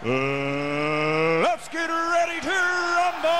Uh, 0.00 1.42
let's 1.42 1.66
get 1.66 1.90
ready 1.90 2.38
to 2.38 2.54
rumble! 2.54 3.34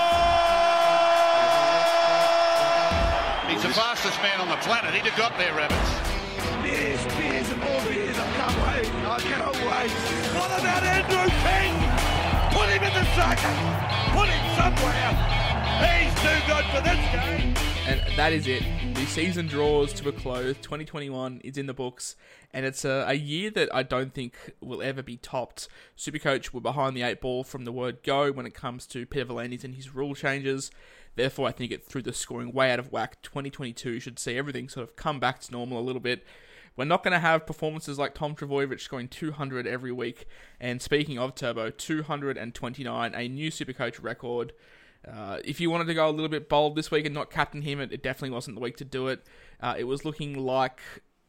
He's 3.47 3.63
the 3.63 3.71
fastest 3.71 4.19
man 4.23 4.41
on 4.41 4.49
the 4.49 4.57
planet. 4.67 4.93
He'd 4.93 5.07
have 5.07 5.17
got 5.17 5.39
there, 5.39 5.55
Rabbits. 5.55 5.79
Beers, 6.61 6.99
beers, 7.15 7.49
and 7.53 7.61
more 7.63 7.81
beers. 7.87 8.19
I 8.19 8.27
can't 8.35 8.59
wait. 8.67 8.91
I 9.07 9.19
cannot 9.23 9.55
wait. 9.55 9.91
What 10.35 10.51
about 10.59 10.83
Andrew 10.83 11.31
King? 11.47 11.79
Put 12.51 12.67
him 12.75 12.83
in 12.83 12.93
the 12.93 13.07
second. 13.15 13.55
Put 14.11 14.27
him 14.27 14.43
somewhere. 14.59 15.15
He's 15.87 16.11
too 16.19 16.43
good 16.51 16.65
for 16.75 16.83
this 16.83 16.99
game. 17.15 17.68
And 17.89 18.03
that 18.19 18.35
is 18.35 18.47
it. 18.47 18.63
The 18.93 19.07
season 19.07 19.47
draws 19.47 19.95
to 19.95 20.11
a 20.11 20.13
close. 20.13 20.57
2021 20.57 21.41
is 21.43 21.57
in 21.57 21.65
the 21.65 21.73
books, 21.73 22.17
and 22.53 22.67
it's 22.67 22.85
a, 22.85 23.07
a 23.09 23.15
year 23.15 23.51
that 23.53 23.75
I 23.75 23.83
don't 23.83 24.13
think 24.13 24.37
will 24.61 24.83
ever 24.83 25.03
be 25.03 25.17
topped. 25.17 25.69
Supercoach 25.97 26.53
were 26.53 26.61
behind 26.61 26.95
the 26.95 27.01
eight 27.01 27.23
ball 27.23 27.45
from 27.45 27.65
the 27.65 27.73
word 27.73 28.03
go 28.03 28.31
when 28.31 28.45
it 28.45 28.53
comes 28.53 28.87
to 28.89 29.07
Peter 29.07 29.25
V'landys 29.25 29.65
and 29.65 29.75
his 29.75 29.95
rule 29.95 30.15
changes. 30.15 30.71
Therefore, 31.17 31.49
I 31.49 31.53
think 31.53 31.73
it 31.73 31.83
threw 31.83 32.03
the 32.03 32.13
scoring 32.13 32.53
way 32.53 32.71
out 32.71 32.79
of 32.79 32.93
whack. 32.93 33.23
2022 33.23 34.01
should 34.01 34.19
see 34.19 34.37
everything 34.37 34.69
sort 34.69 34.87
of 34.87 34.95
come 34.95 35.19
back 35.19 35.41
to 35.41 35.53
normal 35.53 35.79
a 35.79 35.81
little 35.81 35.99
bit. 35.99 36.27
We're 36.77 36.85
not 36.85 37.03
going 37.03 37.13
to 37.13 37.19
have 37.19 37.47
performances 37.47 37.99
like 37.99 38.15
Tom 38.15 38.37
Trbojevic 38.37 38.83
scoring 38.83 39.09
200 39.09 39.67
every 39.67 39.93
week. 39.93 40.27
And 40.61 40.83
speaking 40.83 41.19
of 41.19 41.35
Turbo, 41.35 41.71
229, 41.71 43.15
a 43.15 43.29
new 43.29 43.51
Supercoach 43.51 44.03
record. 44.03 44.53
Uh, 45.11 45.39
if 45.45 45.61
you 45.61 45.71
wanted 45.71 45.87
to 45.87 45.95
go 45.95 46.09
a 46.09 46.11
little 46.11 46.29
bit 46.29 46.49
bold 46.49 46.77
this 46.77 46.91
week 46.91 47.07
and 47.07 47.15
not 47.15 47.31
captain 47.31 47.63
him, 47.63 47.81
it, 47.81 47.93
it 47.93 48.03
definitely 48.03 48.35
wasn't 48.35 48.57
the 48.57 48.61
week 48.61 48.77
to 48.77 48.85
do 48.85 49.09
it. 49.09 49.25
Uh, 49.61 49.75
it 49.79 49.85
was 49.85 50.05
looking 50.05 50.35
like 50.35 50.81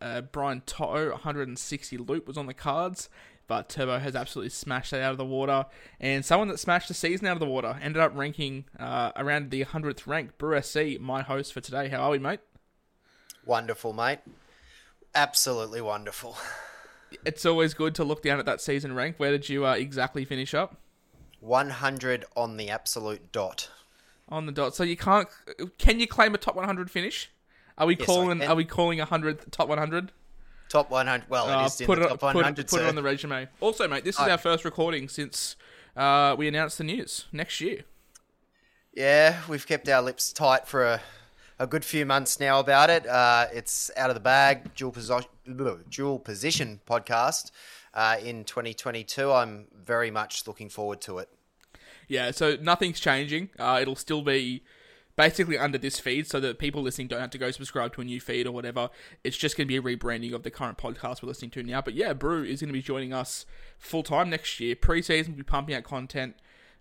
uh, 0.02 0.22
Brian 0.22 0.61
To'o, 0.66 1.11
160 1.11 1.97
loop 1.97 2.27
was 2.27 2.38
on 2.38 2.45
the 2.45 2.53
cards, 2.53 3.09
but 3.47 3.69
Turbo 3.69 4.00
has 4.00 4.16
absolutely 4.16 4.50
smashed 4.50 4.91
that 4.91 5.02
out 5.02 5.11
of 5.11 5.17
the 5.17 5.25
water. 5.25 5.66
And 6.00 6.23
someone 6.23 6.47
that 6.50 6.59
smashed 6.59 6.88
the 6.88 6.94
season 6.94 7.27
out 7.27 7.33
of 7.33 7.39
the 7.39 7.45
water 7.45 7.80
ended 7.81 8.02
up 8.02 8.16
ranking 8.16 8.66
uh, 8.80 9.11
around 9.16 9.52
the 9.52 9.66
100th 9.66 10.05
rank. 10.07 10.38
Brew 10.38 10.61
SC, 10.61 11.00
my 11.00 11.22
host 11.22 11.53
for 11.53 11.61
today. 11.61 11.89
How 11.89 12.02
are 12.02 12.11
we, 12.11 12.19
mate? 12.19 12.41
Wonderful, 13.45 13.94
mate. 13.94 14.19
Absolutely 15.16 15.81
wonderful. 15.81 16.38
It's 17.25 17.44
always 17.44 17.73
good 17.73 17.95
to 17.95 18.03
look 18.03 18.22
down 18.22 18.38
at 18.38 18.45
that 18.45 18.61
season 18.61 18.94
rank. 18.94 19.16
Where 19.17 19.31
did 19.31 19.50
you 19.50 19.66
uh, 19.66 19.73
exactly 19.73 20.25
finish 20.25 20.53
up? 20.53 20.77
100 21.42 22.26
on 22.36 22.58
the 22.58 22.70
absolute 22.70 23.32
dot. 23.32 23.70
On 24.30 24.45
the 24.45 24.52
dot. 24.52 24.76
So 24.76 24.84
you 24.84 24.98
can't. 24.98 25.28
Can 25.78 26.00
you 26.00 26.08
claim 26.08 26.36
a 26.36 26.38
top 26.38 26.56
100 26.56 26.92
finish? 26.92 27.30
Are 27.78 27.88
we 27.88 27.96
Yes, 27.96 28.06
calling? 28.06 28.44
Are 28.44 28.56
we 28.56 28.66
calling 28.66 29.00
a 29.00 29.06
hundredth 29.06 29.50
top 29.52 29.70
100? 29.70 30.12
Top 30.68 30.92
100. 30.92 31.30
Well, 31.30 31.50
Uh, 31.50 31.64
it 31.64 31.66
is 31.68 31.81
in 31.81 31.88
put 31.88 31.98
the 31.98 32.06
it, 32.06 32.09
top 32.09 32.20
put, 32.20 32.36
100. 32.36 32.59
it, 32.59 32.68
put 32.70 32.81
it 32.81 32.88
on 32.88 32.96
the 32.96 33.02
resume. 33.02 33.48
Also, 33.59 33.88
mate, 33.88 34.04
this 34.04 34.16
is 34.16 34.22
I- 34.22 34.31
our 34.31 34.38
first 34.38 34.64
recording 34.66 35.08
since 35.09 35.56
uh, 35.96 36.36
we 36.38 36.48
announced 36.48 36.78
the 36.78 36.84
news 36.84 37.26
next 37.31 37.59
year. 37.62 37.84
Yeah, 38.94 39.42
we've 39.48 39.66
kept 39.66 39.88
our 39.90 40.02
lips 40.02 40.31
tight 40.34 40.68
for 40.68 40.84
a, 40.86 41.02
a 41.58 41.66
good 41.68 41.86
few 41.86 42.06
months 42.06 42.40
now 42.40 42.59
about 42.59 42.90
it. 42.90 43.08
Uh, 43.08 43.47
it's 43.53 43.90
out 43.97 44.09
of 44.09 44.13
the 44.16 44.19
bag, 44.19 44.75
dual, 44.75 44.92
posi- 44.92 45.90
dual 45.90 46.19
position 46.19 46.81
podcast 46.88 47.52
uh, 47.94 48.18
in 48.22 48.44
2022. 48.44 49.31
I'm 49.31 49.68
very 49.74 50.12
much 50.12 50.46
looking 50.47 50.69
forward 50.69 51.02
to 51.02 51.19
it. 51.19 51.30
Yeah, 52.09 52.31
so 52.31 52.58
nothing's 52.59 53.00
changing. 53.00 53.52
Uh, 53.58 53.80
it'll 53.81 53.96
still 53.96 54.24
be 54.24 54.64
basically 55.16 55.58
under 55.58 55.78
this 55.78 56.00
feed, 56.00 56.28
so 56.28 56.40
that 56.40 56.59
people 56.59 56.81
listening 56.81 57.08
don't 57.08 57.20
have 57.20 57.30
to 57.30 57.38
go 57.38 57.52
subscribe 57.52 57.94
to 57.94 58.02
a 58.02 58.03
new 58.06 58.20
feed 58.20 58.47
or 58.47 58.52
whatever. 58.52 58.90
It's 59.24 59.38
just 59.38 59.56
going 59.56 59.68
to 59.68 59.68
be 59.68 59.78
a 59.78 59.97
rebranding 59.97 60.34
of 60.34 60.44
the 60.44 60.50
current 60.50 60.78
podcast 60.78 61.22
we're 61.22 61.28
listening 61.28 61.52
to 61.52 61.64
now. 61.64 61.81
But 61.81 61.94
yeah, 61.94 62.14
Brew 62.14 62.44
is 62.44 62.62
going 62.62 62.69
to 62.69 62.74
be 62.74 62.81
joining 62.81 63.14
us 63.14 63.46
full 63.78 64.02
time 64.02 64.30
next 64.30 64.59
year. 64.59 64.75
Preseason, 64.75 65.28
we'll 65.30 65.38
be 65.38 65.44
pumping 65.44 65.75
out 65.75 65.84
content. 65.84 66.36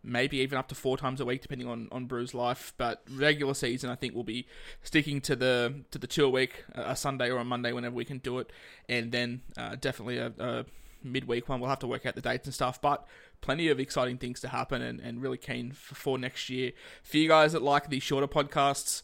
Maybe 0.05 0.38
even 0.38 0.56
up 0.56 0.69
to 0.69 0.77
four 0.77 0.97
times 0.97 1.21
a 1.21 1.25
week, 1.25 1.43
depending 1.43 1.67
on, 1.67 1.88
on 1.91 2.06
Brew's 2.06 2.33
life. 2.33 2.72
But 2.78 3.03
regular 3.11 3.55
season, 3.55 3.91
I 3.91 3.97
think 3.97 4.15
we'll 4.15 4.22
be 4.22 4.47
sticking 4.83 5.21
to 5.22 5.34
the 5.34 5.83
to 5.91 5.99
the 5.99 6.06
two 6.06 6.25
a 6.25 6.31
week, 6.31 6.65
a 6.75 6.94
Sunday 6.94 7.31
or 7.31 7.38
a 7.38 7.44
Monday, 7.44 7.72
whenever 7.72 7.97
we 7.97 8.05
can 8.05 8.19
do 8.19 8.38
it, 8.38 8.53
and 8.88 9.11
then 9.11 9.43
uh, 9.56 9.75
definitely 9.75 10.19
a, 10.19 10.33
a 10.38 10.65
midweek 11.03 11.49
one. 11.49 11.59
We'll 11.59 11.71
have 11.71 11.81
to 11.81 11.88
work 11.88 12.06
out 12.06 12.15
the 12.15 12.21
dates 12.21 12.47
and 12.47 12.55
stuff, 12.55 12.81
but 12.81 13.06
plenty 13.41 13.69
of 13.69 13.81
exciting 13.81 14.19
things 14.19 14.41
to 14.41 14.49
happen 14.49 14.82
and, 14.82 15.00
and 15.00 15.22
really 15.22 15.38
keen 15.38 15.72
for, 15.72 15.94
for 15.94 16.19
next 16.19 16.49
year. 16.50 16.72
For 17.03 17.16
you 17.16 17.28
guys 17.28 17.53
that 17.53 17.62
like 17.62 17.88
these 17.88 18.03
shorter 18.03 18.26
podcasts, 18.26 19.03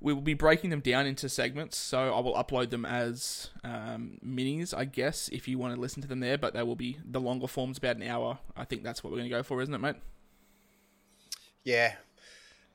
we 0.00 0.12
will 0.12 0.22
be 0.22 0.34
breaking 0.34 0.70
them 0.70 0.80
down 0.80 1.06
into 1.06 1.28
segments, 1.28 1.76
so 1.76 2.14
I 2.14 2.20
will 2.20 2.34
upload 2.34 2.70
them 2.70 2.84
as 2.84 3.50
um, 3.64 4.18
minis, 4.24 4.72
I 4.72 4.84
guess, 4.84 5.28
if 5.30 5.48
you 5.48 5.58
want 5.58 5.74
to 5.74 5.80
listen 5.80 6.02
to 6.02 6.08
them 6.08 6.20
there, 6.20 6.38
but 6.38 6.54
they 6.54 6.62
will 6.62 6.76
be 6.76 6.98
the 7.04 7.20
longer 7.20 7.48
forms, 7.48 7.78
about 7.78 7.96
an 7.96 8.04
hour. 8.04 8.38
I 8.56 8.64
think 8.64 8.84
that's 8.84 9.02
what 9.02 9.10
we're 9.10 9.18
going 9.18 9.30
to 9.30 9.36
go 9.36 9.42
for, 9.42 9.60
isn't 9.60 9.74
it, 9.74 9.78
mate? 9.78 9.96
Yeah, 11.64 11.94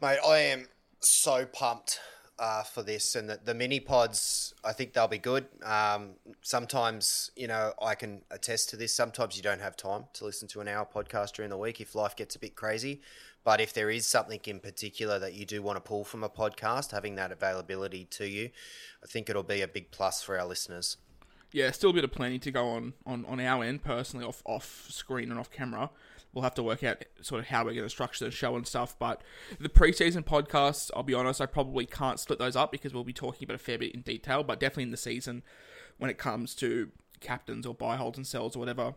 mate, 0.02 0.20
I 0.26 0.40
am 0.40 0.68
so 1.00 1.46
pumped 1.46 2.00
uh, 2.40 2.64
for 2.64 2.84
this, 2.84 3.16
and 3.16 3.30
the, 3.30 3.40
the 3.44 3.54
mini 3.54 3.80
pods. 3.80 4.54
I 4.64 4.74
think 4.74 4.94
they'll 4.94 5.08
be 5.08 5.18
good. 5.18 5.46
Um, 5.64 6.12
sometimes, 6.42 7.32
you 7.36 7.48
know, 7.48 7.74
I 7.82 7.96
can 7.96 8.22
attest 8.32 8.70
to 8.70 8.78
this. 8.78 8.94
Sometimes 8.94 9.38
you 9.38 9.44
don't 9.44 9.62
have 9.62 9.78
time 9.78 10.06
to 10.14 10.26
listen 10.26 10.48
to 10.50 10.62
an 10.62 10.68
hour 10.68 10.88
podcast 10.92 11.34
during 11.34 11.50
the 11.50 11.58
week 11.58 11.80
if 11.80 11.96
life 11.96 12.16
gets 12.16 12.36
a 12.36 12.40
bit 12.40 12.56
crazy. 12.56 13.02
But 13.44 13.60
if 13.60 13.74
there 13.74 13.90
is 13.90 14.08
something 14.08 14.40
in 14.46 14.60
particular 14.62 15.20
that 15.20 15.34
you 15.34 15.46
do 15.46 15.62
want 15.62 15.76
to 15.76 15.82
pull 15.82 16.06
from 16.06 16.24
a 16.24 16.30
podcast, 16.30 16.92
having 16.92 17.16
that 17.16 17.32
availability 17.32 18.06
to 18.06 18.28
you, 18.28 18.50
I 19.04 19.08
think 19.08 19.30
it'll 19.30 19.44
be 19.44 19.62
a 19.62 19.68
big 19.68 19.92
plus 19.92 20.24
for 20.24 20.40
our 20.40 20.46
listeners. 20.48 20.98
yeah, 21.52 21.70
still 21.72 21.92
a 21.92 21.94
bit 21.94 22.04
of 22.04 22.12
planning 22.12 22.40
to 22.42 22.52
go 22.52 22.70
on, 22.70 22.94
on, 23.06 23.26
on 23.26 23.40
our 23.40 23.64
end 23.64 23.84
personally, 23.84 24.26
off 24.26 24.42
off 24.46 24.88
screen 24.90 25.30
and 25.30 25.40
off 25.40 25.52
camera. 25.52 25.90
We'll 26.34 26.44
have 26.44 26.56
to 26.56 26.64
work 26.64 26.84
out 26.84 27.04
sort 27.22 27.40
of 27.40 27.48
how 27.48 27.64
we're 27.64 27.74
going 27.74 27.86
to 27.86 27.90
structure 27.90 28.26
the 28.26 28.32
show 28.32 28.56
and 28.56 28.66
stuff. 28.66 28.98
But 28.98 29.22
the 29.60 29.70
preseason 29.70 30.24
podcasts, 30.24 30.90
I'll 30.96 31.04
be 31.04 31.14
honest, 31.14 31.40
I 31.40 31.46
probably 31.46 31.86
can't 31.86 32.20
split 32.20 32.40
those 32.40 32.56
up 32.56 32.72
because 32.72 32.94
we'll 32.94 33.04
be 33.04 33.14
talking 33.14 33.46
about 33.46 33.56
a 33.56 33.60
fair 33.60 33.78
bit 33.78 33.94
in 33.94 34.02
detail. 34.02 34.44
But 34.44 34.60
definitely 34.60 34.84
in 34.84 34.92
the 34.92 34.98
season, 34.98 35.44
when 35.98 36.10
it 36.10 36.18
comes 36.18 36.56
to 36.56 36.90
captains 37.20 37.66
or 37.66 37.74
buy 37.74 37.98
holds 37.98 38.18
and 38.18 38.26
sells 38.26 38.56
or 38.56 38.60
whatever, 38.60 38.96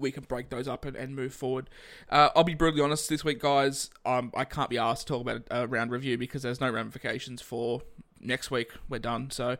we 0.00 0.10
can 0.10 0.24
break 0.24 0.50
those 0.50 0.66
up 0.66 0.84
and, 0.84 0.96
and 0.96 1.14
move 1.14 1.34
forward. 1.34 1.70
Uh, 2.08 2.30
I'll 2.34 2.44
be 2.44 2.54
brutally 2.54 2.82
honest 2.82 3.08
this 3.08 3.24
week, 3.24 3.40
guys. 3.40 3.90
Um, 4.04 4.32
I 4.34 4.44
can't 4.44 4.70
be 4.70 4.78
asked 4.78 5.06
to 5.06 5.12
talk 5.12 5.22
about 5.22 5.42
a 5.50 5.66
round 5.66 5.90
review 5.90 6.18
because 6.18 6.42
there's 6.42 6.60
no 6.60 6.70
ramifications 6.70 7.42
for 7.42 7.82
next 8.20 8.50
week. 8.50 8.72
We're 8.88 8.98
done. 8.98 9.30
So 9.30 9.56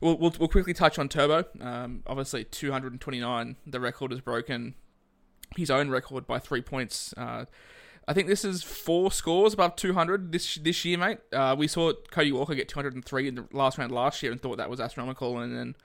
we'll, 0.00 0.16
we'll, 0.16 0.34
we'll 0.38 0.48
quickly 0.48 0.74
touch 0.74 0.98
on 0.98 1.08
Turbo. 1.08 1.44
Um, 1.60 2.02
obviously, 2.06 2.44
229, 2.44 3.56
the 3.66 3.80
record 3.80 4.12
is 4.12 4.20
broken. 4.20 4.74
His 5.56 5.70
own 5.70 5.90
record 5.90 6.26
by 6.26 6.38
three 6.38 6.62
points. 6.62 7.14
Uh, 7.16 7.46
I 8.06 8.14
think 8.14 8.26
this 8.26 8.44
is 8.44 8.62
four 8.62 9.12
scores 9.12 9.54
above 9.54 9.76
200 9.76 10.32
this 10.32 10.56
this 10.56 10.84
year, 10.84 10.98
mate. 10.98 11.18
Uh, 11.32 11.54
we 11.56 11.68
saw 11.68 11.92
Cody 12.10 12.32
Walker 12.32 12.54
get 12.54 12.68
203 12.68 13.28
in 13.28 13.34
the 13.36 13.46
last 13.52 13.78
round 13.78 13.92
last 13.92 14.22
year 14.22 14.32
and 14.32 14.40
thought 14.40 14.56
that 14.56 14.68
was 14.68 14.80
astronomical. 14.80 15.38
And 15.38 15.56
then, 15.56 15.76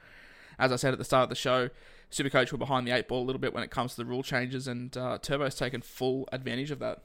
as 0.58 0.72
I 0.72 0.78
said 0.78 0.94
at 0.94 1.00
the 1.00 1.06
start 1.06 1.24
of 1.24 1.30
the 1.30 1.36
show, 1.36 1.70
Supercoach 2.12 2.52
were 2.52 2.58
behind 2.58 2.88
the 2.88 2.92
eight 2.92 3.08
ball 3.08 3.24
a 3.24 3.26
little 3.26 3.40
bit 3.40 3.54
when 3.54 3.64
it 3.64 3.70
comes 3.70 3.92
to 3.92 3.98
the 3.98 4.06
rule 4.06 4.24
changes, 4.24 4.68
and 4.68 4.96
uh, 4.98 5.20
Turbo's 5.22 5.56
taken 5.56 5.82
full 5.82 6.28
advantage 6.32 6.72
of 6.72 6.80
that. 6.80 7.04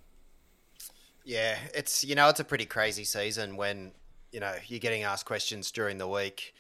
Yeah, 1.25 1.59
it's 1.75 2.05
you 2.05 2.15
know 2.15 2.29
it's 2.29 2.41
a 2.41 2.45
pretty 2.45 2.67
crazy 2.67 3.05
season 3.05 3.57
when 3.57 3.93
you 4.31 4.41
know 4.41 4.55
you're 4.67 4.81
getting 4.81 5.03
asked 5.03 5.27
questions 5.27 5.71
during 5.71 5.99
the 5.99 6.09
week 6.09 6.55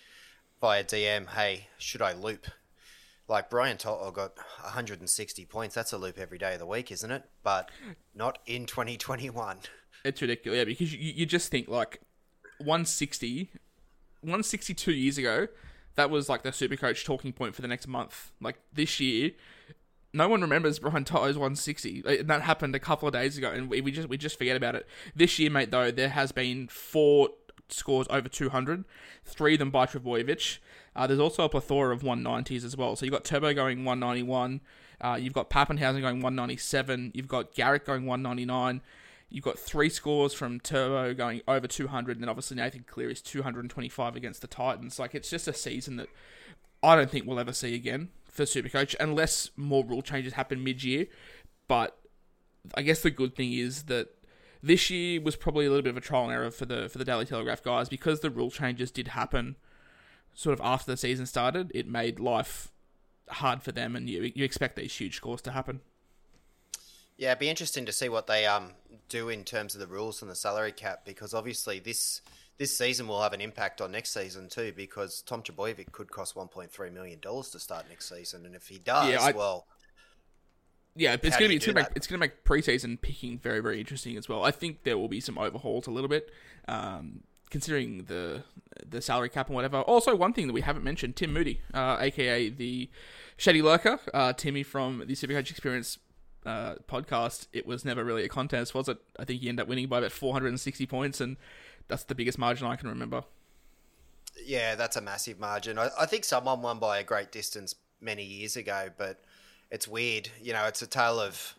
via 0.60 0.84
DM. 0.84 1.28
Hey, 1.30 1.68
should 1.78 2.02
I 2.02 2.12
loop? 2.12 2.46
Like 3.28 3.48
Brian 3.50 3.76
To'o 3.76 4.10
got 4.10 4.36
160 4.62 5.44
points. 5.46 5.74
That's 5.74 5.92
a 5.92 5.98
loop 5.98 6.18
every 6.18 6.38
day 6.38 6.54
of 6.54 6.58
the 6.58 6.66
week, 6.66 6.90
isn't 6.90 7.10
it? 7.10 7.24
But 7.42 7.70
not 8.14 8.38
in 8.46 8.66
2021. 8.66 9.58
It's 10.04 10.20
ridiculous, 10.20 10.58
yeah, 10.58 10.64
because 10.64 10.92
you, 10.92 11.12
you 11.14 11.26
just 11.26 11.50
think 11.50 11.68
like 11.68 12.00
160, 12.58 13.50
162 14.20 14.92
years 14.92 15.18
ago, 15.18 15.46
that 15.94 16.10
was 16.10 16.28
like 16.28 16.42
the 16.42 16.50
Supercoach 16.50 17.04
talking 17.04 17.32
point 17.32 17.54
for 17.54 17.62
the 17.62 17.68
next 17.68 17.86
month. 17.86 18.32
Like 18.40 18.58
this 18.72 18.98
year, 18.98 19.30
no 20.12 20.28
one 20.28 20.40
remembers 20.40 20.78
Brian 20.78 21.04
To'o's 21.04 21.38
160. 21.38 22.02
Like, 22.02 22.26
That 22.26 22.42
happened 22.42 22.74
a 22.74 22.80
couple 22.80 23.08
of 23.08 23.14
days 23.14 23.38
ago, 23.38 23.50
and 23.50 23.70
we, 23.70 23.80
we 23.80 23.92
just 23.92 24.08
we 24.08 24.16
just 24.16 24.38
forget 24.38 24.56
about 24.56 24.74
it. 24.74 24.86
This 25.14 25.38
year, 25.38 25.50
mate, 25.50 25.70
though, 25.70 25.90
there 25.90 26.10
has 26.10 26.32
been 26.32 26.68
four 26.68 27.30
scores 27.68 28.06
over 28.10 28.28
200, 28.28 28.84
three 29.24 29.54
of 29.54 29.58
them 29.58 29.70
by 29.70 29.86
Trbojevic. 29.86 30.58
Uh, 30.94 31.06
there's 31.06 31.20
also 31.20 31.44
a 31.44 31.48
plethora 31.48 31.94
of 31.94 32.02
190s 32.02 32.64
as 32.64 32.76
well. 32.76 32.96
So 32.96 33.04
you've 33.06 33.12
got 33.12 33.24
Turbo 33.24 33.54
going 33.54 33.84
191. 33.84 34.60
Uh, 35.00 35.18
you've 35.20 35.32
got 35.32 35.50
Papenhuyzen 35.50 36.00
going 36.00 36.20
197. 36.20 37.12
You've 37.14 37.28
got 37.28 37.54
Garrick 37.54 37.84
going 37.84 38.06
199. 38.06 38.80
You've 39.30 39.44
got 39.44 39.58
three 39.58 39.88
scores 39.88 40.34
from 40.34 40.60
Turbo 40.60 41.14
going 41.14 41.40
over 41.48 41.66
200, 41.66 42.16
and 42.16 42.22
then 42.22 42.28
obviously 42.28 42.58
Nathan 42.58 42.84
Cleary 42.86 43.12
is 43.12 43.22
225 43.22 44.14
against 44.14 44.42
the 44.42 44.46
Titans. 44.46 44.98
Like 44.98 45.14
it's 45.14 45.30
just 45.30 45.48
a 45.48 45.54
season 45.54 45.96
that 45.96 46.08
I 46.82 46.96
don't 46.96 47.10
think 47.10 47.26
we'll 47.26 47.40
ever 47.40 47.54
see 47.54 47.74
again 47.74 48.10
for 48.30 48.44
Supercoach 48.44 48.94
unless 49.00 49.50
more 49.56 49.84
rule 49.84 50.02
changes 50.02 50.34
happen 50.34 50.62
mid-year. 50.62 51.06
But 51.66 51.96
I 52.74 52.82
guess 52.82 53.00
the 53.00 53.10
good 53.10 53.34
thing 53.34 53.54
is 53.54 53.84
that 53.84 54.08
this 54.62 54.90
year 54.90 55.20
was 55.20 55.36
probably 55.36 55.64
a 55.64 55.70
little 55.70 55.82
bit 55.82 55.90
of 55.90 55.96
a 55.96 56.02
trial 56.02 56.24
and 56.24 56.32
error 56.32 56.50
for 56.50 56.66
the 56.66 56.88
for 56.90 56.98
the 56.98 57.04
Daily 57.04 57.24
Telegraph 57.24 57.62
guys 57.62 57.88
because 57.88 58.20
the 58.20 58.30
rule 58.30 58.50
changes 58.50 58.90
did 58.90 59.08
happen 59.08 59.56
sort 60.34 60.52
of 60.54 60.60
after 60.64 60.90
the 60.90 60.96
season 60.96 61.26
started. 61.26 61.70
It 61.74 61.86
made 61.86 62.18
life 62.20 62.70
hard 63.28 63.62
for 63.62 63.72
them, 63.72 63.96
and 63.96 64.08
you 64.08 64.32
you 64.34 64.44
expect 64.44 64.76
these 64.76 64.94
huge 64.94 65.16
scores 65.16 65.40
to 65.42 65.52
happen. 65.52 65.80
Yeah, 67.16 67.30
it'd 67.30 67.38
be 67.40 67.48
interesting 67.50 67.86
to 67.86 67.92
see 67.92 68.08
what 68.08 68.26
they 68.26 68.46
um 68.46 68.72
do 69.08 69.28
in 69.28 69.44
terms 69.44 69.74
of 69.74 69.80
the 69.80 69.86
rules 69.86 70.22
and 70.22 70.30
the 70.30 70.34
salary 70.34 70.72
cap 70.72 71.04
because 71.04 71.34
obviously 71.34 71.78
this 71.78 72.20
this 72.58 72.76
season 72.76 73.06
will 73.08 73.22
have 73.22 73.32
an 73.32 73.40
impact 73.40 73.80
on 73.80 73.92
next 73.92 74.12
season 74.12 74.48
too 74.48 74.72
because 74.76 75.22
Tom 75.22 75.42
Trbojevic 75.42 75.92
could 75.92 76.10
cost 76.10 76.34
1.3 76.34 76.92
million 76.92 77.18
dollars 77.20 77.50
to 77.50 77.58
start 77.60 77.86
next 77.88 78.08
season, 78.08 78.46
and 78.46 78.54
if 78.54 78.68
he 78.68 78.78
does, 78.78 79.08
Yeah, 79.10 79.20
I- 79.22 79.32
well, 79.32 79.66
Yeah, 80.94 81.16
it's 81.22 81.36
gonna 81.36 81.48
be 81.48 81.56
it's 81.56 81.66
gonna 81.66 81.80
make 81.80 81.88
it's 81.96 82.06
gonna 82.06 82.18
make 82.18 82.44
preseason 82.44 83.00
picking 83.00 83.38
very 83.38 83.60
very 83.60 83.80
interesting 83.80 84.16
as 84.16 84.28
well. 84.28 84.44
I 84.44 84.50
think 84.50 84.82
there 84.84 84.98
will 84.98 85.08
be 85.08 85.20
some 85.20 85.38
overhauls 85.38 85.86
a 85.86 85.90
little 85.90 86.08
bit, 86.08 86.30
um, 86.68 87.22
considering 87.52 88.04
the 88.04 88.42
the 88.84 89.00
salary 89.00 89.28
cap 89.28 89.46
and 89.46 89.54
whatever. 89.54 89.82
Also, 89.82 90.16
one 90.16 90.32
thing 90.32 90.48
that 90.48 90.52
we 90.54 90.62
haven't 90.62 90.82
mentioned: 90.82 91.14
Tim 91.14 91.32
Moody, 91.32 91.60
uh, 91.72 91.98
aka 92.00 92.48
the 92.48 92.90
Shady 93.36 93.62
Lurker, 93.62 94.00
uh, 94.12 94.32
Timmy 94.32 94.64
from 94.64 95.04
the 95.06 95.14
Supercoach 95.14 95.50
Experience 95.50 95.98
uh, 96.44 96.76
podcast. 96.88 97.46
It 97.52 97.66
was 97.66 97.84
never 97.84 98.02
really 98.02 98.24
a 98.24 98.28
contest, 98.28 98.74
was 98.74 98.88
it? 98.88 98.98
I 99.18 99.24
think 99.24 99.42
he 99.42 99.48
ended 99.48 99.62
up 99.64 99.68
winning 99.68 99.86
by 99.86 99.98
about 99.98 100.12
460 100.12 100.86
points, 100.86 101.20
and 101.20 101.36
that's 101.86 102.04
the 102.04 102.14
biggest 102.14 102.38
margin 102.38 102.66
I 102.66 102.76
can 102.76 102.88
remember. 102.88 103.22
Yeah, 104.44 104.74
that's 104.74 104.96
a 104.96 105.02
massive 105.02 105.38
margin. 105.38 105.78
I, 105.78 105.90
I 106.00 106.06
think 106.06 106.24
someone 106.24 106.62
won 106.62 106.78
by 106.78 106.98
a 106.98 107.04
great 107.04 107.30
distance 107.30 107.74
many 108.00 108.24
years 108.24 108.56
ago, 108.56 108.88
but 108.96 109.22
it's 109.70 109.86
weird. 109.86 110.30
You 110.40 110.54
know, 110.54 110.64
it's 110.64 110.80
a 110.80 110.86
tale 110.86 111.20
of 111.20 111.54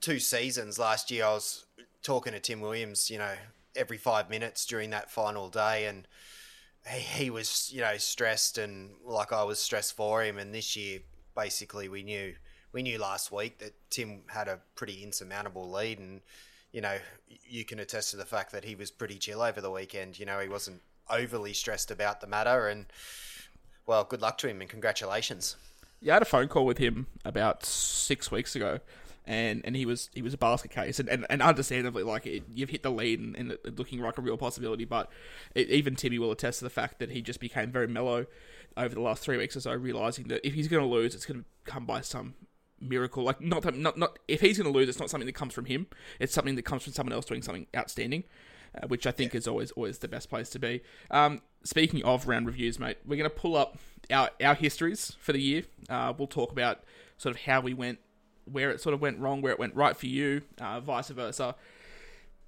two 0.00 0.18
seasons. 0.18 0.78
Last 0.78 1.10
year, 1.10 1.26
I 1.26 1.34
was 1.34 1.66
talking 2.02 2.32
to 2.32 2.40
Tim 2.40 2.62
Williams, 2.62 3.10
you 3.10 3.18
know, 3.18 3.34
every 3.78 3.96
five 3.98 4.28
minutes 4.28 4.66
during 4.66 4.90
that 4.90 5.10
final 5.10 5.48
day, 5.48 5.86
and 5.86 6.06
he, 6.86 7.00
he 7.00 7.30
was, 7.30 7.70
you 7.72 7.80
know, 7.80 7.96
stressed 7.96 8.58
and 8.58 8.90
like 9.04 9.32
I 9.32 9.44
was 9.44 9.58
stressed 9.58 9.94
for 9.94 10.22
him. 10.22 10.38
And 10.38 10.54
this 10.54 10.76
year, 10.76 11.00
basically, 11.34 11.88
we 11.88 12.02
knew 12.02 12.34
we 12.72 12.82
knew 12.82 12.98
last 12.98 13.32
week 13.32 13.58
that 13.58 13.74
Tim 13.90 14.22
had 14.26 14.48
a 14.48 14.60
pretty 14.74 15.02
insurmountable 15.02 15.70
lead, 15.70 15.98
and 15.98 16.20
you 16.72 16.80
know, 16.80 16.98
you 17.48 17.64
can 17.64 17.78
attest 17.78 18.10
to 18.10 18.16
the 18.16 18.26
fact 18.26 18.52
that 18.52 18.64
he 18.64 18.74
was 18.74 18.90
pretty 18.90 19.16
chill 19.16 19.40
over 19.40 19.60
the 19.60 19.70
weekend. 19.70 20.18
You 20.18 20.26
know, 20.26 20.40
he 20.40 20.48
wasn't 20.48 20.82
overly 21.08 21.54
stressed 21.54 21.90
about 21.90 22.20
the 22.20 22.26
matter, 22.26 22.68
and 22.68 22.86
well, 23.86 24.04
good 24.04 24.20
luck 24.20 24.36
to 24.38 24.48
him 24.48 24.60
and 24.60 24.68
congratulations. 24.68 25.56
Yeah, 26.00 26.12
I 26.12 26.16
had 26.16 26.22
a 26.22 26.26
phone 26.26 26.48
call 26.48 26.66
with 26.66 26.78
him 26.78 27.06
about 27.24 27.64
six 27.64 28.30
weeks 28.30 28.54
ago, 28.54 28.78
and, 29.28 29.60
and 29.64 29.76
he 29.76 29.84
was 29.84 30.08
he 30.14 30.22
was 30.22 30.32
a 30.32 30.38
basket 30.38 30.70
case, 30.70 30.98
and, 30.98 31.08
and, 31.08 31.26
and 31.28 31.42
understandably, 31.42 32.02
like 32.02 32.26
it, 32.26 32.44
you've 32.52 32.70
hit 32.70 32.82
the 32.82 32.90
lead 32.90 33.20
and, 33.20 33.36
and 33.36 33.52
it 33.52 33.78
looking 33.78 34.00
like 34.00 34.16
a 34.16 34.22
real 34.22 34.38
possibility. 34.38 34.86
But 34.86 35.10
it, 35.54 35.68
even 35.68 35.94
Timmy 35.94 36.18
will 36.18 36.32
attest 36.32 36.60
to 36.60 36.64
the 36.64 36.70
fact 36.70 36.98
that 36.98 37.10
he 37.10 37.20
just 37.20 37.38
became 37.38 37.70
very 37.70 37.86
mellow 37.86 38.26
over 38.76 38.94
the 38.94 39.02
last 39.02 39.22
three 39.22 39.36
weeks 39.36 39.54
or 39.54 39.60
so, 39.60 39.72
realizing 39.74 40.28
that 40.28 40.44
if 40.46 40.54
he's 40.54 40.66
going 40.66 40.82
to 40.82 40.88
lose, 40.88 41.14
it's 41.14 41.26
going 41.26 41.40
to 41.40 41.70
come 41.70 41.84
by 41.84 42.00
some 42.00 42.34
miracle. 42.80 43.22
Like 43.22 43.40
not 43.40 43.62
that- 43.62 43.76
not 43.76 43.98
not 43.98 44.18
if 44.26 44.40
he's 44.40 44.56
going 44.56 44.72
to 44.72 44.76
lose, 44.76 44.88
it's 44.88 44.98
not 44.98 45.10
something 45.10 45.26
that 45.26 45.34
comes 45.34 45.52
from 45.52 45.66
him. 45.66 45.86
It's 46.18 46.32
something 46.32 46.56
that 46.56 46.62
comes 46.64 46.84
from 46.84 46.94
someone 46.94 47.12
else 47.12 47.26
doing 47.26 47.42
something 47.42 47.66
outstanding. 47.76 48.24
Uh, 48.74 48.86
which 48.86 49.06
I 49.06 49.12
think 49.12 49.34
is 49.34 49.48
always 49.48 49.70
always 49.72 49.98
the 49.98 50.08
best 50.08 50.28
place 50.28 50.50
to 50.50 50.58
be. 50.58 50.82
Um, 51.10 51.40
speaking 51.64 52.04
of 52.04 52.28
round 52.28 52.46
reviews, 52.46 52.78
mate, 52.78 52.98
we're 53.06 53.16
going 53.16 53.28
to 53.28 53.34
pull 53.34 53.56
up 53.56 53.78
our 54.10 54.30
our 54.42 54.54
histories 54.54 55.16
for 55.20 55.32
the 55.32 55.40
year. 55.40 55.62
Uh, 55.88 56.12
we'll 56.16 56.26
talk 56.26 56.52
about 56.52 56.82
sort 57.16 57.34
of 57.34 57.42
how 57.42 57.60
we 57.62 57.72
went, 57.72 57.98
where 58.52 58.70
it 58.70 58.80
sort 58.80 58.94
of 58.94 59.00
went 59.00 59.18
wrong, 59.18 59.40
where 59.40 59.52
it 59.52 59.58
went 59.58 59.74
right 59.74 59.96
for 59.96 60.06
you, 60.06 60.42
uh, 60.60 60.80
vice 60.80 61.08
versa. 61.08 61.54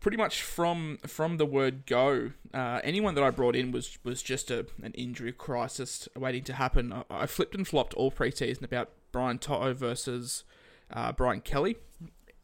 Pretty 0.00 0.16
much 0.16 0.42
from 0.42 0.98
from 1.06 1.36
the 1.36 1.44
word 1.44 1.84
go, 1.84 2.30
uh, 2.54 2.80
anyone 2.82 3.14
that 3.16 3.24
I 3.24 3.30
brought 3.30 3.54
in 3.54 3.70
was 3.70 3.98
was 4.02 4.22
just 4.22 4.50
a 4.50 4.66
an 4.82 4.92
injury 4.94 5.32
crisis 5.32 6.08
waiting 6.16 6.42
to 6.44 6.54
happen. 6.54 6.92
I, 6.92 7.04
I 7.10 7.26
flipped 7.26 7.54
and 7.54 7.68
flopped 7.68 7.92
all 7.94 8.10
preseason 8.10 8.62
about 8.62 8.90
Brian 9.12 9.38
To'o 9.38 9.74
versus 9.74 10.44
uh, 10.90 11.12
Brian 11.12 11.42
Kelly, 11.42 11.76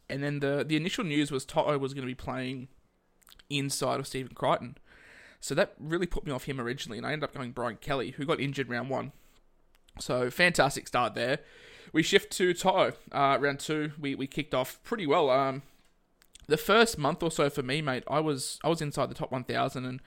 and 0.07 0.21
then 0.21 0.39
the 0.39 0.63
the 0.67 0.75
initial 0.75 1.03
news 1.03 1.31
was 1.31 1.45
To'o 1.45 1.79
was 1.79 1.93
going 1.93 2.03
to 2.03 2.11
be 2.11 2.15
playing 2.15 2.67
inside 3.49 3.99
of 3.99 4.07
Stephen 4.07 4.35
Crichton. 4.35 4.77
So 5.39 5.55
that 5.55 5.73
really 5.79 6.07
put 6.07 6.25
me 6.25 6.31
off 6.31 6.43
him 6.43 6.59
originally, 6.59 6.97
and 6.97 7.07
I 7.07 7.13
ended 7.13 7.29
up 7.29 7.33
going 7.33 7.51
Brian 7.51 7.77
Kelly, 7.77 8.11
who 8.11 8.25
got 8.25 8.39
injured 8.39 8.69
round 8.69 8.89
one. 8.89 9.11
So 9.99 10.29
fantastic 10.29 10.87
start 10.87 11.15
there. 11.15 11.39
We 11.97 12.03
shift 12.03 12.31
to 12.33 12.53
To'o. 12.53 12.93
Uh, 13.11 13.39
round 13.41 13.59
two, 13.59 13.91
we, 13.99 14.13
we 14.13 14.27
kicked 14.27 14.53
off 14.53 14.79
pretty 14.83 15.07
well. 15.07 15.31
Um, 15.31 15.63
the 16.45 16.55
first 16.55 16.99
month 16.99 17.23
or 17.23 17.31
so 17.31 17.49
for 17.49 17.63
me, 17.63 17.81
mate, 17.81 18.03
I 18.07 18.19
was 18.19 18.59
I 18.63 18.69
was 18.69 18.83
inside 18.83 19.09
the 19.09 19.15
top 19.15 19.31
1,000 19.31 19.83
and 19.83 19.99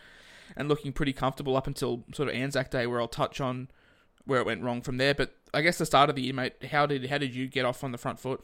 and 0.57 0.69
looking 0.69 0.93
pretty 0.93 1.13
comfortable 1.13 1.57
up 1.57 1.67
until 1.67 2.05
sort 2.15 2.29
of 2.29 2.37
Anzac 2.37 2.71
Day, 2.71 2.87
where 2.87 3.01
I'll 3.01 3.09
touch 3.09 3.41
on 3.41 3.73
where 4.25 4.39
it 4.39 4.47
went 4.47 4.63
wrong 4.63 4.83
from 4.83 4.99
there. 4.99 5.15
But 5.15 5.35
I 5.53 5.63
guess 5.63 5.79
the 5.79 5.85
start 5.85 6.09
of 6.09 6.15
the 6.15 6.23
year, 6.23 6.33
mate, 6.33 6.63
how 6.71 6.87
did 6.87 7.07
how 7.11 7.19
did 7.19 7.35
you 7.35 7.49
get 7.49 7.65
off 7.65 7.83
on 7.83 7.91
the 7.91 7.99
front 7.99 8.21
foot? 8.21 8.41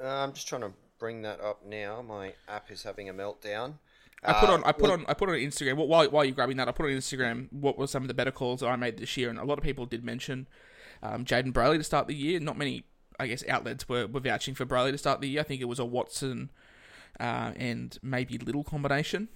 Uh, 0.00 0.06
I'm 0.06 0.32
just 0.32 0.46
trying 0.46 0.60
to 0.62 0.70
bring 1.00 1.22
that 1.22 1.40
up 1.40 1.66
now. 1.66 2.02
My 2.02 2.34
app 2.48 2.70
is 2.70 2.84
having 2.84 3.08
a 3.08 3.14
meltdown. 3.14 3.74
I 4.24 4.32
put 4.32 4.48
Uh, 4.48 4.52
on 4.52 4.62
I 4.64 4.70
put 4.70 4.90
on 4.90 5.04
I 5.08 5.14
put 5.14 5.28
on 5.28 5.34
Instagram. 5.34 5.74
While 5.74 6.08
while 6.10 6.24
you're 6.24 6.36
grabbing 6.36 6.56
that, 6.58 6.68
I 6.68 6.72
put 6.72 6.86
on 6.86 6.92
Instagram 6.92 7.52
what 7.52 7.76
were 7.76 7.88
some 7.88 8.02
of 8.04 8.08
the 8.08 8.14
better 8.14 8.30
calls 8.30 8.60
that 8.60 8.68
I 8.68 8.76
made 8.76 8.96
this 8.98 9.16
year, 9.16 9.28
and 9.28 9.40
a 9.40 9.44
lot 9.44 9.58
of 9.58 9.64
people 9.64 9.86
did 9.86 10.04
mention 10.04 10.46
um, 11.14 11.24
Jayden 11.24 11.52
Brailey 11.52 11.78
to 11.78 11.84
start 11.84 12.06
the 12.06 12.14
year. 12.14 12.40
Not 12.40 12.56
many, 12.56 12.84
I 13.18 13.26
guess, 13.26 13.44
outlets 13.48 13.88
were, 13.88 14.06
were 14.06 14.20
vouching 14.20 14.54
for 14.54 14.66
Brailey 14.66 14.92
to 14.92 14.98
start 14.98 15.20
the 15.20 15.28
year. 15.28 15.40
I 15.40 15.44
think 15.44 15.60
it 15.60 15.66
was 15.66 15.78
a 15.78 15.84
Watson 15.84 16.50
uh, 17.20 17.52
and 17.56 17.98
maybe 18.02 18.38
Little 18.38 18.64
combination, 18.64 19.28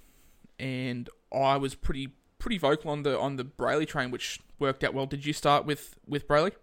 and 0.59 1.09
I 1.31 1.57
was 1.57 1.75
pretty 1.75 2.09
pretty 2.39 2.57
vocal 2.57 2.89
on 2.89 3.03
the 3.03 3.19
on 3.19 3.35
the 3.35 3.43
Brailey 3.45 3.87
train, 3.87 4.11
which 4.11 4.39
worked 4.59 4.83
out 4.83 4.93
well. 4.93 5.05
Did 5.05 5.25
you 5.25 5.33
start 5.33 5.65
with 5.65 5.95
with 6.07 6.27
Brailey? 6.27 6.53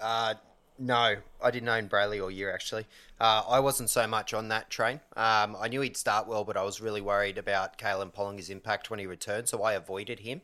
Uh, 0.00 0.34
no, 0.78 1.16
I 1.42 1.50
didn't 1.52 1.68
own 1.68 1.88
Brailey 1.88 2.20
all 2.20 2.30
year 2.30 2.52
actually. 2.52 2.86
Uh, 3.20 3.42
I 3.48 3.60
wasn't 3.60 3.90
so 3.90 4.06
much 4.06 4.34
on 4.34 4.48
that 4.48 4.70
train. 4.70 5.00
Um, 5.16 5.56
I 5.58 5.68
knew 5.68 5.80
he'd 5.80 5.96
start 5.96 6.26
well, 6.26 6.44
but 6.44 6.56
I 6.56 6.64
was 6.64 6.80
really 6.80 7.00
worried 7.00 7.38
about 7.38 7.78
Kalen 7.78 8.12
Pollinger's 8.12 8.50
impact 8.50 8.90
when 8.90 8.98
he 8.98 9.06
returned, 9.06 9.48
so 9.48 9.62
I 9.62 9.74
avoided 9.74 10.20
him. 10.20 10.42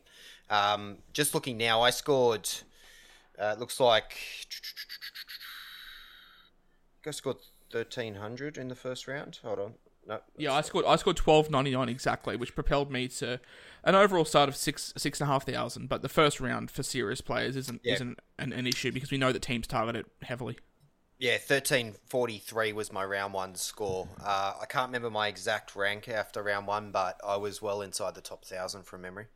Um, 0.49 0.97
just 1.13 1.33
looking 1.33 1.57
now, 1.57 1.81
I 1.81 1.89
scored. 1.89 2.49
Uh, 3.39 3.53
it 3.55 3.59
looks 3.59 3.79
like 3.79 4.17
I 7.05 7.11
scored 7.11 7.37
thirteen 7.71 8.15
hundred 8.15 8.57
in 8.57 8.67
the 8.67 8.75
first 8.75 9.07
round. 9.07 9.39
Hold 9.43 9.59
on, 9.59 9.73
no, 10.07 10.19
Yeah, 10.37 10.53
I 10.53 10.61
scored 10.61 10.85
I 10.85 10.95
scored 10.97 11.17
twelve 11.17 11.49
ninety 11.49 11.71
nine 11.71 11.89
exactly, 11.89 12.35
which 12.35 12.53
propelled 12.53 12.91
me 12.91 13.07
to 13.07 13.39
an 13.83 13.95
overall 13.95 14.25
start 14.25 14.49
of 14.49 14.55
six 14.55 14.93
six 14.97 15.19
and 15.19 15.29
a 15.29 15.31
half 15.33 15.45
thousand. 15.45 15.89
But 15.89 16.01
the 16.01 16.09
first 16.09 16.39
round 16.39 16.69
for 16.69 16.83
serious 16.83 17.21
players 17.21 17.55
isn't 17.55 17.81
Yeah. 17.83 17.95
isn't 17.95 18.19
an, 18.37 18.53
an 18.53 18.67
issue 18.67 18.91
because 18.91 19.11
we 19.11 19.17
know 19.17 19.31
that 19.31 19.41
teams 19.41 19.67
target 19.67 19.95
it 19.95 20.05
heavily. 20.21 20.59
Yeah, 21.17 21.37
thirteen 21.37 21.95
forty 22.07 22.37
three 22.37 22.73
was 22.73 22.91
my 22.91 23.03
round 23.05 23.33
one 23.33 23.55
score. 23.55 24.07
Uh, 24.23 24.53
I 24.61 24.65
can't 24.65 24.89
remember 24.89 25.09
my 25.09 25.27
exact 25.27 25.75
rank 25.75 26.07
after 26.07 26.43
round 26.43 26.67
one, 26.67 26.91
but 26.91 27.19
I 27.25 27.37
was 27.37 27.61
well 27.61 27.81
inside 27.81 28.13
the 28.15 28.21
top 28.21 28.45
thousand 28.45 28.83
from 28.83 29.01
memory. 29.01 29.27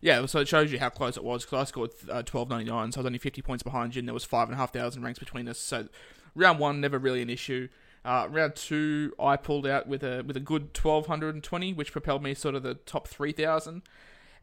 Yeah, 0.00 0.24
so 0.26 0.40
it 0.40 0.48
shows 0.48 0.72
you 0.72 0.78
how 0.78 0.88
close 0.88 1.16
it 1.16 1.24
was 1.24 1.44
because 1.44 1.60
I 1.60 1.64
scored 1.64 1.90
uh, 2.10 2.22
twelve 2.22 2.48
ninety 2.48 2.70
nine, 2.70 2.92
so 2.92 2.98
I 2.98 3.00
was 3.00 3.06
only 3.06 3.18
fifty 3.18 3.42
points 3.42 3.62
behind 3.62 3.94
you, 3.94 4.00
and 4.00 4.08
there 4.08 4.14
was 4.14 4.24
five 4.24 4.48
and 4.48 4.54
a 4.54 4.56
half 4.56 4.72
thousand 4.72 5.02
ranks 5.02 5.18
between 5.18 5.48
us. 5.48 5.58
So 5.58 5.88
round 6.34 6.58
one 6.58 6.80
never 6.80 6.98
really 6.98 7.22
an 7.22 7.30
issue. 7.30 7.68
Uh, 8.02 8.26
round 8.30 8.56
two, 8.56 9.12
I 9.20 9.36
pulled 9.36 9.66
out 9.66 9.86
with 9.86 10.02
a 10.02 10.22
with 10.26 10.36
a 10.36 10.40
good 10.40 10.72
twelve 10.72 11.06
hundred 11.06 11.34
and 11.34 11.44
twenty, 11.44 11.72
which 11.72 11.92
propelled 11.92 12.22
me 12.22 12.34
sort 12.34 12.54
of 12.54 12.62
the 12.62 12.74
top 12.74 13.08
three 13.08 13.32
thousand. 13.32 13.82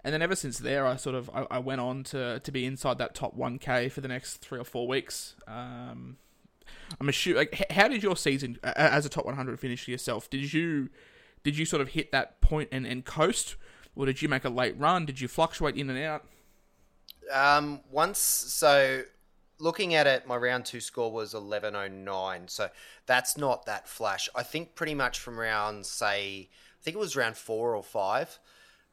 And 0.04 0.14
then 0.14 0.22
ever 0.22 0.36
since 0.36 0.60
there, 0.60 0.86
I 0.86 0.96
sort 0.96 1.16
of 1.16 1.30
I, 1.34 1.48
I 1.50 1.60
went 1.60 1.82
on 1.82 2.04
to, 2.06 2.40
to 2.40 2.52
be 2.52 2.66
inside 2.66 3.00
that 3.00 3.16
top 3.16 3.34
one 3.34 3.58
k 3.58 3.90
for 3.90 4.02
the 4.02 4.08
next 4.08 4.38
three 4.38 4.60
or 4.60 4.64
four 4.64 4.88
weeks. 4.88 5.36
Um, 5.48 6.18
I'm 7.00 7.10
assuming. 7.10 7.38
Like, 7.38 7.72
how 7.72 7.88
did 7.88 8.04
your 8.04 8.16
season 8.16 8.60
as 8.64 9.06
a 9.06 9.10
top 9.10 9.26
100 9.26 9.60
finish 9.60 9.88
yourself? 9.88 10.30
Did 10.30 10.54
you 10.54 10.90
did 11.44 11.58
you 11.58 11.66
sort 11.66 11.82
of 11.82 11.90
hit 11.90 12.12
that 12.12 12.42
point 12.42 12.70
and, 12.72 12.86
and 12.86 13.06
coast, 13.06 13.56
or 13.98 14.06
did 14.06 14.22
you 14.22 14.30
make 14.30 14.46
a 14.46 14.50
late 14.50 14.78
run? 14.78 15.06
Did 15.06 15.20
you 15.20 15.28
fluctuate 15.28 15.76
in 15.76 15.90
and 15.90 16.00
out? 16.00 16.24
Um, 17.34 17.82
once, 17.92 18.20
so 18.20 19.02
looking 19.60 19.96
at 19.96 20.08
it, 20.08 20.28
my 20.28 20.38
round 20.38 20.66
two 20.66 20.80
score 20.80 21.12
was 21.12 21.34
1109. 21.34 22.48
So 22.48 22.70
that's 23.06 23.38
not 23.38 23.66
that 23.66 23.88
flash. 23.88 24.30
I 24.36 24.44
think 24.44 24.76
pretty 24.76 24.94
much 24.94 25.20
from 25.20 25.40
round, 25.40 25.86
say, 25.86 26.50
I 26.80 26.84
think 26.84 26.96
it 26.96 27.00
was 27.00 27.16
round 27.16 27.36
four 27.36 27.76
or 27.76 27.84
five. 27.84 28.40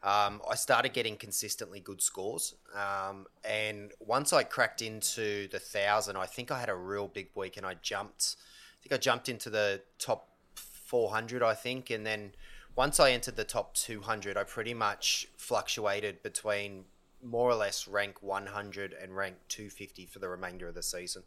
um, 0.02 0.42
I 0.50 0.54
started 0.54 0.92
getting 0.92 1.16
consistently 1.16 1.80
good 1.80 2.02
scores. 2.02 2.54
Um, 2.74 3.26
and 3.44 3.92
once 4.00 4.32
I 4.32 4.42
cracked 4.42 4.82
into 4.82 5.48
the 5.48 5.58
thousand, 5.58 6.16
I 6.16 6.26
think 6.26 6.50
I 6.50 6.60
had 6.60 6.68
a 6.68 6.74
real 6.74 7.08
big 7.08 7.28
week, 7.34 7.56
and 7.56 7.64
I 7.64 7.74
jumped. 7.80 8.36
I 8.36 8.76
think 8.82 8.92
I 8.92 8.98
jumped 9.02 9.30
into 9.30 9.48
the 9.48 9.80
top 9.98 10.28
400, 10.54 11.42
I 11.42 11.54
think, 11.54 11.88
and 11.88 12.04
then 12.04 12.32
once 12.76 12.98
I 12.98 13.12
entered 13.12 13.36
the 13.36 13.44
top 13.44 13.74
200, 13.74 14.36
I 14.36 14.44
pretty 14.44 14.74
much 14.74 15.28
fluctuated 15.36 16.22
between 16.22 16.84
more 17.22 17.50
or 17.50 17.54
less 17.54 17.88
rank 17.88 18.22
100 18.22 18.94
and 19.00 19.16
rank 19.16 19.36
250 19.48 20.06
for 20.06 20.18
the 20.18 20.28
remainder 20.28 20.68
of 20.68 20.74
the 20.74 20.82
season. 20.82 21.22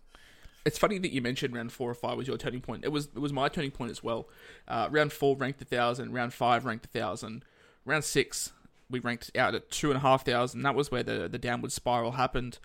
It's 0.65 0.77
funny 0.77 0.97
that 0.99 1.13
you 1.13 1.21
mentioned 1.21 1.55
round 1.55 1.71
four 1.71 1.89
or 1.89 1.95
five 1.95 2.17
was 2.17 2.27
your 2.27 2.37
turning 2.37 2.59
point. 2.59 2.83
It 2.83 2.91
was 2.91 3.05
it 3.15 3.19
was 3.19 3.31
my 3.31 3.47
turning 3.47 3.71
point 3.71 3.89
as 3.89 4.03
well. 4.03 4.27
Uh, 4.67 4.89
round 4.91 5.13
four 5.13 5.37
ranked 5.37 5.61
a 5.61 5.65
thousand. 5.65 6.11
Round 6.11 6.33
five 6.33 6.65
ranked 6.65 6.85
a 6.85 6.89
thousand. 6.89 7.45
Round 7.85 8.03
six 8.03 8.51
we 8.89 8.99
ranked 8.99 9.31
out 9.37 9.55
at 9.55 9.71
two 9.71 9.89
and 9.89 9.97
a 9.97 10.01
half 10.01 10.25
thousand. 10.25 10.63
That 10.63 10.75
was 10.75 10.91
where 10.91 11.03
the 11.03 11.29
the 11.29 11.37
downward 11.37 11.71
spiral 11.71 12.13
happened. 12.13 12.59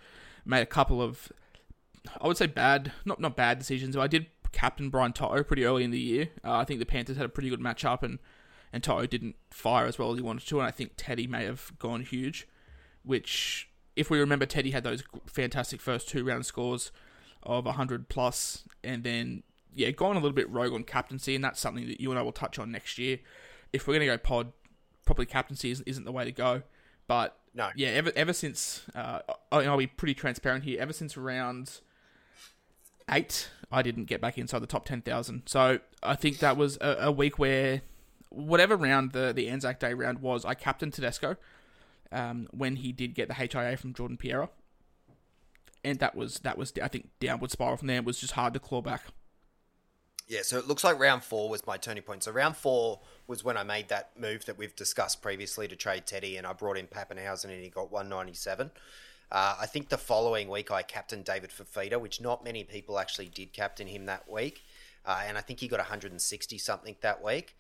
Made 0.45 0.63
a 0.63 0.67
couple 0.67 1.01
of, 1.01 1.33
I 2.21 2.27
would 2.27 2.37
say 2.37 2.47
bad, 2.47 2.91
not 3.05 3.21
not 3.21 3.37
bad 3.37 3.61
decisions. 3.61 3.97
I 3.97 4.09
did 4.09 4.27
captain 4.51 4.91
Brian 4.91 5.13
To'o 5.13 5.45
pretty 5.45 5.65
early 5.65 5.85
in 5.85 5.93
the 5.93 6.01
year. 6.01 6.29
Uh, 6.45 6.55
I 6.55 6.65
think 6.65 6.81
the 6.81 6.87
Panthers 6.87 7.17
had 7.17 7.27
a 7.27 7.29
pretty 7.29 7.51
good 7.51 7.61
matchup 7.61 8.03
and 8.03 8.19
and 8.73 8.83
To'o 8.83 9.07
didn't 9.07 9.37
fire 9.51 9.87
as 9.87 9.99
well 9.99 10.11
as 10.13 10.19
he 10.19 10.23
wanted 10.23 10.47
to. 10.49 10.59
And 10.59 10.67
I 10.67 10.71
think 10.71 10.93
Teddy 10.97 11.27
may 11.27 11.45
have 11.45 11.73
gone 11.79 12.03
huge, 12.03 12.49
which 13.03 13.69
if 13.97 14.11
we 14.11 14.19
remember, 14.19 14.47
Teddy 14.47 14.71
had 14.71 14.85
those 14.85 15.03
fantastic 15.27 15.81
first 15.81 16.09
two 16.09 16.25
round 16.25 16.47
scores 16.47 16.91
of 17.43 17.65
100 17.65 18.09
plus, 18.09 18.65
and 18.83 19.05
then 19.05 19.43
yeah, 19.75 19.91
gone 19.91 20.13
a 20.17 20.21
little 20.21 20.33
bit 20.33 20.49
rogue 20.51 20.73
on 20.73 20.85
captaincy, 20.85 21.35
and 21.35 21.45
that's 21.45 21.61
something 21.61 21.87
that 21.87 22.01
you 22.01 22.11
and 22.11 22.19
I 22.19 22.23
will 22.23 22.33
touch 22.33 22.59
on 22.59 22.71
next 22.71 22.99
year. 22.99 23.19
If 23.73 23.87
we're 23.87 23.95
going 23.95 24.07
to 24.09 24.15
go 24.15 24.19
pod, 24.19 24.53
probably 25.05 25.27
captaincy 25.27 25.71
isn't, 25.71 25.89
isn't 25.89 26.05
the 26.05 26.13
way 26.13 26.25
to 26.25 26.33
go. 26.33 26.63
But 27.07 27.37
no. 27.55 27.71
yeah, 27.75 27.89
ever 27.89 28.13
ever 28.17 28.33
since 28.33 28.83
uh, 28.95 29.21
I'll 29.51 29.77
be 29.77 29.87
pretty 29.87 30.15
transparent 30.15 30.65
here. 30.65 30.81
Ever 30.81 30.93
since 30.93 31.17
round 31.17 31.81
eight, 33.11 33.51
I 33.71 33.83
didn't 33.83 34.05
get 34.05 34.21
back 34.21 34.39
inside 34.39 34.61
the 34.61 34.67
top 34.67 34.85
ten 34.87 35.03
thousand. 35.03 35.43
So 35.47 35.81
I 36.03 36.15
think 36.15 36.39
that 36.39 36.57
was 36.57 36.79
a, 36.81 36.97
a, 37.01 37.13
week 37.13 37.39
where 37.39 37.83
whatever 38.33 38.77
round 38.77 39.13
the 39.13 39.33
the 39.33 39.49
Anzac 39.49 39.81
Day 39.81 39.95
round 39.95 40.21
was, 40.21 40.45
I 40.45 40.55
captained 40.55 40.95
Tedesco 40.95 41.37
um, 42.11 42.49
when 42.51 42.77
he 42.77 42.93
did 42.93 43.15
get 43.15 43.29
the 43.29 43.35
HIA 43.35 43.77
from 43.77 43.95
Jordan 43.95 44.17
Pereira 44.17 44.49
and 45.85 45.99
that 45.99 46.15
was 46.15 46.41
that 46.41 46.57
was 46.57 46.73
I 46.83 46.89
think 46.89 47.11
downward 47.21 47.51
spiral 47.51 47.77
from 47.77 47.89
there. 47.89 47.99
It 47.99 48.05
was 48.05 48.21
just 48.21 48.33
hard 48.33 48.55
to 48.55 48.61
claw 48.61 48.81
back. 48.81 49.03
Yeah, 50.29 50.43
so 50.43 50.57
it 50.57 50.67
looks 50.67 50.85
like 50.85 50.99
round 50.99 51.25
four 51.25 51.51
was 51.51 51.67
my 51.67 51.77
turning 51.77 52.05
point. 52.05 52.23
So 52.23 52.33
round 52.33 52.57
four 52.57 53.01
was 53.27 53.45
when 53.45 53.57
I 53.57 53.65
made 53.65 53.89
that 53.89 54.19
move 54.19 54.47
that 54.47 54.57
we've 54.57 54.75
discussed 54.75 55.21
previously 55.21 55.69
to 55.69 55.77
trade 55.77 56.07
Teddy, 56.07 56.37
and 56.37 56.47
I 56.47 56.53
brought 56.53 56.79
in 56.79 56.87
Papenhuyzen, 56.87 57.47
and 57.47 57.63
he 57.63 57.69
got 57.69 57.91
197. 57.91 58.71
Uh, 59.31 59.57
I 59.61 59.67
think 59.67 59.89
the 59.89 59.99
following 59.99 60.49
week 60.49 60.71
I 60.71 60.83
captained 60.83 61.25
David 61.25 61.51
Fifita, 61.51 62.01
which 62.01 62.21
not 62.21 62.45
many 62.45 62.65
people 62.65 62.99
actually 62.99 63.29
did 63.29 63.53
captain 63.53 63.89
him 63.89 64.07
that 64.07 64.31
week, 64.31 64.63
uh, 65.05 65.23
and 65.27 65.37
I 65.37 65.41
think 65.41 65.61
he 65.61 65.69
got 65.69 65.81
160 65.81 66.57
something 66.57 66.97
that 67.01 67.23
week. 67.23 67.57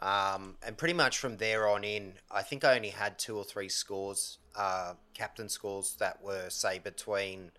Um, 0.00 0.56
and 0.66 0.76
pretty 0.76 0.94
much 0.94 1.18
from 1.18 1.36
there 1.36 1.68
on 1.68 1.84
in, 1.84 2.14
I 2.30 2.42
think 2.42 2.64
I 2.64 2.76
only 2.76 2.90
had 2.90 3.18
two 3.18 3.36
or 3.36 3.44
three 3.44 3.68
scores, 3.68 4.38
uh, 4.56 4.94
captain 5.14 5.48
scores 5.48 5.96
that 5.98 6.22
were 6.22 6.50
say 6.50 6.78
between 6.78 7.52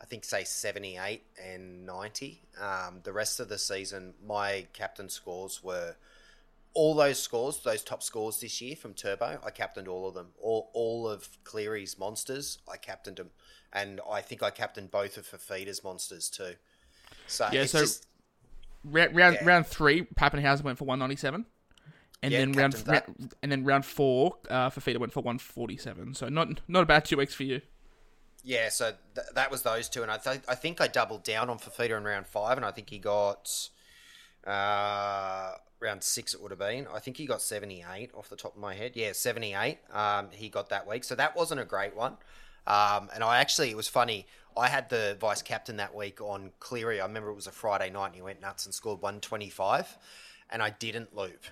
I 0.00 0.06
think 0.06 0.24
say 0.24 0.44
78 0.44 1.22
and 1.42 1.84
90. 1.84 2.42
Um, 2.60 3.00
the 3.02 3.12
rest 3.12 3.38
of 3.38 3.48
the 3.48 3.58
season, 3.58 4.14
my 4.26 4.66
captain 4.72 5.08
scores 5.08 5.62
were 5.62 5.94
all 6.72 6.94
those 6.94 7.18
scores, 7.18 7.62
those 7.62 7.82
top 7.82 8.02
scores 8.02 8.40
this 8.40 8.60
year 8.60 8.76
from 8.76 8.94
Turbo. 8.94 9.38
I 9.44 9.50
captained 9.50 9.88
all 9.88 10.08
of 10.08 10.14
them. 10.14 10.28
All, 10.40 10.70
all 10.72 11.06
of 11.08 11.28
Cleary's 11.44 11.98
monsters, 11.98 12.58
I 12.70 12.76
captained 12.76 13.18
them, 13.18 13.30
and 13.72 14.00
I 14.10 14.22
think 14.22 14.42
I 14.42 14.50
captained 14.50 14.90
both 14.90 15.18
of 15.18 15.26
Fifita's 15.26 15.84
monsters 15.84 16.30
too. 16.30 16.54
So 17.26 17.48
yeah, 17.52 17.66
so 17.66 17.80
just, 17.80 18.06
round 18.84 19.14
round, 19.14 19.38
yeah. 19.40 19.44
round 19.44 19.66
three, 19.66 20.02
Papenhuyzen 20.02 20.62
went 20.62 20.78
for 20.78 20.84
197. 20.84 21.44
And 22.22 22.32
yeah, 22.32 22.40
then 22.40 22.52
round, 22.52 22.86
round, 22.86 23.34
and 23.42 23.50
then 23.50 23.64
round 23.64 23.86
four, 23.86 24.36
uh, 24.50 24.68
Fifita 24.68 24.98
went 24.98 25.12
for 25.12 25.20
147. 25.20 26.14
So 26.14 26.28
not 26.28 26.60
not 26.68 26.82
a 26.82 26.86
bad 26.86 27.06
two 27.06 27.16
weeks 27.16 27.34
for 27.34 27.44
you. 27.44 27.62
Yeah, 28.42 28.68
so 28.70 28.92
th- 29.14 29.26
that 29.34 29.50
was 29.50 29.62
those 29.62 29.88
two, 29.88 30.02
and 30.02 30.10
I 30.10 30.16
th- 30.16 30.40
I 30.48 30.54
think 30.54 30.80
I 30.80 30.86
doubled 30.86 31.24
down 31.24 31.50
on 31.50 31.58
Fifita 31.58 31.96
in 31.96 32.04
round 32.04 32.26
five, 32.26 32.56
and 32.56 32.64
I 32.64 32.70
think 32.70 32.90
he 32.90 32.98
got 32.98 33.68
uh, 34.46 35.52
round 35.78 36.02
six. 36.02 36.34
It 36.34 36.40
would 36.40 36.50
have 36.50 36.58
been. 36.58 36.86
I 36.92 37.00
think 37.00 37.16
he 37.16 37.26
got 37.26 37.42
seventy 37.42 37.84
eight 37.94 38.10
off 38.14 38.28
the 38.30 38.36
top 38.36 38.54
of 38.54 38.60
my 38.60 38.74
head. 38.74 38.92
Yeah, 38.94 39.12
seventy 39.12 39.54
eight. 39.54 39.78
Um, 39.92 40.28
he 40.32 40.48
got 40.48 40.70
that 40.70 40.86
week, 40.86 41.04
so 41.04 41.14
that 41.14 41.36
wasn't 41.36 41.60
a 41.60 41.64
great 41.66 41.94
one. 41.94 42.16
Um, 42.66 43.08
and 43.14 43.24
I 43.24 43.38
actually, 43.38 43.70
it 43.70 43.76
was 43.76 43.88
funny. 43.88 44.26
I 44.56 44.68
had 44.68 44.88
the 44.88 45.16
vice 45.20 45.42
captain 45.42 45.76
that 45.76 45.94
week 45.94 46.20
on 46.20 46.52
Cleary. 46.60 47.00
I 47.00 47.06
remember 47.06 47.30
it 47.30 47.34
was 47.34 47.46
a 47.46 47.52
Friday 47.52 47.90
night, 47.90 48.06
and 48.06 48.14
he 48.14 48.22
went 48.22 48.40
nuts 48.40 48.64
and 48.64 48.74
scored 48.74 49.02
one 49.02 49.20
twenty 49.20 49.50
five, 49.50 49.98
and 50.48 50.62
I 50.62 50.70
didn't 50.70 51.14
loop. 51.14 51.44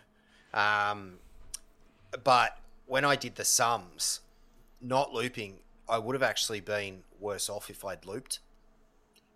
Um, 0.55 1.19
but 2.25 2.59
when 2.87 3.05
I 3.05 3.17
did 3.17 3.37
the 3.37 3.45
sums, 3.45 4.21
not 4.81 5.12
looping 5.12 5.59
I 5.88 5.99
would 5.99 6.14
have 6.14 6.23
actually 6.23 6.61
been 6.61 7.02
worse 7.19 7.49
off 7.49 7.71
if 7.71 7.85
I'd 7.85 8.05
looped. 8.05 8.40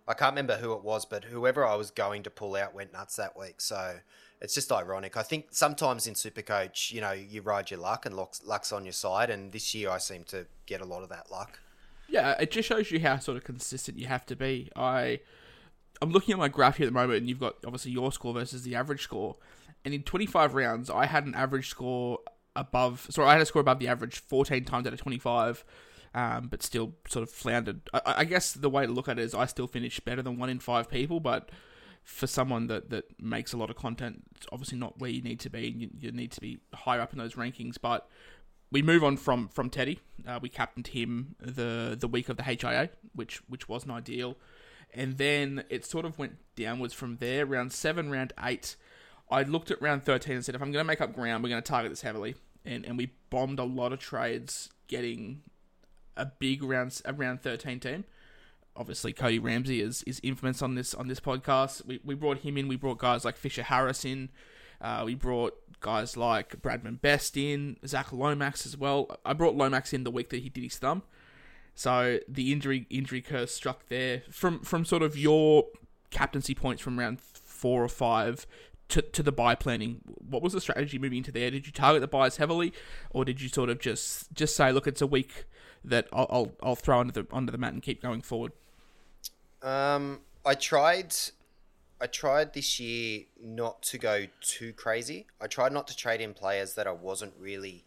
I 0.07 0.13
can't 0.13 0.33
remember 0.33 0.57
who 0.57 0.73
it 0.73 0.83
was, 0.83 1.05
but 1.05 1.25
whoever 1.25 1.65
I 1.65 1.75
was 1.75 1.89
going 1.89 2.23
to 2.23 2.29
pull 2.29 2.55
out 2.55 2.75
went 2.75 2.93
nuts 2.93 3.15
that 3.15 3.37
week. 3.37 3.61
So 3.61 3.99
it's 4.41 4.53
just 4.53 4.71
ironic. 4.71 5.15
I 5.17 5.23
think 5.23 5.47
sometimes 5.51 6.07
in 6.07 6.13
Supercoach, 6.13 6.91
you 6.91 7.01
know, 7.01 7.11
you 7.13 7.41
ride 7.41 7.71
your 7.71 7.79
luck 7.79 8.05
and 8.05 8.15
luck's 8.15 8.71
on 8.71 8.85
your 8.85 8.93
side. 8.93 9.29
And 9.29 9.51
this 9.51 9.73
year 9.73 9.89
I 9.89 9.97
seem 9.97 10.25
to 10.25 10.45
get 10.65 10.81
a 10.81 10.85
lot 10.85 11.03
of 11.03 11.09
that 11.09 11.31
luck. 11.31 11.59
Yeah, 12.09 12.35
it 12.39 12.51
just 12.51 12.67
shows 12.67 12.91
you 12.91 12.99
how 12.99 13.17
sort 13.17 13.37
of 13.37 13.43
consistent 13.43 13.97
you 13.97 14.07
have 14.07 14.25
to 14.27 14.35
be. 14.35 14.69
I, 14.75 15.21
I'm 16.01 16.11
looking 16.11 16.33
at 16.33 16.37
my 16.37 16.49
graph 16.49 16.77
here 16.77 16.85
at 16.85 16.89
the 16.89 16.93
moment, 16.93 17.19
and 17.19 17.29
you've 17.29 17.39
got 17.39 17.55
obviously 17.65 17.91
your 17.91 18.11
score 18.11 18.33
versus 18.33 18.63
the 18.63 18.75
average 18.75 19.03
score. 19.03 19.37
And 19.85 19.93
in 19.93 20.03
25 20.03 20.55
rounds, 20.55 20.89
I 20.89 21.05
had 21.05 21.25
an 21.25 21.35
average 21.35 21.69
score 21.69 22.19
above. 22.55 23.07
Sorry, 23.09 23.27
I 23.27 23.33
had 23.33 23.41
a 23.41 23.45
score 23.45 23.61
above 23.61 23.79
the 23.79 23.87
average 23.87 24.19
14 24.19 24.63
times 24.65 24.87
out 24.87 24.93
of 24.93 24.99
25 24.99 25.65
um, 26.15 26.47
but 26.47 26.61
still 26.61 26.93
sort 27.07 27.23
of 27.23 27.29
floundered. 27.29 27.81
I, 27.93 28.01
I, 28.17 28.23
guess 28.25 28.51
the 28.51 28.69
way 28.69 28.85
to 28.85 28.91
look 28.91 29.07
at 29.07 29.17
it 29.17 29.23
is 29.23 29.33
I 29.33 29.45
still 29.45 29.67
finished 29.67 30.05
better 30.05 30.21
than 30.21 30.37
one 30.37 30.49
in 30.49 30.59
five 30.59 30.89
people, 30.89 31.19
but 31.19 31.49
for 32.03 32.27
someone 32.27 32.67
that, 32.67 32.89
that 32.91 33.05
makes 33.21 33.53
a 33.53 33.57
lot 33.57 33.69
of 33.69 33.75
content, 33.75 34.23
it's 34.35 34.45
obviously 34.51 34.77
not 34.77 34.99
where 34.99 35.09
you 35.09 35.21
need 35.21 35.39
to 35.41 35.49
be. 35.49 35.67
You, 35.75 35.89
you 35.99 36.11
need 36.11 36.31
to 36.31 36.41
be 36.41 36.59
higher 36.73 37.01
up 37.01 37.13
in 37.13 37.19
those 37.19 37.33
rankings. 37.33 37.77
But 37.81 38.07
we 38.71 38.81
move 38.81 39.03
on 39.03 39.17
from 39.17 39.47
from 39.47 39.69
Teddy. 39.69 39.99
Uh, 40.27 40.39
we 40.41 40.49
captained 40.49 40.87
him 40.87 41.35
the 41.39 41.97
the 41.99 42.07
week 42.07 42.29
of 42.29 42.37
the 42.37 42.43
HIA, 42.43 42.89
which 43.15 43.37
which 43.49 43.67
wasn't 43.67 43.93
ideal, 43.93 44.37
and 44.93 45.17
then 45.17 45.63
it 45.69 45.85
sort 45.85 46.05
of 46.05 46.19
went 46.19 46.37
downwards 46.55 46.93
from 46.93 47.17
there. 47.17 47.45
Round 47.45 47.71
seven, 47.71 48.11
round 48.11 48.33
eight. 48.43 48.75
I 49.29 49.43
looked 49.43 49.71
at 49.71 49.81
round 49.81 50.03
13 50.03 50.35
and 50.35 50.45
said, 50.45 50.55
if 50.55 50.61
I'm 50.61 50.71
going 50.71 50.83
to 50.83 50.87
make 50.87 51.01
up 51.01 51.13
ground, 51.13 51.43
we're 51.43 51.49
going 51.49 51.61
to 51.61 51.67
target 51.67 51.91
this 51.91 52.01
heavily. 52.01 52.35
And, 52.65 52.85
and 52.85 52.97
we 52.97 53.11
bombed 53.29 53.59
a 53.59 53.63
lot 53.63 53.91
of 53.93 53.99
trades 53.99 54.69
getting 54.87 55.41
a 56.15 56.25
big 56.25 56.63
round 56.63 57.01
a 57.05 57.13
round 57.13 57.41
thirteen 57.41 57.79
team. 57.79 58.05
Obviously, 58.75 59.13
Cody 59.13 59.39
Ramsey 59.39 59.81
is, 59.81 60.03
is 60.03 60.19
infamous 60.23 60.61
on 60.61 60.75
this 60.75 60.93
on 60.93 61.07
this 61.07 61.19
podcast. 61.19 61.85
We, 61.85 61.99
we 62.03 62.15
brought 62.15 62.39
him 62.39 62.57
in. 62.57 62.67
We 62.67 62.75
brought 62.75 62.99
guys 62.99 63.25
like 63.25 63.37
Fisher 63.37 63.63
Harris 63.63 64.05
in. 64.05 64.29
Uh, 64.81 65.03
we 65.05 65.15
brought 65.15 65.55
guys 65.79 66.17
like 66.17 66.61
Bradman 66.61 66.99
Best 66.99 67.37
in, 67.37 67.77
Zach 67.85 68.11
Lomax 68.11 68.65
as 68.65 68.75
well. 68.75 69.17
I 69.25 69.33
brought 69.33 69.55
Lomax 69.55 69.93
in 69.93 70.03
the 70.03 70.11
week 70.11 70.29
that 70.29 70.43
he 70.43 70.49
did 70.49 70.63
his 70.63 70.77
thumb. 70.77 71.03
So 71.75 72.19
the 72.27 72.51
injury 72.51 72.85
injury 72.89 73.21
curse 73.21 73.51
struck 73.51 73.87
there 73.87 74.23
from 74.29 74.59
from 74.61 74.85
sort 74.85 75.01
of 75.03 75.17
your 75.17 75.67
captaincy 76.11 76.53
points 76.53 76.81
from 76.81 76.99
round 76.99 77.19
four 77.19 77.83
or 77.83 77.89
five 77.89 78.45
to, 78.89 79.01
to 79.01 79.23
the 79.23 79.31
bye 79.31 79.55
planning. 79.55 80.01
What 80.05 80.41
was 80.41 80.53
the 80.53 80.61
strategy 80.61 80.99
moving 80.99 81.19
into 81.19 81.31
there? 81.31 81.49
Did 81.51 81.65
you 81.65 81.71
target 81.71 82.01
the 82.01 82.07
byes 82.07 82.37
heavily, 82.37 82.73
or 83.09 83.25
did 83.25 83.41
you 83.41 83.49
sort 83.49 83.69
of 83.69 83.79
just 83.79 84.33
just 84.33 84.55
say, 84.55 84.71
look, 84.71 84.87
it's 84.87 85.01
a 85.01 85.07
week 85.07 85.45
that 85.83 86.07
I'll 86.13 86.27
I'll, 86.29 86.51
I'll 86.61 86.75
throw 86.75 86.99
under 86.99 87.13
the 87.13 87.27
under 87.31 87.51
the 87.51 87.57
mat 87.57 87.73
and 87.73 87.81
keep 87.81 88.01
going 88.01 88.21
forward? 88.21 88.51
Um, 89.61 90.19
I 90.45 90.55
tried. 90.55 91.15
I 92.01 92.07
tried 92.07 92.53
this 92.53 92.81
year 92.81 93.21
not 93.41 93.81
to 93.83 93.97
go 93.97 94.25
too 94.41 94.73
crazy. 94.73 95.27
I 95.39 95.47
tried 95.47 95.71
not 95.71 95.87
to 95.87 95.95
trade 95.95 96.19
in 96.19 96.33
players 96.33 96.73
that 96.73 96.85
I 96.85 96.91
wasn't 96.91 97.33
really 97.39 97.85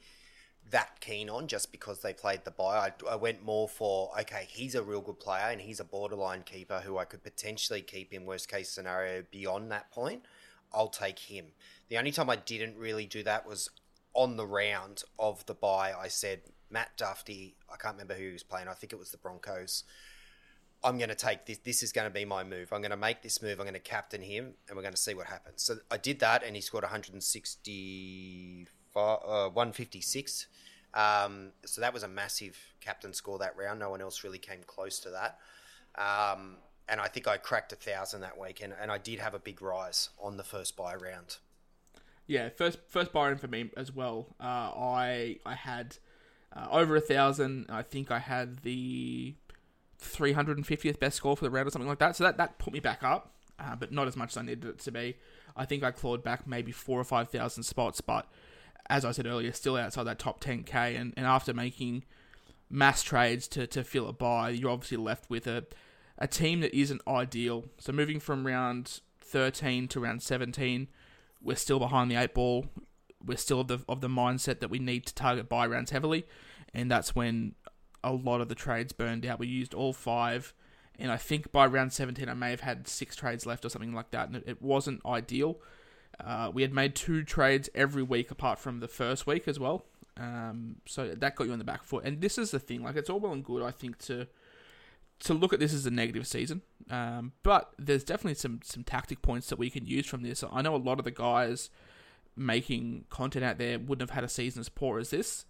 that 0.71 1.01
keen 1.01 1.29
on 1.31 1.47
just 1.47 1.71
because 1.71 2.01
they 2.01 2.13
played 2.13 2.45
the 2.45 2.51
bye. 2.51 2.89
I, 2.89 3.13
I, 3.13 3.17
went 3.17 3.45
more 3.45 3.69
for 3.69 4.11
okay, 4.21 4.47
he's 4.49 4.75
a 4.75 4.83
real 4.83 5.01
good 5.01 5.21
player 5.21 5.49
and 5.51 5.61
he's 5.61 5.81
a 5.81 5.85
borderline 5.85 6.43
keeper 6.43 6.83
who 6.85 6.99
I 6.99 7.05
could 7.05 7.23
potentially 7.23 7.83
keep 7.83 8.13
in 8.13 8.25
worst 8.25 8.49
case 8.49 8.69
scenario 8.69 9.23
beyond 9.31 9.71
that 9.71 9.91
point. 9.91 10.25
I'll 10.73 10.89
take 10.89 11.19
him. 11.19 11.47
The 11.89 11.99
only 11.99 12.13
time 12.13 12.31
I 12.31 12.37
didn't 12.37 12.77
really 12.77 13.07
do 13.07 13.23
that 13.23 13.47
was 13.47 13.71
on 14.15 14.37
the 14.37 14.47
round 14.47 15.05
of 15.19 15.45
the 15.47 15.55
bye. 15.55 15.93
I 15.93 16.09
said 16.09 16.41
Matt 16.71 16.97
Dufty. 16.97 17.55
I 17.73 17.77
can't 17.77 17.95
remember 17.95 18.15
who 18.15 18.27
he 18.27 18.33
was 18.33 18.43
playing. 18.43 18.69
I 18.69 18.75
think 18.75 18.93
it 18.93 18.99
was 18.99 19.11
the 19.11 19.19
Broncos. 19.19 19.85
I'm 20.83 20.99
going 20.99 21.09
to 21.09 21.15
take 21.15 21.47
this. 21.47 21.59
This 21.59 21.83
is 21.83 21.93
going 21.93 22.07
to 22.07 22.13
be 22.13 22.25
my 22.25 22.45
move. 22.45 22.73
I'm 22.73 22.81
going 22.81 22.91
to 22.91 22.97
make 22.97 23.23
this 23.23 23.43
move. 23.43 23.59
I'm 23.59 23.65
going 23.65 23.75
to 23.75 23.81
captain 23.81 24.23
him, 24.23 24.55
and 24.69 24.77
we're 24.77 24.83
going 24.83 24.95
to 24.95 25.01
see 25.01 25.15
what 25.15 25.27
happens. 25.27 25.63
So 25.63 25.77
I 25.91 25.97
did 25.97 26.21
that, 26.21 26.43
and 26.45 26.55
he 26.55 26.63
scored 26.63 26.85
160, 26.85 28.69
uh, 28.95 29.49
156. 29.49 30.47
Um, 30.95 31.53
so 31.65 31.81
that 31.81 31.93
was 31.93 32.03
a 32.03 32.09
massive 32.09 32.57
captain 32.81 33.13
score 33.13 33.39
that 33.39 33.57
round. 33.57 33.81
No 33.81 33.91
one 33.91 34.01
else 34.01 34.25
really 34.25 34.39
came 34.39 34.61
close 34.67 34.99
to 35.01 35.11
that. 35.11 35.39
Um, 35.99 36.57
and 36.89 37.01
I 37.01 37.09
think 37.09 37.27
I 37.27 37.37
cracked 37.37 37.73
a 37.73 37.77
thousand 37.77 38.21
that 38.21 38.39
week, 38.39 38.63
and, 38.63 38.73
I 38.91 38.99
did 38.99 39.19
have 39.19 39.35
a 39.35 39.39
big 39.39 39.61
rise 39.61 40.11
on 40.21 40.37
the 40.37 40.45
first 40.45 40.77
bye 40.77 40.95
round. 40.95 41.37
Yeah, 42.27 42.49
first 42.49 42.79
first 42.89 43.13
bye 43.13 43.31
in 43.31 43.39
for 43.39 43.49
me 43.49 43.71
as 43.77 43.93
well. 43.93 44.35
Uh, 44.41 44.45
I 44.45 45.39
I 45.47 45.55
had 45.55 45.99
uh, 46.55 46.67
over 46.71 46.97
a 46.97 47.01
thousand. 47.01 47.67
I 47.69 47.83
think 47.83 48.11
I 48.11 48.19
had 48.19 48.63
the 48.63 49.35
350th 50.03 50.99
best 50.99 51.17
score 51.17 51.37
for 51.37 51.45
the 51.45 51.51
round 51.51 51.69
or 51.69 51.71
something 51.71 51.89
like 51.89 51.99
that. 52.01 52.17
So 52.17 52.25
that, 52.25 52.37
that 52.37 52.59
put 52.59 52.73
me 52.73 52.81
back 52.81 53.03
up, 53.03 53.33
uh, 53.59 53.77
but 53.77 53.93
not 53.93 54.09
as 54.09 54.17
much 54.17 54.31
as 54.31 54.37
I 54.37 54.43
needed 54.43 54.65
it 54.65 54.79
to 54.81 54.91
be. 54.91 55.17
I 55.57 55.65
think 55.65 55.83
I 55.83 55.91
clawed 55.91 56.23
back 56.23 56.47
maybe 56.47 56.73
four 56.73 57.01
or 57.01 57.05
five 57.05 57.31
thousand 57.31 57.63
spots, 57.63 58.01
but 58.01 58.27
as 58.89 59.05
I 59.05 59.13
said 59.13 59.27
earlier, 59.27 59.53
still 59.53 59.77
outside 59.77 60.05
that 60.05 60.19
top 60.19 60.43
10k. 60.43 60.99
And, 60.99 61.13
and 61.17 61.27
after 61.27 61.53
making 61.53 62.05
mass 62.71 63.03
trades 63.03 63.49
to, 63.49 63.67
to 63.69 63.85
fill 63.85 64.09
a 64.09 64.13
bye, 64.13 64.51
you're 64.51 64.71
obviously 64.71 64.97
left 64.97 65.29
with 65.31 65.47
a, 65.47 65.65
a 66.19 66.27
team 66.27 66.61
that 66.61 66.77
isn't 66.77 67.03
ideal. 67.07 67.67
So 67.79 67.93
moving 67.93 68.21
from 68.21 68.47
round 68.47 69.01
13 69.21 69.89
to 69.89 70.01
round 70.01 70.23
17, 70.23 70.89
we're 71.43 71.57
still 71.57 71.79
behind 71.79 72.11
the 72.11 72.17
eight 72.17 72.35
ball. 72.35 72.67
We're 73.25 73.37
still 73.37 73.61
of 73.61 73.69
the, 73.69 73.79
of 73.89 74.01
the 74.01 74.09
mindset 74.09 74.61
that 74.61 74.71
we 74.71 74.79
need 74.79 75.07
to 75.07 75.15
target 75.15 75.49
bye 75.49 75.67
rounds 75.67 75.91
heavily. 75.91 76.27
And 76.73 76.91
that's 76.91 77.15
when 77.15 77.55
a 78.03 78.13
lot 78.13 78.41
of 78.41 78.49
the 78.49 78.55
trades 78.55 78.93
burned 78.93 79.27
out. 79.27 79.39
We 79.39 79.47
used 79.47 79.75
all 79.75 79.93
five. 79.93 80.55
And 80.99 81.13
I 81.13 81.17
think 81.17 81.53
by 81.53 81.67
round 81.67 81.93
17, 81.93 82.29
I 82.29 82.35
may 82.35 82.51
have 82.51 82.61
had 82.61 82.89
six 82.89 83.17
trades 83.17 83.45
left 83.45 83.65
or 83.65 83.69
something 83.69 83.93
like 83.93 84.11
that. 84.13 84.29
And 84.29 84.43
it 84.47 84.63
wasn't 84.63 85.05
ideal. 85.05 85.59
Uh, 86.19 86.51
we 86.53 86.63
had 86.63 86.73
made 86.73 86.95
two 86.95 87.23
trades 87.23 87.69
every 87.75 88.03
week 88.03 88.31
apart 88.31 88.59
from 88.59 88.81
the 88.81 88.89
first 88.89 89.27
week 89.27 89.47
as 89.47 89.61
well. 89.61 89.85
Um, 90.19 90.77
so 90.87 91.09
that 91.15 91.37
got 91.37 91.47
you 91.47 91.53
on 91.53 91.59
the 91.59 91.65
back 91.65 91.85
foot. 91.85 92.05
And 92.05 92.21
this 92.21 92.39
is 92.39 92.51
the 92.51 92.59
thing, 92.59 92.83
like 92.83 92.97
it's 92.97 93.11
all 93.11 93.21
well 93.21 93.33
and 93.33 93.45
good, 93.45 93.63
I 93.63 93.71
think, 93.71 93.99
to 94.07 94.27
to 95.21 95.35
look 95.35 95.53
at 95.53 95.61
this 95.61 95.73
as 95.73 95.87
a 95.87 95.91
negative 95.91 96.27
season. 96.27 96.63
Um, 96.91 97.33
but 97.43 97.73
there's 97.79 98.05
definitely 98.05 98.35
some 98.35 98.61
some 98.63 98.85
tactic 98.85 99.23
points 99.23 99.49
that 99.49 99.59
we 99.59 99.71
can 99.71 99.87
use 99.87 100.07
from 100.07 100.23
this. 100.23 100.45
I 100.51 100.63
know 100.63 100.75
a 100.75 100.79
lot 100.79 100.99
of 100.99 101.05
the 101.05 101.11
guys 101.11 101.71
making 102.37 103.05
content 103.09 103.45
out 103.45 103.59
there 103.59 103.79
wouldn't 103.79 104.09
have 104.09 104.15
had 104.15 104.25
a 104.25 104.29
season 104.29 104.61
as 104.61 104.69
poor 104.69 104.99
as 104.99 105.11
this. 105.11 105.47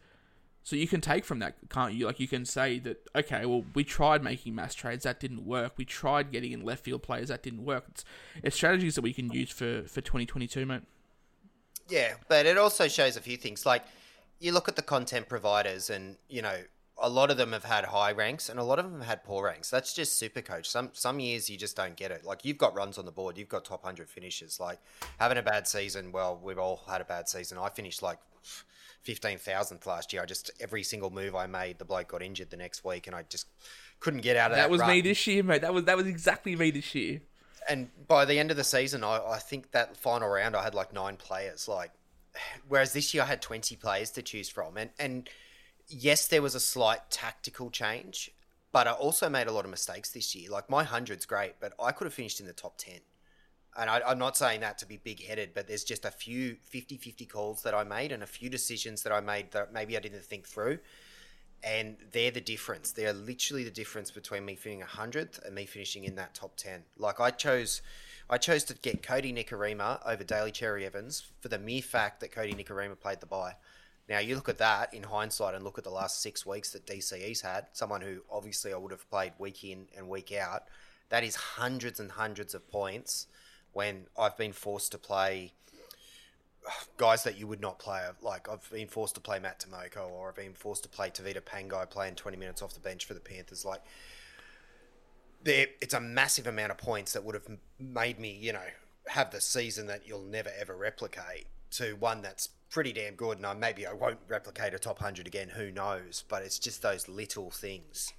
So 0.63 0.75
you 0.75 0.89
can 0.89 1.01
take 1.01 1.25
from 1.25 1.39
that, 1.39 1.55
can't 1.71 1.95
you? 1.95 2.07
Like 2.07 2.19
you 2.19 2.27
can 2.27 2.45
say 2.45 2.81
that, 2.81 3.09
okay, 3.15 3.47
well, 3.47 3.65
we 3.75 3.85
tried 3.85 4.25
making 4.25 4.57
mass 4.57 4.75
trades, 4.75 5.05
that 5.05 5.21
didn't 5.21 5.47
work. 5.47 5.75
We 5.77 5.85
tried 5.85 6.33
getting 6.33 6.51
in 6.51 6.65
left 6.65 6.85
field 6.85 7.05
players, 7.05 7.29
that 7.29 7.45
didn't 7.45 7.65
work. 7.65 7.85
It's, 7.89 8.05
it's 8.43 8.57
strategies 8.57 8.97
that 8.97 9.03
we 9.03 9.13
can 9.13 9.31
use 9.31 9.51
for, 9.51 9.83
for 9.83 10.01
2022, 10.01 10.67
mate. 10.67 10.83
Yeah, 11.89 12.15
but 12.29 12.47
it 12.47 12.59
also 12.59 12.89
shows 12.89 13.17
a 13.17 13.21
few 13.21 13.37
things. 13.37 13.65
Like 13.65 13.85
you 14.41 14.51
look 14.51 14.69
at 14.69 14.77
the 14.77 14.83
content 14.83 15.29
providers, 15.29 15.89
and 15.89 16.17
you 16.29 16.43
know, 16.43 16.57
a 16.99 17.09
lot 17.11 17.31
of 17.31 17.37
them 17.37 17.53
have 17.53 17.65
had 17.65 17.85
high 17.87 18.13
ranks, 18.13 18.49
and 18.49 18.59
a 18.59 18.63
lot 18.63 18.79
of 18.79 18.91
them 18.91 19.01
have 19.01 19.09
had 19.09 19.25
poor 19.25 19.45
ranks. 19.45 19.69
That's 19.69 19.93
just 19.93 20.19
super 20.19 20.41
coach. 20.41 20.69
Some 20.69 20.91
some 20.93 21.21
years 21.21 21.51
you 21.51 21.57
just 21.57 21.77
don't 21.77 21.97
get 21.97 22.11
it. 22.11 22.25
Like 22.25 22.45
you've 22.45 22.59
got 22.59 22.75
runs 22.75 22.97
on 22.99 23.05
the 23.05 23.13
board, 23.13 23.37
you've 23.37 23.49
got 23.49 23.65
top 23.65 23.85
hundred 23.85 24.09
finishes. 24.09 24.59
Like 24.59 24.79
having 25.19 25.39
a 25.39 25.43
bad 25.43 25.69
season, 25.69 26.13
well, 26.13 26.41
we've 26.43 26.59
all 26.59 26.83
had 26.89 27.01
a 27.01 27.05
bad 27.05 27.29
season. 27.29 27.59
I 27.59 27.69
finished 27.69 28.03
like 28.03 28.19
fifteen 29.03 29.39
thousandth 29.39 29.87
last 29.87 30.13
year. 30.13 30.23
I 30.23 30.27
just 30.27 30.51
every 30.59 30.83
single 30.83 31.11
move 31.11 31.35
I 31.35 31.47
made, 31.47 31.79
the 31.79 31.85
bloke 31.85 32.09
got 32.09 32.23
injured 32.23 32.51
the 32.51 32.57
next 32.57 32.85
week, 32.85 33.07
and 33.07 33.15
I 33.15 33.25
just 33.29 33.47
couldn't 34.01 34.21
get 34.21 34.37
out 34.37 34.51
of 34.51 34.57
that. 34.57 34.63
That 34.63 34.71
was 34.71 34.81
rut. 34.81 34.91
me 34.91 35.01
this 35.03 35.27
year, 35.27 35.43
mate. 35.43 35.63
That 35.63 35.75
was 35.75 35.85
that 35.85 35.97
was 35.97 36.07
exactly 36.07 36.57
me 36.57 36.71
this 36.71 36.95
year. 36.95 37.21
And 37.69 37.91
by 38.07 38.25
the 38.25 38.39
end 38.39 38.51
of 38.51 38.57
the 38.57 38.65
season, 38.65 39.05
I, 39.05 39.21
I 39.27 39.39
think 39.39 39.73
that 39.73 39.97
final 39.97 40.29
round 40.29 40.55
I 40.55 40.63
had 40.63 40.75
like 40.75 40.93
nine 40.93 41.17
players. 41.17 41.67
Like, 41.67 41.91
whereas 42.69 42.93
this 42.93 43.13
year 43.13 43.25
I 43.25 43.27
had 43.27 43.43
twenty 43.43 43.77
players 43.77 44.11
to 44.13 44.23
choose 44.23 44.49
from, 44.49 44.77
and 44.77 44.91
and 44.99 45.29
yes, 45.89 46.27
there 46.27 46.43
was 46.43 46.55
a 46.55 46.61
slight 46.61 47.11
tactical 47.11 47.71
change, 47.71 48.31
but 48.73 48.87
I 48.87 48.93
also 48.93 49.29
made 49.29 49.47
a 49.47 49.53
lot 49.53 49.65
of 49.65 49.71
mistakes 49.71 50.11
this 50.11 50.35
year. 50.35 50.51
Like 50.51 50.71
my 50.71 50.85
hundred's 50.85 51.27
great, 51.27 51.55
but 51.61 51.73
I 51.83 51.93
could 51.93 52.07
have 52.07 52.15
finished 52.15 52.41
in 52.41 52.47
the 52.47 52.53
top 52.53 52.77
ten 52.79 53.01
and 53.79 53.91
I, 53.91 54.11
am 54.11 54.19
not 54.19 54.37
saying 54.37 54.61
that 54.61 54.79
to 54.79 54.87
be 54.87 54.97
big 54.97 55.23
headed, 55.23 55.51
but 55.55 55.69
there's 55.69 55.85
just 55.85 56.05
a 56.05 56.11
few 56.11 56.57
50 56.63 56.97
50 56.97 57.27
calls 57.27 57.63
that 57.63 57.75
I 57.75 57.85
made 57.85 58.11
and 58.11 58.23
a 58.23 58.27
few 58.27 58.49
decisions 58.49 59.03
that 59.03 59.13
I 59.13 59.21
made 59.21 59.51
that 59.53 59.73
maybe 59.73 59.97
I 59.97 60.01
didn't 60.01 60.25
think 60.25 60.47
through. 60.47 60.79
And 61.63 61.97
they're 62.13 62.31
the 62.31 62.41
difference. 62.41 62.93
They're 62.93 63.13
literally 63.13 63.65
the 63.65 63.71
difference 63.71 64.11
between 64.11 64.45
me 64.45 64.55
finishing 64.57 64.87
100th 64.87 65.45
and 65.45 65.55
me 65.55 65.67
finishing 65.67 66.05
in 66.05 66.15
that 66.17 66.35
top 66.35 66.57
10. 66.57 66.85
Like 66.99 67.21
I 67.21 67.31
chose. 67.31 67.83
I 68.29 68.39
chose 68.39 68.65
to 68.65 68.75
get 68.75 69.03
Kodi 69.03 69.33
Nikorima 69.33 70.01
over 70.05 70.25
Daly 70.25 70.51
Cherry 70.51 70.85
Evans 70.85 71.23
for 71.39 71.49
the 71.49 71.61
mere 71.61 71.81
fact 71.81 72.19
that 72.21 72.33
Kodi 72.33 72.57
Nikorima 72.57 72.99
played 72.99 73.21
the 73.21 73.27
bye. 73.27 73.55
Now 74.09 74.21
you 74.21 74.37
look 74.37 74.49
at 74.49 74.59
that 74.59 74.95
in 74.95 75.03
hindsight 75.05 75.55
and 75.55 75.65
look 75.65 75.79
at 75.79 75.85
the 75.85 75.91
last 75.91 76.23
six 76.23 76.47
weeks 76.47 76.71
that 76.71 76.87
DCE's 76.87 77.41
had, 77.41 77.67
someone 77.73 78.01
who 78.01 78.23
obviously 78.31 78.73
I 78.73 78.77
would 78.77 78.93
have 78.93 79.09
played 79.11 79.33
week 79.39 79.65
in 79.65 79.89
and 79.97 80.09
week 80.09 80.33
out. 80.33 80.65
That 81.09 81.25
is 81.25 81.37
hundreds 81.37 81.99
and 81.99 82.13
hundreds 82.13 82.55
of 82.55 82.71
points 82.71 83.27
when 83.73 84.07
I've 84.17 84.37
been 84.37 84.53
forced 84.53 84.93
to 84.93 84.99
play 84.99 85.53
guys 86.97 87.25
that 87.25 87.39
you 87.39 87.47
would 87.47 87.61
not 87.61 87.79
play. 87.79 88.03
Like 88.23 88.49
I've 88.49 88.69
been 88.71 88.89
forced 88.89 89.17
to 89.17 89.21
play 89.21 89.39
Matt 89.41 89.67
Timoko 89.69 90.09
or 90.09 90.29
I've 90.29 90.37
been 90.37 90.55
forced 90.55 90.85
to 90.85 90.89
play 90.89 91.11
Tevita 91.11 91.41
Pangai 91.41 91.89
playing 91.91 92.15
20 92.15 92.37
minutes 92.37 92.63
off 92.63 92.75
the 92.75 92.81
bench 92.81 93.05
for 93.05 93.15
the 93.15 93.21
Panthers. 93.21 93.65
Like 93.65 93.83
it's 95.45 95.95
a 95.95 96.01
massive 96.01 96.47
amount 96.47 96.73
of 96.73 96.79
points 96.79 97.13
that 97.13 97.25
would 97.25 97.35
have 97.35 97.47
made 97.79 98.19
me, 98.19 98.37
you 98.41 98.53
know, 98.53 98.61
have 99.09 99.31
the 99.31 99.41
season 99.41 99.87
that 99.87 100.07
you'll 100.07 100.23
never 100.23 100.51
ever 100.59 100.77
replicate 100.77 101.47
to 101.73 101.95
one 101.95 102.23
that's 102.23 102.49
pretty 102.71 102.93
damn 102.93 103.15
good. 103.15 103.39
And 103.39 103.47
I, 103.47 103.55
maybe 103.55 103.87
I 103.87 103.93
won't 103.93 104.19
replicate 104.29 104.75
a 104.75 104.79
top 104.79 105.01
100 105.01 105.27
again. 105.27 105.51
Who 105.51 105.71
knows? 105.71 106.25
But 106.29 106.43
it's 106.43 106.59
just 106.59 106.83
those 106.83 107.09
little 107.09 107.51
things. 107.51 108.13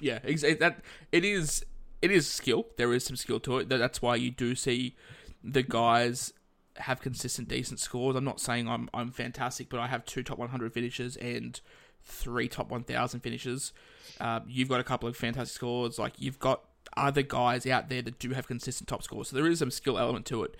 Yeah, 0.00 0.18
exactly. 0.22 0.58
That 0.58 0.80
it 1.12 1.24
is 1.24 1.64
it 2.02 2.10
is 2.10 2.28
skill. 2.28 2.66
There 2.76 2.92
is 2.92 3.04
some 3.04 3.16
skill 3.16 3.40
to 3.40 3.58
it. 3.58 3.68
That's 3.68 4.02
why 4.02 4.16
you 4.16 4.30
do 4.30 4.54
see 4.54 4.94
the 5.42 5.62
guys 5.62 6.32
have 6.76 7.00
consistent, 7.00 7.48
decent 7.48 7.80
scores. 7.80 8.16
I'm 8.16 8.24
not 8.24 8.40
saying 8.40 8.68
I'm 8.68 8.88
I'm 8.92 9.10
fantastic, 9.10 9.68
but 9.68 9.80
I 9.80 9.86
have 9.86 10.04
two 10.04 10.22
top 10.22 10.38
100 10.38 10.72
finishes 10.72 11.16
and 11.16 11.60
three 12.02 12.48
top 12.48 12.70
1,000 12.70 13.20
finishes. 13.20 13.72
Uh, 14.20 14.40
you've 14.46 14.68
got 14.68 14.80
a 14.80 14.84
couple 14.84 15.08
of 15.08 15.16
fantastic 15.16 15.54
scores. 15.54 15.98
Like 15.98 16.14
you've 16.18 16.38
got 16.38 16.62
other 16.96 17.22
guys 17.22 17.66
out 17.66 17.88
there 17.88 18.02
that 18.02 18.18
do 18.18 18.30
have 18.30 18.46
consistent 18.46 18.88
top 18.88 19.02
scores. 19.02 19.28
So 19.28 19.36
there 19.36 19.46
is 19.46 19.58
some 19.58 19.70
skill 19.70 19.98
element 19.98 20.26
to 20.26 20.44
it. 20.44 20.56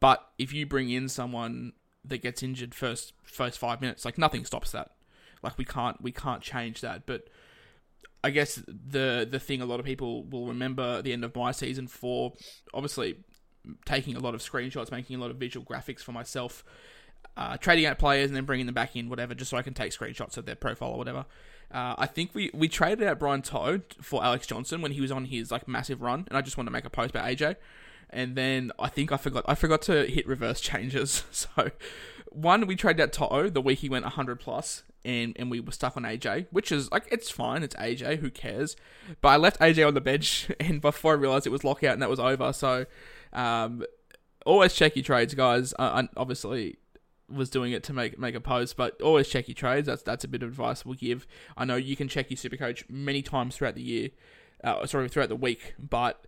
But 0.00 0.26
if 0.38 0.52
you 0.52 0.66
bring 0.66 0.90
in 0.90 1.08
someone 1.08 1.72
that 2.04 2.22
gets 2.22 2.42
injured 2.42 2.74
first 2.74 3.12
first 3.22 3.58
five 3.58 3.80
minutes, 3.80 4.04
like 4.04 4.18
nothing 4.18 4.44
stops 4.44 4.72
that. 4.72 4.90
Like 5.42 5.58
we 5.58 5.64
can't 5.64 6.00
we 6.00 6.12
can't 6.12 6.42
change 6.42 6.80
that. 6.80 7.06
But 7.06 7.28
I 8.22 8.30
guess 8.30 8.62
the 8.66 9.26
the 9.30 9.38
thing 9.38 9.60
a 9.60 9.66
lot 9.66 9.80
of 9.80 9.86
people 9.86 10.24
will 10.24 10.46
remember 10.46 11.02
the 11.02 11.12
end 11.12 11.24
of 11.24 11.34
my 11.36 11.52
season 11.52 11.86
for 11.86 12.32
obviously 12.72 13.16
taking 13.84 14.16
a 14.16 14.20
lot 14.20 14.34
of 14.34 14.40
screenshots, 14.40 14.90
making 14.90 15.16
a 15.16 15.20
lot 15.20 15.30
of 15.30 15.36
visual 15.36 15.64
graphics 15.64 16.00
for 16.00 16.12
myself, 16.12 16.64
uh, 17.36 17.56
trading 17.56 17.86
out 17.86 17.98
players 17.98 18.30
and 18.30 18.36
then 18.36 18.44
bringing 18.44 18.66
them 18.66 18.74
back 18.74 18.96
in, 18.96 19.08
whatever, 19.08 19.34
just 19.34 19.50
so 19.50 19.56
I 19.56 19.62
can 19.62 19.74
take 19.74 19.92
screenshots 19.92 20.36
of 20.36 20.46
their 20.46 20.54
profile 20.54 20.90
or 20.90 20.98
whatever. 20.98 21.26
Uh, 21.70 21.94
I 21.98 22.06
think 22.06 22.34
we, 22.34 22.50
we 22.54 22.68
traded 22.68 23.06
out 23.06 23.18
Brian 23.18 23.42
To'o 23.42 23.80
for 24.00 24.22
Alex 24.22 24.46
Johnson 24.46 24.80
when 24.80 24.92
he 24.92 25.00
was 25.00 25.10
on 25.10 25.26
his 25.26 25.50
like 25.50 25.66
massive 25.66 26.02
run, 26.02 26.24
and 26.28 26.36
I 26.36 26.40
just 26.40 26.56
wanted 26.56 26.68
to 26.68 26.72
make 26.72 26.84
a 26.84 26.90
post 26.90 27.10
about 27.10 27.26
AJ, 27.26 27.56
and 28.10 28.36
then 28.36 28.72
I 28.78 28.88
think 28.88 29.12
I 29.12 29.16
forgot 29.16 29.44
I 29.46 29.54
forgot 29.54 29.82
to 29.82 30.06
hit 30.06 30.26
reverse 30.26 30.60
changes. 30.60 31.24
So 31.32 31.70
one 32.30 32.66
we 32.66 32.74
traded 32.76 33.00
out 33.00 33.12
To'o 33.12 33.48
the 33.48 33.60
week 33.60 33.78
he 33.80 33.88
went 33.88 34.04
100 34.04 34.40
plus, 34.40 34.82
and 35.04 35.36
and 35.38 35.50
we 35.50 35.60
were 35.60 35.72
stuck 35.72 35.96
on 35.96 36.02
AJ, 36.02 36.46
which 36.50 36.72
is 36.72 36.90
like 36.90 37.06
it's 37.10 37.30
fine, 37.30 37.62
it's 37.62 37.76
AJ, 37.76 38.18
who 38.18 38.30
cares? 38.30 38.76
But 39.20 39.28
I 39.28 39.36
left 39.36 39.60
AJ 39.60 39.86
on 39.86 39.94
the 39.94 40.00
bench, 40.00 40.50
and 40.60 40.80
before 40.80 41.12
I 41.12 41.16
realized 41.16 41.46
it 41.46 41.50
was 41.50 41.64
lockout 41.64 41.92
and 41.92 42.02
that 42.02 42.10
was 42.10 42.20
over, 42.20 42.52
so 42.52 42.86
um, 43.32 43.84
always 44.44 44.74
check 44.74 44.96
your 44.96 45.04
trades, 45.04 45.34
guys. 45.34 45.74
I, 45.78 46.00
I 46.00 46.08
obviously 46.16 46.78
was 47.28 47.50
doing 47.50 47.72
it 47.72 47.82
to 47.84 47.92
make 47.92 48.18
make 48.18 48.34
a 48.34 48.40
post, 48.40 48.76
but 48.76 49.00
always 49.00 49.28
check 49.28 49.48
your 49.48 49.54
trades. 49.54 49.86
That's 49.86 50.02
that's 50.02 50.24
a 50.24 50.28
bit 50.28 50.42
of 50.42 50.50
advice 50.50 50.84
we'll 50.84 50.94
give. 50.94 51.26
I 51.56 51.64
know 51.64 51.76
you 51.76 51.96
can 51.96 52.08
check 52.08 52.30
your 52.30 52.36
super 52.36 52.56
coach 52.56 52.84
many 52.88 53.22
times 53.22 53.56
throughout 53.56 53.74
the 53.74 53.82
year, 53.82 54.10
uh, 54.62 54.86
sorry 54.86 55.08
throughout 55.08 55.28
the 55.28 55.36
week, 55.36 55.74
but 55.78 56.26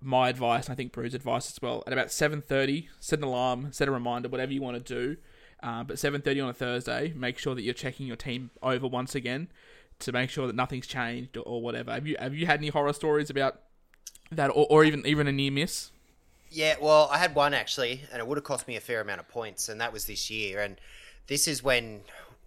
my 0.00 0.28
advice, 0.28 0.66
and 0.66 0.72
I 0.72 0.76
think 0.76 0.92
Brew's 0.92 1.14
advice 1.14 1.50
as 1.50 1.60
well, 1.60 1.82
at 1.86 1.92
about 1.92 2.10
seven 2.10 2.42
thirty, 2.42 2.88
set 3.00 3.18
an 3.18 3.24
alarm, 3.24 3.72
set 3.72 3.88
a 3.88 3.90
reminder, 3.90 4.28
whatever 4.28 4.52
you 4.52 4.62
want 4.62 4.84
to 4.84 4.94
do 4.94 5.16
uh, 5.62 5.84
but 5.84 5.96
7.30 5.96 6.42
on 6.42 6.50
a 6.50 6.54
Thursday, 6.54 7.12
make 7.14 7.38
sure 7.38 7.54
that 7.54 7.62
you're 7.62 7.74
checking 7.74 8.06
your 8.06 8.16
team 8.16 8.50
over 8.62 8.86
once 8.86 9.14
again 9.14 9.48
to 9.98 10.12
make 10.12 10.30
sure 10.30 10.46
that 10.46 10.56
nothing's 10.56 10.86
changed 10.86 11.36
or, 11.36 11.42
or 11.42 11.62
whatever. 11.62 11.92
Have 11.92 12.06
you 12.06 12.16
have 12.18 12.34
you 12.34 12.46
had 12.46 12.60
any 12.60 12.68
horror 12.68 12.94
stories 12.94 13.28
about 13.28 13.60
that 14.30 14.48
or, 14.48 14.66
or 14.70 14.84
even 14.84 15.06
even 15.06 15.26
a 15.26 15.32
near 15.32 15.50
miss? 15.50 15.90
Yeah, 16.50 16.76
well, 16.80 17.08
I 17.12 17.18
had 17.18 17.34
one 17.34 17.52
actually, 17.54 18.02
and 18.10 18.20
it 18.20 18.26
would 18.26 18.38
have 18.38 18.44
cost 18.44 18.66
me 18.66 18.76
a 18.76 18.80
fair 18.80 19.00
amount 19.00 19.20
of 19.20 19.28
points, 19.28 19.68
and 19.68 19.80
that 19.80 19.92
was 19.92 20.06
this 20.06 20.30
year. 20.30 20.60
And 20.60 20.80
this 21.26 21.46
is 21.46 21.62
when 21.62 22.00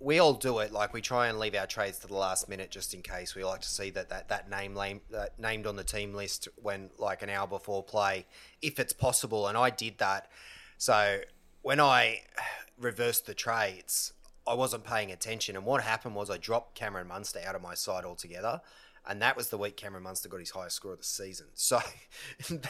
we 0.03 0.19
all 0.19 0.33
do 0.33 0.59
it. 0.59 0.71
Like 0.73 0.93
we 0.93 1.01
try 1.01 1.27
and 1.27 1.39
leave 1.39 1.55
our 1.55 1.65
trades 1.65 1.99
to 1.99 2.07
the 2.07 2.15
last 2.15 2.49
minute 2.49 2.69
just 2.69 2.93
in 2.93 3.01
case. 3.01 3.35
We 3.35 3.45
like 3.45 3.61
to 3.61 3.69
see 3.69 3.89
that 3.91 4.09
that, 4.09 4.27
that 4.27 4.49
name 4.49 4.75
lame, 4.75 5.01
named 5.39 5.65
on 5.65 5.77
the 5.77 5.83
team 5.83 6.13
list 6.13 6.49
when 6.61 6.89
like 6.97 7.21
an 7.21 7.29
hour 7.29 7.47
before 7.47 7.83
play, 7.83 8.25
if 8.61 8.79
it's 8.79 8.93
possible. 8.93 9.47
And 9.47 9.57
I 9.57 9.69
did 9.69 9.99
that. 9.99 10.29
So 10.77 11.21
when 11.61 11.79
I 11.79 12.21
reversed 12.77 13.25
the 13.25 13.33
trades, 13.33 14.11
I 14.45 14.55
wasn't 14.55 14.83
paying 14.83 15.11
attention. 15.11 15.55
And 15.55 15.65
what 15.65 15.81
happened 15.81 16.15
was 16.15 16.29
I 16.29 16.37
dropped 16.37 16.75
Cameron 16.75 17.07
Munster 17.07 17.39
out 17.45 17.55
of 17.55 17.61
my 17.61 17.73
side 17.73 18.03
altogether. 18.03 18.61
And 19.05 19.21
that 19.21 19.37
was 19.37 19.49
the 19.49 19.57
week 19.57 19.77
Cameron 19.77 20.03
Munster 20.03 20.29
got 20.29 20.39
his 20.39 20.51
highest 20.51 20.77
score 20.77 20.93
of 20.93 20.99
the 20.99 21.05
season. 21.05 21.47
So 21.55 21.79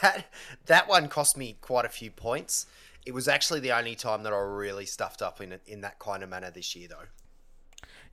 that 0.01 0.27
that 0.67 0.87
one 0.87 1.07
cost 1.07 1.35
me 1.35 1.57
quite 1.61 1.85
a 1.85 1.89
few 1.89 2.11
points. 2.11 2.67
It 3.07 3.13
was 3.13 3.27
actually 3.27 3.59
the 3.59 3.71
only 3.71 3.95
time 3.95 4.23
that 4.23 4.33
I 4.33 4.37
really 4.37 4.85
stuffed 4.85 5.23
up 5.23 5.41
in 5.41 5.59
in 5.65 5.81
that 5.81 5.97
kind 5.97 6.21
of 6.21 6.29
manner 6.29 6.51
this 6.51 6.75
year, 6.75 6.87
though. 6.87 7.07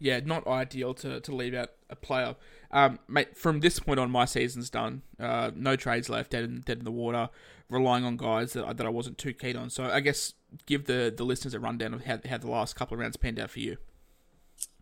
Yeah, 0.01 0.21
not 0.25 0.47
ideal 0.47 0.95
to, 0.95 1.21
to 1.21 1.35
leave 1.35 1.55
out 1.55 1.71
a 1.91 1.95
player. 1.95 2.35
Um, 2.71 2.99
mate, 3.07 3.37
from 3.37 3.61
this 3.61 3.79
point 3.79 4.01
on, 4.01 4.11
my 4.11 4.25
season's 4.25 4.71
done. 4.71 5.03
Uh, 5.19 5.51
no 5.55 5.77
trades 5.77 6.09
left, 6.09 6.31
dead 6.31 6.45
in, 6.45 6.61
dead 6.63 6.79
in 6.79 6.85
the 6.85 6.91
water. 6.91 7.29
Relying 7.69 8.05
on 8.05 8.17
guys 8.17 8.55
that, 8.55 8.77
that 8.79 8.87
I 8.87 8.89
wasn't 8.89 9.19
too 9.19 9.35
keen 9.35 9.57
on. 9.57 9.71
So 9.71 9.85
I 9.85 10.01
guess 10.01 10.33
give 10.67 10.87
the, 10.87 11.13
the 11.15 11.25
listeners 11.25 11.55
a 11.55 11.61
rundown 11.61 11.95
of 11.95 12.05
how, 12.05 12.19
how 12.29 12.39
the 12.39 12.51
last 12.51 12.75
couple 12.75 12.95
of 12.95 13.01
rounds 13.01 13.17
panned 13.17 13.39
out 13.39 13.51
for 13.51 13.61
you. 13.61 13.77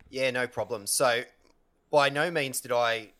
Yeah, 0.08 0.30
no 0.30 0.46
problem. 0.46 0.86
So 0.86 1.24
by 1.90 2.08
no 2.08 2.30
means 2.30 2.60
did 2.60 2.72
I 2.72 3.10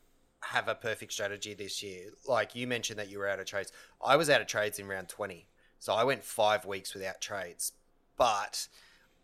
have 0.42 0.68
a 0.68 0.74
perfect 0.74 1.12
strategy 1.12 1.54
this 1.54 1.82
year. 1.82 2.10
Like 2.26 2.54
you 2.54 2.66
mentioned 2.66 2.98
that 2.98 3.10
you 3.10 3.18
were 3.18 3.28
out 3.28 3.40
of 3.40 3.46
trades. 3.46 3.72
I 4.04 4.16
was 4.16 4.30
out 4.30 4.40
of 4.40 4.46
trades 4.46 4.78
in 4.78 4.86
round 4.86 5.08
20. 5.08 5.46
So 5.80 5.92
I 5.92 6.04
went 6.04 6.24
five 6.24 6.64
weeks 6.64 6.94
without 6.94 7.20
trades. 7.20 7.72
But 8.16 8.68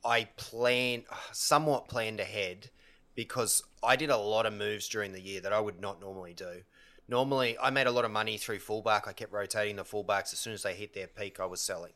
I 0.05 0.25
planned, 0.37 1.05
somewhat 1.33 1.89
planned 1.89 2.21
ahead 2.21 2.71
because 3.15 3.63
I 3.83 3.97
did 3.97 4.11
a 4.11 4.17
lot 4.17 4.47
of 4.47 4.53
moves 4.53 4.89
during 4.89 5.13
the 5.13 5.21
year 5.21 5.41
that 5.41 5.53
I 5.53 5.61
would 5.61 5.81
not 5.81 6.01
normally 6.01 6.35
do. 6.35 6.63
Normally, 7.09 7.57
I 7.61 7.71
made 7.71 7.87
a 7.87 7.91
lot 7.91 8.05
of 8.05 8.11
money 8.11 8.39
through 8.39 8.61
fullback. 8.61 9.07
I 9.07 9.13
kept 9.13 9.33
rotating 9.33 9.77
the 9.77 9.85
fullbacks. 9.85 10.33
As 10.33 10.39
soon 10.39 10.55
as 10.55 10.63
they 10.63 10.75
hit 10.75 10.95
their 10.95 11.07
peak, 11.07 11.39
I 11.39 11.47
was 11.47 11.61
selling. 11.61 11.93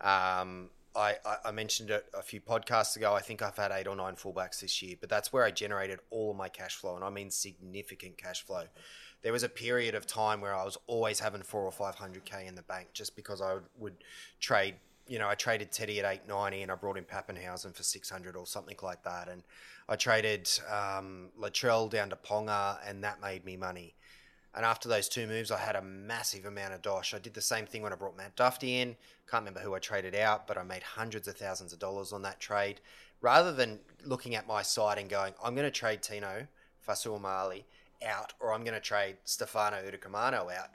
Um, 0.00 0.70
I, 0.98 1.16
I, 1.44 1.50
mentioned 1.52 1.90
it 1.90 2.06
a 2.14 2.22
few 2.22 2.40
podcasts 2.40 2.96
ago. 2.96 3.14
I 3.14 3.20
think 3.20 3.42
I've 3.42 3.56
had 3.56 3.70
eight 3.72 3.86
or 3.86 3.94
nine 3.94 4.14
fullbacks 4.14 4.60
this 4.60 4.82
year, 4.82 4.96
but 5.00 5.08
that's 5.08 5.32
where 5.32 5.44
I 5.44 5.50
generated 5.50 6.00
all 6.10 6.30
of 6.30 6.36
my 6.36 6.48
cash 6.48 6.76
flow, 6.76 6.96
and 6.96 7.04
I 7.04 7.10
mean 7.10 7.30
significant 7.30 8.16
cash 8.16 8.44
flow. 8.44 8.64
There 9.22 9.32
was 9.32 9.42
a 9.42 9.48
period 9.48 9.94
of 9.94 10.06
time 10.06 10.40
where 10.40 10.54
I 10.54 10.64
was 10.64 10.78
always 10.86 11.20
having 11.20 11.42
four 11.42 11.62
or 11.62 11.72
five 11.72 11.96
hundred 11.96 12.24
k 12.24 12.46
in 12.46 12.54
the 12.54 12.62
bank 12.62 12.88
just 12.94 13.16
because 13.16 13.40
I 13.40 13.54
would, 13.54 13.64
would 13.78 13.96
trade. 14.40 14.76
You 15.08 15.18
know, 15.18 15.28
I 15.28 15.34
traded 15.34 15.72
Teddy 15.72 15.98
at 16.00 16.04
eight 16.04 16.28
ninety, 16.28 16.62
and 16.62 16.70
I 16.70 16.74
brought 16.74 16.98
in 16.98 17.04
Papenhuyzen 17.04 17.74
for 17.74 17.82
six 17.82 18.10
hundred 18.10 18.36
or 18.36 18.46
something 18.46 18.76
like 18.82 19.02
that, 19.04 19.28
and 19.28 19.42
I 19.88 19.96
traded 19.96 20.48
um, 20.70 21.30
Latrell 21.40 21.88
down 21.90 22.10
to 22.10 22.16
Ponga, 22.16 22.78
and 22.86 23.02
that 23.04 23.20
made 23.20 23.44
me 23.44 23.56
money. 23.56 23.94
And 24.54 24.64
after 24.64 24.88
those 24.88 25.08
two 25.08 25.26
moves, 25.26 25.50
I 25.50 25.58
had 25.58 25.76
a 25.76 25.82
massive 25.82 26.44
amount 26.44 26.74
of 26.74 26.82
dosh. 26.82 27.14
I 27.14 27.18
did 27.18 27.34
the 27.34 27.40
same 27.40 27.66
thing 27.66 27.82
when 27.82 27.92
I 27.92 27.96
brought 27.96 28.16
Matt 28.16 28.36
Dufty 28.36 28.80
in. 28.80 28.96
Can't 29.30 29.42
remember 29.42 29.60
who 29.60 29.74
I 29.74 29.78
traded 29.78 30.14
out, 30.14 30.46
but 30.46 30.58
I 30.58 30.62
made 30.62 30.82
hundreds 30.82 31.28
of 31.28 31.36
thousands 31.36 31.72
of 31.72 31.78
dollars 31.78 32.12
on 32.12 32.22
that 32.22 32.40
trade. 32.40 32.80
Rather 33.20 33.52
than 33.52 33.78
looking 34.04 34.34
at 34.34 34.46
my 34.46 34.62
side 34.62 34.98
and 34.98 35.08
going, 35.08 35.34
I'm 35.42 35.54
going 35.54 35.66
to 35.66 35.70
trade 35.70 36.02
Tino 36.02 36.46
Fa'asuamaleaui 36.86 37.64
out, 38.06 38.32
or 38.40 38.52
I'm 38.52 38.64
going 38.64 38.74
to 38.74 38.80
trade 38.80 39.16
Stefano 39.24 39.76
Utoikamanu 39.76 40.56
out, 40.56 40.70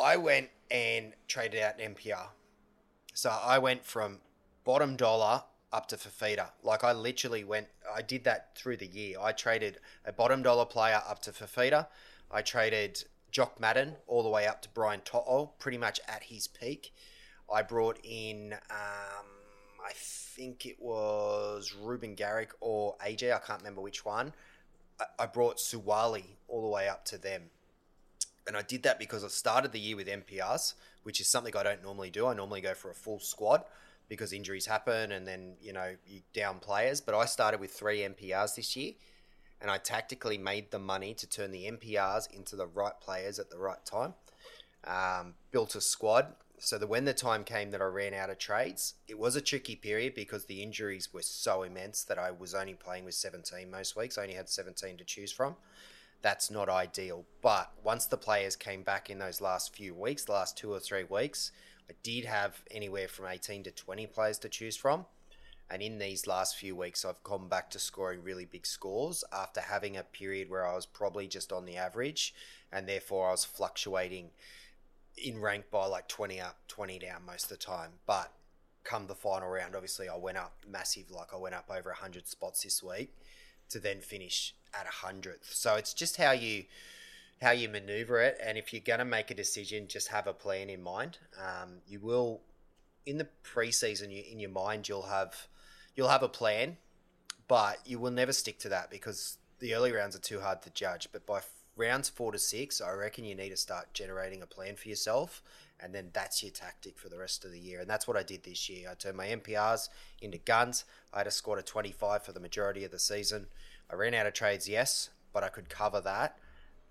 I 0.00 0.16
went 0.16 0.48
and 0.70 1.12
traded 1.26 1.60
out 1.62 1.80
an 1.80 1.94
NPR. 1.94 2.28
So 3.14 3.30
I 3.30 3.58
went 3.58 3.84
from 3.84 4.18
bottom 4.64 4.96
dollar 4.96 5.42
up 5.72 5.86
to 5.88 5.96
Fifita. 5.96 6.50
Like 6.62 6.84
I 6.84 6.92
literally 6.92 7.44
went, 7.44 7.68
I 7.94 8.02
did 8.02 8.24
that 8.24 8.56
through 8.56 8.78
the 8.78 8.86
year. 8.86 9.16
I 9.20 9.32
traded 9.32 9.78
a 10.04 10.12
bottom 10.12 10.42
dollar 10.42 10.64
player 10.64 11.02
up 11.08 11.20
to 11.22 11.30
Fifita. 11.30 11.86
I 12.30 12.42
traded 12.42 13.04
Jock 13.30 13.60
Madden 13.60 13.96
all 14.06 14.22
the 14.22 14.28
way 14.28 14.46
up 14.46 14.62
to 14.62 14.68
Brian 14.70 15.00
To'o, 15.00 15.52
pretty 15.58 15.78
much 15.78 16.00
at 16.08 16.24
his 16.24 16.48
peak. 16.48 16.92
I 17.52 17.62
brought 17.62 17.98
in, 18.04 18.54
um, 18.70 19.26
I 19.84 19.92
think 19.94 20.66
it 20.66 20.76
was 20.80 21.74
Reuben 21.80 22.14
Garrick 22.14 22.52
or 22.60 22.96
AJ, 22.98 23.34
I 23.34 23.38
can't 23.38 23.60
remember 23.60 23.80
which 23.80 24.04
one. 24.04 24.32
I, 25.18 25.26
brought 25.26 25.56
Suwali 25.56 26.24
all 26.46 26.60
the 26.60 26.68
way 26.68 26.86
up 26.86 27.06
to 27.06 27.16
them. 27.16 27.44
And 28.46 28.54
I 28.54 28.62
did 28.62 28.82
that 28.82 28.98
because 28.98 29.24
I 29.24 29.28
started 29.28 29.72
the 29.72 29.80
year 29.80 29.96
with 29.96 30.08
NPRs, 30.08 30.74
which 31.02 31.20
is 31.20 31.28
something 31.28 31.56
I 31.56 31.62
don't 31.62 31.82
normally 31.82 32.10
do. 32.10 32.26
I 32.26 32.34
normally 32.34 32.60
go 32.60 32.74
for 32.74 32.90
a 32.90 32.94
full 32.94 33.20
squad 33.20 33.64
because 34.08 34.32
injuries 34.32 34.66
happen 34.66 35.12
and 35.12 35.26
then, 35.26 35.54
you 35.60 35.72
know, 35.72 35.94
you 36.06 36.20
down 36.32 36.58
players. 36.58 37.00
But 37.00 37.14
I 37.14 37.26
started 37.26 37.60
with 37.60 37.70
three 37.70 38.00
NPRs 38.00 38.56
this 38.56 38.76
year 38.76 38.92
and 39.60 39.70
I 39.70 39.78
tactically 39.78 40.38
made 40.38 40.70
the 40.70 40.78
money 40.78 41.14
to 41.14 41.28
turn 41.28 41.50
the 41.50 41.70
NPRs 41.70 42.30
into 42.32 42.56
the 42.56 42.66
right 42.66 42.98
players 43.00 43.38
at 43.38 43.50
the 43.50 43.58
right 43.58 43.84
time. 43.84 44.14
Um, 44.84 45.34
built 45.50 45.74
a 45.74 45.80
squad 45.80 46.34
so 46.58 46.78
that 46.78 46.88
when 46.88 47.04
the 47.04 47.14
time 47.14 47.44
came 47.44 47.70
that 47.70 47.80
I 47.80 47.86
ran 47.86 48.14
out 48.14 48.30
of 48.30 48.38
trades, 48.38 48.94
it 49.08 49.18
was 49.18 49.36
a 49.36 49.40
tricky 49.40 49.76
period 49.76 50.14
because 50.14 50.46
the 50.46 50.62
injuries 50.62 51.12
were 51.12 51.22
so 51.22 51.62
immense 51.62 52.04
that 52.04 52.18
I 52.18 52.30
was 52.30 52.54
only 52.54 52.74
playing 52.74 53.04
with 53.04 53.14
17 53.14 53.70
most 53.70 53.96
weeks. 53.96 54.18
I 54.18 54.22
only 54.22 54.34
had 54.34 54.48
17 54.48 54.98
to 54.98 55.04
choose 55.04 55.32
from. 55.32 55.56
That's 56.22 56.50
not 56.50 56.68
ideal. 56.68 57.24
But 57.40 57.72
once 57.82 58.06
the 58.06 58.16
players 58.16 58.56
came 58.56 58.82
back 58.82 59.08
in 59.08 59.18
those 59.18 59.40
last 59.40 59.74
few 59.74 59.94
weeks, 59.94 60.24
the 60.24 60.32
last 60.32 60.56
two 60.56 60.72
or 60.72 60.80
three 60.80 61.04
weeks, 61.04 61.52
I 61.88 61.94
did 62.02 62.24
have 62.24 62.62
anywhere 62.70 63.08
from 63.08 63.26
18 63.26 63.64
to 63.64 63.70
20 63.70 64.06
players 64.06 64.38
to 64.40 64.48
choose 64.48 64.76
from. 64.76 65.06
And 65.70 65.82
in 65.82 65.98
these 65.98 66.26
last 66.26 66.56
few 66.56 66.74
weeks, 66.74 67.04
I've 67.04 67.22
gone 67.22 67.48
back 67.48 67.70
to 67.70 67.78
scoring 67.78 68.22
really 68.24 68.44
big 68.44 68.66
scores 68.66 69.22
after 69.32 69.60
having 69.60 69.96
a 69.96 70.02
period 70.02 70.50
where 70.50 70.66
I 70.66 70.74
was 70.74 70.84
probably 70.84 71.28
just 71.28 71.52
on 71.52 71.64
the 71.64 71.76
average, 71.76 72.34
and 72.72 72.88
therefore 72.88 73.28
I 73.28 73.30
was 73.30 73.44
fluctuating 73.44 74.30
in 75.16 75.40
rank 75.40 75.66
by 75.70 75.86
like 75.86 76.08
20 76.08 76.40
up, 76.40 76.56
20 76.66 76.98
down 76.98 77.24
most 77.24 77.44
of 77.44 77.50
the 77.50 77.56
time. 77.56 77.90
But 78.04 78.32
come 78.82 79.06
the 79.06 79.14
final 79.14 79.48
round, 79.48 79.76
obviously 79.76 80.08
I 80.08 80.16
went 80.16 80.38
up 80.38 80.56
massive, 80.68 81.10
like 81.10 81.32
I 81.32 81.36
went 81.36 81.54
up 81.54 81.70
over 81.70 81.90
100 81.90 82.26
spots 82.26 82.64
this 82.64 82.82
week 82.82 83.14
to 83.70 83.80
then 83.80 84.00
finish 84.00 84.54
at 84.78 84.86
a 84.86 85.06
hundredth. 85.06 85.52
So 85.52 85.74
it's 85.74 85.94
just 85.94 86.16
how 86.16 86.32
you 86.32 86.64
how 87.42 87.52
you 87.52 87.70
maneuver 87.70 88.20
it, 88.20 88.38
and 88.44 88.58
if 88.58 88.72
you're 88.72 88.82
gonna 88.84 89.04
make 89.04 89.30
a 89.30 89.34
decision, 89.34 89.88
just 89.88 90.08
have 90.08 90.26
a 90.26 90.32
plan 90.34 90.68
in 90.68 90.82
mind. 90.82 91.18
Um, 91.38 91.78
you 91.86 91.98
will 92.00 92.42
in 93.06 93.18
the 93.18 93.28
preseason, 93.42 94.12
you, 94.12 94.22
in 94.30 94.38
your 94.40 94.50
mind, 94.50 94.88
you'll 94.88 95.02
have 95.02 95.48
you'll 95.96 96.08
have 96.08 96.22
a 96.22 96.28
plan, 96.28 96.76
but 97.48 97.78
you 97.84 97.98
will 97.98 98.10
never 98.10 98.32
stick 98.32 98.58
to 98.60 98.68
that 98.68 98.90
because 98.90 99.38
the 99.58 99.74
early 99.74 99.92
rounds 99.92 100.16
are 100.16 100.20
too 100.20 100.40
hard 100.40 100.62
to 100.62 100.70
judge. 100.70 101.08
But 101.12 101.26
by 101.26 101.40
rounds 101.76 102.08
four 102.08 102.32
to 102.32 102.38
six, 102.38 102.80
I 102.80 102.92
reckon 102.92 103.24
you 103.24 103.34
need 103.34 103.50
to 103.50 103.56
start 103.56 103.92
generating 103.94 104.42
a 104.42 104.46
plan 104.46 104.76
for 104.76 104.88
yourself, 104.88 105.42
and 105.82 105.94
then 105.94 106.10
that's 106.12 106.42
your 106.42 106.52
tactic 106.52 106.98
for 106.98 107.08
the 107.08 107.18
rest 107.18 107.44
of 107.44 107.52
the 107.52 107.58
year. 107.58 107.80
And 107.80 107.88
that's 107.88 108.06
what 108.06 108.16
I 108.16 108.22
did 108.22 108.44
this 108.44 108.68
year. 108.68 108.88
I 108.90 108.94
turned 108.94 109.16
my 109.16 109.26
NPRs 109.26 109.88
into 110.20 110.38
guns. 110.38 110.84
I 111.12 111.18
had 111.18 111.26
a 111.26 111.30
squad 111.30 111.58
of 111.58 111.64
25 111.64 112.22
for 112.22 112.32
the 112.32 112.40
majority 112.40 112.84
of 112.84 112.90
the 112.90 112.98
season. 112.98 113.46
I 113.90 113.96
ran 113.96 114.14
out 114.14 114.26
of 114.26 114.34
trades, 114.34 114.68
yes, 114.68 115.10
but 115.32 115.42
I 115.42 115.48
could 115.48 115.68
cover 115.68 116.00
that, 116.02 116.38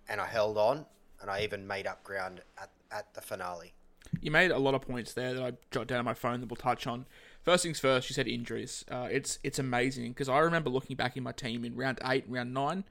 and 0.08 0.20
I 0.20 0.26
held 0.26 0.58
on, 0.58 0.86
and 1.22 1.30
I 1.30 1.42
even 1.44 1.66
made 1.66 1.88
up 1.88 2.04
ground 2.04 2.42
at, 2.62 2.72
at 2.92 3.14
the 3.14 3.22
finale. 3.22 3.74
You 4.22 4.32
made 4.32 4.52
a 4.52 4.58
lot 4.58 4.74
of 4.74 4.82
points 4.82 5.14
there 5.14 5.34
that 5.34 5.44
I 5.44 5.54
jotted 5.72 5.88
down 5.88 6.00
on 6.00 6.06
my 6.06 6.14
phone 6.14 6.42
that 6.42 6.50
we'll 6.50 6.58
touch 6.58 6.88
on. 6.88 7.06
First 7.44 7.64
things 7.64 7.80
first, 7.80 8.10
you 8.10 8.14
said 8.14 8.28
injuries. 8.28 8.84
Uh, 8.90 9.08
it's 9.10 9.40
it's 9.44 9.60
amazing 9.60 10.10
because 10.10 10.28
I 10.28 10.40
remember 10.40 10.70
looking 10.70 10.96
back 10.96 11.16
in 11.16 11.24
my 11.24 11.32
team 11.32 11.64
in 11.64 11.76
round 11.76 12.00
eight, 12.04 12.26
round 12.28 12.54
nine, 12.54 12.84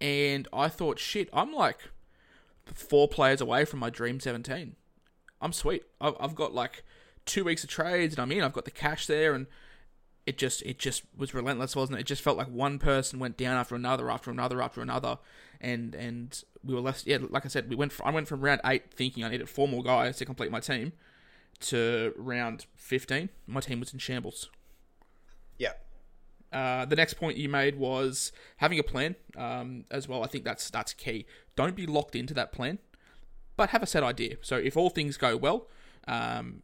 and 0.00 0.46
I 0.52 0.68
thought, 0.68 0.98
shit, 0.98 1.28
I'm 1.32 1.52
like 1.52 1.78
four 2.74 3.08
players 3.08 3.40
away 3.40 3.64
from 3.64 3.80
my 3.80 3.90
dream 3.90 4.20
seventeen. 4.20 4.76
I'm 5.42 5.52
sweet. 5.52 5.82
I've, 6.00 6.14
I've 6.18 6.34
got 6.34 6.54
like 6.54 6.84
two 7.26 7.44
weeks 7.44 7.64
of 7.64 7.70
trades, 7.70 8.14
and 8.14 8.22
I'm 8.22 8.32
in. 8.32 8.42
I've 8.42 8.52
got 8.52 8.64
the 8.64 8.70
cash 8.70 9.06
there, 9.06 9.34
and 9.34 9.46
it 10.24 10.38
just 10.38 10.62
it 10.62 10.78
just 10.78 11.02
was 11.16 11.34
relentless, 11.34 11.76
wasn't 11.76 11.98
it? 11.98 12.02
It 12.02 12.06
just 12.06 12.22
felt 12.22 12.38
like 12.38 12.48
one 12.48 12.78
person 12.78 13.18
went 13.18 13.36
down 13.36 13.56
after 13.56 13.74
another, 13.74 14.10
after 14.10 14.30
another, 14.30 14.62
after 14.62 14.80
another, 14.80 15.18
and 15.60 15.94
and 15.94 16.42
we 16.64 16.74
were 16.74 16.80
left. 16.80 17.06
Yeah, 17.06 17.18
like 17.28 17.44
I 17.44 17.48
said, 17.48 17.68
we 17.68 17.76
went. 17.76 17.92
From, 17.92 18.06
I 18.06 18.10
went 18.10 18.28
from 18.28 18.40
round 18.40 18.60
eight 18.64 18.92
thinking 18.92 19.24
I 19.24 19.28
needed 19.28 19.48
four 19.48 19.68
more 19.68 19.82
guys 19.82 20.16
to 20.18 20.24
complete 20.24 20.50
my 20.50 20.60
team, 20.60 20.92
to 21.62 22.12
round 22.16 22.66
15, 22.76 23.28
my 23.46 23.60
team 23.60 23.80
was 23.80 23.92
in 23.92 23.98
shambles. 23.98 24.50
Yeah. 25.58 25.72
Uh, 26.52 26.84
the 26.84 26.96
next 26.96 27.14
point 27.14 27.38
you 27.38 27.48
made 27.48 27.76
was 27.78 28.30
having 28.58 28.78
a 28.78 28.82
plan 28.82 29.16
um, 29.36 29.84
as 29.90 30.06
well. 30.06 30.22
I 30.22 30.26
think 30.26 30.44
that's 30.44 30.70
that's 30.70 30.92
key. 30.92 31.24
Don't 31.56 31.74
be 31.74 31.86
locked 31.86 32.14
into 32.14 32.34
that 32.34 32.52
plan, 32.52 32.78
but 33.56 33.70
have 33.70 33.82
a 33.82 33.86
set 33.86 34.02
idea. 34.02 34.36
So 34.42 34.56
if 34.56 34.76
all 34.76 34.90
things 34.90 35.16
go 35.16 35.36
well, 35.36 35.68
um, 36.08 36.62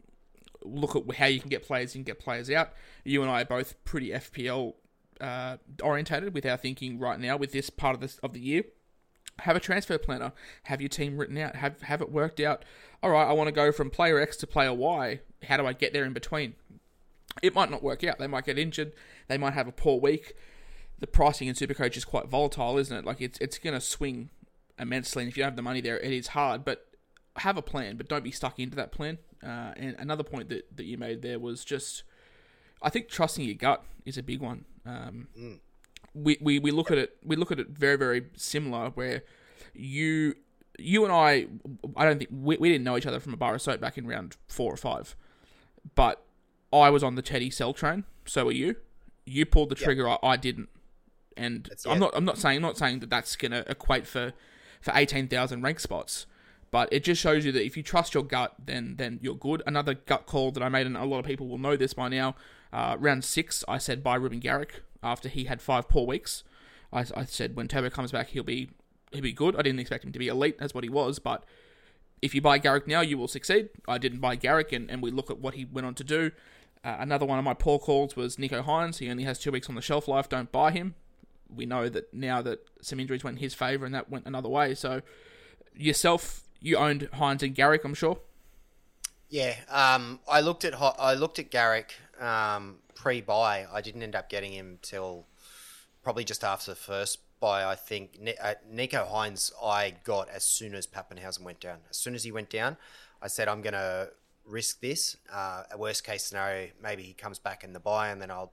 look 0.65 0.97
at 0.97 1.17
how 1.17 1.27
you 1.27 1.41
can 1.41 1.49
get 1.49 1.67
players 1.67 1.95
in, 1.95 2.03
get 2.03 2.19
players 2.19 2.51
out. 2.51 2.73
You 3.05 3.23
and 3.23 3.31
I 3.31 3.43
are 3.43 3.47
both 3.47 3.83
pretty 3.85 4.11
FPL 4.11 4.75
uh, 5.21 5.57
orientated 5.83 6.35
with 6.35 6.47
our 6.47 6.57
thinking 6.57 6.99
right 6.99 7.19
now 7.19 7.37
with 7.37 7.53
this 7.53 7.71
part 7.71 7.95
of 7.95 8.01
this 8.01 8.19
of 8.19 8.33
the 8.33 8.41
year 8.41 8.65
have 9.41 9.57
a 9.57 9.61
transfer 9.61 9.99
planner, 9.99 10.33
have 10.65 10.81
your 10.81 10.89
team 10.89 11.17
written 11.17 11.39
out, 11.39 11.57
have 11.57 11.81
have 11.83 12.01
it 12.01 12.11
worked 12.11 12.41
out. 12.41 12.65
All 13.03 13.11
right, 13.11 13.29
I 13.29 13.33
want 13.33 13.49
to 13.49 13.53
go 13.53 13.73
from 13.73 13.91
player 13.91 14.19
X 14.19 14.37
to 14.39 14.47
player 14.47 14.73
Y. 14.73 15.21
How 15.45 15.57
do 15.57 15.67
I 15.67 15.73
get 15.73 15.93
there 15.93 16.05
in 16.05 16.13
between? 16.13 16.55
It 17.43 17.55
might 17.55 17.71
not 17.71 17.83
work 17.83 18.03
out. 18.03 18.19
They 18.19 18.27
might 18.27 18.45
get 18.45 18.59
injured. 18.59 18.93
They 19.29 19.39
might 19.39 19.55
have 19.55 19.69
a 19.69 19.73
poor 19.73 20.01
week. 20.01 20.35
The 20.99 21.07
pricing 21.07 21.47
in 21.47 21.55
Supercoach 21.55 21.97
is 21.97 22.05
quite 22.05 22.27
volatile, 22.27 22.79
isn't 22.79 22.97
it? 22.97 23.05
Like 23.05 23.21
it's 23.21 23.39
it's 23.39 23.59
going 23.59 23.75
to 23.75 23.81
swing 23.81 24.31
immensely. 24.79 25.23
And 25.23 25.31
if 25.31 25.37
you 25.37 25.43
don't 25.43 25.53
have 25.53 25.57
the 25.57 25.63
money 25.63 25.81
there, 25.81 25.99
it 25.99 26.13
is 26.13 26.29
hard. 26.29 26.65
But 26.65 26.87
have 27.37 27.57
a 27.57 27.63
plan, 27.63 27.97
but 27.97 28.09
don't 28.09 28.25
be 28.25 28.31
stuck 28.31 28.59
into 28.59 28.77
that 28.77 28.93
plan. 28.93 29.19
Uh, 29.43 29.73
and 29.77 29.97
another 29.99 30.25
point 30.25 30.49
that, 30.49 30.77
that 30.77 30.85
you 30.85 30.99
made 30.99 31.23
there 31.23 31.39
was 31.39 31.65
just, 31.65 32.03
I 32.83 32.91
think 32.91 33.09
trusting 33.09 33.45
your 33.45 33.55
gut 33.55 33.85
is 34.05 34.19
a 34.19 34.23
big 34.23 34.41
one. 34.41 34.65
Um, 34.85 35.29
we, 36.15 36.39
we 36.41 36.59
we 36.59 36.71
look 36.71 36.91
at 36.91 36.99
it 36.99 37.17
we 37.23 37.37
look 37.37 37.53
at 37.53 37.61
it 37.61 37.69
very 37.69 37.97
very 37.97 38.25
similar 38.35 38.89
where 38.91 39.23
you 39.75 40.35
you 40.79 41.05
and 41.05 41.13
I 41.13 41.47
I 41.97 42.05
don't 42.05 42.19
think 42.19 42.31
we, 42.33 42.57
we 42.57 42.71
didn't 42.71 42.85
know 42.85 42.97
each 42.97 43.07
other 43.07 43.21
from 43.21 43.35
a 43.35 43.37
bar 43.37 43.55
of 43.55 43.63
soap 43.63 43.81
back 43.81 43.99
in 43.99 44.07
round 44.07 44.37
four 44.49 44.73
or 44.73 44.77
five, 44.77 45.15
but 45.95 46.25
I 46.73 46.91
was 46.91 47.03
on 47.03 47.15
the 47.15 47.23
Teddy 47.23 47.51
Sell 47.51 47.73
train. 47.73 48.05
So 48.25 48.47
were 48.47 48.53
you. 48.53 48.77
You 49.27 49.45
pulled 49.47 49.69
the 49.69 49.75
trigger. 49.75 50.09
I, 50.09 50.19
I 50.23 50.37
didn't. 50.37 50.69
And 51.37 51.67
That's 51.69 51.87
I'm 51.87 51.99
it. 51.99 52.01
not. 52.01 52.11
I'm 52.15 52.25
not 52.25 52.39
saying. 52.39 52.57
I'm 52.57 52.63
not 52.63 52.79
saying 52.79 53.01
that 53.01 53.11
that's 53.11 53.37
gonna 53.37 53.65
equate 53.69 54.07
for 54.07 54.33
for 54.81 54.93
eighteen 54.95 55.29
thousand 55.29 55.63
rank 55.63 55.81
spots. 55.81 56.27
But 56.71 56.93
it 56.93 57.03
just 57.03 57.21
shows 57.21 57.47
you 57.47 57.53
that 57.53 57.65
if 57.65 57.77
you 57.77 57.83
trust 57.83 58.13
your 58.13 58.23
gut, 58.23 58.55
then 58.63 58.97
then 58.99 59.19
you're 59.23 59.35
good. 59.35 59.63
Another 59.67 59.95
gut 59.95 60.27
call 60.27 60.51
that 60.53 60.63
I 60.63 60.69
made, 60.69 60.87
and 60.87 60.97
a 60.97 61.05
lot 61.05 61.19
of 61.19 61.25
people 61.25 61.49
will 61.49 61.59
know 61.59 61.77
this 61.77 61.95
by 61.95 62.09
now. 62.09 62.35
Uh, 62.73 62.97
round 62.99 63.25
six, 63.25 63.65
I 63.67 63.79
said 63.79 64.05
buy 64.05 64.17
Reuben 64.17 64.41
Garrick 64.41 64.83
after 65.03 65.29
he 65.29 65.45
had 65.45 65.63
five 65.63 65.89
poor 65.89 66.07
weeks. 66.07 66.45
I, 66.93 67.07
I 67.17 67.25
said 67.25 67.57
when 67.57 67.69
Turbo 67.69 67.89
comes 67.89 68.13
back, 68.13 68.29
he'll 68.29 68.43
be 68.43 68.69
he'll 69.13 69.23
be 69.23 69.33
good. 69.33 69.57
I 69.57 69.63
didn't 69.63 69.81
expect 69.81 70.05
him 70.05 70.13
to 70.13 70.19
be 70.19 70.29
elite, 70.29 70.57
as 70.61 70.75
what 70.75 70.85
he 70.85 70.91
was, 70.91 71.19
but 71.19 71.45
if 72.21 72.35
you 72.35 72.43
buy 72.43 72.59
Garrick 72.59 72.87
now, 72.87 73.01
you 73.01 73.17
will 73.17 73.29
succeed. 73.29 73.71
I 73.87 73.97
didn't 73.97 74.21
buy 74.21 74.37
Garrick, 74.37 74.73
and, 74.73 74.91
and 74.91 75.01
we 75.01 75.11
look 75.11 75.31
at 75.31 75.39
what 75.39 75.55
he 75.55 75.65
went 75.65 75.87
on 75.87 75.95
to 75.95 76.05
do. 76.05 76.33
Uh, 76.85 76.97
another 76.99 77.25
one 77.25 77.39
of 77.39 77.45
my 77.45 77.55
poor 77.55 77.79
calls 77.79 78.17
was 78.17 78.37
Nicho 78.37 78.63
Hynes. 78.63 78.99
He 78.99 79.09
only 79.09 79.25
has 79.25 79.39
two 79.39 79.53
weeks 79.53 79.69
on 79.69 79.75
the 79.75 79.81
shelf 79.81 80.07
life. 80.07 80.29
Don't 80.29 80.53
buy 80.53 80.71
him. 80.73 80.95
We 81.55 81.67
know 81.67 81.89
that 81.89 82.13
now 82.13 82.43
that 82.43 82.61
some 82.83 83.01
injuries 83.01 83.25
went 83.25 83.39
in 83.39 83.43
his 83.43 83.55
favour 83.55 83.87
and 83.87 83.95
that 83.95 84.11
went 84.11 84.27
another 84.27 84.49
way. 84.49 84.75
So 84.75 85.03
yourself, 85.75 86.43
you 86.61 86.77
owned 86.77 87.09
Hynes 87.15 87.43
and 87.43 87.55
Garrick, 87.55 87.85
I'm 87.85 87.95
sure. 87.95 88.19
Yeah, 89.31 89.57
um, 89.69 90.21
I 90.29 90.41
looked 90.41 90.65
at 90.65 90.75
I 90.81 91.15
looked 91.15 91.39
at 91.39 91.51
Garrick 91.51 91.95
um, 92.19 92.77
pre-bye. 92.95 93.67
I 93.71 93.81
didn't 93.81 94.03
end 94.03 94.15
up 94.15 94.31
getting 94.31 94.53
him 94.53 94.79
till 94.81 95.27
probably 96.03 96.25
just 96.25 96.43
after 96.45 96.73
the 96.73 96.77
first 96.77 97.19
bye. 97.39 97.65
I 97.65 97.75
think 97.75 98.19
uh, 98.43 98.55
Nicho 98.73 99.07
Hynes 99.07 99.53
I 99.63 99.95
got 100.05 100.29
as 100.31 100.45
soon 100.45 100.75
as 100.75 100.87
Papenhuyzen 100.87 101.43
went 101.43 101.61
down. 101.61 101.79
As 101.91 101.99
soon 101.99 102.15
as 102.15 102.25
he 102.25 102.33
went 102.33 102.49
down, 102.49 102.79
I 103.21 103.29
said 103.29 103.49
I'm 103.49 103.61
gonna 103.61 104.09
risk 104.47 104.81
this. 104.81 105.17
Uh, 105.31 105.65
worst 105.77 106.05
case 106.05 106.25
scenario, 106.25 106.71
maybe 106.83 107.03
he 107.03 107.13
comes 107.13 107.39
back 107.39 107.65
in 107.65 107.75
the 107.75 107.81
bye 107.81 108.09
and 108.09 108.23
then 108.23 108.31
I'll 108.31 108.53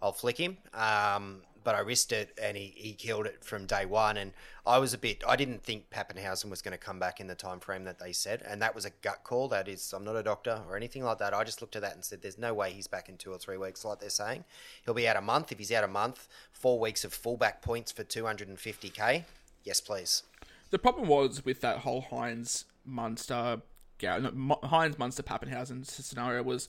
I'll 0.00 0.12
flick 0.12 0.38
him. 0.38 0.58
Um, 0.72 1.42
but 1.64 1.74
I 1.74 1.80
risked 1.80 2.12
it 2.12 2.36
and 2.40 2.56
he, 2.56 2.72
he 2.76 2.92
killed 2.92 3.26
it 3.26 3.44
from 3.44 3.66
day 3.66 3.84
one. 3.84 4.16
And 4.16 4.32
I 4.66 4.78
was 4.78 4.92
a 4.94 4.98
bit, 4.98 5.22
I 5.26 5.36
didn't 5.36 5.62
think 5.62 5.90
Papenhuyzen 5.90 6.50
was 6.50 6.62
going 6.62 6.72
to 6.72 6.78
come 6.78 6.98
back 6.98 7.20
in 7.20 7.26
the 7.26 7.34
time 7.34 7.60
frame 7.60 7.84
that 7.84 7.98
they 7.98 8.12
said. 8.12 8.42
And 8.46 8.60
that 8.62 8.74
was 8.74 8.84
a 8.84 8.90
gut 9.02 9.24
call. 9.24 9.48
That 9.48 9.68
is, 9.68 9.92
I'm 9.92 10.04
not 10.04 10.16
a 10.16 10.22
doctor 10.22 10.62
or 10.68 10.76
anything 10.76 11.04
like 11.04 11.18
that. 11.18 11.34
I 11.34 11.44
just 11.44 11.60
looked 11.60 11.76
at 11.76 11.82
that 11.82 11.94
and 11.94 12.04
said, 12.04 12.22
there's 12.22 12.38
no 12.38 12.54
way 12.54 12.72
he's 12.72 12.86
back 12.86 13.08
in 13.08 13.16
two 13.16 13.32
or 13.32 13.38
three 13.38 13.56
weeks, 13.56 13.84
like 13.84 14.00
they're 14.00 14.10
saying. 14.10 14.44
He'll 14.84 14.94
be 14.94 15.08
out 15.08 15.16
a 15.16 15.22
month. 15.22 15.52
If 15.52 15.58
he's 15.58 15.72
out 15.72 15.84
a 15.84 15.88
month, 15.88 16.28
four 16.52 16.78
weeks 16.78 17.04
of 17.04 17.12
fullback 17.12 17.62
points 17.62 17.92
for 17.92 18.04
250k. 18.04 19.24
Yes, 19.64 19.80
please. 19.80 20.22
The 20.70 20.78
problem 20.78 21.08
was 21.08 21.44
with 21.44 21.60
that 21.60 21.78
whole 21.78 22.06
Hynes 22.10 22.64
Munster, 22.84 23.60
Hynes 24.00 24.98
Munster 24.98 25.22
Papenhuyzen 25.22 25.86
scenario 25.86 26.42
was 26.42 26.68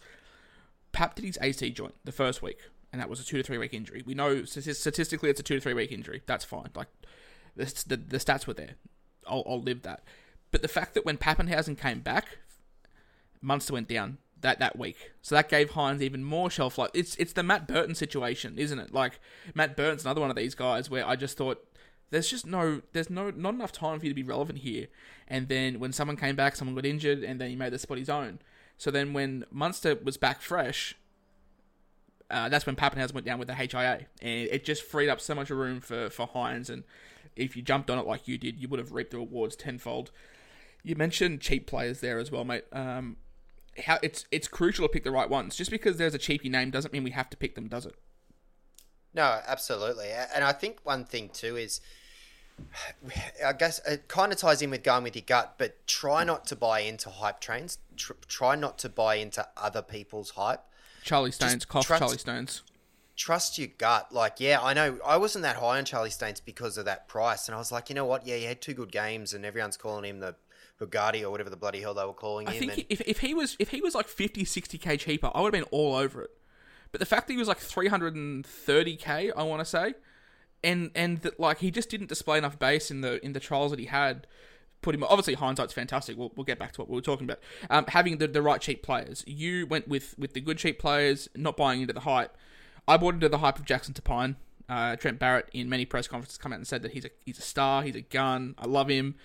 Pap 0.93 1.15
did 1.15 1.25
his 1.25 1.37
AC 1.41 1.71
joint 1.71 1.95
the 2.05 2.11
first 2.11 2.41
week, 2.41 2.59
and 2.93 3.01
that 3.01 3.09
was 3.09 3.19
a 3.19 3.25
two 3.25 3.37
to 3.37 3.43
three 3.43 3.57
week 3.57 3.73
injury. 3.73 4.03
We 4.05 4.13
know 4.13 4.45
statistically 4.45 5.29
it's 5.29 5.39
a 5.39 5.43
two 5.43 5.55
to 5.55 5.59
three 5.61 5.73
week 5.73 5.91
injury. 5.91 6.21
That's 6.27 6.45
fine. 6.45 6.69
Like 6.75 6.87
the 7.55 7.65
the, 7.87 7.97
the 7.97 8.17
stats 8.17 8.47
were 8.47 8.53
there. 8.53 8.75
I'll, 9.27 9.43
I'll 9.45 9.61
live 9.61 9.81
that. 9.81 10.03
But 10.51 10.61
the 10.61 10.67
fact 10.67 10.93
that 10.93 11.03
when 11.03 11.17
Papenhuyzen 11.17 11.77
came 11.77 12.01
back, 12.01 12.37
Munster 13.41 13.73
went 13.73 13.89
down 13.89 14.19
that 14.41 14.59
that 14.59 14.77
week, 14.77 15.11
so 15.21 15.33
that 15.35 15.49
gave 15.49 15.71
Hynes 15.71 16.01
even 16.01 16.23
more 16.23 16.49
shelf 16.51 16.77
life. 16.77 16.91
It's 16.93 17.15
it's 17.15 17.33
the 17.33 17.43
Matt 17.43 17.67
Burton 17.67 17.95
situation, 17.95 18.59
isn't 18.59 18.77
it? 18.77 18.93
Like 18.93 19.19
Matt 19.55 19.75
Burton's 19.75 20.05
another 20.05 20.21
one 20.21 20.29
of 20.29 20.35
these 20.35 20.53
guys 20.53 20.89
where 20.89 21.05
I 21.05 21.15
just 21.15 21.35
thought 21.35 21.65
there's 22.11 22.29
just 22.29 22.45
no 22.45 22.81
there's 22.93 23.09
no 23.09 23.31
not 23.31 23.55
enough 23.55 23.71
time 23.71 23.99
for 23.99 24.05
you 24.05 24.11
to 24.11 24.15
be 24.15 24.21
relevant 24.21 24.59
here. 24.59 24.87
And 25.27 25.47
then 25.47 25.79
when 25.79 25.93
someone 25.93 26.15
came 26.17 26.35
back, 26.35 26.55
someone 26.55 26.75
got 26.75 26.85
injured, 26.85 27.23
and 27.23 27.41
then 27.41 27.49
he 27.49 27.55
made 27.55 27.73
the 27.73 27.79
spot 27.79 27.97
his 27.97 28.09
own. 28.09 28.37
So 28.77 28.91
then 28.91 29.13
when 29.13 29.45
Munster 29.49 29.95
was 29.95 30.17
back 30.17 30.41
fresh, 30.41 30.95
uh, 32.29 32.49
that's 32.49 32.65
when 32.65 32.75
Papenhuyzen 32.75 33.13
went 33.13 33.25
down 33.25 33.39
with 33.39 33.47
the 33.47 33.55
HIA, 33.55 34.07
and 34.21 34.47
it 34.49 34.65
just 34.65 34.83
freed 34.83 35.09
up 35.09 35.21
so 35.21 35.35
much 35.35 35.49
room 35.49 35.81
for 35.81 36.09
for 36.09 36.27
Hynes. 36.27 36.69
And 36.69 36.83
if 37.35 37.55
you 37.55 37.61
jumped 37.61 37.89
on 37.89 37.97
it 37.97 38.05
like 38.05 38.27
you 38.27 38.37
did, 38.37 38.59
you 38.59 38.67
would 38.69 38.79
have 38.79 38.91
reaped 38.91 39.11
the 39.11 39.17
rewards 39.17 39.55
tenfold. 39.55 40.11
You 40.83 40.95
mentioned 40.95 41.41
cheap 41.41 41.67
players 41.67 42.01
there 42.01 42.19
as 42.19 42.31
well, 42.31 42.43
mate. 42.43 42.65
Um, 42.71 43.17
how 43.85 43.99
it's 44.03 44.25
it's 44.31 44.47
crucial 44.47 44.87
to 44.87 44.91
pick 44.91 45.03
the 45.03 45.11
right 45.11 45.29
ones. 45.29 45.55
Just 45.55 45.71
because 45.71 45.97
there's 45.97 46.13
a 46.13 46.19
cheapy 46.19 46.49
name 46.49 46.71
doesn't 46.71 46.93
mean 46.93 47.03
we 47.03 47.11
have 47.11 47.29
to 47.29 47.37
pick 47.37 47.55
them, 47.55 47.67
does 47.67 47.85
it? 47.85 47.95
No, 49.13 49.41
absolutely. 49.45 50.09
And 50.35 50.43
I 50.43 50.53
think 50.53 50.79
one 50.83 51.05
thing 51.05 51.29
too 51.29 51.55
is, 51.55 51.81
I 53.45 53.53
guess 53.53 53.79
it 53.87 54.07
kind 54.07 54.31
of 54.31 54.39
ties 54.39 54.61
in 54.61 54.71
with 54.71 54.83
going 54.83 55.03
with 55.03 55.15
your 55.15 55.23
gut, 55.25 55.55
but 55.57 55.85
try 55.85 56.23
not 56.23 56.47
to 56.47 56.55
buy 56.55 56.79
into 56.79 57.09
hype 57.09 57.39
trains. 57.39 57.77
Tr- 57.95 58.13
try 58.27 58.55
not 58.55 58.79
to 58.79 58.89
buy 58.89 59.15
into 59.15 59.47
other 59.55 59.81
people's 59.81 60.31
hype. 60.31 60.63
Charlie 61.03 61.31
Just 61.31 61.67
cough, 61.67 61.85
trust- 61.85 61.99
Charlie 62.01 62.17
Staines. 62.17 62.63
Trust 63.15 63.59
your 63.59 63.67
gut. 63.77 64.11
Like, 64.11 64.39
yeah, 64.39 64.59
I 64.61 64.73
know 64.73 64.97
I 65.05 65.17
wasn't 65.17 65.43
that 65.43 65.57
high 65.57 65.77
on 65.77 65.85
Charlie 65.85 66.09
Staines 66.09 66.39
because 66.39 66.77
of 66.79 66.85
that 66.85 67.07
price, 67.07 67.47
and 67.47 67.53
I 67.55 67.59
was 67.59 67.71
like, 67.71 67.89
you 67.89 67.95
know 67.95 68.05
what? 68.05 68.25
Yeah, 68.25 68.37
he 68.37 68.45
had 68.45 68.59
two 68.61 68.73
good 68.73 68.91
games, 68.91 69.33
and 69.33 69.45
everyone's 69.45 69.77
calling 69.77 70.03
him 70.05 70.19
the 70.19 70.35
Bugatti 70.79 71.21
or 71.21 71.29
whatever 71.29 71.51
the 71.51 71.55
bloody 71.55 71.81
hell 71.81 71.93
they 71.93 72.03
were 72.05 72.13
calling 72.13 72.47
I 72.47 72.53
him. 72.53 72.59
think 72.59 72.73
and- 72.73 72.85
if, 72.89 73.01
if 73.01 73.19
he 73.19 73.33
was 73.35 73.55
if 73.59 73.69
he 73.69 73.81
was 73.81 73.93
like 73.93 74.07
50, 74.07 74.43
60 74.45 74.77
k 74.79 74.97
cheaper, 74.97 75.29
I 75.33 75.41
would 75.41 75.53
have 75.53 75.63
been 75.63 75.69
all 75.71 75.93
over 75.95 76.23
it. 76.23 76.31
But 76.91 76.99
the 76.99 77.05
fact 77.05 77.27
that 77.27 77.33
he 77.33 77.39
was 77.39 77.47
like 77.47 77.59
three 77.59 77.87
hundred 77.87 78.15
and 78.15 78.45
thirty 78.45 78.95
k, 78.95 79.31
I 79.35 79.43
want 79.43 79.59
to 79.61 79.65
say, 79.65 79.93
and 80.63 80.89
and 80.95 81.19
that 81.19 81.39
like 81.39 81.59
he 81.59 81.69
just 81.71 81.89
didn't 81.89 82.07
display 82.07 82.37
enough 82.39 82.57
base 82.57 82.89
in 82.89 83.01
the 83.01 83.23
in 83.23 83.33
the 83.33 83.39
trials 83.39 83.69
that 83.71 83.79
he 83.79 83.85
had. 83.85 84.25
Put 84.83 84.93
him 84.93 85.03
obviously 85.03 85.33
hindsight's 85.33 85.73
fantastic. 85.73 86.17
We'll, 86.17 86.31
we'll 86.35 86.43
get 86.43 86.59
back 86.59 86.73
to 86.73 86.81
what 86.81 86.89
we 86.89 86.95
were 86.95 87.01
talking 87.01 87.25
about. 87.25 87.39
Um, 87.69 87.85
having 87.87 88.17
the, 88.17 88.27
the 88.27 88.41
right 88.41 88.61
cheap 88.61 88.83
players, 88.83 89.23
you 89.25 89.65
went 89.65 89.87
with 89.87 90.13
with 90.19 90.33
the 90.33 90.41
good 90.41 90.59
cheap 90.59 90.77
players, 90.77 91.29
not 91.35 91.57
buying 91.57 91.81
into 91.81 91.93
the 91.93 92.01
hype. 92.01 92.37
I 92.87 92.97
bought 92.97 93.15
into 93.15 93.29
the 93.29 93.39
hype 93.39 93.57
of 93.57 93.65
Jackson 93.65 93.93
Topine. 93.93 94.35
Uh, 94.69 94.95
Trent 94.95 95.19
Barrett 95.19 95.49
in 95.53 95.69
many 95.69 95.85
press 95.85 96.07
conferences 96.07 96.37
come 96.37 96.53
out 96.53 96.57
and 96.57 96.67
said 96.67 96.83
that 96.83 96.91
he's 96.91 97.05
a 97.05 97.09
he's 97.25 97.39
a 97.39 97.41
star, 97.41 97.81
he's 97.83 97.95
a 97.95 98.01
gun. 98.01 98.55
I 98.57 98.67
love 98.67 98.89
him. 98.89 99.15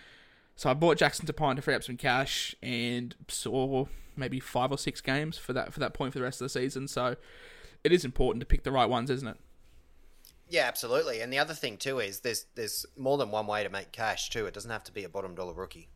So 0.56 0.70
I 0.70 0.74
bought 0.74 0.96
Jackson 0.96 1.26
Topine 1.26 1.56
to 1.56 1.62
free 1.62 1.74
up 1.74 1.84
some 1.84 1.96
cash 1.96 2.54
and 2.62 3.14
saw 3.28 3.86
maybe 4.16 4.40
five 4.40 4.72
or 4.72 4.78
six 4.78 5.00
games 5.00 5.38
for 5.38 5.52
that 5.52 5.72
for 5.72 5.80
that 5.80 5.94
point 5.94 6.12
for 6.12 6.18
the 6.18 6.24
rest 6.24 6.40
of 6.40 6.46
the 6.46 6.48
season. 6.48 6.88
So 6.88 7.16
it 7.84 7.92
is 7.92 8.04
important 8.04 8.40
to 8.40 8.46
pick 8.46 8.64
the 8.64 8.72
right 8.72 8.88
ones, 8.88 9.10
isn't 9.10 9.28
it? 9.28 9.36
Yeah, 10.50 10.62
absolutely. 10.66 11.20
And 11.20 11.32
the 11.32 11.38
other 11.38 11.54
thing 11.54 11.76
too 11.76 11.98
is 11.98 12.20
there's 12.20 12.46
there's 12.54 12.86
more 12.96 13.18
than 13.18 13.30
one 13.30 13.46
way 13.46 13.62
to 13.62 13.68
make 13.68 13.92
cash 13.92 14.30
too. 14.30 14.46
It 14.46 14.54
doesn't 14.54 14.70
have 14.70 14.84
to 14.84 14.92
be 14.92 15.04
a 15.04 15.08
bottom 15.08 15.34
dollar 15.34 15.52
rookie 15.52 15.88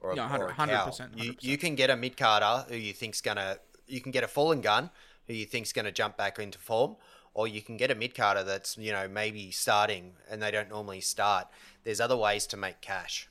or 0.00 0.12
a, 0.12 0.16
Yeah, 0.16 0.36
or 0.36 0.48
a 0.48 0.52
100%, 0.52 0.68
cow. 0.68 0.86
100%. 0.88 1.22
You, 1.22 1.34
you 1.40 1.58
can 1.58 1.74
get 1.74 1.90
a 1.90 1.96
mid 1.96 2.16
carder 2.16 2.64
who 2.68 2.76
you 2.76 2.92
think's 2.92 3.20
gonna. 3.20 3.58
You 3.86 4.00
can 4.00 4.12
get 4.12 4.24
a 4.24 4.28
fallen 4.28 4.60
gun 4.60 4.90
who 5.26 5.34
you 5.34 5.44
think's 5.44 5.72
gonna 5.72 5.92
jump 5.92 6.16
back 6.16 6.38
into 6.38 6.58
form, 6.58 6.96
or 7.34 7.46
you 7.46 7.60
can 7.60 7.76
get 7.76 7.90
a 7.90 7.94
mid 7.94 8.14
carder 8.14 8.42
that's 8.44 8.78
you 8.78 8.92
know 8.92 9.08
maybe 9.08 9.50
starting 9.50 10.12
and 10.30 10.42
they 10.42 10.50
don't 10.50 10.70
normally 10.70 11.00
start. 11.00 11.48
There's 11.84 12.00
other 12.00 12.16
ways 12.16 12.46
to 12.48 12.56
make 12.56 12.80
cash. 12.80 13.28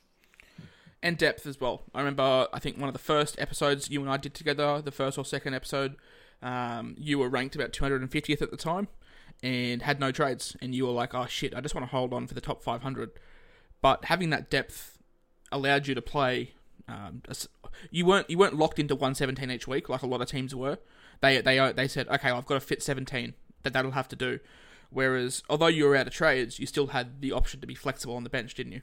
and 1.02 1.18
depth 1.18 1.46
as 1.46 1.60
well. 1.62 1.84
I 1.94 2.00
remember, 2.00 2.48
I 2.52 2.60
think 2.60 2.78
one 2.78 2.88
of 2.90 2.94
the 2.94 3.00
first 3.00 3.40
episodes 3.40 3.90
you 3.90 4.02
and 4.02 4.10
I 4.10 4.18
did 4.18 4.34
together, 4.34 4.82
the 4.82 4.92
first 4.92 5.18
or 5.18 5.26
second 5.26 5.54
episode, 5.54 5.96
um, 6.42 6.96
you 6.98 7.20
were 7.20 7.30
ranked 7.30 7.56
about 7.56 7.72
250th 7.72 8.42
at 8.42 8.50
the 8.52 8.58
time 8.58 8.88
and 9.44 9.82
had 9.82 10.00
no 10.00 10.12
trades. 10.12 10.56
And 10.62 10.74
you 10.74 10.86
were 10.86 10.92
like, 10.92 11.14
oh 11.14 11.26
shit, 11.28 11.56
I 11.56 11.62
just 11.62 11.76
want 11.76 11.86
to 11.86 11.92
hold 11.92 12.14
on 12.14 12.28
for 12.28 12.34
the 12.34 12.42
top 12.42 12.64
500. 12.64 13.12
But 13.82 14.06
having 14.06 14.30
that 14.32 14.50
depth 14.50 14.98
allowed 15.52 15.88
you 15.88 15.96
to 15.96 16.02
play. 16.02 16.54
Um, 16.90 17.22
you 17.92 18.06
weren't 18.06 18.30
you 18.30 18.38
weren't 18.38 18.56
locked 18.56 18.80
into 18.80 18.96
117 18.96 19.52
each 19.52 19.68
week 19.68 19.90
like 19.90 20.04
a 20.04 20.08
lot 20.08 20.22
of 20.22 20.30
teams 20.30 20.56
were. 20.56 20.80
They 21.22 21.42
they 21.42 21.72
they 21.74 21.88
said, 21.88 22.08
okay, 22.08 22.30
I've 22.30 22.46
got 22.46 22.56
to 22.56 22.60
fit 22.60 22.82
17. 22.82 23.34
That 23.64 23.74
that'll 23.74 23.92
have 23.92 24.08
to 24.10 24.16
do. 24.16 24.40
Whereas, 24.90 25.44
although 25.50 25.68
you 25.68 25.86
were 25.86 25.96
out 25.96 26.08
of 26.08 26.14
trades, 26.14 26.60
you 26.60 26.66
still 26.66 26.88
had 26.88 27.20
the 27.22 27.34
option 27.34 27.60
to 27.60 27.68
be 27.68 27.76
flexible 27.76 28.16
on 28.16 28.24
the 28.24 28.30
bench, 28.30 28.54
didn't 28.56 28.72
you? 28.72 28.82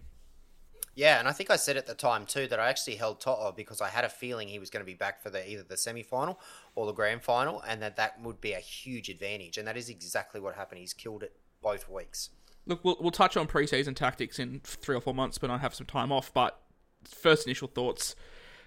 Yeah, 0.94 1.18
and 1.18 1.26
I 1.26 1.32
think 1.32 1.50
I 1.50 1.56
said 1.56 1.76
at 1.76 1.86
the 1.86 1.94
time 1.94 2.24
too 2.24 2.46
that 2.46 2.60
I 2.60 2.68
actually 2.68 2.96
held 2.96 3.20
To'o 3.20 3.52
because 3.56 3.80
I 3.80 3.88
had 3.88 4.04
a 4.04 4.08
feeling 4.08 4.48
he 4.48 4.60
was 4.60 4.70
going 4.70 4.84
to 4.84 4.90
be 4.90 4.94
back 4.94 5.20
for 5.20 5.28
the 5.28 5.48
either 5.50 5.64
the 5.64 5.76
semi 5.76 6.04
final 6.04 6.38
or 6.76 6.86
the 6.86 6.92
grand 6.92 7.22
final, 7.22 7.60
and 7.66 7.82
that 7.82 7.96
that 7.96 8.20
would 8.22 8.40
be 8.40 8.52
a 8.52 8.60
huge 8.60 9.08
advantage. 9.08 9.58
And 9.58 9.66
that 9.66 9.76
is 9.76 9.88
exactly 9.88 10.40
what 10.40 10.54
happened. 10.54 10.80
He's 10.80 10.92
killed 10.92 11.24
it 11.24 11.36
both 11.62 11.88
weeks. 11.88 12.30
Look, 12.66 12.84
we'll, 12.84 12.96
we'll 13.00 13.10
touch 13.10 13.36
on 13.36 13.48
preseason 13.48 13.96
tactics 13.96 14.38
in 14.38 14.60
three 14.64 14.96
or 14.96 15.00
four 15.00 15.14
months 15.14 15.42
when 15.42 15.50
I 15.50 15.58
have 15.58 15.74
some 15.74 15.86
time 15.86 16.12
off. 16.12 16.32
But 16.32 16.60
first 17.04 17.46
initial 17.46 17.68
thoughts: 17.68 18.14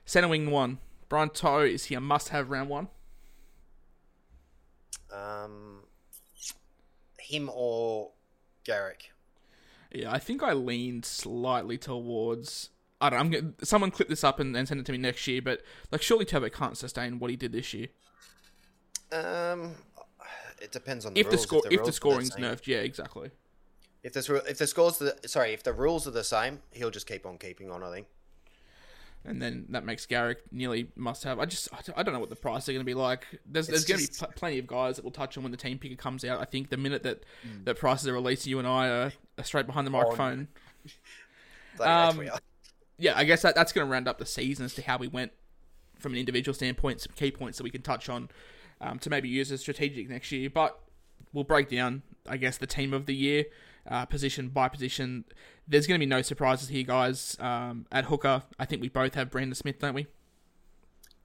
center 0.06 0.28
wing 0.28 0.52
one, 0.52 0.80
Brian 1.08 1.30
To'o 1.30 1.62
is 1.62 1.86
he 1.86 1.96
a 1.96 2.02
must-have 2.02 2.50
round 2.50 2.70
one? 2.70 2.90
Um, 5.14 5.84
him 7.18 7.50
or 7.54 8.12
Garrick. 8.66 9.12
Yeah, 10.02 10.12
I 10.12 10.20
think 10.20 10.44
I 10.44 10.54
leaned 10.54 11.06
slightly 11.06 11.78
towards. 11.78 12.70
I 13.00 13.10
don't. 13.10 13.18
know, 13.20 13.26
I'm 13.26 13.30
gonna, 13.32 13.54
someone 13.64 13.92
clip 13.92 14.10
this 14.10 14.24
up 14.24 14.40
and, 14.40 14.56
and 14.56 14.68
send 14.68 14.80
it 14.80 14.86
to 14.88 14.92
me 14.92 14.98
next 14.98 15.26
year. 15.28 15.42
But 15.42 15.62
like, 15.92 16.02
surely 16.02 16.26
Turbo 16.26 16.50
can't 16.50 16.78
sustain 16.78 17.20
what 17.20 17.30
he 17.30 17.36
did 17.36 17.52
this 17.52 17.74
year. 17.74 17.88
Um, 19.12 19.76
It 20.62 20.72
depends 20.72 21.06
on 21.06 21.14
the 21.14 21.20
if 21.20 21.28
the 21.28 21.32
rules. 21.38 21.42
score 21.44 21.62
if 21.66 21.70
the 21.72 21.78
rules 21.78 21.90
are 21.90 21.92
scoring's 21.92 22.34
same. 22.34 22.44
nerfed, 22.44 22.68
yeah, 22.68 22.78
exactly. 22.78 23.32
If 24.04 24.14
the 24.14 24.44
if 24.48 24.58
the 24.58 24.68
scores 24.68 24.98
the 25.00 25.16
sorry, 25.26 25.54
if 25.54 25.64
the 25.64 25.74
rules 25.74 26.08
are 26.08 26.12
the 26.12 26.24
same, 26.24 26.62
he'll 26.72 26.92
just 26.92 27.08
keep 27.08 27.26
on 27.26 27.38
keeping 27.38 27.70
on. 27.72 27.84
I 27.84 27.92
think. 27.92 28.08
and 29.26 29.42
then 29.42 29.66
that 29.70 29.84
makes 29.84 30.06
Garrick 30.06 30.40
nearly 30.52 30.88
must 30.96 31.24
have. 31.24 31.40
I 31.40 31.46
just 31.46 31.70
I 31.74 32.02
don't- 32.02 32.14
know 32.14 32.20
what 32.20 32.30
the 32.30 32.36
price 32.36 32.68
are 32.70 32.72
going 32.72 32.82
to 32.82 32.86
be 32.86 32.94
like. 32.94 33.26
There's 33.46 33.68
there's 33.68 33.86
going 33.86 34.00
to 34.02 34.08
be 34.08 34.14
pl- 34.18 34.34
plenty 34.36 34.60
of 34.60 34.68
guys 34.68 34.96
that 34.96 35.04
will 35.06 35.12
touch 35.12 35.38
on 35.38 35.44
when 35.44 35.52
the 35.52 35.58
team 35.58 35.78
picker 35.78 35.96
comes 35.96 36.24
out. 36.26 36.40
I 36.40 36.46
think 36.46 36.70
the 36.70 36.78
minute 36.78 37.04
that 37.04 37.24
Mm. 37.46 37.66
that 37.66 37.78
prices 37.78 38.08
are 38.08 38.14
released, 38.14 38.48
you 38.48 38.60
and 38.60 38.68
I 38.68 38.88
are 38.90 39.14
straight 39.44 39.68
behind 39.68 39.88
the 39.88 39.92
microphone. 39.92 40.48
Um, 41.80 42.10
oath 42.10 42.18
we 42.18 42.30
are. 42.30 42.40
Yeah, 42.98 43.14
I 43.16 43.24
guess 43.24 43.44
that 43.44 43.54
that's 43.54 43.72
going 43.72 43.86
to 43.86 43.92
round 43.92 44.08
up 44.08 44.18
the 44.18 44.26
season 44.26 44.66
as 44.66 44.74
to 44.74 44.82
how 44.82 44.98
we 44.98 45.08
went 45.08 45.32
from 46.00 46.14
an 46.14 46.18
individual 46.18 46.56
standpoint. 46.56 47.02
Some 47.02 47.14
key 47.16 47.30
points 47.30 47.60
that 47.60 47.64
we 47.64 47.70
can 47.70 47.84
touch 47.84 48.10
on 48.10 48.30
um, 48.82 49.00
to 49.00 49.10
maybe 49.10 49.30
use 49.30 49.52
as 49.52 49.62
strategic 49.62 50.10
next 50.10 50.32
year, 50.32 50.50
but 50.50 50.80
we'll 51.34 51.44
break 51.44 51.70
down. 51.70 52.02
I 52.28 52.38
guess 52.38 52.58
the 52.58 52.68
team 52.68 52.94
of 52.94 53.06
the 53.06 53.16
year, 53.16 53.46
uh, 53.88 54.06
position 54.06 54.50
by 54.50 54.70
position. 54.70 55.26
There's 55.68 55.86
going 55.86 56.00
to 56.00 56.06
be 56.06 56.10
no 56.10 56.22
surprises 56.22 56.70
here, 56.70 56.84
guys. 56.84 57.38
Um, 57.40 57.86
at 57.92 58.06
hooker, 58.06 58.44
I 58.58 58.66
think 58.66 58.82
we 58.82 58.90
both 58.90 59.16
have 59.16 59.30
Brandon 59.30 59.56
Smith, 59.56 59.80
don't 59.80 59.94
we? 59.94 60.08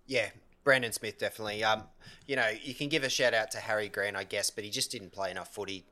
Yeah, 0.07 0.29
Brandon 0.65 0.93
Smith 0.93 1.19
definitely. 1.19 1.65
Um, 1.65 1.85
you 2.27 2.37
know, 2.37 2.51
you 2.63 2.75
can 2.75 2.89
give 2.89 3.03
a 3.05 3.09
shout 3.09 3.35
out 3.35 3.51
to 3.53 3.59
Harry 3.59 3.89
Grant, 3.89 4.17
I 4.17 4.25
guess, 4.25 4.51
but 4.51 4.65
he 4.65 4.71
just 4.71 4.91
didn't 4.91 5.13
play 5.13 5.31
enough 5.31 5.55
footy 5.55 5.85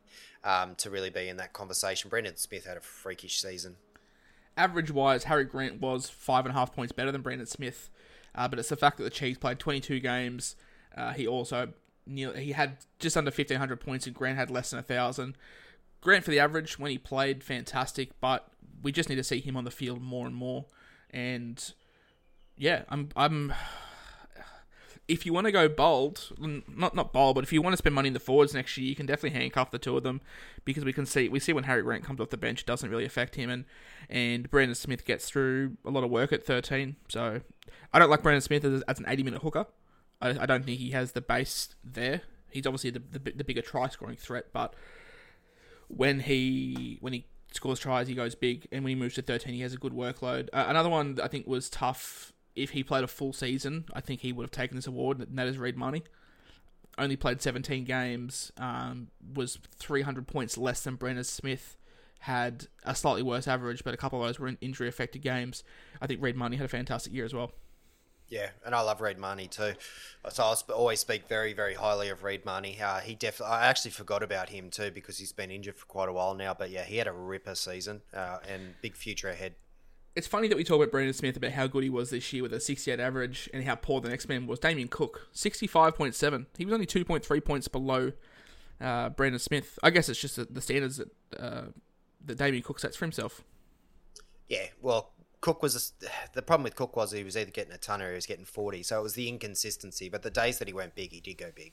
um, 0.44 0.74
to 0.76 0.90
really 0.90 1.11
be 1.11 1.29
in 1.29 1.37
that 1.37 1.53
conversation. 1.53 2.09
Brandon 2.11 2.37
Smith 2.37 2.66
had 2.66 2.76
a 2.76 2.81
freakish 2.81 3.40
season. 3.40 3.76
average 4.57 4.90
wise, 4.90 5.24
Harry 5.24 5.44
Grant 5.44 5.81
was 5.81 6.09
five 6.11 6.44
and 6.44 6.55
a 6.55 6.59
half 6.59 6.74
points 6.74 6.92
better 6.92 7.12
than 7.12 7.22
Brandon 7.22 7.46
Smith, 7.46 7.90
uh, 8.35 8.48
but 8.48 8.59
it's 8.59 8.68
the 8.68 8.76
fact 8.76 8.98
that 8.98 9.05
the 9.05 9.11
Cheese 9.11 9.38
played 9.38 9.59
22 9.59 10.00
games. 10.00 10.57
Uh, 10.96 11.12
he 11.12 11.26
also 11.26 11.72
near, 12.07 12.37
he 12.37 12.53
had 12.53 12.79
just 12.98 13.16
under 13.16 13.31
1500 13.31 13.81
points, 13.81 14.07
and 14.07 14.14
Grant 14.14 14.37
had 14.37 14.50
less 14.50 14.70
than 14.70 14.81
a 14.81 14.83
thousand. 14.83 15.37
Grant 16.00 16.24
for 16.24 16.31
the 16.31 16.40
average 16.40 16.79
when 16.79 16.90
he 16.90 16.98
played, 16.98 17.44
fantastic, 17.44 18.18
but 18.20 18.48
we 18.83 18.92
just 18.92 19.09
need 19.09 19.16
to 19.16 19.24
see 19.24 19.40
him 19.40 19.57
on 19.57 19.64
the 19.64 19.70
field 19.70 20.00
more 20.00 20.26
and 20.26 20.35
more. 20.35 20.64
And 21.11 21.72
yeah, 22.57 22.83
I'm 22.88 23.11
I'm. 23.16 23.53
If 25.10 25.26
you 25.26 25.32
want 25.32 25.46
to 25.46 25.52
go 25.52 25.68
bold, 25.68 26.30
not 26.38 26.94
not 26.94 27.12
bold, 27.12 27.34
but 27.34 27.44
if 27.44 27.52
you 27.52 27.62
want 27.62 27.72
to 27.72 27.76
spend 27.76 27.94
money 27.94 28.08
in 28.08 28.14
the 28.14 28.20
forwards 28.20 28.54
next 28.54 28.76
year, 28.76 28.88
you 28.88 28.94
can 28.94 29.06
definitely 29.06 29.38
handcuff 29.38 29.70
the 29.70 29.78
two 29.78 29.96
of 29.96 30.02
them 30.02 30.20
because 30.64 30.84
we 30.84 30.92
can 30.92 31.06
see 31.06 31.28
we 31.28 31.40
see 31.40 31.52
when 31.52 31.64
Harry 31.64 31.82
Grant 31.82 32.04
comes 32.04 32.20
off 32.20 32.30
the 32.30 32.36
bench, 32.36 32.60
it 32.60 32.66
doesn't 32.66 32.90
really 32.90 33.04
affect 33.04 33.34
him, 33.34 33.50
and 33.50 33.64
and 34.08 34.50
Brandon 34.50 34.74
Smith 34.74 35.04
gets 35.04 35.28
through 35.28 35.76
a 35.84 35.90
lot 35.90 36.04
of 36.04 36.10
work 36.10 36.32
at 36.32 36.44
13. 36.44 36.96
So 37.08 37.40
I 37.92 37.98
don't 37.98 38.10
like 38.10 38.22
Brandon 38.22 38.40
Smith 38.40 38.64
as, 38.64 38.82
as 38.82 38.98
an 38.98 39.06
80 39.08 39.22
minute 39.22 39.42
hooker. 39.42 39.66
I, 40.20 40.30
I 40.40 40.46
don't 40.46 40.64
think 40.64 40.78
he 40.78 40.90
has 40.90 41.12
the 41.12 41.20
base 41.20 41.74
there. 41.82 42.22
He's 42.50 42.66
obviously 42.66 42.90
the, 42.90 43.00
the 43.00 43.32
the 43.32 43.44
bigger 43.44 43.62
try 43.62 43.88
scoring 43.88 44.16
threat, 44.16 44.46
but 44.52 44.74
when 45.88 46.20
he 46.20 46.98
when 47.00 47.12
he 47.12 47.26
scores 47.52 47.80
tries, 47.80 48.08
he 48.08 48.14
goes 48.14 48.34
big, 48.34 48.66
and 48.72 48.84
when 48.84 48.90
he 48.90 48.94
moves 48.94 49.14
to 49.16 49.22
13, 49.22 49.54
he 49.54 49.60
has 49.60 49.74
a 49.74 49.76
good 49.76 49.92
workload. 49.92 50.48
Uh, 50.52 50.66
another 50.68 50.88
one 50.88 51.18
I 51.22 51.28
think 51.28 51.46
was 51.46 51.68
tough. 51.68 52.32
If 52.56 52.70
he 52.70 52.82
played 52.82 53.04
a 53.04 53.08
full 53.08 53.32
season, 53.32 53.84
I 53.92 54.00
think 54.00 54.20
he 54.20 54.32
would 54.32 54.44
have 54.44 54.50
taken 54.50 54.76
this 54.76 54.86
award, 54.86 55.18
and 55.18 55.38
that 55.38 55.46
is 55.46 55.58
Reed 55.58 55.76
Mahoney. 55.76 56.02
Only 56.98 57.16
played 57.16 57.40
17 57.40 57.84
games, 57.84 58.52
um, 58.58 59.08
was 59.34 59.58
300 59.76 60.26
points 60.26 60.58
less 60.58 60.82
than 60.82 60.96
Brandon 60.96 61.24
Smith. 61.24 61.76
Had 62.24 62.66
a 62.84 62.94
slightly 62.94 63.22
worse 63.22 63.48
average, 63.48 63.82
but 63.84 63.94
a 63.94 63.96
couple 63.96 64.20
of 64.20 64.28
those 64.28 64.38
were 64.38 64.48
in 64.48 64.58
injury 64.60 64.88
affected 64.88 65.22
games. 65.22 65.64
I 66.02 66.06
think 66.06 66.20
Reed 66.20 66.36
Mahoney 66.36 66.56
had 66.56 66.66
a 66.66 66.68
fantastic 66.68 67.14
year 67.14 67.24
as 67.24 67.32
well. 67.32 67.52
Yeah, 68.30 68.50
and 68.64 68.76
I 68.76 68.80
love 68.82 69.00
Reed 69.00 69.18
Mahoney 69.18 69.48
too. 69.48 69.72
So 70.28 70.44
I 70.44 70.72
always 70.72 71.00
speak 71.00 71.26
very, 71.28 71.52
very 71.52 71.74
highly 71.74 72.10
of 72.10 72.22
Reed 72.22 72.44
Mahoney. 72.44 72.80
Uh, 72.80 73.00
he 73.00 73.16
definitely, 73.16 73.56
I 73.56 73.66
actually 73.66 73.90
forgot 73.90 74.22
about 74.22 74.50
him 74.50 74.70
too 74.70 74.92
because 74.92 75.18
he's 75.18 75.32
been 75.32 75.50
injured 75.50 75.74
for 75.74 75.86
quite 75.86 76.08
a 76.08 76.12
while 76.12 76.34
now. 76.34 76.54
But 76.54 76.70
yeah, 76.70 76.84
he 76.84 76.98
had 76.98 77.08
a 77.08 77.12
ripper 77.12 77.56
season 77.56 78.02
uh, 78.14 78.38
and 78.48 78.74
big 78.80 78.94
future 78.94 79.28
ahead. 79.28 79.54
It's 80.16 80.26
funny 80.26 80.48
that 80.48 80.56
we 80.56 80.64
talk 80.64 80.76
about 80.76 80.90
Brandon 80.90 81.14
Smith 81.14 81.36
about 81.36 81.52
how 81.52 81.68
good 81.68 81.84
he 81.84 81.90
was 81.90 82.10
this 82.10 82.32
year 82.32 82.42
with 82.42 82.52
a 82.52 82.60
68 82.60 82.98
average 82.98 83.48
and 83.54 83.62
how 83.64 83.76
poor 83.76 84.00
the 84.00 84.08
next 84.08 84.28
man 84.28 84.46
was. 84.46 84.58
Damien 84.58 84.88
Cook, 84.88 85.28
65.7. 85.32 86.46
He 86.58 86.64
was 86.64 86.74
only 86.74 86.86
2.3 86.86 87.44
points 87.44 87.68
below 87.68 88.12
uh, 88.80 89.10
Brandon 89.10 89.38
Smith. 89.38 89.78
I 89.82 89.90
guess 89.90 90.08
it's 90.08 90.20
just 90.20 90.36
the, 90.36 90.46
the 90.46 90.60
standards 90.60 90.96
that 90.96 91.08
uh, 91.38 91.62
that 92.24 92.38
Damien 92.38 92.62
Cook 92.62 92.80
sets 92.80 92.96
for 92.96 93.04
himself. 93.04 93.42
Yeah, 94.48 94.66
well, 94.82 95.12
Cook 95.40 95.62
was 95.62 95.92
the 96.32 96.42
problem 96.42 96.64
with 96.64 96.74
Cook 96.74 96.96
was 96.96 97.12
he 97.12 97.22
was 97.22 97.36
either 97.36 97.50
getting 97.50 97.72
a 97.72 97.78
ton 97.78 98.02
or 98.02 98.08
he 98.08 98.14
was 98.14 98.26
getting 98.26 98.44
forty, 98.44 98.82
so 98.82 98.98
it 98.98 99.02
was 99.02 99.14
the 99.14 99.28
inconsistency. 99.28 100.08
But 100.08 100.22
the 100.22 100.30
days 100.30 100.58
that 100.58 100.68
he 100.68 100.74
went 100.74 100.94
big, 100.94 101.12
he 101.12 101.20
did 101.20 101.38
go 101.38 101.50
big. 101.54 101.72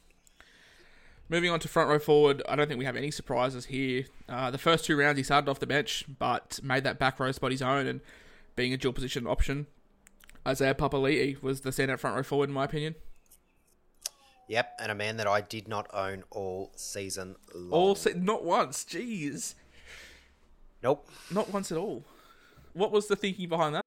Moving 1.29 1.49
on 1.49 1.59
to 1.59 1.67
front 1.67 1.89
row 1.89 1.99
forward, 1.99 2.41
I 2.47 2.55
don't 2.55 2.67
think 2.67 2.79
we 2.79 2.85
have 2.85 2.95
any 2.95 3.11
surprises 3.11 3.65
here. 3.65 4.05
Uh, 4.29 4.49
the 4.49 4.57
first 4.57 4.85
two 4.85 4.95
rounds 4.95 5.17
he 5.17 5.23
started 5.23 5.49
off 5.49 5.59
the 5.59 5.67
bench, 5.67 6.05
but 6.19 6.59
made 6.63 6.85
that 6.85 6.99
back 6.99 7.19
row 7.19 7.31
spot 7.33 7.51
his 7.51 7.61
own 7.61 7.85
and 7.85 7.99
being 8.57 8.73
a 8.73 8.77
dual 8.77 8.91
position 8.91 9.25
option. 9.25 9.67
Isaiah 10.45 10.75
Papali'i 10.75 11.41
was 11.41 11.61
the 11.61 11.69
standout 11.69 11.99
front 11.99 12.17
row 12.17 12.23
forward 12.23 12.49
in 12.49 12.55
my 12.55 12.65
opinion. 12.65 12.95
Yep, 14.49 14.71
and 14.79 14.91
a 14.91 14.95
man 14.95 15.17
that 15.17 15.27
I 15.27 15.41
did 15.41 15.67
not 15.67 15.87
own 15.93 16.23
all 16.31 16.71
season 16.75 17.35
long. 17.53 17.71
All 17.71 17.95
se- 17.95 18.13
not 18.15 18.43
once, 18.43 18.83
jeez, 18.85 19.55
nope. 20.81 21.09
not 21.31 21.51
once 21.51 21.71
at 21.71 21.77
all. 21.77 22.05
What 22.73 22.91
was 22.91 23.07
the 23.07 23.15
thinking 23.15 23.49
behind 23.49 23.75
that? 23.75 23.86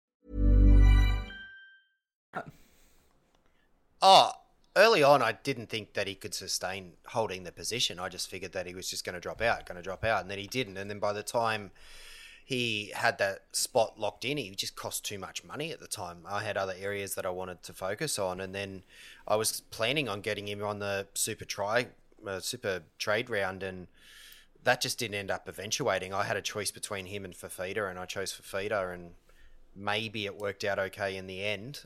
Oh, 4.01 4.31
early 4.75 5.03
on, 5.03 5.21
I 5.21 5.33
didn't 5.33 5.69
think 5.69 5.93
that 5.93 6.07
he 6.07 6.15
could 6.15 6.33
sustain 6.33 6.93
holding 7.07 7.43
the 7.43 7.51
position. 7.51 7.99
I 7.99 8.09
just 8.09 8.29
figured 8.29 8.53
that 8.53 8.65
he 8.65 8.73
was 8.73 8.89
just 8.89 9.05
going 9.05 9.13
to 9.13 9.19
drop 9.19 9.41
out, 9.41 9.65
going 9.65 9.75
to 9.75 9.83
drop 9.83 10.03
out, 10.03 10.21
and 10.21 10.31
then 10.31 10.39
he 10.39 10.47
didn't. 10.47 10.77
And 10.77 10.89
then 10.89 10.99
by 10.99 11.13
the 11.13 11.23
time 11.23 11.71
he 12.43 12.91
had 12.95 13.17
that 13.19 13.43
spot 13.51 13.99
locked 13.99 14.25
in, 14.25 14.37
he 14.37 14.49
just 14.51 14.75
cost 14.75 15.05
too 15.05 15.19
much 15.19 15.43
money 15.43 15.71
at 15.71 15.79
the 15.79 15.87
time. 15.87 16.25
I 16.27 16.43
had 16.43 16.57
other 16.57 16.73
areas 16.79 17.15
that 17.15 17.25
I 17.25 17.29
wanted 17.29 17.61
to 17.63 17.73
focus 17.73 18.17
on, 18.17 18.41
and 18.41 18.55
then 18.55 18.83
I 19.27 19.35
was 19.35 19.61
planning 19.61 20.09
on 20.09 20.21
getting 20.21 20.47
him 20.47 20.63
on 20.63 20.79
the 20.79 21.07
super 21.13 21.45
try, 21.45 21.87
uh, 22.25 22.39
super 22.39 22.81
trade 22.97 23.29
round, 23.29 23.61
and 23.61 23.87
that 24.63 24.81
just 24.81 24.97
didn't 24.97 25.15
end 25.15 25.31
up 25.31 25.47
eventuating. 25.47 26.13
I 26.13 26.23
had 26.23 26.37
a 26.37 26.41
choice 26.41 26.71
between 26.71 27.05
him 27.05 27.23
and 27.23 27.35
Fifita, 27.35 27.89
and 27.89 27.99
I 27.99 28.05
chose 28.05 28.33
Fifita, 28.33 28.93
and 28.93 29.11
maybe 29.75 30.25
it 30.25 30.37
worked 30.37 30.63
out 30.63 30.79
okay 30.79 31.15
in 31.15 31.27
the 31.27 31.43
end 31.43 31.81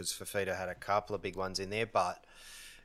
because 0.00 0.12
Fifita 0.12 0.56
had 0.56 0.70
a 0.70 0.74
couple 0.74 1.14
of 1.14 1.20
big 1.20 1.36
ones 1.36 1.58
in 1.58 1.68
there, 1.68 1.84
but 1.84 2.24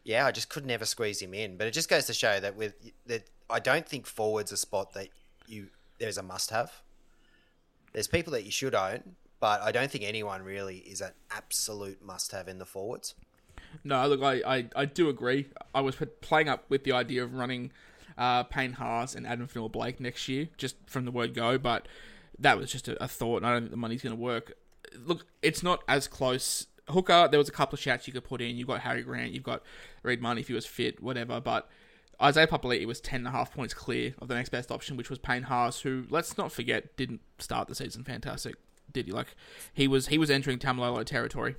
yeah, 0.03 0.25
I 0.25 0.31
just 0.31 0.49
could 0.49 0.65
never 0.65 0.85
squeeze 0.85 1.21
him 1.21 1.33
in. 1.33 1.55
But 1.55 1.67
it 1.67 1.71
just 1.71 1.89
goes 1.89 2.05
to 2.07 2.13
show 2.13 2.39
that 2.41 2.55
with 2.57 2.73
that, 3.07 3.23
I 3.49 3.59
don't 3.59 3.87
think 3.87 4.05
forwards 4.05 4.51
a 4.51 4.57
spot 4.57 4.93
that 4.93 5.07
you 5.47 5.67
there's 5.97 6.17
a 6.17 6.23
must-have. 6.23 6.81
There's 7.93 8.07
people 8.07 8.33
that 8.33 8.43
you 8.43 8.51
should 8.51 8.75
own, 8.75 9.15
but 9.39 9.61
I 9.61 9.71
don't 9.71 9.89
think 9.89 10.03
anyone 10.03 10.43
really 10.43 10.79
is 10.79 10.99
an 10.99 11.11
absolute 11.31 12.03
must-have 12.05 12.49
in 12.49 12.59
the 12.59 12.65
forwards. 12.65 13.15
No, 13.85 14.05
look, 14.07 14.21
I, 14.21 14.41
I, 14.45 14.65
I 14.75 14.85
do 14.85 15.07
agree. 15.07 15.47
I 15.73 15.79
was 15.79 15.95
playing 16.19 16.49
up 16.49 16.65
with 16.69 16.83
the 16.83 16.91
idea 16.91 17.23
of 17.23 17.33
running 17.33 17.71
uh, 18.17 18.43
Payne 18.43 18.73
Haas 18.73 19.15
and 19.15 19.25
Addin 19.25 19.47
Fonua-Blake 19.47 20.01
next 20.01 20.27
year, 20.27 20.49
just 20.57 20.75
from 20.87 21.05
the 21.05 21.11
word 21.11 21.33
go, 21.33 21.57
but 21.57 21.87
that 22.37 22.57
was 22.57 22.69
just 22.69 22.89
a, 22.89 23.01
a 23.01 23.07
thought, 23.07 23.37
and 23.37 23.45
I 23.45 23.53
don't 23.53 23.61
think 23.61 23.71
the 23.71 23.77
money's 23.77 24.01
going 24.01 24.15
to 24.15 24.21
work. 24.21 24.53
Look, 25.05 25.25
it's 25.41 25.63
not 25.63 25.83
as 25.87 26.07
close. 26.07 26.67
Hooker, 26.89 27.27
there 27.29 27.39
was 27.39 27.49
a 27.49 27.51
couple 27.51 27.75
of 27.75 27.79
shouts 27.81 28.07
you 28.07 28.13
could 28.13 28.23
put 28.23 28.41
in. 28.41 28.57
You've 28.57 28.67
got 28.67 28.81
Harry 28.81 29.01
Grant, 29.01 29.31
you've 29.31 29.43
got 29.43 29.63
Reed 30.03 30.21
Mahoney 30.21 30.41
if 30.41 30.47
he 30.47 30.53
was 30.53 30.65
fit, 30.65 31.01
whatever, 31.01 31.39
but 31.41 31.67
Isaiah 32.21 32.47
Papali'i 32.47 32.85
was 32.85 33.01
10.5 33.01 33.51
points 33.51 33.73
clear 33.73 34.13
of 34.19 34.27
the 34.27 34.35
next 34.35 34.49
best 34.49 34.71
option, 34.71 34.95
which 34.95 35.09
was 35.09 35.19
Payne 35.19 35.43
Haas, 35.43 35.81
who, 35.81 36.05
let's 36.09 36.37
not 36.37 36.51
forget, 36.51 36.95
didn't 36.95 37.21
start 37.39 37.67
the 37.67 37.75
season 37.75 38.03
fantastic, 38.03 38.55
did 38.93 39.07
he? 39.07 39.11
Like, 39.11 39.35
he 39.73 39.87
was 39.87 40.07
he 40.07 40.17
was 40.17 40.29
entering 40.29 40.59
Taumalolo 40.59 41.03
territory. 41.05 41.55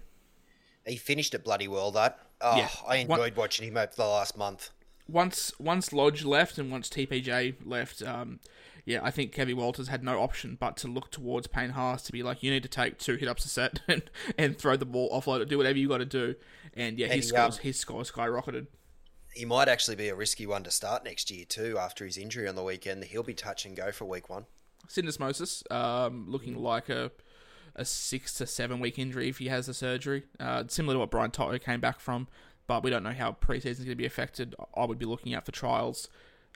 He 0.87 0.97
finished 0.97 1.35
it 1.35 1.43
bloody 1.45 1.67
well, 1.69 1.91
that. 1.91 2.21
Oh, 2.41 2.57
Yeah. 2.57 2.69
I 2.87 3.05
One- 3.05 3.19
enjoyed 3.21 3.37
watching 3.37 3.67
him 3.69 3.77
over 3.77 3.91
the 3.97 4.07
last 4.07 4.37
month. 4.37 4.71
once 5.09 5.53
once 5.59 5.93
Lodge 5.93 6.25
left 6.25 6.57
and 6.59 6.71
once 6.71 6.89
TPJ 6.89 7.57
left, 7.65 8.03
um, 8.03 8.39
yeah, 8.87 9.01
I 9.03 9.11
think 9.11 9.33
Kevin 9.33 9.57
Walters 9.57 9.89
had 9.89 10.05
no 10.05 10.21
option 10.21 10.57
but 10.59 10.77
to 10.79 10.89
look 10.89 11.11
towards 11.11 11.49
Payne 11.49 11.71
Haas 11.71 12.03
to 12.05 12.13
be 12.13 12.23
like, 12.23 12.45
you 12.45 12.53
need 12.53 12.63
to 12.63 12.69
take 12.69 12.99
two 12.99 13.17
hit 13.17 13.29
ups 13.29 13.45
a 13.45 13.49
set 13.49 13.81
and, 13.89 14.03
and 14.39 14.57
throw 14.57 14.77
the 14.77 14.87
ball 14.87 15.11
offload 15.11 15.41
it, 15.41 15.49
do 15.49 15.59
whatever 15.59 15.77
you 15.77 15.89
got 15.89 15.99
to 15.99 16.05
do. 16.05 16.37
And 16.73 16.97
yeah, 16.97 17.07
And 17.07 17.17
his 17.17 17.31
he, 17.31 17.37
um, 17.37 17.51
scores 17.51 17.63
his 17.63 17.79
scores 17.79 18.13
skyrocketed. 18.13 18.69
He 19.35 19.45
might 19.45 19.69
actually 19.69 19.97
be 19.97 20.09
a 20.09 20.15
risky 20.15 20.47
one 20.47 20.63
to 20.63 20.71
start 20.71 21.05
next 21.05 21.31
year 21.33 21.45
too. 21.45 21.77
After 21.77 22.07
his 22.07 22.17
injury 22.17 22.49
on 22.49 22.55
the 22.55 22.63
weekend, 22.63 23.03
he'll 23.05 23.25
be 23.25 23.35
touch 23.35 23.67
and 23.67 23.77
go 23.77 23.91
for 23.91 24.05
week 24.05 24.31
one. 24.31 24.47
Syndesmosis, 24.89 25.71
um, 25.73 26.25
looking 26.29 26.57
like 26.57 26.89
a 26.89 27.11
a 27.75 27.85
six 27.85 28.33
to 28.35 28.47
seven 28.47 28.79
week 28.81 28.99
injury 28.99 29.29
if 29.29 29.39
he 29.39 29.49
has 29.49 29.67
the 29.67 29.75
surgery, 29.75 30.23
uh, 30.41 30.63
similar 30.69 30.95
to 30.95 31.01
what 31.01 31.11
Brian 31.11 31.33
To'o 31.33 31.59
came 31.59 31.81
back 31.81 31.99
from. 31.99 32.29
But 32.69 32.83
we 32.83 32.91
don't 32.91 33.03
know 33.03 33.13
how 33.13 33.33
preseason 33.33 33.67
is 33.67 33.79
going 33.79 33.91
to 33.91 33.97
be 33.97 34.07
affected. 34.07 34.55
I 34.75 34.85
would 34.85 34.99
be 34.99 35.07
looking 35.07 35.35
out 35.35 35.45
for 35.45 35.53
trials 35.53 36.09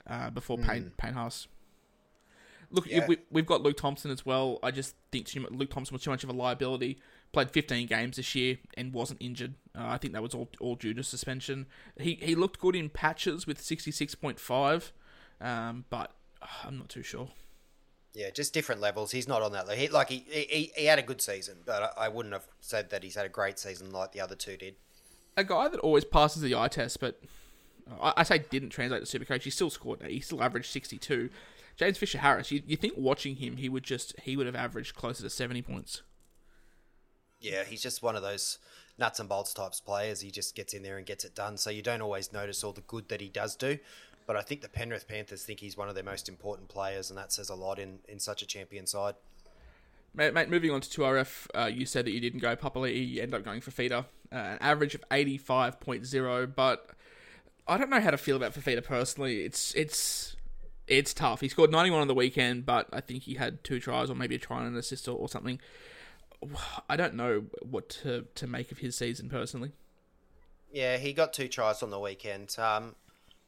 uh, 0.07 0.29
before 0.29 0.57
Payne 0.57 0.93
Payne 0.97 1.13
Haas. 1.13 1.47
Look, 2.71 2.87
Yeah. 2.87 3.05
we, 3.07 3.17
we've 3.29 3.45
got 3.45 3.61
Luke 3.61 3.77
Thompson 3.77 4.09
as 4.11 4.25
well. 4.25 4.59
I 4.63 4.71
just 4.71 4.95
think 5.11 5.27
too, 5.27 5.45
Luke 5.51 5.69
Thompson 5.69 5.93
was 5.93 6.01
too 6.03 6.09
much 6.09 6.23
of 6.23 6.29
a 6.29 6.33
liability. 6.33 6.99
Played 7.33 7.51
15 7.51 7.87
games 7.87 8.17
this 8.17 8.33
year 8.35 8.57
and 8.75 8.91
wasn't 8.93 9.21
injured. 9.21 9.53
Uh, 9.77 9.85
I 9.87 9.97
think 9.97 10.13
that 10.13 10.21
was 10.21 10.33
all 10.33 10.49
all 10.59 10.75
due 10.75 10.93
to 10.93 11.03
suspension. 11.03 11.65
He 11.99 12.15
he 12.21 12.35
looked 12.35 12.59
good 12.59 12.75
in 12.75 12.89
patches 12.89 13.47
with 13.47 13.61
66.5, 13.61 14.91
um, 15.39 15.85
but 15.89 16.11
uh, 16.41 16.47
I'm 16.65 16.77
not 16.77 16.89
too 16.89 17.03
sure. 17.03 17.29
Yeah, 18.13 18.29
just 18.31 18.53
different 18.53 18.81
levels. 18.81 19.11
He's 19.11 19.27
not 19.27 19.41
on 19.41 19.53
that. 19.53 19.69
He 19.71 19.87
like 19.87 20.09
he 20.09 20.25
he, 20.29 20.71
he 20.75 20.85
had 20.85 20.99
a 20.99 21.01
good 21.03 21.21
season, 21.21 21.59
but 21.65 21.93
I, 21.97 22.05
I 22.05 22.07
wouldn't 22.09 22.33
have 22.33 22.47
said 22.59 22.89
that 22.89 23.03
he's 23.03 23.15
had 23.15 23.25
a 23.25 23.29
great 23.29 23.57
season 23.57 23.91
like 23.91 24.11
the 24.11 24.19
other 24.19 24.35
two 24.35 24.57
did. 24.57 24.75
a 25.37 25.43
guy 25.45 25.69
that 25.69 25.79
always 25.79 26.03
passes 26.03 26.41
the 26.41 26.53
eye 26.53 26.67
test, 26.67 26.99
but 26.99 27.21
I, 28.01 28.13
I 28.17 28.23
say 28.23 28.39
didn't 28.49 28.71
translate 28.71 29.05
to 29.05 29.19
Supercoach. 29.19 29.43
He 29.43 29.49
still 29.49 29.69
scored. 29.69 30.01
He 30.05 30.19
still 30.19 30.43
averaged 30.43 30.69
sixty 30.69 30.97
two. 30.97 31.29
James 31.81 31.97
Fisher 31.97 32.19
Harris. 32.19 32.51
You, 32.51 32.61
you 32.67 32.77
think 32.77 32.93
watching 32.95 33.37
him, 33.37 33.57
he 33.57 33.67
would 33.67 33.83
just 33.83 34.13
he 34.21 34.37
would 34.37 34.45
have 34.45 34.55
averaged 34.55 34.93
closer 34.93 35.23
to 35.23 35.31
seventy 35.31 35.63
points. 35.63 36.03
Yeah, 37.39 37.63
he's 37.63 37.81
just 37.81 38.03
one 38.03 38.15
of 38.15 38.21
those 38.21 38.59
nuts 38.99 39.19
and 39.19 39.27
bolts 39.27 39.51
types 39.51 39.81
players. 39.81 40.21
He 40.21 40.29
just 40.29 40.55
gets 40.55 40.75
in 40.75 40.83
there 40.83 40.97
and 40.97 41.07
gets 41.07 41.25
it 41.25 41.33
done. 41.33 41.57
So 41.57 41.71
you 41.71 41.81
don't 41.81 42.03
always 42.03 42.31
notice 42.31 42.63
all 42.63 42.71
the 42.71 42.81
good 42.81 43.09
that 43.09 43.19
he 43.19 43.29
does 43.29 43.55
do. 43.55 43.79
But 44.27 44.35
I 44.35 44.43
think 44.43 44.61
the 44.61 44.69
Penrith 44.69 45.07
Panthers 45.07 45.41
think 45.41 45.59
he's 45.59 45.75
one 45.75 45.89
of 45.89 45.95
their 45.95 46.03
most 46.03 46.29
important 46.29 46.69
players, 46.69 47.09
and 47.09 47.17
that 47.17 47.33
says 47.33 47.49
a 47.49 47.55
lot 47.55 47.79
in, 47.79 47.97
in 48.07 48.19
such 48.19 48.43
a 48.43 48.45
champion 48.45 48.85
side. 48.85 49.15
Mate, 50.13 50.35
mate 50.35 50.51
moving 50.51 50.69
on 50.69 50.81
to 50.81 51.01
2RF, 51.01 51.47
uh, 51.55 51.65
you 51.65 51.87
said 51.87 52.05
that 52.05 52.11
you 52.11 52.19
didn't 52.19 52.41
go 52.41 52.55
Papali'i, 52.55 53.09
you 53.09 53.23
end 53.23 53.33
up 53.33 53.43
going 53.43 53.59
Fifita. 53.59 54.05
Uh, 54.31 54.35
an 54.35 54.57
average 54.61 54.93
of 54.93 55.03
85.0, 55.09 56.53
but 56.55 56.91
I 57.67 57.77
don't 57.77 57.89
know 57.89 57.99
how 57.99 58.11
to 58.11 58.19
feel 58.19 58.35
about 58.35 58.53
Fifita 58.53 58.83
personally. 58.83 59.41
It's 59.41 59.73
it's 59.73 60.35
it's 60.91 61.13
tough. 61.13 61.39
He 61.39 61.47
scored 61.47 61.71
91 61.71 62.01
on 62.01 62.07
the 62.09 62.13
weekend, 62.13 62.65
but 62.65 62.87
I 62.91 62.99
think 62.99 63.23
he 63.23 63.35
had 63.35 63.63
two 63.63 63.79
tries 63.79 64.09
or 64.09 64.15
maybe 64.15 64.35
a 64.35 64.39
try 64.39 64.59
and 64.59 64.67
an 64.67 64.75
assist 64.75 65.07
or, 65.07 65.17
or 65.17 65.29
something. 65.29 65.59
I 66.89 66.97
don't 66.97 67.15
know 67.15 67.45
what 67.61 67.87
to, 68.01 68.25
to 68.35 68.45
make 68.45 68.73
of 68.73 68.79
his 68.79 68.95
season 68.95 69.29
personally. 69.29 69.71
Yeah, 70.71 70.97
he 70.97 71.13
got 71.13 71.31
two 71.31 71.47
tries 71.47 71.81
on 71.81 71.91
the 71.91 71.99
weekend. 71.99 72.55
Um, 72.59 72.95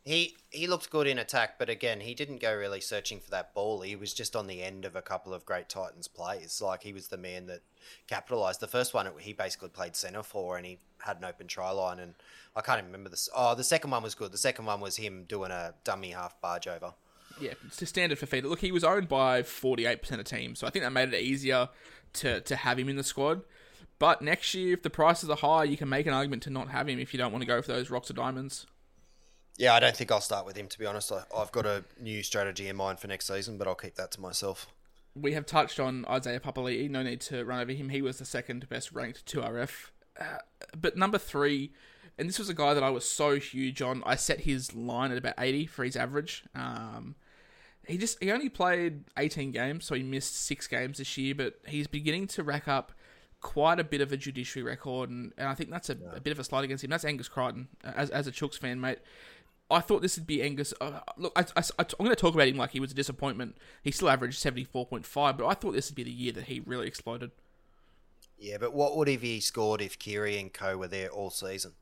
he 0.06 0.36
he 0.50 0.68
looked 0.68 0.90
good 0.90 1.08
in 1.08 1.18
attack, 1.18 1.58
but 1.58 1.70
again, 1.70 2.02
he 2.02 2.14
didn't 2.14 2.42
go 2.42 2.54
really 2.54 2.82
searching 2.82 3.20
for 3.20 3.32
that 3.32 3.54
ball. 3.54 3.82
He 3.82 3.96
was 3.96 4.14
just 4.14 4.36
on 4.36 4.48
the 4.48 4.62
end 4.62 4.84
of 4.86 4.96
a 4.96 5.02
couple 5.02 5.34
of 5.34 5.46
great 5.46 5.70
Titans 5.70 6.08
plays. 6.08 6.62
Like 6.62 6.84
he 6.84 6.92
was 6.92 7.08
the 7.08 7.18
man 7.18 7.48
that 7.48 7.62
capitalised. 8.08 8.60
The 8.60 8.68
first 8.68 8.94
one, 8.94 9.10
he 9.20 9.32
basically 9.32 9.70
played 9.70 9.96
centre 9.96 10.24
for, 10.24 10.58
and 10.58 10.66
he 10.66 10.80
had 11.00 11.18
an 11.18 11.26
open 11.26 11.48
try 11.48 11.72
line. 11.72 12.00
And 12.00 12.16
I 12.56 12.62
can't 12.62 12.80
even 12.80 12.92
remember 12.92 13.10
this. 13.10 13.30
Oh, 13.34 13.56
the 13.56 13.64
second 13.64 13.92
one 13.92 14.04
was 14.04 14.16
good. 14.16 14.34
The 14.34 14.38
second 14.38 14.66
one 14.66 14.82
was 14.82 14.98
him 14.98 15.24
doing 15.24 15.52
a 15.52 15.74
dummy 15.86 16.12
half 16.12 16.40
barge 16.42 16.68
over. 16.68 16.94
Yeah, 17.40 17.54
it's 17.66 17.82
a 17.82 17.86
standard 17.86 18.20
Fifita. 18.20 18.44
Look, 18.44 18.60
he 18.60 18.72
was 18.72 18.84
owned 18.84 19.08
by 19.08 19.42
48% 19.42 20.20
of 20.20 20.26
teams, 20.26 20.60
so 20.60 20.68
I 20.68 20.70
think 20.70 20.84
that 20.84 20.92
made 20.92 21.14
it 21.14 21.22
easier 21.22 21.70
to, 22.14 22.42
to 22.42 22.56
have 22.56 22.80
him 22.80 22.90
in 22.90 22.96
the 22.96 23.04
squad. 23.04 23.42
But 24.00 24.22
next 24.22 24.54
year, 24.54 24.74
if 24.74 24.84
the 24.84 24.90
prices 24.90 25.30
are 25.30 25.38
high, 25.38 25.64
you 25.64 25.78
can 25.78 25.90
make 25.90 26.06
an 26.06 26.14
argument 26.14 26.44
to 26.44 26.50
not 26.50 26.70
have 26.70 26.90
him 26.90 27.00
if 27.00 27.14
you 27.14 27.18
don't 27.18 27.32
want 27.32 27.42
to 27.42 27.48
go 27.48 27.62
for 27.62 27.70
those 27.70 27.90
rocks 27.90 28.10
or 28.10 28.14
diamonds. 28.14 28.66
Yeah, 29.58 29.74
I 29.76 29.80
don't 29.80 29.96
think 29.96 30.12
I'll 30.12 30.22
start 30.22 30.46
with 30.46 30.58
him 30.58 30.68
to 30.68 30.80
be 30.80 30.86
honest. 30.86 31.12
I, 31.12 31.24
I've 31.36 31.52
got 31.52 31.66
a 31.66 31.84
new 32.00 32.24
strategy 32.24 32.68
in 32.68 32.76
mind 32.76 33.00
for 33.00 33.08
next 33.08 33.28
season, 33.28 33.58
but 33.58 33.68
I'll 33.68 33.76
keep 33.76 33.96
that 33.96 34.12
to 34.12 34.22
myself. 34.22 34.68
We 35.16 35.34
have 35.34 35.46
touched 35.46 35.80
on 35.80 36.06
Isaiah 36.10 36.40
Papali'i. 36.40 36.90
No 36.90 37.04
need 37.04 37.22
to 37.22 37.46
run 37.46 37.60
over 37.60 37.72
him. 37.72 37.90
He 37.90 38.02
was 38.02 38.18
the 38.18 38.26
second 38.26 38.68
best 38.68 38.92
ranked 38.92 39.26
2RF. 39.32 39.92
Uh, 40.20 40.26
but 40.76 40.98
number 40.98 41.20
three, 41.20 41.72
and 42.18 42.28
this 42.28 42.40
was 42.40 42.50
a 42.50 42.54
guy 42.54 42.74
that 42.74 42.84
I 42.84 42.90
was 42.90 43.08
so 43.08 43.36
huge 43.36 43.82
on. 43.82 44.04
I 44.06 44.16
set 44.16 44.42
his 44.42 44.74
line 44.76 45.12
at 45.12 45.18
about 45.18 45.36
80 45.38 45.68
for 45.68 45.84
his 45.84 45.96
average. 45.96 46.44
Um, 46.56 47.16
he 47.88 47.98
just 47.98 48.22
he 48.22 48.32
only 48.32 48.50
played 48.50 49.04
18 49.18 49.52
games, 49.52 49.86
so 49.86 49.96
he 49.96 50.04
missed 50.04 50.36
six 50.36 50.68
games 50.68 50.98
this 50.98 51.18
year. 51.18 51.36
But 51.36 51.60
he's 51.68 51.88
beginning 51.88 52.28
to 52.28 52.44
rack 52.44 52.68
up 52.68 52.94
quite 53.42 53.80
a 53.80 53.84
bit 53.84 54.02
of 54.02 54.12
a 54.12 54.18
judiciary 54.18 54.64
record, 54.66 55.10
and, 55.10 55.34
and 55.38 55.48
I 55.48 55.54
think 55.54 55.70
that's 55.70 55.90
a, 55.90 55.98
a 56.16 56.22
bit 56.22 56.32
of 56.32 56.40
a 56.40 56.44
slight 56.44 56.64
against 56.64 56.84
him. 56.84 56.90
That's 56.90 57.06
Angus 57.06 57.28
Crichton, 57.28 57.68
uh, 57.84 57.92
as 57.96 58.10
as 58.10 58.28
a 58.28 58.32
Chooks 58.32 58.58
fan, 58.58 58.80
mate. 58.80 59.00
I 59.70 59.80
thought 59.80 60.02
this 60.02 60.18
would 60.18 60.28
be 60.28 60.42
Angus. 60.42 60.74
Uh, 60.80 61.00
look, 61.18 61.34
I, 61.36 61.46
I, 61.58 61.64
am 61.80 61.86
going 61.98 62.10
to 62.10 62.16
talk 62.16 62.36
about 62.36 62.48
him 62.48 62.58
like 62.58 62.72
he 62.72 62.80
was 62.80 62.92
a 62.92 62.96
disappointment. 62.96 63.58
He 63.82 63.92
still 63.92 64.10
averaged 64.10 64.44
74.5, 64.44 65.38
but 65.38 65.48
I 65.48 65.54
thought 65.54 65.72
this 65.72 65.90
would 65.90 65.96
be 65.96 66.04
the 66.04 66.12
year 66.12 66.32
that 66.34 66.46
he 66.46 66.60
really 66.60 66.86
exploded. 66.86 67.32
Yeah, 68.38 68.58
but 68.60 68.74
what 68.74 68.98
would 68.98 69.08
have 69.08 69.22
he 69.22 69.40
scored 69.40 69.82
if 69.82 69.98
Keary 69.98 70.38
and 70.38 70.54
Co 70.54 70.78
were 70.78 70.88
there 70.88 71.10
all 71.10 71.30
season? 71.30 71.74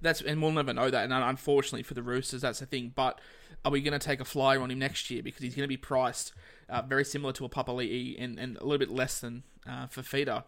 That's 0.00 0.20
and 0.20 0.42
we'll 0.42 0.52
never 0.52 0.72
know 0.72 0.90
that. 0.90 1.04
And 1.04 1.12
unfortunately 1.12 1.82
for 1.82 1.94
the 1.94 2.02
Roosters, 2.02 2.42
that's 2.42 2.60
the 2.60 2.66
thing. 2.66 2.92
But 2.94 3.20
are 3.64 3.70
we 3.70 3.80
going 3.80 3.98
to 3.98 4.04
take 4.04 4.20
a 4.20 4.24
flyer 4.24 4.60
on 4.60 4.70
him 4.70 4.78
next 4.78 5.10
year 5.10 5.22
because 5.22 5.42
he's 5.42 5.54
going 5.54 5.64
to 5.64 5.68
be 5.68 5.76
priced 5.76 6.32
uh, 6.68 6.82
very 6.82 7.04
similar 7.04 7.32
to 7.34 7.44
a 7.44 7.48
Papali'i 7.48 8.16
and, 8.22 8.38
and 8.38 8.56
a 8.56 8.64
little 8.64 8.78
bit 8.78 8.90
less 8.90 9.20
than 9.20 9.42
uh, 9.66 9.86
Fifita? 9.86 10.44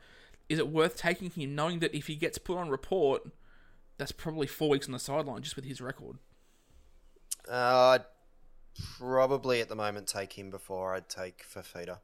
Is 0.48 0.58
it 0.58 0.68
worth 0.68 0.96
taking 0.96 1.30
him, 1.30 1.54
knowing 1.54 1.80
that 1.80 1.94
if 1.94 2.06
he 2.06 2.14
gets 2.14 2.38
put 2.38 2.58
on 2.58 2.68
report, 2.68 3.22
that's 3.98 4.12
probably 4.12 4.46
four 4.46 4.70
weeks 4.70 4.86
on 4.86 4.92
the 4.92 4.98
sideline 4.98 5.42
just 5.42 5.56
with 5.56 5.64
his 5.64 5.80
record? 5.80 6.18
Uh, 7.50 7.98
I'd 7.98 8.04
probably 8.98 9.60
at 9.60 9.68
the 9.68 9.74
moment 9.74 10.06
take 10.06 10.34
him 10.34 10.50
before 10.50 10.94
I'd 10.94 11.08
take 11.08 11.44
Fifita. 11.44 11.98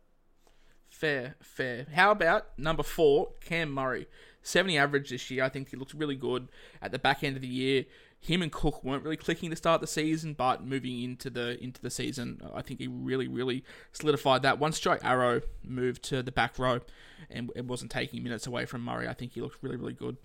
Fair, 0.89 1.37
fair. 1.43 1.87
How 1.95 2.11
about 2.11 2.59
number 2.59 2.83
four, 2.83 3.33
Cam 3.41 3.71
Murray? 3.71 4.07
70 4.43 4.77
average 4.77 5.11
this 5.11 5.31
year. 5.31 5.45
I 5.45 5.49
think 5.49 5.71
he 5.71 5.77
looks 5.77 5.95
really 5.95 6.17
good 6.17 6.49
at 6.81 6.93
the 6.93 6.99
back 6.99 7.23
end 7.23 7.37
of 7.37 7.43
the 7.43 7.49
year. 7.49 7.85
Him 8.21 8.41
and 8.41 8.53
Cook 8.53 8.85
weren't 8.85 9.03
really 9.03 9.17
clicking 9.17 9.51
to 9.51 9.57
start 9.57 9.81
the 9.81 9.87
season, 9.87 10.35
but 10.35 10.65
moving 10.65 11.03
into 11.03 11.29
the 11.29 11.63
into 11.63 11.81
the 11.81 11.91
season, 11.91 12.41
I 12.55 12.63
think 12.63 12.79
he 12.79 12.87
really, 12.87 13.27
really 13.27 13.65
solidified 13.93 14.43
that. 14.43 14.61
Once 14.61 14.79
Jai 14.79 14.99
Arrow 15.03 15.41
moved 15.65 16.05
to 16.05 16.23
the 16.23 16.31
back 16.31 16.59
row 16.59 16.81
and 17.31 17.51
it 17.57 17.65
wasn't 17.65 17.91
taking 17.91 18.23
minutes 18.23 18.47
away 18.47 18.65
from 18.65 18.83
Murray, 18.83 19.09
I 19.09 19.15
think 19.15 19.33
he 19.33 19.41
looked 19.41 19.61
really, 19.63 19.77
really 19.77 19.93
good. 19.93 20.19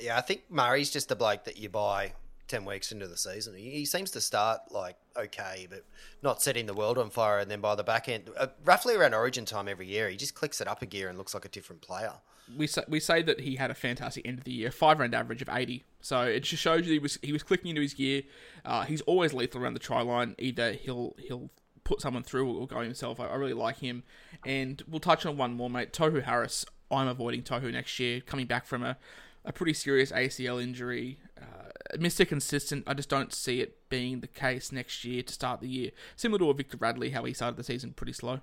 Yeah, 0.00 0.16
I 0.16 0.22
think 0.22 0.44
Murray's 0.48 0.90
just 0.90 1.08
the 1.08 1.16
bloke 1.16 1.44
that 1.44 1.58
you 1.58 1.68
buy 1.68 2.14
10 2.48 2.64
weeks 2.64 2.90
into 2.90 3.06
the 3.06 3.16
season. 3.16 3.54
He, 3.54 3.70
he 3.70 3.84
seems 3.84 4.10
to 4.12 4.20
start 4.20 4.60
like 4.70 4.96
okay, 5.16 5.66
but 5.68 5.84
not 6.22 6.42
setting 6.42 6.66
the 6.66 6.74
world 6.74 6.98
on 6.98 7.10
fire. 7.10 7.38
And 7.38 7.50
then 7.50 7.60
by 7.60 7.74
the 7.74 7.84
back 7.84 8.08
end, 8.08 8.30
uh, 8.36 8.48
roughly 8.64 8.94
around 8.94 9.14
origin 9.14 9.44
time 9.44 9.68
every 9.68 9.86
year, 9.86 10.08
he 10.08 10.16
just 10.16 10.34
clicks 10.34 10.60
it 10.60 10.68
up 10.68 10.82
a 10.82 10.86
gear 10.86 11.08
and 11.08 11.18
looks 11.18 11.34
like 11.34 11.44
a 11.44 11.48
different 11.48 11.82
player. 11.82 12.14
We 12.56 12.66
say, 12.66 12.82
we 12.88 13.00
say 13.00 13.22
that 13.22 13.40
he 13.40 13.56
had 13.56 13.70
a 13.70 13.74
fantastic 13.74 14.26
end 14.26 14.38
of 14.38 14.44
the 14.44 14.52
year, 14.52 14.70
five 14.70 14.98
round 14.98 15.14
average 15.14 15.42
of 15.42 15.48
eighty. 15.50 15.84
So 16.00 16.22
it 16.22 16.40
just 16.40 16.62
shows 16.62 16.86
you 16.86 16.92
he 16.92 16.98
was 16.98 17.18
he 17.22 17.32
was 17.32 17.42
clicking 17.42 17.70
into 17.70 17.82
his 17.82 17.94
gear. 17.94 18.22
Uh, 18.64 18.84
he's 18.84 19.00
always 19.02 19.32
lethal 19.32 19.62
around 19.62 19.74
the 19.74 19.80
try 19.80 20.02
line. 20.02 20.34
Either 20.38 20.72
he'll 20.72 21.16
he'll 21.18 21.50
put 21.84 22.00
someone 22.00 22.22
through 22.22 22.50
or 22.50 22.66
go 22.66 22.80
himself. 22.80 23.20
I, 23.20 23.26
I 23.26 23.36
really 23.36 23.52
like 23.52 23.78
him. 23.78 24.02
And 24.44 24.82
we'll 24.88 25.00
touch 25.00 25.24
on 25.24 25.36
one 25.36 25.54
more, 25.54 25.70
mate. 25.70 25.92
Tohu 25.92 26.22
Harris. 26.22 26.64
I'm 26.90 27.08
avoiding 27.08 27.42
Tohu 27.42 27.72
next 27.72 27.98
year, 27.98 28.20
coming 28.20 28.46
back 28.46 28.66
from 28.66 28.82
a, 28.82 28.96
a 29.44 29.52
pretty 29.52 29.72
serious 29.72 30.12
ACL 30.12 30.62
injury. 30.62 31.18
Uh, 31.40 31.96
Mr. 31.96 32.28
Consistent, 32.28 32.84
I 32.86 32.94
just 32.94 33.08
don't 33.08 33.32
see 33.32 33.60
it 33.60 33.88
being 33.88 34.20
the 34.20 34.26
case 34.26 34.70
next 34.70 35.04
year 35.04 35.22
to 35.22 35.32
start 35.32 35.60
the 35.60 35.68
year. 35.68 35.90
Similar 36.16 36.38
to 36.40 36.52
Victor 36.52 36.76
Radley, 36.78 37.10
how 37.10 37.24
he 37.24 37.32
started 37.32 37.56
the 37.56 37.64
season 37.64 37.92
pretty 37.92 38.12
slow. 38.12 38.40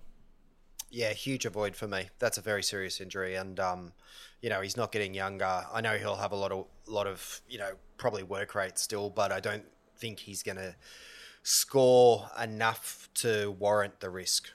Yeah, 0.91 1.13
huge 1.13 1.45
avoid 1.45 1.75
for 1.75 1.87
me. 1.87 2.09
That's 2.19 2.37
a 2.37 2.41
very 2.41 2.61
serious 2.61 2.99
injury, 2.99 3.35
and 3.35 3.59
um, 3.59 3.93
you 4.41 4.49
know 4.49 4.61
he's 4.61 4.75
not 4.75 4.91
getting 4.91 5.13
younger. 5.13 5.65
I 5.73 5.81
know 5.81 5.97
he'll 5.97 6.17
have 6.17 6.33
a 6.33 6.35
lot 6.35 6.51
of 6.51 6.65
lot 6.85 7.07
of 7.07 7.41
you 7.49 7.57
know 7.57 7.71
probably 7.97 8.23
work 8.23 8.53
rate 8.55 8.77
still, 8.77 9.09
but 9.09 9.31
I 9.31 9.39
don't 9.39 9.63
think 9.97 10.19
he's 10.19 10.43
going 10.43 10.57
to 10.57 10.75
score 11.43 12.29
enough 12.41 13.09
to 13.15 13.51
warrant 13.51 13.99
the 13.99 14.09
risk. 14.09 14.49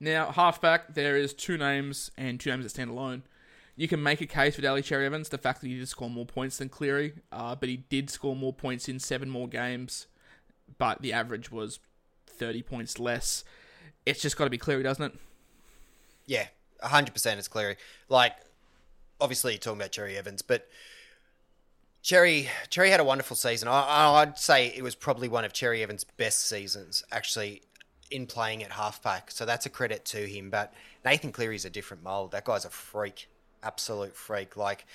Now, 0.00 0.32
halfback, 0.32 0.94
there 0.94 1.16
is 1.16 1.32
two 1.32 1.56
names 1.56 2.10
and 2.16 2.38
two 2.38 2.50
names 2.50 2.64
that 2.64 2.70
stand 2.70 2.90
alone. 2.90 3.22
You 3.76 3.88
can 3.88 4.02
make 4.02 4.20
a 4.20 4.26
case 4.26 4.54
for 4.54 4.62
Daly 4.62 4.82
Cherry 4.82 5.06
Evans, 5.06 5.30
the 5.30 5.38
fact 5.38 5.60
that 5.60 5.68
he 5.68 5.78
did 5.78 5.88
score 5.88 6.10
more 6.10 6.26
points 6.26 6.58
than 6.58 6.68
Cleary, 6.68 7.14
uh, 7.32 7.56
but 7.56 7.68
he 7.68 7.78
did 7.78 8.10
score 8.10 8.36
more 8.36 8.52
points 8.52 8.88
in 8.88 8.98
seven 8.98 9.30
more 9.30 9.48
games, 9.48 10.06
but 10.78 11.02
the 11.02 11.12
average 11.12 11.50
was 11.50 11.80
30 12.26 12.62
points 12.62 13.00
less. 13.00 13.44
It's 14.06 14.20
just 14.20 14.36
got 14.36 14.44
to 14.44 14.50
be 14.50 14.58
Cleary, 14.58 14.82
doesn't 14.82 15.04
it? 15.04 15.18
Yeah, 16.26 16.46
hundred 16.82 17.12
percent. 17.12 17.38
It's 17.38 17.48
Cleary. 17.48 17.76
Like, 18.08 18.34
obviously, 19.20 19.52
you're 19.52 19.58
talking 19.58 19.80
about 19.80 19.92
Cherry 19.92 20.16
Evans, 20.16 20.42
but 20.42 20.68
Cherry 22.02 22.48
Cherry 22.70 22.90
had 22.90 23.00
a 23.00 23.04
wonderful 23.04 23.36
season. 23.36 23.68
I, 23.68 24.22
I'd 24.22 24.38
say 24.38 24.68
it 24.68 24.82
was 24.82 24.94
probably 24.94 25.28
one 25.28 25.44
of 25.44 25.52
Cherry 25.52 25.82
Evans' 25.82 26.04
best 26.04 26.46
seasons, 26.46 27.02
actually, 27.10 27.62
in 28.10 28.26
playing 28.26 28.62
at 28.62 28.72
halfback. 28.72 29.30
So 29.30 29.46
that's 29.46 29.66
a 29.66 29.70
credit 29.70 30.04
to 30.06 30.18
him. 30.26 30.50
But 30.50 30.72
Nathan 31.04 31.32
Cleary's 31.32 31.64
a 31.64 31.70
different 31.70 32.02
mold. 32.02 32.32
That 32.32 32.44
guy's 32.44 32.64
a 32.64 32.70
freak, 32.70 33.28
absolute 33.62 34.14
freak. 34.16 34.56
Like 34.56 34.86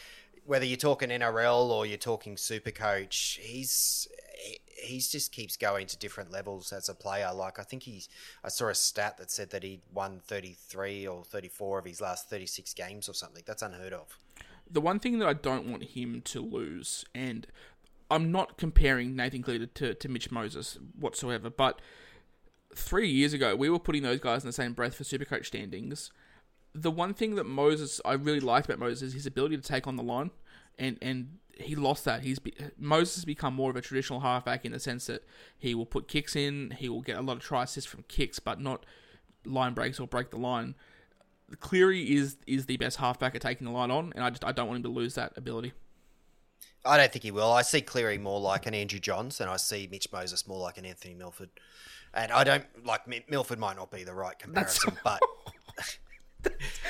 whether 0.49 0.65
you're 0.65 0.77
talking 0.77 1.09
NRL 1.09 1.69
or 1.69 1.85
you're 1.85 1.99
talking 1.99 2.35
Super 2.35 2.71
Coach, 2.71 3.39
he's 3.39 4.07
he's 4.81 5.07
just 5.07 5.31
keeps 5.31 5.55
going 5.55 5.85
to 5.85 5.97
different 5.97 6.31
levels 6.31 6.73
as 6.73 6.89
a 6.89 6.95
player. 6.95 7.29
Like 7.31 7.59
I 7.59 7.63
think 7.63 7.83
he's 7.83 8.09
I 8.43 8.49
saw 8.49 8.69
a 8.69 8.73
stat 8.75 9.19
that 9.19 9.29
said 9.29 9.51
that 9.51 9.61
he'd 9.61 9.83
won 9.93 10.19
33 10.25 11.07
or 11.07 11.23
34 11.23 11.79
of 11.79 11.85
his 11.85 12.01
last 12.01 12.31
36 12.31 12.73
games 12.73 13.07
or 13.07 13.13
something. 13.13 13.43
That's 13.45 13.61
unheard 13.61 13.93
of. 13.93 14.17
The 14.67 14.81
one 14.81 14.99
thing 14.99 15.19
that 15.19 15.27
I 15.27 15.33
don't 15.33 15.69
want 15.69 15.83
him 15.83 16.21
to 16.25 16.41
lose, 16.41 17.05
and 17.13 17.45
I'm 18.09 18.31
not 18.31 18.57
comparing 18.57 19.15
Nathan 19.15 19.43
Cleary 19.43 19.67
to, 19.67 19.93
to 19.93 20.09
Mitch 20.09 20.31
Moses 20.31 20.79
whatsoever, 20.99 21.51
but 21.51 21.79
three 22.73 23.09
years 23.09 23.33
ago 23.33 23.55
we 23.55 23.69
were 23.69 23.79
putting 23.79 24.01
those 24.01 24.19
guys 24.19 24.43
in 24.43 24.47
the 24.47 24.53
same 24.53 24.73
breath 24.73 24.95
for 24.95 25.03
Supercoach 25.03 25.45
standings. 25.45 26.09
The 26.73 26.91
one 26.91 27.13
thing 27.13 27.35
that 27.35 27.45
Moses 27.45 28.01
I 28.03 28.13
really 28.13 28.39
liked 28.39 28.67
about 28.67 28.79
Moses 28.79 29.09
is 29.09 29.13
his 29.13 29.25
ability 29.27 29.57
to 29.57 29.63
take 29.63 29.85
on 29.85 29.95
the 29.95 30.03
line, 30.03 30.31
and 30.79 30.97
and 31.01 31.37
he 31.59 31.75
lost 31.75 32.05
that. 32.05 32.23
He's 32.23 32.39
be, 32.39 32.53
Moses 32.77 33.15
has 33.15 33.25
become 33.25 33.53
more 33.53 33.69
of 33.69 33.75
a 33.75 33.81
traditional 33.81 34.21
halfback 34.21 34.65
in 34.65 34.71
the 34.71 34.79
sense 34.79 35.07
that 35.07 35.23
he 35.57 35.75
will 35.75 35.85
put 35.85 36.07
kicks 36.07 36.35
in, 36.35 36.71
he 36.71 36.89
will 36.89 37.01
get 37.01 37.17
a 37.17 37.21
lot 37.21 37.37
of 37.37 37.43
try 37.43 37.63
assists 37.63 37.89
from 37.89 38.03
kicks, 38.07 38.39
but 38.39 38.59
not 38.59 38.85
line 39.45 39.73
breaks 39.73 39.99
or 39.99 40.07
break 40.07 40.31
the 40.31 40.37
line. 40.37 40.75
Cleary 41.59 42.15
is 42.15 42.37
is 42.47 42.65
the 42.67 42.77
best 42.77 42.97
halfback 42.97 43.35
at 43.35 43.41
taking 43.41 43.65
the 43.65 43.73
line 43.73 43.91
on, 43.91 44.13
and 44.15 44.23
I 44.23 44.29
just 44.29 44.45
I 44.45 44.51
don't 44.51 44.67
want 44.67 44.77
him 44.77 44.83
to 44.83 44.89
lose 44.89 45.15
that 45.15 45.33
ability. 45.35 45.73
I 46.85 46.97
don't 46.97 47.11
think 47.11 47.23
he 47.23 47.31
will. 47.31 47.51
I 47.51 47.61
see 47.61 47.81
Cleary 47.81 48.17
more 48.17 48.39
like 48.39 48.65
an 48.65 48.73
Andrew 48.73 48.99
Johns, 48.99 49.41
and 49.41 49.49
I 49.49 49.57
see 49.57 49.87
Mitch 49.91 50.07
Moses 50.13 50.47
more 50.47 50.59
like 50.59 50.77
an 50.77 50.85
Anthony 50.85 51.13
Milford. 51.13 51.49
And 52.13 52.31
I 52.31 52.43
don't 52.43 52.65
like 52.85 53.01
Milford 53.29 53.59
might 53.59 53.75
not 53.75 53.91
be 53.91 54.03
the 54.03 54.13
right 54.13 54.37
comparison, 54.37 54.97
but 55.03 55.19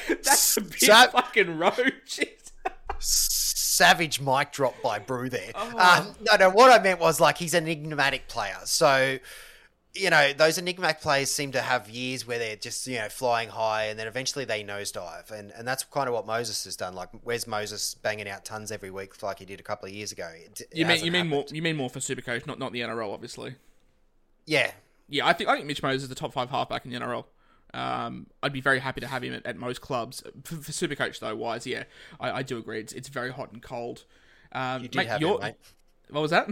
that's 0.08 0.58
a 0.58 0.62
bit 0.62 0.80
so, 0.80 1.08
fucking 1.08 1.58
roach. 1.58 2.20
savage 3.80 4.20
mic 4.20 4.52
drop 4.52 4.76
by 4.82 5.00
Brew 5.00 5.30
there. 5.30 5.52
Oh. 5.56 5.78
Um, 5.78 6.16
no, 6.22 6.36
no. 6.38 6.50
What 6.50 6.70
I 6.78 6.84
meant 6.84 7.00
was 7.00 7.22
like 7.22 7.38
he's 7.38 7.54
an 7.54 7.66
enigmatic 7.66 8.28
player, 8.28 8.58
so 8.66 9.18
you 9.96 10.10
know, 10.10 10.34
those 10.34 10.58
enigmatic 10.58 11.02
players 11.02 11.32
seem 11.32 11.52
to 11.52 11.62
have 11.62 11.90
years 11.90 12.26
where 12.26 12.38
they're 12.38 12.56
just, 12.56 12.86
you 12.86 12.98
know, 12.98 13.10
flying 13.10 13.50
high 13.50 13.86
and 13.86 13.98
then 13.98 14.08
eventually 14.08 14.46
they 14.46 14.64
nosedive. 14.64 15.32
And, 15.32 15.52
and 15.52 15.68
that's 15.68 15.84
kind 15.84 16.08
of 16.08 16.14
what 16.14 16.28
Moses 16.28 16.64
has 16.66 16.76
done. 16.76 16.94
Like, 16.94 17.10
where's 17.24 17.48
Moses 17.48 17.96
banging 17.96 18.30
out 18.30 18.46
tons 18.46 18.72
every 18.72 18.92
week 18.92 19.22
like 19.24 19.40
he 19.40 19.46
did 19.46 19.60
a 19.60 19.64
couple 19.64 19.90
of 19.90 19.94
years 19.94 20.12
ago? 20.12 20.30
It, 20.32 20.62
you 20.72 20.86
mean, 20.86 21.04
you 21.04 21.12
mean 21.12 21.28
more, 21.28 21.44
you 21.50 21.64
mean 21.64 21.76
more 21.76 21.90
for 21.90 22.00
Supercoach, 22.00 22.46
not, 22.46 22.60
not 22.60 22.72
the 22.72 22.82
NRL, 22.82 23.12
obviously. 23.12 23.56
Yeah. 24.46 24.72
Yeah, 25.10 25.26
I 25.26 25.34
think, 25.34 25.50
I 25.50 25.56
think 25.56 25.66
Mitch 25.66 25.82
Moses 25.82 26.04
is 26.04 26.10
the 26.10 26.16
top 26.16 26.34
five 26.34 26.52
halfback 26.52 26.86
in 26.86 26.92
the 26.92 27.00
NRL. 27.00 27.26
Um, 27.74 28.28
I'd 28.42 28.54
be 28.54 28.62
very 28.62 28.80
happy 28.80 29.02
to 29.02 29.08
have 29.08 29.24
him 29.24 29.34
at, 29.34 29.46
at 29.46 29.58
most 29.58 29.82
clubs. 29.82 30.24
For, 30.44 30.56
for 30.56 30.72
Supercoach, 30.72 31.20
though, 31.20 31.36
wise, 31.36 31.68
yeah, 31.68 31.84
I, 32.20 32.32
I, 32.32 32.44
do 32.44 32.58
agree. 32.58 32.80
It's, 32.80 32.94
it's 32.94 33.10
very 33.10 33.32
hot 33.32 33.52
and 33.52 33.62
cold. 33.62 34.06
Um, 34.52 34.82
you 34.82 34.88
did 34.88 34.98
mate, 34.98 35.08
have 35.08 35.22
him, 35.22 35.40
mate. 35.40 35.56
What 36.10 36.22
was 36.22 36.32
that? 36.32 36.50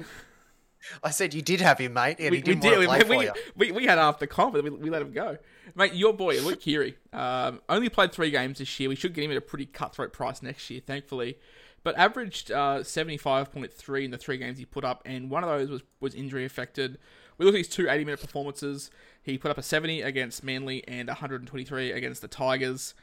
I 1.04 1.10
said 1.10 1.34
you 1.34 1.42
did 1.42 1.62
have 1.62 1.80
him, 1.80 1.94
mate, 1.94 2.18
and 2.20 2.32
we, 2.32 2.38
he 2.38 2.44
didn't 2.44 2.64
we 2.64 2.70
did. 2.70 2.88
want 2.88 3.00
to 3.02 3.06
play 3.06 3.18
we, 3.18 3.26
for 3.26 3.34
we, 3.56 3.70
you. 3.70 3.72
We, 3.74 3.82
we 3.84 3.86
had 3.86 3.98
after 3.98 4.28
comp, 4.28 4.54
but 4.54 4.64
we, 4.64 4.70
we 4.70 4.90
let 4.90 5.02
him 5.02 5.12
go. 5.12 5.38
Mate, 5.76 5.94
your 5.94 6.14
boy, 6.14 6.40
Luke 6.42 6.62
Keary, 6.62 6.96
um, 7.14 7.62
only 7.68 7.90
played 7.90 8.12
three 8.12 8.32
games 8.32 8.60
this 8.60 8.80
year. 8.80 8.90
We 8.90 8.96
should 8.96 9.14
get 9.14 9.24
him 9.24 9.32
at 9.32 9.38
a 9.38 9.42
pretty 9.42 9.66
cutthroat 9.66 10.14
price 10.14 10.42
next 10.42 10.70
year, 10.70 10.82
thankfully. 10.86 11.38
But 11.84 11.98
averaged 11.98 12.52
uh, 12.52 12.80
75.3 12.80 14.04
in 14.04 14.12
the 14.12 14.18
three 14.18 14.38
games 14.38 14.58
he 14.58 14.66
put 14.66 14.84
up, 14.84 15.02
and 15.06 15.30
one 15.30 15.44
of 15.44 15.50
those 15.50 15.70
was, 15.70 15.82
was 16.00 16.16
injury 16.16 16.46
affected. 16.46 16.98
We 17.38 17.46
look 17.46 17.56
at 17.56 17.60
his 17.60 17.68
two 17.68 17.90
80 17.90 18.06
minute 18.06 18.22
performances. 18.22 18.90
He 19.22 19.38
put 19.38 19.52
up 19.52 19.58
a 19.58 19.64
70 19.64 20.02
against 20.02 20.44
Manly 20.44 20.88
and 20.88 21.08
123 21.08 21.92
against 21.92 22.22
the 22.22 22.28
Tigers. 22.28 22.94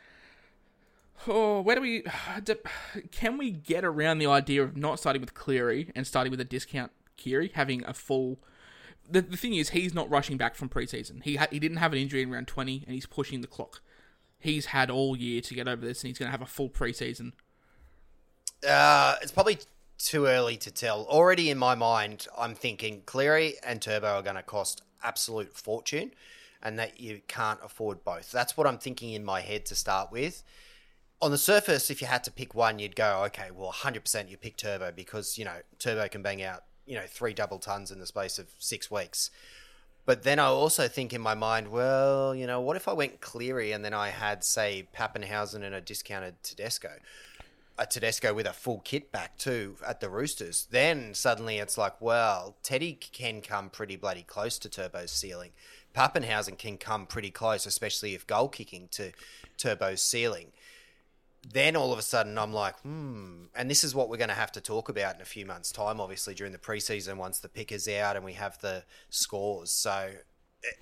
Oh, 1.27 1.61
where 1.61 1.77
do 1.77 1.83
we. 1.83 2.05
Can 3.13 3.39
we 3.39 3.51
get 3.51 3.85
around 3.85 4.19
the 4.19 4.27
idea 4.27 4.63
of 4.63 4.77
not 4.77 4.99
starting 4.99 5.21
with 5.21 5.35
Cleary 5.35 5.91
and 5.95 6.07
starting 6.07 6.31
with 6.31 6.41
a 6.41 6.45
discount 6.45 6.91
Keary 7.17 7.51
having 7.55 7.85
a 7.85 7.95
full. 7.95 8.39
The, 9.09 9.21
the 9.23 9.37
thing 9.37 9.55
is, 9.55 9.71
he's 9.71 9.95
not 9.95 10.11
rushing 10.11 10.37
back 10.37 10.55
from 10.55 10.69
preseason. 10.69 11.23
He 11.23 11.37
ha- 11.37 11.49
he 11.51 11.59
didn't 11.59 11.77
have 11.79 11.93
an 11.93 11.99
injury 11.99 12.23
in 12.23 12.31
round 12.31 12.49
twenty, 12.49 12.83
and 12.87 12.95
he's 12.95 13.07
pushing 13.07 13.41
the 13.41 13.47
clock. 13.47 13.81
He's 14.39 14.67
had 14.67 14.91
all 14.91 15.17
year 15.17 15.41
to 15.41 15.55
get 15.55 15.69
over 15.69 15.85
this, 15.85 16.03
and 16.03 16.09
he's 16.09 16.19
going 16.19 16.27
to 16.27 16.31
have 16.31 16.43
a 16.43 16.47
full 16.47 16.69
preseason. 16.69 17.33
Uh, 18.67 19.17
it's 19.23 19.33
probably 19.33 19.59
too 19.99 20.27
early 20.27 20.57
to 20.59 20.71
tell. 20.71 21.05
Already 21.07 21.51
in 21.51 21.59
my 21.59 21.75
mind, 21.75 22.27
I'm 22.37 22.55
thinking 22.55 23.03
Cleary 23.07 23.55
and 23.65 23.81
Turbo 23.81 24.09
are 24.09 24.23
going 24.23 24.37
to 24.37 24.43
cost 24.43 24.83
absolute 25.03 25.57
fortune, 25.57 26.13
and 26.63 26.79
that 26.79 27.01
you 27.01 27.21
can't 27.29 27.61
afford 27.63 28.05
both. 28.05 28.33
That's 28.33 28.57
what 28.57 28.67
I'm 28.67 28.79
thinking 28.79 29.13
in 29.13 29.25
my 29.25 29.41
head 29.41 29.67
to 29.67 29.75
start 29.75 30.11
with 30.11 30.43
on 31.23 31.31
the 31.31 31.39
surface, 31.39 31.91
if 31.91 32.03
you 32.03 32.07
had 32.07 32.23
to 32.25 32.31
pick 32.31 32.55
one, 32.55 32.79
you'd 32.79 32.97
go, 32.97 33.23
okay, 33.27 33.51
well, 33.51 33.73
100% 33.73 34.29
you 34.29 34.37
pick 34.37 34.59
Turbo 34.59 34.93
because, 34.93 35.39
you 35.39 35.45
know, 35.45 35.57
Turbo 35.79 36.07
can 36.09 36.23
bang 36.23 36.43
out 36.43 36.65
you 36.87 36.95
know 36.95 37.05
three 37.07 37.33
double 37.33 37.59
tons 37.59 37.91
in 37.91 37.99
the 37.99 38.07
space 38.07 38.39
of 38.39 38.49
six 38.59 38.91
weeks. 38.91 39.31
But 40.07 40.23
then 40.23 40.39
I 40.39 40.47
also 40.47 40.87
think 40.87 41.15
in 41.15 41.23
my 41.23 41.35
mind, 41.35 41.69
well, 41.69 42.35
you 42.35 42.47
know, 42.47 42.61
what 42.61 42.77
if 42.77 42.89
I 42.89 42.93
went 42.93 43.23
Cleary 43.23 43.73
and 43.73 43.83
then 43.83 43.95
I 43.95 44.11
had, 44.11 44.45
say, 44.45 44.87
Papenhuyzen 44.95 45.63
and 45.63 45.75
a 45.75 45.81
discounted 45.81 46.43
Tedesco? 46.43 46.91
A 47.77 47.87
Tedesco 47.87 48.33
with 48.35 48.47
a 48.47 48.53
full 48.53 48.81
kit 48.81 49.11
back 49.11 49.37
too 49.37 49.77
at 49.87 50.01
the 50.01 50.09
Roosters. 50.09 50.69
Then 50.71 51.15
suddenly 51.15 51.59
it's 51.59 51.77
like, 51.77 52.01
well, 52.01 52.57
Teddy 52.63 52.93
can 52.95 53.41
come 53.41 53.69
pretty 53.69 53.97
bloody 53.97 54.23
close 54.23 54.59
to 54.59 54.69
Turbo's 54.69 55.11
ceiling. 55.11 55.51
Papenhuyzen 55.95 56.59
can 56.59 56.77
come 56.77 57.07
pretty 57.07 57.31
close, 57.31 57.67
especially 57.67 58.15
if 58.15 58.27
goal 58.27 58.49
kicking 58.49 58.89
to 58.93 59.13
Turbo's 59.59 60.03
ceiling 60.03 60.53
then 61.53 61.77
all 61.77 61.93
of 61.93 61.99
a 61.99 62.03
sudden 62.03 62.39
I'm 62.39 62.53
like, 62.53 62.79
hmm. 62.81 63.45
And 63.55 63.71
this 63.71 63.85
is 63.85 63.95
what 63.95 64.09
we're 64.09 64.17
going 64.17 64.29
to 64.29 64.35
have 64.35 64.53
to 64.53 64.61
talk 64.61 64.89
about 64.89 65.17
in 65.17 65.21
a 65.21 65.27
few 65.27 65.45
months' 65.45 65.73
time, 65.73 66.01
obviously, 66.01 66.35
during 66.35 66.53
the 66.53 66.59
preseason 66.59 67.17
once 67.17 67.39
the 67.39 67.49
pick 67.49 67.73
is 67.73 67.89
out 67.89 68.17
and 68.17 68.25
we 68.25 68.35
have 68.35 68.59
the 68.61 68.85
scores. 69.11 69.71
So 69.71 70.11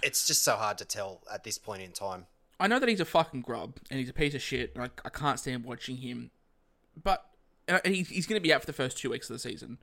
it's 0.03 0.27
just 0.27 0.43
so 0.43 0.57
hard 0.57 0.79
to 0.79 0.85
tell 0.85 1.23
at 1.33 1.45
this 1.45 1.59
point 1.59 1.83
in 1.83 1.93
time. 1.93 2.27
I 2.61 2.69
know 2.69 2.79
that 2.79 2.89
he's 2.89 3.01
a 3.01 3.05
fucking 3.05 3.41
grub 3.41 3.79
and 3.91 3.99
he's 3.99 4.09
a 4.11 4.13
piece 4.13 4.35
of 4.35 4.43
shit. 4.43 4.73
And 4.75 4.85
I, 4.85 4.91
I 5.05 5.09
can't 5.09 5.39
stand 5.39 5.65
watching 5.65 5.97
him. 5.97 6.31
But 7.01 7.25
he's, 7.85 8.09
he's 8.09 8.27
going 8.27 8.41
to 8.41 8.43
be 8.43 8.53
out 8.53 8.61
for 8.61 8.67
the 8.67 8.73
first 8.73 8.99
two 8.99 9.11
weeks 9.11 9.31
of 9.31 9.35
the 9.35 9.41
season. 9.41 9.79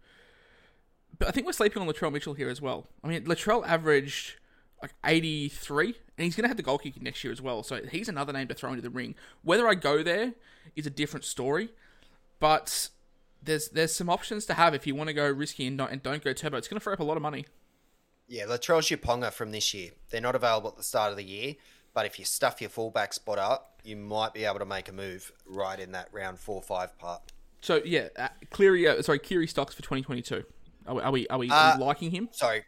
But 1.17 1.27
I 1.27 1.31
think 1.31 1.45
we're 1.45 1.53
sleeping 1.53 1.81
on 1.81 1.87
Latrell 1.87 2.11
Mitchell 2.11 2.33
here 2.33 2.49
as 2.49 2.61
well. 2.61 2.87
I 3.03 3.07
mean, 3.07 3.25
Latrell 3.25 3.67
averaged 3.67 4.35
like 4.81 4.93
83, 5.05 5.87
and 5.87 5.95
he's 6.17 6.35
going 6.35 6.43
to 6.43 6.47
have 6.47 6.57
the 6.57 6.63
goal 6.63 6.77
kicking 6.77 7.03
next 7.03 7.23
year 7.23 7.33
as 7.33 7.41
well. 7.41 7.63
So 7.63 7.81
he's 7.89 8.07
another 8.07 8.31
name 8.31 8.47
to 8.47 8.53
throw 8.53 8.69
into 8.69 8.81
the 8.81 8.89
ring. 8.89 9.15
Whether 9.43 9.67
I 9.67 9.75
go 9.75 10.03
there 10.03 10.33
is 10.75 10.85
a 10.85 10.89
different 10.89 11.25
story, 11.25 11.69
but 12.39 12.89
there's 13.41 13.69
there's 13.69 13.93
some 13.93 14.09
options 14.09 14.45
to 14.45 14.53
have 14.53 14.73
if 14.73 14.85
you 14.85 14.95
want 14.95 15.07
to 15.09 15.13
go 15.13 15.29
risky 15.29 15.65
and 15.67 15.77
don't, 15.77 15.91
and 15.91 16.03
don't 16.03 16.23
go 16.23 16.33
turbo. 16.33 16.57
It's 16.57 16.67
going 16.67 16.79
to 16.79 16.83
throw 16.83 16.93
up 16.93 16.99
a 16.99 17.03
lot 17.03 17.17
of 17.17 17.23
money. 17.23 17.45
Yeah, 18.27 18.45
Latrell's 18.45 18.89
your 18.89 18.99
ponga 18.99 19.33
from 19.33 19.51
this 19.51 19.73
year. 19.73 19.91
They're 20.11 20.21
not 20.21 20.35
available 20.35 20.69
at 20.69 20.77
the 20.77 20.83
start 20.83 21.11
of 21.11 21.17
the 21.17 21.23
year, 21.23 21.55
but 21.93 22.05
if 22.05 22.19
you 22.19 22.25
stuff 22.25 22.61
your 22.61 22.69
fullback 22.69 23.13
spot 23.13 23.39
up, 23.39 23.78
you 23.83 23.95
might 23.95 24.33
be 24.33 24.45
able 24.45 24.59
to 24.59 24.65
make 24.65 24.89
a 24.89 24.93
move 24.93 25.31
right 25.45 25.79
in 25.79 25.91
that 25.93 26.09
round 26.11 26.39
four 26.39 26.61
five 26.61 26.97
part. 26.97 27.21
So 27.61 27.81
yeah, 27.83 28.09
uh, 28.17 28.29
Cleary, 28.51 28.87
uh, 28.87 29.01
sorry, 29.01 29.19
Keary 29.19 29.47
stocks 29.47 29.75
for 29.75 29.81
2022. 29.81 30.43
Are 30.87 30.95
we 30.95 31.01
are 31.01 31.11
we, 31.11 31.27
are 31.27 31.37
we 31.37 31.49
uh, 31.49 31.77
liking 31.77 32.11
him? 32.11 32.29
Sorry, 32.31 32.63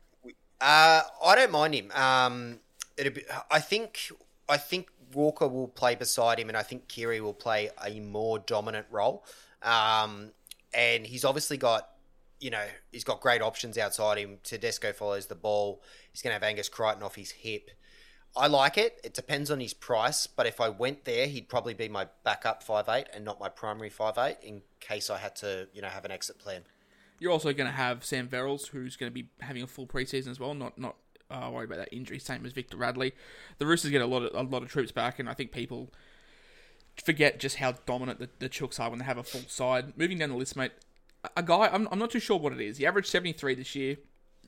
uh, 0.59 1.01
I 1.25 1.35
don't 1.35 1.51
mind 1.51 1.73
him. 1.73 1.91
Um, 1.91 2.59
be, 2.97 3.23
I 3.49 3.59
think 3.59 4.11
I 4.47 4.57
think 4.57 4.89
Walker 5.13 5.47
will 5.47 5.67
play 5.67 5.95
beside 5.95 6.39
him, 6.39 6.49
and 6.49 6.57
I 6.57 6.63
think 6.63 6.87
Keary 6.87 7.21
will 7.21 7.33
play 7.33 7.69
a 7.83 7.99
more 7.99 8.39
dominant 8.39 8.85
role. 8.91 9.25
Um, 9.61 10.31
and 10.73 11.05
he's 11.05 11.25
obviously 11.25 11.57
got, 11.57 11.89
you 12.39 12.49
know, 12.49 12.65
he's 12.91 13.03
got 13.03 13.21
great 13.21 13.41
options 13.41 13.77
outside 13.77 14.17
him. 14.17 14.37
Tedesco 14.43 14.93
follows 14.93 15.27
the 15.27 15.35
ball. 15.35 15.81
He's 16.11 16.21
going 16.21 16.31
to 16.31 16.33
have 16.33 16.43
Angus 16.43 16.69
Crichton 16.69 17.03
off 17.03 17.15
his 17.15 17.31
hip. 17.31 17.71
I 18.35 18.47
like 18.47 18.77
it. 18.77 18.99
It 19.03 19.13
depends 19.13 19.51
on 19.51 19.59
his 19.59 19.73
price, 19.73 20.25
but 20.25 20.45
if 20.45 20.61
I 20.61 20.69
went 20.69 21.03
there, 21.03 21.27
he'd 21.27 21.49
probably 21.49 21.73
be 21.73 21.89
my 21.89 22.07
backup 22.23 22.63
five 22.63 22.87
eight 22.87 23.07
and 23.13 23.25
not 23.25 23.39
my 23.39 23.49
primary 23.49 23.89
five 23.89 24.17
eight 24.17 24.37
in 24.41 24.61
case 24.79 25.09
I 25.09 25.17
had 25.17 25.35
to, 25.37 25.67
you 25.73 25.81
know, 25.81 25.89
have 25.89 26.05
an 26.05 26.11
exit 26.11 26.39
plan. 26.39 26.61
You're 27.19 27.31
also 27.31 27.53
going 27.53 27.69
to 27.69 27.75
have 27.75 28.05
Sam 28.05 28.27
Verrills, 28.27 28.67
who's 28.67 28.95
going 28.95 29.11
to 29.11 29.13
be 29.13 29.27
having 29.41 29.61
a 29.61 29.67
full 29.67 29.85
preseason 29.85 30.29
as 30.29 30.39
well. 30.39 30.53
Not 30.53 30.77
not 30.77 30.95
uh, 31.29 31.49
worried 31.51 31.69
about 31.69 31.79
that 31.79 31.93
injury. 31.95 32.19
Same 32.19 32.45
as 32.45 32.53
Victor 32.53 32.77
Radley. 32.77 33.13
The 33.57 33.65
Roosters 33.65 33.91
get 33.91 34.01
a 34.01 34.05
lot 34.05 34.23
of 34.23 34.33
a 34.33 34.49
lot 34.49 34.63
of 34.63 34.69
troops 34.69 34.91
back, 34.91 35.19
and 35.19 35.29
I 35.29 35.33
think 35.33 35.51
people 35.51 35.91
forget 37.03 37.39
just 37.39 37.57
how 37.57 37.73
dominant 37.85 38.19
the, 38.19 38.29
the 38.39 38.49
Chooks 38.49 38.79
are 38.79 38.89
when 38.89 38.99
they 38.99 39.05
have 39.05 39.17
a 39.17 39.23
full 39.23 39.43
side. 39.47 39.97
Moving 39.97 40.17
down 40.17 40.29
the 40.29 40.35
list, 40.35 40.55
mate, 40.55 40.71
a 41.35 41.43
guy 41.43 41.69
I'm, 41.71 41.87
I'm 41.91 41.99
not 41.99 42.11
too 42.11 42.19
sure 42.19 42.39
what 42.39 42.53
it 42.53 42.61
is. 42.61 42.77
He 42.77 42.85
averaged 42.85 43.07
73 43.07 43.55
this 43.55 43.75
year, 43.75 43.97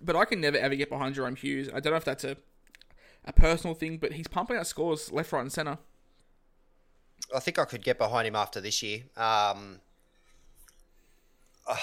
but 0.02 0.16
I 0.16 0.26
can 0.26 0.42
never 0.42 0.58
ever 0.58 0.76
get 0.76 0.90
behind 0.90 1.16
Jahrome 1.16 1.38
Hughes. 1.38 1.70
I 1.70 1.80
don't 1.80 1.92
know 1.92 1.98
if 1.98 2.06
that's 2.06 2.24
a 2.24 2.38
a 3.26 3.34
personal 3.34 3.74
thing, 3.74 3.98
but 3.98 4.14
he's 4.14 4.28
pumping 4.28 4.58
out 4.58 4.68
scores 4.68 5.12
left, 5.12 5.32
right, 5.32 5.42
and 5.42 5.52
centre. 5.52 5.78
I 7.36 7.40
think 7.40 7.58
I 7.58 7.66
could 7.66 7.84
get 7.84 7.98
behind 7.98 8.28
him 8.28 8.36
after 8.36 8.60
this 8.60 8.84
year. 8.84 9.04
Um, 9.16 9.80
uh, 11.68 11.78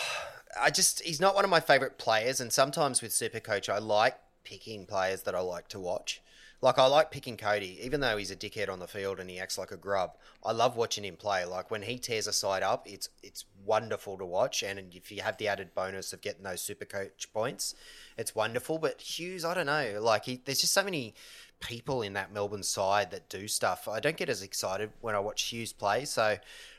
I 0.60 0.70
just 0.70 1.02
he's 1.02 1.20
not 1.20 1.34
one 1.34 1.44
of 1.44 1.50
my 1.50 1.60
favorite 1.60 1.98
players, 1.98 2.40
and 2.40 2.52
sometimes 2.52 3.02
with 3.02 3.12
Super 3.12 3.40
Coach, 3.40 3.68
I 3.68 3.78
like 3.78 4.16
picking 4.44 4.86
players 4.86 5.22
that 5.22 5.34
I 5.34 5.40
like 5.40 5.68
to 5.68 5.80
watch. 5.80 6.20
Like 6.62 6.78
I 6.78 6.86
like 6.86 7.10
picking 7.10 7.38
Cody, 7.38 7.78
even 7.82 8.00
though 8.00 8.18
he's 8.18 8.30
a 8.30 8.36
dickhead 8.36 8.68
on 8.68 8.80
the 8.80 8.86
field 8.86 9.18
and 9.18 9.30
he 9.30 9.38
acts 9.38 9.56
like 9.56 9.70
a 9.70 9.78
grub. 9.78 10.16
I 10.44 10.52
love 10.52 10.76
watching 10.76 11.04
him 11.04 11.16
play. 11.16 11.44
Like 11.44 11.70
when 11.70 11.82
he 11.82 11.98
tears 11.98 12.26
a 12.26 12.32
side 12.32 12.62
up, 12.62 12.86
it's 12.86 13.08
it's 13.22 13.46
wonderful 13.64 14.18
to 14.18 14.26
watch. 14.26 14.62
And 14.62 14.94
if 14.94 15.10
you 15.10 15.22
have 15.22 15.38
the 15.38 15.48
added 15.48 15.74
bonus 15.74 16.12
of 16.12 16.20
getting 16.20 16.42
those 16.42 16.60
super 16.60 16.84
coach 16.84 17.28
points, 17.32 17.74
it's 18.18 18.34
wonderful. 18.34 18.78
But 18.78 19.00
Hughes, 19.00 19.44
I 19.44 19.54
don't 19.54 19.66
know. 19.66 19.98
Like 20.00 20.26
he, 20.26 20.40
there's 20.44 20.60
just 20.60 20.74
so 20.74 20.84
many 20.84 21.14
people 21.60 22.02
in 22.02 22.12
that 22.12 22.32
Melbourne 22.32 22.62
side 22.62 23.10
that 23.10 23.30
do 23.30 23.48
stuff. 23.48 23.88
I 23.88 24.00
don't 24.00 24.16
get 24.16 24.28
as 24.28 24.42
excited 24.42 24.90
when 25.00 25.14
I 25.14 25.18
watch 25.20 25.42
Hughes 25.44 25.72
play. 25.72 26.04
So 26.04 26.36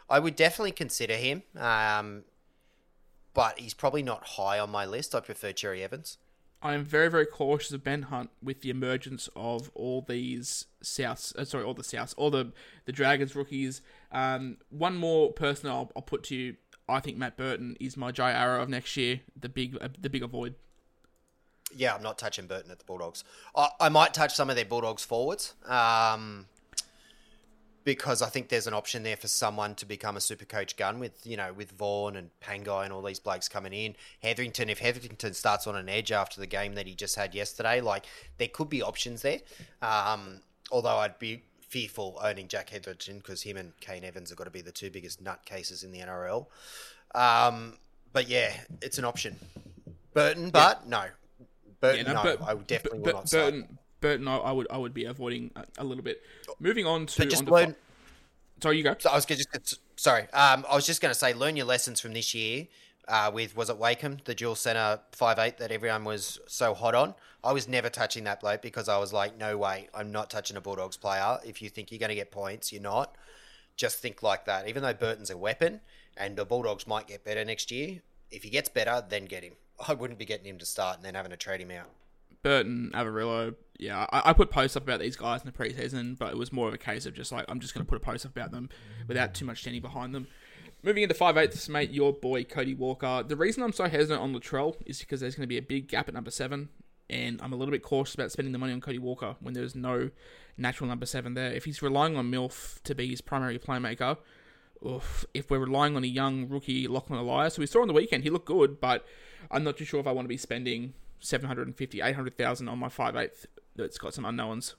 I 0.09 0.19
would 0.19 0.36
definitely 0.36 0.73
consider 0.73 1.15
him. 1.15 1.41
Um, 1.57 2.23
but 3.34 3.59
he's 3.59 3.73
probably 3.73 4.03
not 4.03 4.27
high 4.27 4.59
on 4.59 4.69
my 4.69 4.86
list. 4.86 5.15
I 5.15 5.21
prefer 5.21 5.53
Cherry 5.53 5.84
Evans. 5.84 6.17
I 6.64 6.74
am 6.76 6.84
very, 6.84 7.09
very 7.09 7.26
cautious 7.26 7.72
of 7.72 7.84
Ben 7.84 8.03
Hunt 8.03 8.30
with 8.41 8.62
the 8.62 8.70
emergence 8.70 9.30
of 9.36 9.72
all 9.74 10.01
these 10.01 10.68
Souths. 10.84 11.36
Uh, 11.36 11.43
sorry, 11.43 11.64
all 11.64 11.74
the 11.74 11.82
Souths, 11.82 12.14
all 12.18 12.30
the 12.30 12.51
the 12.86 12.91
Dragons 12.91 13.36
rookies. 13.36 13.82
Um, 14.12 14.57
one 14.70 14.95
more 14.95 15.32
person 15.34 15.70
I'll, 15.70 15.91
I'll, 15.95 16.03
put 16.03 16.24
to 16.26 16.36
you. 16.36 16.57
I 16.88 16.99
think 16.99 17.18
Matt 17.18 17.36
Burton 17.36 17.78
is 17.80 17.97
my 17.97 18.12
Jai 18.12 18.32
Arrow 18.32 18.62
of 18.62 18.70
next 18.70 18.95
year. 18.95 19.22
The 19.39 19.49
big, 19.49 19.78
uh, 19.82 19.89
the 19.99 20.09
big 20.09 20.22
avoid. 20.22 20.55
Yeah, 21.76 21.95
I'm 21.95 22.03
not 22.03 22.20
touching 22.20 22.47
Burton 22.47 22.70
at 22.70 22.80
the 22.80 22.86
Bulldogs. 22.86 23.24
I, 23.55 23.70
I 23.80 23.89
might 23.89 24.14
touch 24.14 24.36
some 24.36 24.49
of 24.49 24.55
their 24.55 24.66
Bulldogs 24.66 25.03
forwards. 25.03 25.53
Um, 25.66 26.47
because 27.84 28.21
I 28.21 28.29
think 28.29 28.49
there's 28.49 28.67
an 28.67 28.73
option 28.73 29.03
there 29.03 29.15
for 29.15 29.27
someone 29.27 29.75
to 29.75 29.86
become 29.86 30.15
a 30.15 30.21
super 30.21 30.45
coach 30.45 30.77
gun 30.77 30.99
with, 30.99 31.25
you 31.25 31.38
know, 31.38 31.51
with 31.53 31.71
Vaughan 31.71 32.15
and 32.15 32.29
Pangai 32.41 32.84
and 32.84 32.93
all 32.93 33.01
these 33.01 33.19
blokes 33.19 33.47
coming 33.47 33.73
in. 33.73 33.95
Hetherington, 34.21 34.69
if 34.69 34.79
Hetherington 34.79 35.34
starts 35.34 35.67
on 35.67 35.75
an 35.75 35.89
edge 35.89 36.11
after 36.11 36.39
the 36.39 36.47
game 36.47 36.75
that 36.75 36.88
he 36.88 36.93
just 36.93 37.15
had 37.15 37.34
yesterday, 37.34 37.82
like 37.82 38.05
there 38.38 38.47
could 38.47 38.69
be 38.69 38.82
options 38.84 39.23
there. 39.23 39.39
Um, 39.82 40.41
although 40.71 40.97
I'd 40.97 41.17
be 41.17 41.43
fearful 41.61 42.19
owning 42.21 42.47
Jack 42.47 42.69
Hetherington 42.69 43.17
because 43.17 43.41
him 43.41 43.57
and 43.57 43.71
Kane 43.79 44.03
Evans 44.03 44.29
have 44.29 44.38
got 44.38 44.43
to 44.43 44.51
be 44.51 44.61
the 44.61 44.71
two 44.71 44.91
biggest 44.91 45.23
nutcases 45.23 45.84
in 45.84 45.91
the 45.91 45.99
NRL. 45.99 46.45
Um, 47.15 47.77
but 48.13 48.27
yeah, 48.27 48.53
it's 48.82 48.97
an 48.97 49.05
option. 49.05 49.38
Burton, 50.13 50.49
but 50.49 50.82
yeah. 50.84 50.89
no. 50.89 51.03
Burton, 51.79 52.05
yeah, 52.05 52.13
no, 52.13 52.23
no 52.23 52.45
I 52.45 52.53
definitely 52.55 52.99
will 52.99 53.13
not 53.13 53.32
Burton, 53.32 53.79
Burton, 54.02 54.28
I, 54.28 54.38
I, 54.38 54.52
would 54.52 54.68
I 54.70 54.78
would 54.78 54.93
be 54.93 55.06
avoiding 55.06 55.52
a, 55.56 55.64
a 55.78 55.84
little 55.84 56.04
bit. 56.04 56.22
Moving 56.60 56.86
on 56.86 57.06
to. 57.06 57.26
just 57.26 57.45
learn. 57.45 57.76
sorry, 58.62 58.78
you 58.78 58.84
go. 58.84 58.95
So 58.99 59.10
I 59.10 59.16
was 59.16 59.26
just 59.26 59.80
sorry. 59.95 60.24
Um, 60.34 60.66
I 60.70 60.76
was 60.76 60.86
just 60.86 61.02
going 61.02 61.14
to 61.14 61.18
say, 61.18 61.34
learn 61.34 61.56
your 61.56 61.68
lessons 61.68 62.02
from 62.02 62.14
this 62.14 62.34
year. 62.34 62.68
Uh, 63.08 63.32
with 63.34 63.56
was 63.56 63.70
it 63.70 63.78
Wakeham, 63.78 64.18
the 64.26 64.36
dual 64.36 64.56
centre 64.56 64.99
five 65.12 65.39
eight 65.39 65.58
that 65.58 65.72
everyone 65.72 66.04
was 66.04 66.39
so 66.47 66.74
hot 66.74 66.95
on. 66.95 67.16
I 67.43 67.54
was 67.54 67.68
never 67.68 67.89
touching 67.89 68.24
that 68.26 68.41
bloke 68.41 68.62
because 68.62 68.88
I 68.88 68.97
was 68.99 69.12
like, 69.12 69.38
no 69.38 69.58
way, 69.58 69.89
I'm 69.93 70.12
not 70.12 70.30
touching 70.30 70.58
a 70.58 70.62
Bulldogs 70.62 70.97
player. 70.97 71.39
If 71.43 71.62
you 71.62 71.70
think 71.70 71.91
you're 71.91 71.99
going 71.99 72.10
to 72.10 72.16
get 72.16 72.32
points, 72.32 72.72
you're 72.72 72.82
not. 72.82 73.16
Just 73.76 73.97
think 73.97 74.22
like 74.22 74.45
that. 74.45 74.68
Even 74.68 74.84
though 74.84 74.93
Burton's 74.93 75.32
a 75.32 75.38
weapon 75.38 75.82
and 76.16 76.36
the 76.36 76.45
Bulldogs 76.45 76.86
might 76.86 77.08
get 77.08 77.24
better 77.24 77.43
next 77.43 77.72
year, 77.72 78.02
if 78.30 78.43
he 78.43 78.49
gets 78.49 78.70
better, 78.70 79.04
then 79.08 79.26
get 79.26 79.43
him. 79.43 79.54
I 79.88 79.93
wouldn't 79.93 80.20
be 80.20 80.26
getting 80.26 80.45
him 80.45 80.60
to 80.60 80.66
start 80.66 80.97
and 80.97 81.06
then 81.06 81.16
having 81.16 81.32
to 81.32 81.38
trade 81.38 81.62
him 81.62 81.72
out. 81.72 81.89
Burton, 82.43 82.91
Averillo, 82.93 83.56
yeah, 83.82 84.05
I, 84.11 84.29
I, 84.29 84.34
put 84.34 84.51
posts 84.51 84.77
up 84.77 84.84
about 84.84 84.99
these 84.99 85.15
guys 85.15 85.41
in 85.41 85.47
the 85.47 85.51
preseason, 85.51 86.15
but 86.15 86.32
it 86.32 86.38
was 86.38 86.53
more 86.53 86.67
of 86.67 86.73
a 86.73 86.77
case 86.77 87.07
of 87.07 87.15
just 87.15 87.32
like 87.32 87.45
I'm 87.49 87.59
just 87.59 87.73
going 87.73 87.84
to 87.84 87.89
put 87.89 87.97
a 87.97 87.99
post 87.99 88.27
up 88.27 88.32
about 88.32 88.51
them 88.51 88.69
without 89.07 89.34
too 89.34 89.43
much 89.43 89.61
standing 89.61 89.82
behind 89.82 90.13
them. 90.13 90.27
Moving 90.84 91.01
into 91.01 91.15
five 91.15 91.36
eighths, 91.36 91.67
mate, 91.67 91.89
your 91.89 92.13
boy 92.13 92.43
Cody 92.43 92.75
Walker. 92.75 93.23
The 93.27 93.36
reason 93.36 93.63
I'm 93.63 93.73
so 93.73 93.89
hesitant 93.89 94.21
on 94.21 94.36
Latrell 94.36 94.75
is 94.86 94.99
because 94.99 95.19
there's 95.19 95.34
going 95.34 95.43
to 95.43 95.47
be 95.47 95.57
a 95.57 95.63
big 95.63 95.88
gap 95.88 96.07
at 96.07 96.13
number 96.13 96.29
seven, 96.29 96.69
and 97.09 97.41
I'm 97.41 97.53
a 97.53 97.55
little 97.55 97.71
bit 97.71 97.82
cautious 97.82 98.13
about 98.13 98.32
spending 98.32 98.51
the 98.51 98.59
money 98.59 98.71
on 98.71 98.82
Cody 98.82 98.99
Walker 98.99 99.36
when 99.39 99.55
there's 99.55 99.75
no 99.75 100.11
natural 100.57 100.88
number 100.88 101.07
seven 101.07 101.34
there. 101.34 101.51
If 101.51 101.65
he's 101.65 101.82
relying 101.82 102.15
on 102.15 102.32
Milf 102.32 102.84
to 102.84 102.93
be 102.93 103.07
his 103.07 103.21
primary 103.21 103.57
playmaker, 103.57 104.17
oof, 104.86 105.25
if 105.34 105.49
we're 105.49 105.57
relying 105.57 105.95
on 105.95 106.03
a 106.03 106.07
young 106.07 106.47
rookie 106.47 106.88
Lachlan 106.88 107.19
Ilias, 107.19 107.55
who 107.55 107.63
we 107.63 107.65
saw 107.65 107.82
on 107.82 107.88
the 107.88 107.95
weekend, 107.95 108.23
he 108.23 108.29
looked 108.29 108.45
good, 108.45 108.79
but 108.79 109.07
I'm 109.49 109.63
not 109.63 109.77
too 109.77 109.86
sure 109.86 109.99
if 109.99 110.05
I 110.05 110.11
want 110.11 110.25
to 110.25 110.29
be 110.29 110.38
spending 110.38 110.93
750, 111.19 112.01
800,000 112.01 112.67
on 112.67 112.77
my 112.77 112.88
5'8 112.88 113.45
that's 113.76 113.97
got 113.97 114.13
some 114.13 114.26
unknowns? 114.26 114.76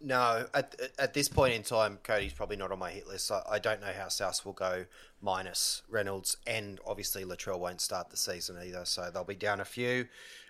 No, 0.00 0.46
at 0.52 0.74
at 0.98 1.14
this 1.14 1.28
point 1.28 1.54
in 1.54 1.62
time, 1.62 1.98
Cody's 2.02 2.34
probably 2.34 2.56
not 2.56 2.70
on 2.70 2.78
my 2.78 2.90
hit 2.90 3.06
list. 3.06 3.32
I, 3.32 3.42
I 3.50 3.58
don't 3.58 3.80
know 3.80 3.92
how 3.96 4.08
South 4.08 4.44
will 4.44 4.52
go 4.52 4.84
minus 5.22 5.82
Reynolds, 5.88 6.36
and 6.46 6.78
obviously 6.86 7.24
Latrell 7.24 7.58
won't 7.58 7.80
start 7.80 8.10
the 8.10 8.16
season 8.16 8.56
either, 8.62 8.84
so 8.84 9.10
they'll 9.12 9.24
be 9.24 9.34
down 9.34 9.60
a 9.60 9.64
few. 9.64 10.06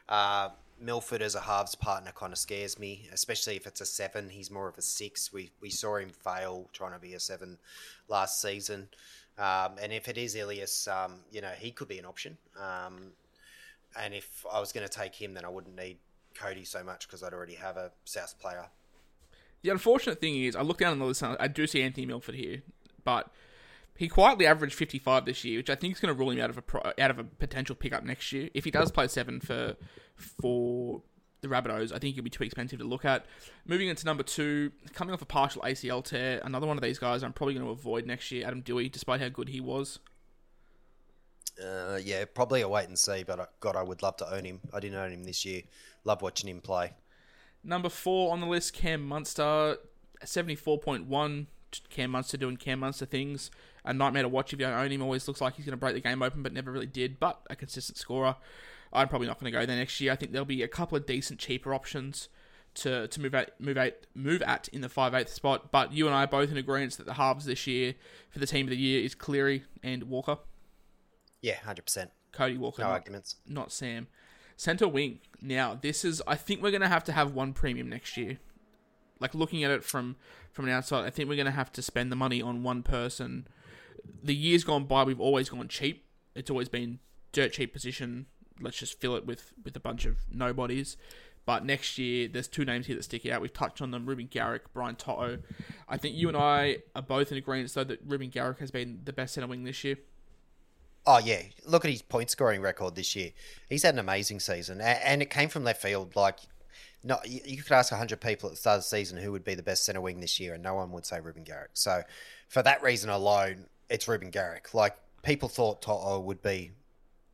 Uh, 0.08 0.48
Milford 0.80 1.22
as 1.22 1.34
a 1.34 1.40
halves 1.40 1.74
partner 1.74 2.12
kind 2.14 2.32
of 2.32 2.38
scares 2.38 2.78
me, 2.78 3.08
especially 3.12 3.56
if 3.56 3.66
it's 3.66 3.80
a 3.80 3.86
seven. 3.86 4.28
He's 4.30 4.50
more 4.50 4.68
of 4.68 4.76
a 4.78 4.82
six. 4.82 5.32
We 5.32 5.50
we 5.60 5.70
saw 5.70 5.96
him 5.96 6.10
fail 6.10 6.68
trying 6.72 6.92
to 6.92 6.98
be 6.98 7.14
a 7.14 7.20
seven 7.20 7.58
last 8.08 8.42
season, 8.42 8.88
um, 9.38 9.76
and 9.80 9.92
if 9.92 10.08
it 10.08 10.18
is 10.18 10.34
Ilias, 10.34 10.88
um, 10.88 11.20
you 11.30 11.40
know 11.40 11.52
he 11.56 11.70
could 11.70 11.88
be 11.88 12.00
an 12.00 12.04
option. 12.04 12.36
Um, 12.60 13.12
and 13.98 14.12
if 14.12 14.44
I 14.52 14.60
was 14.60 14.72
going 14.72 14.86
to 14.86 14.92
take 14.92 15.14
him, 15.14 15.34
then 15.34 15.44
I 15.44 15.48
wouldn't 15.48 15.76
need 15.76 15.98
Cody 16.38 16.64
so 16.64 16.82
much 16.82 17.06
because 17.06 17.22
I'd 17.22 17.32
already 17.32 17.54
have 17.54 17.76
a 17.76 17.92
South 18.04 18.38
player. 18.38 18.66
The 19.62 19.70
unfortunate 19.70 20.20
thing 20.20 20.42
is, 20.42 20.54
I 20.54 20.62
look 20.62 20.78
down 20.78 20.92
on 20.92 20.98
the 20.98 21.06
list. 21.06 21.22
I 21.22 21.48
do 21.48 21.66
see 21.66 21.82
Anthony 21.82 22.06
Milford 22.06 22.34
here, 22.34 22.62
but 23.04 23.30
he 23.96 24.08
quietly 24.08 24.46
averaged 24.46 24.74
55 24.74 25.24
this 25.24 25.44
year, 25.44 25.58
which 25.58 25.70
I 25.70 25.74
think 25.74 25.94
is 25.94 26.00
going 26.00 26.14
to 26.14 26.18
rule 26.18 26.30
him 26.30 26.40
out 26.40 26.50
of 26.50 26.58
a 26.58 26.62
pro, 26.62 26.80
out 26.98 27.10
of 27.10 27.18
a 27.18 27.24
potential 27.24 27.74
pickup 27.74 28.04
next 28.04 28.30
year. 28.32 28.50
If 28.54 28.64
he 28.64 28.70
does 28.70 28.92
play 28.92 29.08
seven 29.08 29.40
for 29.40 29.76
for 30.16 31.02
the 31.40 31.48
Rabbitohs, 31.48 31.92
I 31.92 31.98
think 31.98 32.14
he'll 32.14 32.24
be 32.24 32.30
too 32.30 32.44
expensive 32.44 32.78
to 32.78 32.84
look 32.84 33.04
at. 33.04 33.26
Moving 33.66 33.88
into 33.88 34.04
number 34.04 34.22
two, 34.22 34.72
coming 34.92 35.14
off 35.14 35.22
a 35.22 35.26
partial 35.26 35.62
ACL 35.62 36.04
tear, 36.04 36.40
another 36.44 36.66
one 36.66 36.76
of 36.76 36.82
these 36.82 36.98
guys 36.98 37.22
I'm 37.22 37.32
probably 37.32 37.54
going 37.54 37.66
to 37.66 37.72
avoid 37.72 38.06
next 38.06 38.30
year. 38.30 38.46
Adam 38.46 38.62
Doueihi, 38.62 38.90
despite 38.90 39.20
how 39.20 39.28
good 39.28 39.48
he 39.48 39.60
was. 39.60 39.98
Uh, 41.62 41.98
yeah, 42.02 42.24
probably 42.26 42.60
a 42.60 42.68
wait 42.68 42.88
and 42.88 42.98
see, 42.98 43.22
but 43.22 43.40
uh, 43.40 43.46
God, 43.60 43.76
I 43.76 43.82
would 43.82 44.02
love 44.02 44.16
to 44.18 44.34
own 44.34 44.44
him. 44.44 44.60
I 44.72 44.80
didn't 44.80 44.98
own 44.98 45.12
him 45.12 45.24
this 45.24 45.44
year. 45.44 45.62
Love 46.04 46.22
watching 46.22 46.48
him 46.48 46.60
play. 46.60 46.92
Number 47.64 47.88
four 47.88 48.32
on 48.32 48.40
the 48.40 48.46
list, 48.46 48.74
Cam 48.74 49.06
Munster, 49.06 49.78
74.1. 50.24 51.46
Cam 51.90 52.10
Munster 52.10 52.36
doing 52.36 52.56
Cam 52.56 52.80
Munster 52.80 53.06
things. 53.06 53.50
A 53.84 53.92
nightmare 53.92 54.22
to 54.22 54.28
watch 54.28 54.52
if 54.52 54.60
you 54.60 54.66
don't 54.66 54.78
own 54.78 54.90
him. 54.90 55.02
Always 55.02 55.26
looks 55.26 55.40
like 55.40 55.54
he's 55.54 55.64
going 55.64 55.72
to 55.72 55.76
break 55.76 55.94
the 55.94 56.00
game 56.00 56.22
open, 56.22 56.42
but 56.42 56.52
never 56.52 56.70
really 56.70 56.86
did. 56.86 57.18
But 57.18 57.40
a 57.50 57.56
consistent 57.56 57.98
scorer. 57.98 58.36
I'm 58.92 59.08
probably 59.08 59.26
not 59.26 59.40
going 59.40 59.52
to 59.52 59.58
go 59.58 59.66
there 59.66 59.76
next 59.76 60.00
year. 60.00 60.12
I 60.12 60.16
think 60.16 60.32
there'll 60.32 60.44
be 60.44 60.62
a 60.62 60.68
couple 60.68 60.96
of 60.96 61.06
decent, 61.06 61.40
cheaper 61.40 61.74
options 61.74 62.28
to, 62.74 63.08
to 63.08 63.20
move 63.20 63.34
at 63.34 63.60
move 63.60 63.76
at 63.76 64.06
move 64.14 64.42
at 64.42 64.68
in 64.68 64.80
the 64.80 64.88
five 64.88 65.14
eighth 65.14 65.32
spot. 65.32 65.72
But 65.72 65.92
you 65.92 66.06
and 66.06 66.14
I 66.14 66.24
are 66.24 66.28
both 66.28 66.50
in 66.50 66.56
agreement 66.56 66.96
that 66.98 67.06
the 67.06 67.14
halves 67.14 67.46
this 67.46 67.66
year 67.66 67.94
for 68.30 68.38
the 68.38 68.46
team 68.46 68.66
of 68.66 68.70
the 68.70 68.76
year 68.76 69.02
is 69.02 69.14
Cleary 69.14 69.64
and 69.82 70.04
Walker. 70.04 70.38
Yeah, 71.46 71.60
hundred 71.60 71.84
percent. 71.84 72.10
Cody 72.32 72.58
Walker. 72.58 72.82
No 72.82 72.88
not, 72.88 72.94
arguments. 72.94 73.36
Not 73.46 73.70
Sam. 73.70 74.08
Center 74.56 74.88
wing. 74.88 75.20
Now, 75.40 75.78
this 75.80 76.04
is. 76.04 76.20
I 76.26 76.34
think 76.34 76.60
we're 76.60 76.72
gonna 76.72 76.88
have 76.88 77.04
to 77.04 77.12
have 77.12 77.34
one 77.34 77.52
premium 77.52 77.88
next 77.88 78.16
year. 78.16 78.38
Like 79.20 79.32
looking 79.32 79.62
at 79.62 79.70
it 79.70 79.84
from 79.84 80.16
from 80.50 80.64
an 80.64 80.72
outside, 80.72 81.04
I 81.04 81.10
think 81.10 81.28
we're 81.28 81.36
gonna 81.36 81.52
have 81.52 81.70
to 81.74 81.82
spend 81.82 82.10
the 82.10 82.16
money 82.16 82.42
on 82.42 82.64
one 82.64 82.82
person. 82.82 83.46
The 84.24 84.34
years 84.34 84.64
gone 84.64 84.86
by, 84.86 85.04
we've 85.04 85.20
always 85.20 85.48
gone 85.48 85.68
cheap. 85.68 86.04
It's 86.34 86.50
always 86.50 86.68
been 86.68 86.98
dirt 87.30 87.52
cheap 87.52 87.72
position. 87.72 88.26
Let's 88.60 88.78
just 88.78 89.00
fill 89.00 89.14
it 89.14 89.24
with 89.24 89.52
with 89.62 89.76
a 89.76 89.80
bunch 89.80 90.04
of 90.04 90.16
nobodies. 90.28 90.96
But 91.44 91.64
next 91.64 91.96
year, 91.96 92.26
there's 92.26 92.48
two 92.48 92.64
names 92.64 92.88
here 92.88 92.96
that 92.96 93.04
stick 93.04 93.24
out. 93.24 93.40
We've 93.40 93.52
touched 93.52 93.80
on 93.80 93.92
them: 93.92 94.04
Reuben 94.04 94.26
Garrick, 94.26 94.72
Brian 94.72 94.96
To'o. 94.96 95.38
I 95.88 95.96
think 95.96 96.16
you 96.16 96.26
and 96.26 96.36
I 96.36 96.78
are 96.96 97.02
both 97.02 97.30
in 97.30 97.38
agreement, 97.38 97.72
though, 97.72 97.84
that 97.84 98.00
Reuben 98.04 98.30
Garrick 98.30 98.58
has 98.58 98.72
been 98.72 99.02
the 99.04 99.12
best 99.12 99.34
centre 99.34 99.46
wing 99.46 99.62
this 99.62 99.84
year. 99.84 99.96
Oh 101.06 101.18
yeah, 101.18 101.42
look 101.64 101.84
at 101.84 101.90
his 101.90 102.02
point 102.02 102.30
scoring 102.30 102.60
record 102.60 102.96
this 102.96 103.14
year. 103.14 103.30
He's 103.68 103.82
had 103.82 103.94
an 103.94 104.00
amazing 104.00 104.40
season, 104.40 104.80
and 104.80 105.22
it 105.22 105.30
came 105.30 105.48
from 105.48 105.64
left 105.64 105.80
field. 105.80 106.16
Like, 106.16 106.38
no, 107.04 107.18
you 107.24 107.62
could 107.62 107.72
ask 107.72 107.92
hundred 107.92 108.20
people 108.20 108.48
at 108.48 108.54
the 108.54 108.56
start 108.56 108.78
of 108.78 108.82
the 108.82 108.88
season 108.88 109.18
who 109.18 109.30
would 109.32 109.44
be 109.44 109.54
the 109.54 109.62
best 109.62 109.84
centre 109.84 110.00
wing 110.00 110.20
this 110.20 110.40
year, 110.40 110.54
and 110.54 110.62
no 110.62 110.74
one 110.74 110.90
would 110.92 111.06
say 111.06 111.20
Reuben 111.20 111.44
Garrick. 111.44 111.70
So, 111.74 112.02
for 112.48 112.62
that 112.62 112.82
reason 112.82 113.10
alone, 113.10 113.66
it's 113.88 114.08
Reuben 114.08 114.30
Garrick. 114.30 114.74
Like, 114.74 114.96
people 115.22 115.48
thought 115.48 115.82
To'o 115.82 116.18
would 116.20 116.42
be 116.42 116.72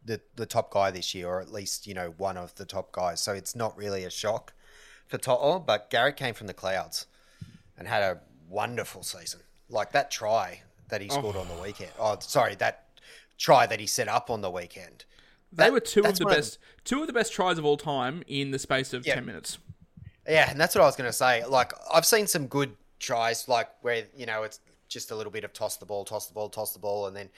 the 0.04 0.20
the 0.36 0.46
top 0.46 0.70
guy 0.70 0.90
this 0.90 1.14
year, 1.14 1.28
or 1.28 1.40
at 1.40 1.52
least 1.52 1.86
you 1.86 1.94
know 1.94 2.14
one 2.16 2.36
of 2.36 2.54
the 2.56 2.64
top 2.64 2.92
guys. 2.92 3.20
So 3.20 3.32
it's 3.32 3.54
not 3.54 3.76
really 3.76 4.04
a 4.04 4.10
shock 4.10 4.52
for 5.06 5.18
To'o, 5.18 5.58
but 5.58 5.90
Garrick 5.90 6.16
came 6.16 6.34
from 6.34 6.46
the 6.46 6.54
clouds 6.54 7.06
and 7.78 7.88
had 7.88 8.02
a 8.02 8.20
wonderful 8.48 9.02
season. 9.02 9.40
Like 9.68 9.92
that 9.92 10.10
try 10.10 10.62
that 10.88 11.00
he 11.00 11.08
oh. 11.10 11.14
scored 11.14 11.36
oh. 11.36 11.40
on 11.40 11.48
the 11.48 11.62
weekend. 11.62 11.90
Oh, 11.98 12.16
sorry, 12.20 12.54
that 12.56 12.81
try 13.42 13.66
that 13.66 13.80
he 13.80 13.86
set 13.86 14.06
up 14.06 14.30
on 14.30 14.40
the 14.40 14.50
weekend. 14.50 15.04
They 15.52 15.64
that, 15.64 15.72
were 15.72 15.80
two 15.80 16.04
of 16.04 16.16
the 16.16 16.24
best, 16.24 16.56
of, 16.56 16.84
two 16.84 17.00
of 17.00 17.08
the 17.08 17.12
best 17.12 17.32
tries 17.32 17.58
of 17.58 17.64
all 17.64 17.76
time 17.76 18.22
in 18.28 18.52
the 18.52 18.58
space 18.58 18.92
of 18.92 19.04
yeah. 19.04 19.16
ten 19.16 19.26
minutes. 19.26 19.58
Yeah, 20.28 20.48
and 20.48 20.60
that's 20.60 20.76
what 20.76 20.82
I 20.82 20.86
was 20.86 20.94
going 20.94 21.08
to 21.08 21.12
say. 21.12 21.44
Like 21.44 21.72
I've 21.92 22.06
seen 22.06 22.28
some 22.28 22.46
good 22.46 22.76
tries, 23.00 23.48
like 23.48 23.68
where 23.82 24.04
you 24.16 24.26
know 24.26 24.44
it's 24.44 24.60
just 24.88 25.10
a 25.10 25.16
little 25.16 25.32
bit 25.32 25.42
of 25.42 25.52
toss 25.52 25.76
the 25.76 25.86
ball, 25.86 26.04
toss 26.04 26.28
the 26.28 26.34
ball, 26.34 26.48
toss 26.48 26.72
the 26.72 26.78
ball, 26.78 27.06
and 27.06 27.16
then 27.16 27.28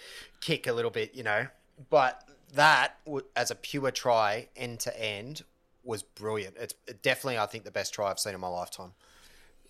kick 0.41 0.67
a 0.67 0.73
little 0.73 0.91
bit, 0.91 1.15
you 1.15 1.23
know, 1.23 1.47
but 1.89 2.29
that 2.53 2.97
as 3.35 3.51
a 3.51 3.55
pure 3.55 3.91
try 3.91 4.49
end 4.57 4.81
to 4.81 5.01
end 5.01 5.43
was 5.85 6.03
brilliant. 6.03 6.57
It's 6.59 6.75
definitely, 7.03 7.39
I 7.39 7.47
think, 7.47 7.65
the 7.65 7.71
best 7.71 7.95
try 7.95 8.11
I've 8.11 8.19
seen 8.19 8.35
in 8.35 8.41
my 8.41 8.49
lifetime. 8.49 8.93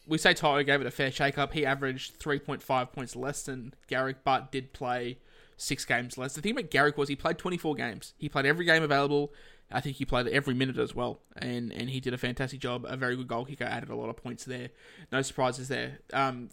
We 0.06 0.18
say 0.18 0.34
Tyler 0.34 0.62
gave 0.62 0.80
it 0.80 0.86
a 0.86 0.90
fair 0.90 1.10
shake 1.10 1.38
up. 1.38 1.52
He 1.54 1.64
averaged 1.64 2.18
3.5 2.20 2.92
points 2.92 3.16
less 3.16 3.42
than 3.42 3.74
Garrick, 3.88 4.18
but 4.22 4.52
did 4.52 4.72
play 4.72 5.18
six 5.56 5.84
games 5.84 6.18
less. 6.18 6.34
The 6.34 6.42
thing 6.42 6.52
about 6.52 6.70
Garrick 6.70 6.98
was 6.98 7.08
he 7.08 7.16
played 7.16 7.38
24 7.38 7.74
games. 7.74 8.14
He 8.18 8.28
played 8.28 8.46
every 8.46 8.64
game 8.64 8.82
available. 8.82 9.32
I 9.72 9.80
think 9.80 9.96
he 9.96 10.04
played 10.04 10.28
every 10.28 10.54
minute 10.54 10.78
as 10.78 10.94
well, 10.94 11.20
and 11.36 11.72
and 11.72 11.88
he 11.88 11.98
did 11.98 12.12
a 12.12 12.18
fantastic 12.18 12.60
job. 12.60 12.84
A 12.86 12.96
very 12.96 13.16
good 13.16 13.28
goal 13.28 13.44
kicker, 13.46 13.64
added 13.64 13.88
a 13.88 13.96
lot 13.96 14.10
of 14.10 14.16
points 14.16 14.44
there. 14.44 14.68
No 15.10 15.22
surprises 15.22 15.68
there. 15.68 16.00
Um, 16.12 16.50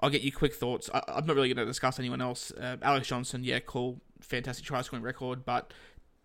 I'll 0.00 0.10
get 0.10 0.22
you 0.22 0.32
quick 0.32 0.54
thoughts. 0.54 0.90
I, 0.92 1.02
I'm 1.08 1.26
not 1.26 1.36
really 1.36 1.48
going 1.48 1.64
to 1.64 1.70
discuss 1.70 1.98
anyone 1.98 2.20
else. 2.20 2.50
Uh, 2.52 2.76
Alex 2.82 3.06
Johnson, 3.06 3.44
yeah, 3.44 3.60
cool, 3.60 4.00
fantastic 4.20 4.66
try 4.66 4.82
scoring 4.82 5.04
record, 5.04 5.44
but 5.44 5.72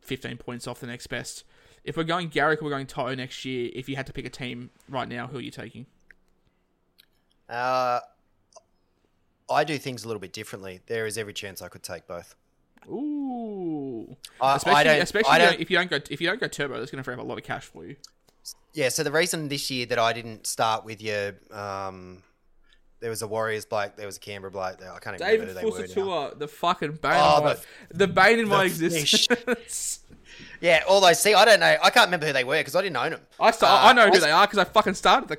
15 0.02 0.38
points 0.38 0.68
off 0.68 0.80
the 0.80 0.88
next 0.88 1.08
best. 1.08 1.44
If 1.84 1.96
we're 1.96 2.04
going 2.04 2.28
Garrick 2.30 2.62
we're 2.62 2.72
going 2.72 2.88
To'o 2.88 3.14
next 3.16 3.46
year, 3.46 3.70
if 3.74 3.88
you 3.88 3.96
had 3.96 4.08
to 4.08 4.14
pick 4.14 4.26
a 4.26 4.30
team 4.30 4.72
right 4.90 5.08
now, 5.08 5.28
who 5.28 5.38
are 5.38 5.42
you 5.42 5.52
taking? 5.52 5.86
Uh, 7.50 8.00
I 9.50 9.64
do 9.64 9.78
things 9.80 10.04
a 10.04 10.08
little 10.08 10.20
bit 10.20 10.32
differently. 10.34 10.82
There 10.86 11.08
is 11.08 11.18
every 11.18 11.34
chance 11.34 11.62
I 11.62 11.68
could 11.68 11.82
take 11.84 12.08
both. 12.08 12.36
Ooh, 12.88 14.16
I- 14.40 14.54
I 14.54 14.56
especially, 14.56 14.84
don't- 14.86 15.02
especially 15.02 15.30
I 15.32 15.36
if 15.38 15.42
you 15.42 15.48
don't- 15.50 15.62
if 15.62 15.72
you 15.72 15.78
don't 15.78 15.90
go 15.90 16.00
if 16.10 16.22
you 16.22 16.28
don't 16.28 16.40
go 16.40 16.48
turbo, 16.48 16.80
that's 16.80 16.92
going 16.92 17.00
to 17.00 17.04
free 17.04 17.14
up 17.14 17.20
a 17.20 17.24
lot 17.24 17.38
of 17.38 17.44
cash 17.44 17.66
for 17.66 17.86
you. 17.86 17.96
Yeah, 18.74 18.90
so 18.90 19.04
the 19.04 19.12
reason 19.12 19.50
this 19.50 19.70
year 19.72 19.86
that 19.88 20.00
I 20.00 20.14
didn't 20.14 20.46
start 20.48 20.86
with 20.86 21.02
your, 21.02 21.34
um, 21.52 22.24
there 23.00 23.10
was 23.10 23.22
a 23.22 23.28
Warriors 23.28 23.66
bloke, 23.66 23.96
there 23.96 24.06
was 24.06 24.18
a 24.18 24.20
Canberra 24.20 24.52
bloke. 24.52 24.78
There. 24.80 24.94
I 24.94 25.00
can't 25.00 25.16
even 25.16 25.28
David 25.28 25.48
remember 25.50 25.62
who 25.62 25.88
they 25.88 26.02
were. 26.02 26.06
now. 26.30 26.30
The 26.38 26.48
fucking 26.48 26.92
bane, 27.02 27.12
Oh, 27.16 27.42
my, 27.44 27.54
the- 27.56 27.62
the, 27.92 28.08
bane 28.08 28.40
in 28.40 28.48
my 28.48 28.66
existence. 28.66 30.00
Yeah, 30.62 30.84
all 30.88 31.02
those. 31.02 31.20
See, 31.20 31.34
I 31.34 31.44
don't 31.46 31.60
know. 31.60 31.76
I 31.84 31.90
can't 31.90 32.08
remember 32.08 32.28
who 32.28 32.34
they 32.34 32.44
were 32.44 32.58
because 32.60 32.76
I 32.76 32.82
didn't 32.84 32.98
own 32.98 33.12
them. 33.12 33.22
I 33.40 33.52
sta- 33.52 33.66
Uh, 33.68 33.88
I 33.90 33.94
know 33.94 34.10
who 34.10 34.20
they 34.20 34.32
are 34.32 34.46
because 34.46 34.60
I 34.60 34.64
fucking 34.66 34.94
started 34.94 35.28
the. 35.30 35.38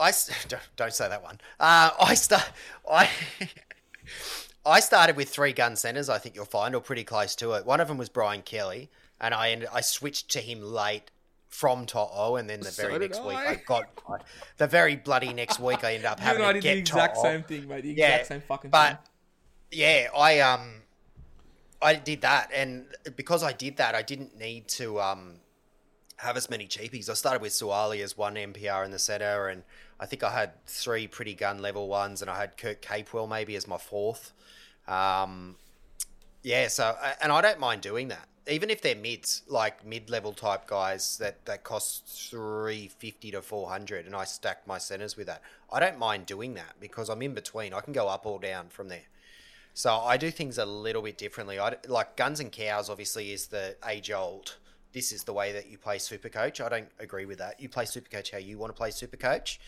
I 0.00 0.12
don't, 0.48 0.62
don't 0.76 0.92
say 0.94 1.08
that 1.08 1.22
one. 1.22 1.40
Uh, 1.58 1.90
I 2.00 2.14
start. 2.14 2.50
I 2.90 3.08
I 4.66 4.80
started 4.80 5.16
with 5.16 5.28
three 5.28 5.52
gun 5.52 5.76
centers. 5.76 6.08
I 6.08 6.18
think 6.18 6.34
you'll 6.34 6.44
find, 6.44 6.74
or 6.74 6.80
pretty 6.80 7.04
close 7.04 7.34
to 7.36 7.52
it. 7.52 7.64
One 7.66 7.80
of 7.80 7.88
them 7.88 7.98
was 7.98 8.08
Brian 8.08 8.42
Kelly, 8.42 8.90
and 9.20 9.32
I 9.34 9.50
ended, 9.50 9.68
I 9.72 9.80
switched 9.80 10.30
to 10.30 10.40
him 10.40 10.62
late 10.62 11.10
from 11.48 11.86
To'o, 11.86 12.36
and 12.36 12.48
then 12.48 12.60
the 12.60 12.70
very 12.70 12.98
did 12.98 13.10
next 13.10 13.24
week 13.24 13.36
I. 13.36 13.52
I 13.52 13.54
got 13.56 13.84
the 14.58 14.66
very 14.66 14.96
bloody 14.96 15.32
next 15.32 15.58
week 15.60 15.82
I 15.84 15.94
ended 15.94 16.06
up 16.06 16.20
having 16.20 16.42
I 16.44 16.52
to 16.52 16.60
did 16.60 16.62
get 16.62 16.74
the 16.74 16.78
exact 16.80 17.16
To'o. 17.16 17.22
same 17.22 17.42
thing, 17.42 17.68
mate. 17.68 17.82
The 17.82 17.92
Yeah, 17.92 18.16
exact 18.16 18.26
same 18.26 18.40
fucking 18.42 18.70
but 18.70 18.88
thing. 18.88 18.98
yeah, 19.70 20.08
I 20.16 20.40
um, 20.40 20.82
I 21.82 21.94
did 21.94 22.20
that, 22.22 22.50
and 22.54 22.86
because 23.16 23.42
I 23.42 23.52
did 23.52 23.76
that, 23.78 23.94
I 23.94 24.02
didn't 24.02 24.38
need 24.38 24.68
to 24.68 25.00
um 25.00 25.36
have 26.18 26.36
as 26.36 26.50
many 26.50 26.66
cheapies. 26.66 27.08
I 27.08 27.14
started 27.14 27.40
with 27.42 27.52
Suwali 27.52 28.02
as 28.02 28.16
one 28.16 28.36
NPR 28.36 28.84
in 28.84 28.90
the 28.90 28.98
center, 28.98 29.48
and 29.48 29.62
I 30.00 30.06
think 30.06 30.22
I 30.24 30.30
had 30.30 30.52
three 30.66 31.06
pretty 31.06 31.34
gun 31.34 31.60
level 31.60 31.86
ones, 31.86 32.22
and 32.22 32.30
I 32.30 32.38
had 32.40 32.56
Kurt 32.56 32.80
Capewell 32.80 33.28
maybe 33.28 33.54
as 33.54 33.68
my 33.68 33.76
fourth. 33.76 34.32
Um, 34.88 35.56
yeah, 36.42 36.68
so 36.68 36.96
and 37.20 37.30
I 37.30 37.42
don't 37.42 37.60
mind 37.60 37.82
doing 37.82 38.08
that, 38.08 38.26
even 38.48 38.70
if 38.70 38.80
they're 38.80 38.96
mids, 38.96 39.42
like 39.46 39.84
mid 39.84 40.08
level 40.08 40.32
type 40.32 40.66
guys 40.66 41.18
that 41.18 41.44
that 41.44 41.64
cost 41.64 42.08
three 42.08 42.88
fifty 42.98 43.30
to 43.32 43.42
four 43.42 43.68
hundred, 43.68 44.06
and 44.06 44.16
I 44.16 44.24
stack 44.24 44.66
my 44.66 44.78
centers 44.78 45.18
with 45.18 45.26
that. 45.26 45.42
I 45.70 45.80
don't 45.80 45.98
mind 45.98 46.24
doing 46.24 46.54
that 46.54 46.80
because 46.80 47.10
I'm 47.10 47.20
in 47.20 47.34
between. 47.34 47.74
I 47.74 47.80
can 47.80 47.92
go 47.92 48.08
up 48.08 48.24
or 48.24 48.40
down 48.40 48.70
from 48.70 48.88
there. 48.88 49.06
So 49.74 49.94
I 49.94 50.16
do 50.16 50.30
things 50.30 50.58
a 50.58 50.64
little 50.64 51.02
bit 51.02 51.18
differently. 51.18 51.60
I 51.60 51.76
like 51.86 52.16
Guns 52.16 52.40
and 52.40 52.50
Cows. 52.50 52.88
Obviously, 52.88 53.32
is 53.32 53.48
the 53.48 53.76
age 53.86 54.10
old. 54.10 54.56
This 54.92 55.12
is 55.12 55.22
the 55.22 55.32
way 55.32 55.52
that 55.52 55.68
you 55.70 55.78
play 55.78 55.98
Supercoach. 55.98 56.64
I 56.64 56.68
don't 56.68 56.88
agree 56.98 57.24
with 57.24 57.38
that. 57.38 57.60
You 57.60 57.68
play 57.68 57.84
Supercoach 57.84 58.32
how 58.32 58.38
you 58.38 58.58
want 58.58 58.74
to 58.74 58.76
play 58.76 58.90
Supercoach, 58.90 59.58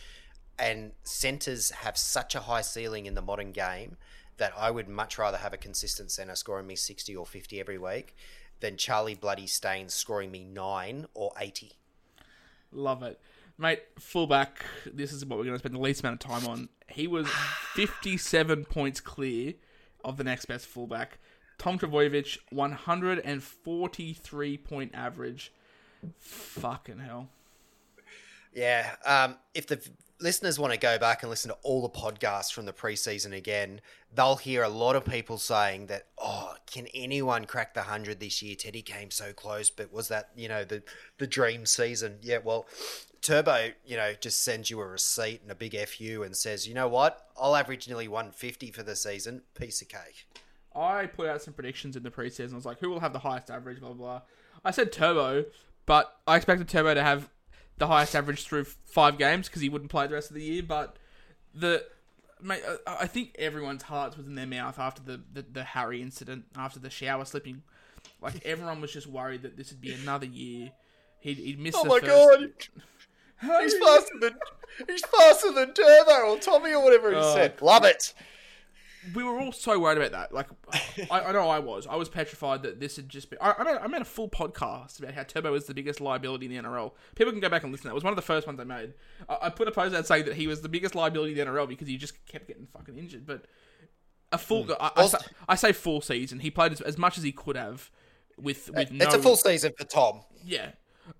and 0.58 0.92
centers 1.02 1.70
have 1.70 1.96
such 1.96 2.34
a 2.34 2.40
high 2.40 2.60
ceiling 2.60 3.06
in 3.06 3.14
the 3.14 3.22
modern 3.22 3.52
game 3.52 3.96
that 4.36 4.52
I 4.56 4.70
would 4.70 4.88
much 4.88 5.18
rather 5.18 5.38
have 5.38 5.52
a 5.52 5.58
consistent 5.58 6.10
center 6.10 6.34
scoring 6.34 6.66
me 6.66 6.76
sixty 6.76 7.14
or 7.14 7.26
fifty 7.26 7.60
every 7.60 7.78
week 7.78 8.16
than 8.60 8.76
Charlie 8.76 9.14
Bloody 9.14 9.46
Staines 9.46 9.94
scoring 9.94 10.30
me 10.30 10.44
nine 10.44 11.06
or 11.14 11.32
eighty. 11.40 11.72
Love 12.70 13.02
it. 13.02 13.20
Mate, 13.58 13.82
fullback, 13.98 14.64
this 14.92 15.12
is 15.12 15.24
what 15.26 15.38
we're 15.38 15.44
going 15.44 15.54
to 15.54 15.60
spend 15.60 15.74
the 15.74 15.80
least 15.80 16.02
amount 16.02 16.24
of 16.24 16.30
time 16.30 16.48
on. 16.48 16.68
He 16.88 17.06
was 17.06 17.28
57 17.74 18.64
points 18.64 19.00
clear 19.00 19.52
of 20.04 20.16
the 20.16 20.24
next 20.24 20.46
best 20.46 20.66
fullback. 20.66 21.18
Tom 21.58 21.78
Trbojevic, 21.78 22.38
143 22.50 24.56
point 24.58 24.90
average. 24.94 25.52
Fucking 26.18 26.98
hell. 26.98 27.28
Yeah. 28.52 28.96
Um, 29.06 29.36
if 29.54 29.68
the 29.68 29.80
listeners 30.22 30.58
want 30.58 30.72
to 30.72 30.78
go 30.78 30.98
back 30.98 31.22
and 31.22 31.30
listen 31.30 31.50
to 31.50 31.56
all 31.62 31.82
the 31.82 31.88
podcasts 31.88 32.52
from 32.52 32.64
the 32.64 32.72
preseason 32.72 33.36
again, 33.36 33.80
they'll 34.14 34.36
hear 34.36 34.62
a 34.62 34.68
lot 34.68 34.96
of 34.96 35.04
people 35.04 35.38
saying 35.38 35.86
that, 35.86 36.06
oh, 36.18 36.54
can 36.66 36.86
anyone 36.94 37.44
crack 37.44 37.74
the 37.74 37.80
100 37.80 38.20
this 38.20 38.42
year? 38.42 38.54
Teddy 38.54 38.82
came 38.82 39.10
so 39.10 39.32
close, 39.32 39.70
but 39.70 39.92
was 39.92 40.08
that, 40.08 40.30
you 40.36 40.48
know, 40.48 40.64
the, 40.64 40.82
the 41.18 41.26
dream 41.26 41.66
season? 41.66 42.18
Yeah, 42.22 42.38
well, 42.42 42.66
Turbo, 43.20 43.70
you 43.84 43.96
know, 43.96 44.14
just 44.20 44.42
sends 44.42 44.70
you 44.70 44.80
a 44.80 44.86
receipt 44.86 45.42
and 45.42 45.50
a 45.50 45.54
big 45.54 45.76
FU 45.76 46.22
and 46.22 46.36
says, 46.36 46.66
you 46.66 46.74
know 46.74 46.88
what? 46.88 47.28
I'll 47.40 47.56
average 47.56 47.86
nearly 47.88 48.08
150 48.08 48.70
for 48.70 48.82
the 48.82 48.96
season. 48.96 49.42
Piece 49.54 49.82
of 49.82 49.88
cake. 49.88 50.26
I 50.74 51.06
put 51.06 51.28
out 51.28 51.42
some 51.42 51.54
predictions 51.54 51.96
in 51.96 52.02
the 52.02 52.10
preseason. 52.10 52.52
I 52.52 52.56
was 52.56 52.64
like, 52.64 52.80
who 52.80 52.90
will 52.90 53.00
have 53.00 53.12
the 53.12 53.18
highest 53.18 53.50
average, 53.50 53.80
blah, 53.80 53.90
blah, 53.90 53.96
blah. 53.96 54.22
I 54.64 54.70
said 54.70 54.92
Turbo, 54.92 55.44
but 55.86 56.16
I 56.26 56.36
expected 56.36 56.68
Turbo 56.68 56.94
to 56.94 57.02
have 57.02 57.28
the 57.78 57.86
highest 57.86 58.14
average 58.14 58.44
through 58.44 58.64
five 58.84 59.18
games 59.18 59.48
because 59.48 59.62
he 59.62 59.68
wouldn't 59.68 59.90
play 59.90 60.06
the 60.06 60.14
rest 60.14 60.30
of 60.30 60.36
the 60.36 60.42
year. 60.42 60.62
But 60.62 60.96
the 61.54 61.84
mate, 62.40 62.62
I- 62.86 63.06
think 63.06 63.34
everyone's 63.38 63.84
hearts 63.84 64.16
was 64.16 64.26
in 64.26 64.34
their 64.34 64.46
mouth 64.46 64.78
after 64.78 65.02
the, 65.02 65.20
the, 65.32 65.42
the 65.50 65.64
Harry 65.64 66.02
incident, 66.02 66.44
after 66.56 66.78
the 66.78 66.90
shower 66.90 67.24
slipping. 67.24 67.62
Like, 68.20 68.44
everyone 68.44 68.80
was 68.80 68.92
just 68.92 69.06
worried 69.06 69.42
that 69.42 69.56
this 69.56 69.70
would 69.70 69.80
be 69.80 69.92
another 69.92 70.26
year. 70.26 70.70
He'd, 71.20 71.38
he'd 71.38 71.60
missed 71.60 71.78
Oh 71.80 71.84
my 71.84 72.00
first... 72.00 72.70
God. 73.40 73.60
He's 73.62 73.74
faster 73.76 74.14
than 74.20 74.36
he's 74.86 75.04
faster 75.04 75.52
than 75.52 75.74
Turbo 75.74 76.30
or 76.30 76.38
Tommy 76.38 76.72
or 76.72 76.82
whatever 76.84 77.10
he 77.10 77.16
Oh. 77.16 77.34
said. 77.34 77.60
Love 77.60 77.84
it. 77.84 78.14
We 79.14 79.24
were 79.24 79.38
all 79.38 79.52
so 79.52 79.78
worried 79.78 79.98
about 79.98 80.12
that. 80.12 80.32
Like, 80.32 80.48
I, 81.10 81.20
I 81.20 81.32
know 81.32 81.48
I 81.48 81.58
was. 81.58 81.86
I 81.86 81.96
was 81.96 82.08
petrified 82.08 82.62
that 82.62 82.78
this 82.80 82.96
had 82.96 83.08
just 83.08 83.30
been. 83.30 83.38
I, 83.40 83.54
I, 83.58 83.64
made, 83.64 83.76
I 83.78 83.86
made 83.88 84.02
a 84.02 84.06
full 84.06 84.28
podcast 84.28 85.00
about 85.00 85.14
how 85.14 85.24
Turbo 85.24 85.54
is 85.54 85.64
the 85.64 85.74
biggest 85.74 86.00
liability 86.00 86.46
in 86.46 86.52
the 86.52 86.68
NRL. 86.68 86.92
People 87.16 87.32
can 87.32 87.40
go 87.40 87.48
back 87.48 87.64
and 87.64 87.72
listen. 87.72 87.82
to 87.82 87.88
That 87.88 87.92
It 87.92 87.94
was 87.94 88.04
one 88.04 88.12
of 88.12 88.16
the 88.16 88.22
first 88.22 88.46
ones 88.46 88.60
I 88.60 88.64
made. 88.64 88.94
I, 89.28 89.38
I 89.42 89.50
put 89.50 89.66
a 89.66 89.72
post 89.72 89.94
out 89.94 90.06
saying 90.06 90.26
that 90.26 90.34
he 90.34 90.46
was 90.46 90.60
the 90.60 90.68
biggest 90.68 90.94
liability 90.94 91.32
in 91.32 91.38
the 91.38 91.52
NRL 91.52 91.68
because 91.68 91.88
he 91.88 91.96
just 91.96 92.24
kept 92.26 92.46
getting 92.46 92.66
fucking 92.66 92.96
injured. 92.96 93.26
But 93.26 93.46
a 94.30 94.38
full, 94.38 94.64
hmm. 94.64 94.72
I, 94.78 94.92
I, 94.96 95.06
say, 95.06 95.18
I 95.48 95.54
say 95.56 95.72
full 95.72 96.00
season. 96.00 96.38
He 96.40 96.50
played 96.50 96.72
as, 96.72 96.80
as 96.80 96.96
much 96.96 97.18
as 97.18 97.24
he 97.24 97.32
could 97.32 97.56
have 97.56 97.90
with 98.38 98.70
with 98.70 98.92
no. 98.92 99.04
It's 99.04 99.14
a 99.14 99.22
full 99.22 99.36
season 99.36 99.72
for 99.76 99.84
Tom. 99.84 100.20
Yeah. 100.44 100.72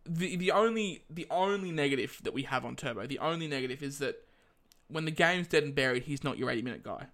The 0.07 0.37
the 0.37 0.53
only 0.53 1.03
the 1.11 1.27
only 1.31 1.73
negative 1.73 2.21
that 2.23 2.33
we 2.33 2.45
have 2.45 2.65
on 2.65 2.77
Turbo, 2.77 3.07
the 3.07 3.19
only 3.19 3.49
negative 3.49 3.83
is 3.83 3.99
that 3.99 4.25
when 4.89 5.05
the 5.05 5.11
game's 5.11 5.49
dead 5.49 5.65
and 5.65 5.75
buried, 5.75 6.05
he's 6.05 6.23
not 6.23 6.39
your 6.39 6.51
eighty 6.51 6.63
minute 6.63 6.85
guy. 6.85 7.07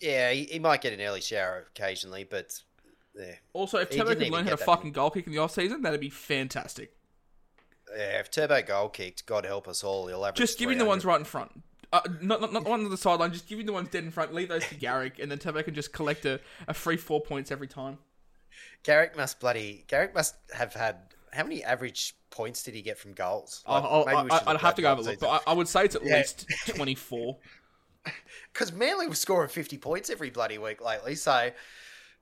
Yeah, 0.00 0.30
he, 0.32 0.44
he 0.44 0.58
might 0.58 0.82
get 0.82 0.92
an 0.92 1.00
early 1.00 1.20
shower 1.20 1.66
occasionally, 1.74 2.24
but 2.24 2.60
yeah. 3.18 3.34
Also, 3.52 3.78
if 3.78 3.90
Turbo 3.90 4.14
could 4.14 4.28
learn 4.30 4.44
how 4.44 4.50
to 4.50 4.56
fucking 4.56 4.92
goal 4.92 5.10
kick 5.10 5.26
in 5.26 5.32
the 5.32 5.38
off 5.38 5.52
season, 5.52 5.82
that'd 5.82 6.00
be 6.00 6.10
fantastic. 6.10 6.92
yeah, 7.96 8.20
if 8.20 8.30
Turbo 8.30 8.60
goal 8.62 8.88
kicked, 8.90 9.24
God 9.26 9.44
help 9.46 9.66
us 9.68 9.82
all, 9.82 10.06
he'll 10.06 10.24
average. 10.24 10.36
Just 10.36 10.58
give 10.58 10.70
him 10.70 10.78
the 10.78 10.84
ones 10.84 11.04
right 11.04 11.18
in 11.18 11.24
front. 11.24 11.62
Uh, 11.92 12.00
not, 12.20 12.40
not, 12.40 12.52
not 12.52 12.64
the 12.64 12.70
ones 12.70 12.84
on 12.84 12.90
the 12.90 12.96
sideline, 12.96 13.32
just 13.32 13.48
give 13.48 13.58
him 13.58 13.64
the 13.66 13.72
ones 13.72 13.88
dead 13.88 14.04
in 14.04 14.10
front, 14.10 14.34
leave 14.34 14.48
those 14.48 14.66
to 14.66 14.74
Garrick, 14.78 15.18
and 15.18 15.30
then 15.30 15.38
Turbo 15.38 15.62
can 15.62 15.72
just 15.72 15.92
collect 15.92 16.26
a, 16.26 16.40
a 16.68 16.74
free 16.74 16.96
four 16.96 17.20
points 17.22 17.50
every 17.50 17.68
time. 17.68 17.98
Garrick 18.82 19.16
must 19.16 19.40
bloody. 19.40 19.84
Garrick 19.88 20.14
must 20.14 20.34
have 20.54 20.74
had. 20.74 20.96
How 21.32 21.42
many 21.44 21.62
average 21.64 22.14
points 22.30 22.62
did 22.62 22.74
he 22.74 22.82
get 22.82 22.98
from 22.98 23.12
goals? 23.12 23.62
I'll, 23.66 23.84
I'll, 23.84 24.04
maybe 24.06 24.22
we 24.24 24.30
I, 24.30 24.36
I'd 24.38 24.46
look 24.52 24.60
have 24.60 24.74
to 24.74 24.82
go 24.82 24.88
have 24.88 24.98
a 24.98 25.02
look, 25.02 25.18
but 25.20 25.42
I, 25.46 25.50
I 25.50 25.54
would 25.54 25.68
say 25.68 25.84
it's 25.84 25.94
at 25.94 26.04
Yeah. 26.04 26.18
least 26.18 26.46
24. 26.66 27.36
Because 28.52 28.72
Manly 28.72 29.06
was 29.06 29.18
scoring 29.18 29.50
50 29.50 29.76
points 29.76 30.08
every 30.08 30.30
bloody 30.30 30.56
week 30.56 30.82
lately, 30.82 31.14
so. 31.14 31.50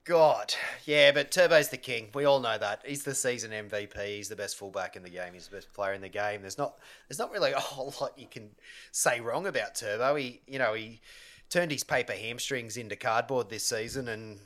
God, 0.04 0.52
yeah, 0.84 1.12
but 1.12 1.30
Turbo's 1.30 1.68
the 1.68 1.78
king. 1.78 2.08
We 2.12 2.26
all 2.26 2.40
know 2.40 2.58
that. 2.58 2.82
He's 2.84 3.04
the 3.04 3.14
season 3.14 3.52
MVP. 3.52 4.04
He's 4.04 4.28
the 4.28 4.36
best 4.36 4.56
fullback 4.56 4.96
in 4.96 5.02
the 5.02 5.08
game. 5.08 5.32
He's 5.32 5.48
the 5.48 5.56
best 5.56 5.72
player 5.72 5.94
in 5.94 6.02
the 6.02 6.10
game. 6.10 6.42
There's 6.42 6.58
not, 6.58 6.74
there's 7.08 7.18
not 7.18 7.30
really 7.30 7.52
a 7.52 7.60
whole 7.60 7.94
lot 8.00 8.18
you 8.18 8.26
can 8.30 8.50
say 8.92 9.20
wrong 9.20 9.46
about 9.46 9.76
Turbo. 9.76 10.16
He, 10.16 10.42
you 10.46 10.58
know, 10.58 10.74
he 10.74 11.00
turned 11.48 11.70
his 11.70 11.84
paper 11.84 12.12
hamstrings 12.12 12.76
into 12.76 12.96
cardboard 12.96 13.48
this 13.48 13.64
season, 13.64 14.08
and 14.08 14.40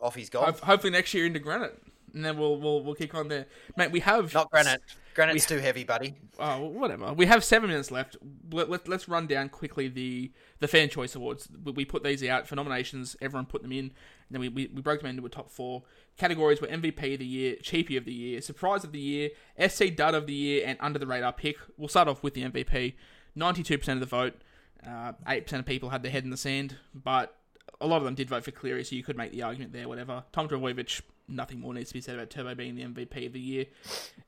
off 0.00 0.14
he's 0.14 0.28
gone. 0.30 0.54
Hopefully 0.62 0.90
next 0.90 1.14
year 1.14 1.24
into 1.24 1.38
granite. 1.38 1.80
And 2.14 2.24
then 2.24 2.38
we'll 2.38 2.58
we'll 2.58 2.82
we'll 2.82 2.94
kick 2.94 3.14
on 3.14 3.28
there, 3.28 3.46
mate. 3.76 3.90
We 3.90 4.00
have 4.00 4.32
Not 4.34 4.50
granite. 4.50 4.82
Granite's 5.14 5.46
too 5.46 5.58
heavy, 5.58 5.84
buddy. 5.84 6.14
Oh, 6.38 6.66
whatever. 6.66 7.12
We 7.12 7.26
have 7.26 7.42
seven 7.42 7.68
minutes 7.68 7.90
left. 7.90 8.16
Let, 8.50 8.70
let, 8.70 8.88
us 8.88 9.08
run 9.08 9.26
down 9.26 9.48
quickly 9.48 9.88
the, 9.88 10.30
the 10.60 10.68
Fan 10.68 10.88
Choice 10.88 11.14
Awards. 11.14 11.48
We, 11.64 11.72
we 11.72 11.84
put 11.84 12.04
these 12.04 12.24
out 12.24 12.46
for 12.46 12.54
nominations. 12.54 13.16
Everyone 13.20 13.46
put 13.46 13.62
them 13.62 13.72
in. 13.72 13.86
And 13.86 13.92
then 14.30 14.40
we, 14.40 14.48
we, 14.48 14.70
we 14.72 14.80
broke 14.80 15.00
them 15.00 15.10
into 15.10 15.26
a 15.26 15.28
top 15.28 15.50
four. 15.50 15.82
Categories 16.16 16.60
were 16.60 16.68
MVP 16.68 17.14
of 17.14 17.18
the 17.18 17.26
year, 17.26 17.56
Cheapie 17.62 17.96
of 17.96 18.04
the 18.04 18.12
year, 18.12 18.40
Surprise 18.40 18.84
of 18.84 18.92
the 18.92 19.00
year, 19.00 19.30
SC 19.68 19.94
Dud 19.94 20.14
of 20.14 20.26
the 20.26 20.34
year, 20.34 20.64
and 20.64 20.78
Under 20.80 20.98
the 20.98 21.06
Radar 21.06 21.32
pick. 21.32 21.56
We'll 21.76 21.88
start 21.88 22.08
off 22.08 22.22
with 22.22 22.34
the 22.34 22.44
MVP. 22.44 22.94
92% 23.36 23.88
of 23.88 24.00
the 24.00 24.06
vote. 24.06 24.40
Uh, 24.86 25.12
8% 25.28 25.52
of 25.58 25.66
people 25.66 25.90
had 25.90 26.02
their 26.02 26.12
head 26.12 26.24
in 26.24 26.30
the 26.30 26.36
sand. 26.36 26.76
But 26.94 27.36
a 27.80 27.86
lot 27.86 27.98
of 27.98 28.04
them 28.04 28.14
did 28.14 28.28
vote 28.28 28.44
for 28.44 28.52
Cleary, 28.52 28.84
so 28.84 28.94
you 28.94 29.02
could 29.02 29.16
make 29.16 29.32
the 29.32 29.42
argument 29.42 29.72
there, 29.72 29.88
whatever. 29.88 30.24
Tom 30.32 30.48
Trbojevic 30.48 31.00
nothing 31.30 31.60
more 31.60 31.74
needs 31.74 31.88
to 31.90 31.94
be 31.94 32.00
said 32.00 32.14
about 32.14 32.30
Turbo 32.30 32.54
being 32.54 32.74
the 32.74 32.82
MVP 32.82 33.26
of 33.26 33.32
the 33.32 33.40
year. 33.40 33.66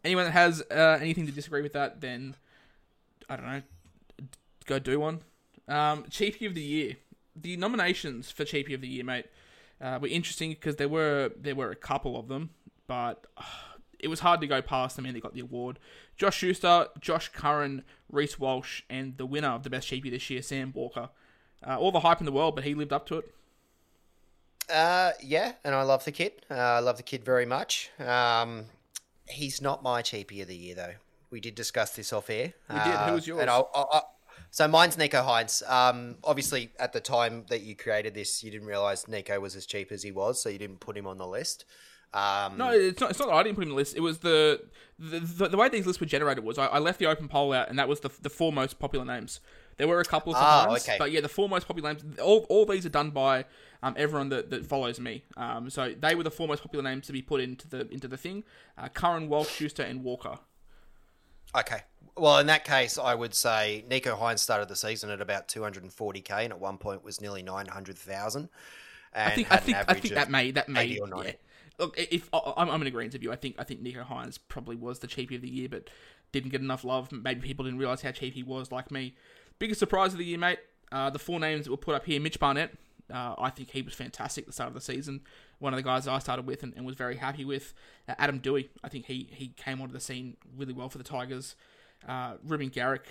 Anyone 0.05 0.24
that 0.24 0.32
has 0.32 0.62
uh, 0.70 0.98
anything 1.00 1.26
to 1.26 1.32
disagree 1.32 1.62
with 1.62 1.72
that, 1.72 2.00
then 2.00 2.36
I 3.28 3.36
don't 3.36 3.46
know, 3.46 3.62
go 4.66 4.78
do 4.78 5.00
one. 5.00 5.20
Um, 5.68 6.05
Cheapie 6.05 6.46
of 6.46 6.55
the 6.55 6.62
year. 6.62 6.96
The 7.34 7.57
nominations 7.57 8.30
for 8.30 8.44
Cheapie 8.44 8.74
of 8.74 8.80
the 8.80 8.88
year, 8.88 9.05
mate, 9.05 9.26
uh, 9.80 9.98
were 10.00 10.09
interesting 10.09 10.50
because 10.50 10.76
there 10.76 10.88
were 10.88 11.32
there 11.36 11.55
were 11.55 11.70
a 11.70 11.76
couple 11.76 12.18
of 12.18 12.28
them, 12.28 12.50
but 12.86 13.26
uh, 13.36 13.42
it 13.98 14.09
was 14.09 14.20
hard 14.20 14.40
to 14.40 14.46
go 14.46 14.61
past 14.61 14.96
the 14.96 15.03
man 15.03 15.14
that 15.14 15.22
got 15.22 15.34
the 15.34 15.40
award. 15.40 15.78
Josh 16.16 16.36
Schuster, 16.36 16.88
Josh 17.00 17.30
Curran, 17.30 17.84
Reece 18.11 18.38
Walsh, 18.38 18.82
and 18.90 19.16
the 19.16 19.26
winner 19.26 19.48
of 19.48 19.62
the 19.62 19.70
best 19.70 19.88
Cheapie 19.88 20.11
this 20.11 20.28
year, 20.28 20.42
Sam 20.42 20.72
Walker. 20.74 21.09
Uh, 21.66 21.78
all 21.78 21.92
the 21.92 22.00
hype 22.00 22.20
in 22.20 22.26
the 22.26 22.32
world, 22.32 22.55
but 22.55 22.64
he 22.64 22.74
lived 22.74 22.92
up 22.92 23.07
to 23.07 23.18
it. 23.18 23.34
Uh, 24.73 25.12
yeah, 25.20 25.53
and 25.64 25.75
I 25.75 25.83
love 25.83 26.05
the 26.05 26.12
kid. 26.12 26.33
Uh, 26.51 26.55
I 26.55 26.79
love 26.79 26.97
the 26.97 27.03
kid 27.03 27.25
very 27.25 27.47
much. 27.47 27.91
Um, 27.99 28.64
he's 29.29 29.61
not 29.61 29.83
my 29.83 30.03
cheapie 30.03 30.41
of 30.41 30.49
the 30.49 30.57
year, 30.57 30.75
though. 30.75 30.95
We 31.31 31.41
did 31.41 31.55
discuss 31.55 31.95
this 31.95 32.12
off 32.12 32.31
air. 32.31 32.55
We 32.70 32.77
did. 32.77 32.85
Who 32.85 33.12
was 33.12 33.27
yours? 33.27 33.39
Uh, 33.39 33.43
and 33.43 33.51
I'll, 33.51 33.70
I'll, 33.75 33.89
I'll, 33.93 34.14
so 34.51 34.68
mine's 34.68 34.97
Nicho 34.97 35.25
Hynes. 35.25 35.62
Um, 35.70 36.16
obviously, 36.25 36.70
at 36.79 36.93
the 36.93 37.01
time 37.01 37.45
that 37.49 37.62
you 37.62 37.75
created 37.75 38.14
this, 38.14 38.43
you 38.43 38.51
didn't 38.51 38.66
realize 38.66 39.05
Nicho 39.05 39.41
was 39.41 39.57
as 39.57 39.66
cheap 39.66 39.93
as 39.93 40.03
he 40.03 40.12
was, 40.12 40.43
so 40.43 40.49
you 40.49 40.59
didn't 40.59 40.81
put 40.81 40.97
him 40.97 41.07
on 41.07 41.18
the 41.18 41.27
list. 41.27 41.64
Um, 42.14 42.59
no, 42.59 42.70
it's 42.73 43.01
not. 43.01 43.11
It's 43.11 43.18
not 43.18 43.29
that 43.29 43.35
I 43.35 43.43
didn't 43.43 43.57
put 43.57 43.62
him 43.62 43.70
on 43.70 43.77
the 43.77 43.81
list. 43.81 43.97
It 43.97 44.01
was 44.01 44.18
the 44.18 44.62
the, 44.99 45.20
the, 45.20 45.49
the 45.49 45.57
way 45.57 45.70
these 45.70 45.87
lists 45.87 46.01
were 46.01 46.07
generated 46.07 46.45
was 46.45 46.59
I, 46.59 46.66
I, 46.66 46.79
left 46.79 46.99
the 46.99 47.07
open 47.07 47.29
poll 47.29 47.55
out, 47.55 47.70
and 47.70 47.79
that 47.79 47.89
was 47.89 48.01
the 48.01 48.11
the 48.20 48.29
four 48.29 48.53
most 48.53 48.79
popular 48.79 49.05
names. 49.07 49.41
There 49.79 49.89
were 49.89 50.01
a 50.01 50.05
couple 50.05 50.35
of 50.35 50.39
oh, 50.39 50.77
okay. 50.77 50.97
but 50.99 51.11
yeah, 51.11 51.23
the 51.23 51.31
four 51.31 51.49
most 51.49 51.66
popular 51.66 51.95
names. 51.95 52.18
All, 52.18 52.47
all 52.51 52.66
these 52.66 52.85
are 52.85 52.91
done 52.91 53.11
by 53.11 53.47
um, 53.83 53.95
everyone 53.97 54.28
that, 54.28 54.51
that 54.51 54.66
follows 54.66 55.01
me. 55.01 55.24
Um, 55.37 55.68
so 55.70 55.95
they 55.99 56.14
were 56.14 56.22
the 56.22 56.30
four 56.30 56.49
most 56.49 56.62
popular 56.62 56.83
names 56.83 57.07
to 57.07 57.12
be 57.12 57.22
put 57.22 57.41
into 57.41 57.68
the 57.68 57.89
into 57.91 58.09
the 58.09 58.16
thing. 58.16 58.45
Uh, 58.78 58.89
Curran, 58.89 59.28
Walsh, 59.28 59.51
Schuster, 59.51 59.83
and 59.83 60.03
Walker. 60.05 60.39
Okay. 61.57 61.80
Well, 62.16 62.39
in 62.39 62.47
that 62.47 62.64
case, 62.64 62.99
I 62.99 63.14
would 63.14 63.35
say 63.35 63.85
Nicho 63.89 64.18
Hynes 64.18 64.41
started 64.41 64.68
the 64.68 64.76
season 64.76 65.11
at 65.11 65.20
about 65.20 65.49
240k, 65.49 66.30
and 66.30 66.53
at 66.53 66.61
one 66.61 66.76
point 66.76 67.03
was 67.03 67.20
nearly 67.20 67.43
900,000. 67.43 68.49
I 69.14 69.30
think 69.30 69.53
I 69.53 69.57
think 69.57 69.76
I 69.76 69.95
think 69.95 70.14
that 70.14 70.30
may 70.30 70.51
that 70.53 70.68
may 70.68 70.85
yeah. 70.85 71.33
Look, 71.78 71.99
if 71.99 72.28
I'm, 72.33 72.68
I'm 72.68 72.80
in 72.83 72.87
agreement 72.87 73.14
with 73.14 73.22
you, 73.22 73.33
I 73.33 73.37
think 73.37 73.57
I 73.59 73.64
think 73.64 73.83
Nicho 73.83 74.07
Hynes 74.07 74.39
probably 74.49 74.76
was 74.76 75.01
the 75.01 75.07
cheapie 75.07 75.37
of 75.37 75.43
the 75.43 75.51
year, 75.51 75.68
but 75.68 75.91
didn't 76.30 76.51
get 76.51 76.61
enough 76.61 76.85
love. 76.85 77.11
Maybe 77.12 77.41
people 77.41 77.64
didn't 77.64 77.78
realize 77.78 78.03
how 78.03 78.11
cheap 78.11 78.35
he 78.35 78.43
was, 78.43 78.70
like 78.70 78.91
me. 78.91 79.14
Biggest 79.59 79.80
surprise 79.80 80.12
of 80.12 80.18
the 80.18 80.24
year, 80.24 80.39
mate. 80.39 80.59
Uh, 80.91 81.11
the 81.11 81.18
four 81.18 81.41
names 81.41 81.64
that 81.64 81.70
were 81.70 81.76
put 81.76 81.95
up 81.95 82.07
here: 82.07 82.20
Mitch 82.20 82.39
Barnett, 82.39 82.74
uh, 83.13 83.35
I 83.39 83.51
think 83.51 83.71
he 83.71 83.83
was 83.83 83.95
fantastic 83.95 84.43
at 84.43 84.47
the 84.47 84.53
start 84.53 84.69
of 84.69 84.75
the 84.75 84.81
season. 84.81 85.21
One 85.59 85.73
of 85.73 85.77
the 85.77 85.83
guys 85.83 86.09
I 86.09 86.19
started 86.19 86.47
with 86.47 86.63
and, 86.63 86.73
and 86.77 86.87
was 86.87 86.97
very 86.97 87.17
happy 87.17 87.45
with. 87.45 87.75
Uh, 88.09 88.15
Adam 88.19 88.41
Doueihi, 88.41 88.69
I 88.83 88.89
think 88.89 89.07
he, 89.07 89.29
he 89.31 89.49
came 89.49 89.81
onto 89.81 89.93
the 89.93 90.01
scene 90.01 90.37
really 90.57 90.73
well 90.73 90.89
for 90.89 90.99
the 90.99 91.05
Tigers. 91.05 91.55
Uh, 92.09 92.35
Reuben 92.45 92.69
Garrick 92.69 93.07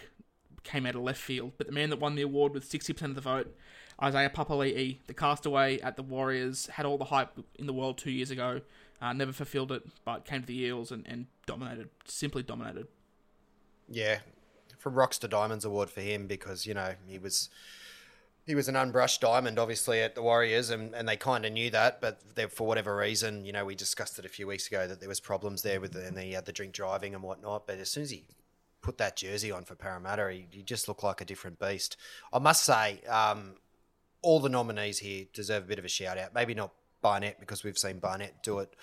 came 0.63 0.85
out 0.85 0.95
of 0.95 1.01
left 1.01 1.21
field, 1.21 1.53
but 1.57 1.67
the 1.67 1.73
man 1.73 1.89
that 1.89 1.99
won 1.99 2.15
the 2.15 2.21
award 2.21 2.53
with 2.53 2.69
60% 2.69 3.01
of 3.03 3.15
the 3.15 3.21
vote, 3.21 3.55
Isaiah 4.01 4.29
Papali'i, 4.29 4.97
the 5.07 5.13
castaway 5.13 5.79
at 5.79 5.95
the 5.95 6.03
Warriors, 6.03 6.67
had 6.67 6.85
all 6.85 6.97
the 6.97 7.05
hype 7.05 7.37
in 7.55 7.67
the 7.67 7.73
world 7.73 7.97
two 7.97 8.11
years 8.11 8.31
ago, 8.31 8.61
uh, 9.01 9.13
never 9.13 9.31
fulfilled 9.31 9.71
it, 9.71 9.83
but 10.05 10.25
came 10.25 10.41
to 10.41 10.47
the 10.47 10.59
Eels 10.59 10.91
and, 10.91 11.05
and 11.07 11.27
dominated, 11.45 11.89
simply 12.05 12.43
dominated. 12.43 12.87
Yeah, 13.89 14.19
from 14.77 14.95
Rocks 14.95 15.17
to 15.19 15.27
Diamonds 15.27 15.65
award 15.65 15.89
for 15.89 16.01
him 16.01 16.27
because, 16.27 16.65
you 16.65 16.73
know, 16.73 16.95
he 17.07 17.19
was 17.19 17.49
he 18.45 18.55
was 18.55 18.67
an 18.67 18.75
unbrushed 18.75 19.21
diamond, 19.21 19.59
obviously, 19.59 20.01
at 20.01 20.15
the 20.15 20.21
Warriors, 20.21 20.71
and, 20.71 20.95
and 20.95 21.07
they 21.07 21.17
kind 21.17 21.45
of 21.45 21.53
knew 21.53 21.69
that. 21.71 22.01
But 22.01 22.21
they, 22.35 22.47
for 22.47 22.67
whatever 22.67 22.95
reason, 22.95 23.45
you 23.45 23.51
know, 23.51 23.65
we 23.65 23.75
discussed 23.75 24.17
it 24.17 24.25
a 24.25 24.29
few 24.29 24.47
weeks 24.47 24.67
ago 24.67 24.87
that 24.87 24.99
there 24.99 25.09
was 25.09 25.19
problems 25.19 25.61
there 25.61 25.79
with, 25.79 25.93
the, 25.93 26.05
and 26.05 26.17
he 26.17 26.33
had 26.33 26.45
the 26.45 26.51
drink 26.51 26.73
driving 26.73 27.13
and 27.13 27.23
whatnot. 27.23 27.67
But 27.67 27.77
as 27.77 27.89
soon 27.89 28.03
as 28.03 28.11
he 28.11 28.25
put 28.81 28.97
that 28.97 29.15
jersey 29.15 29.51
on 29.51 29.63
for 29.63 29.75
Parramatta, 29.75 30.31
he, 30.31 30.47
he 30.49 30.63
just 30.63 30.87
looked 30.87 31.03
like 31.03 31.21
a 31.21 31.25
different 31.25 31.59
beast. 31.59 31.97
I 32.33 32.39
must 32.39 32.63
say, 32.63 33.01
um, 33.07 33.55
all 34.23 34.39
the 34.39 34.49
nominees 34.49 34.99
here 34.99 35.25
deserve 35.33 35.63
a 35.63 35.67
bit 35.67 35.79
of 35.79 35.85
a 35.85 35.89
shout 35.89 36.17
out. 36.17 36.33
Maybe 36.33 36.53
not 36.53 36.73
Barnett 37.01 37.39
because 37.39 37.63
we've 37.63 37.77
seen 37.77 37.99
Barnett 37.99 38.43
do 38.43 38.59
it 38.59 38.75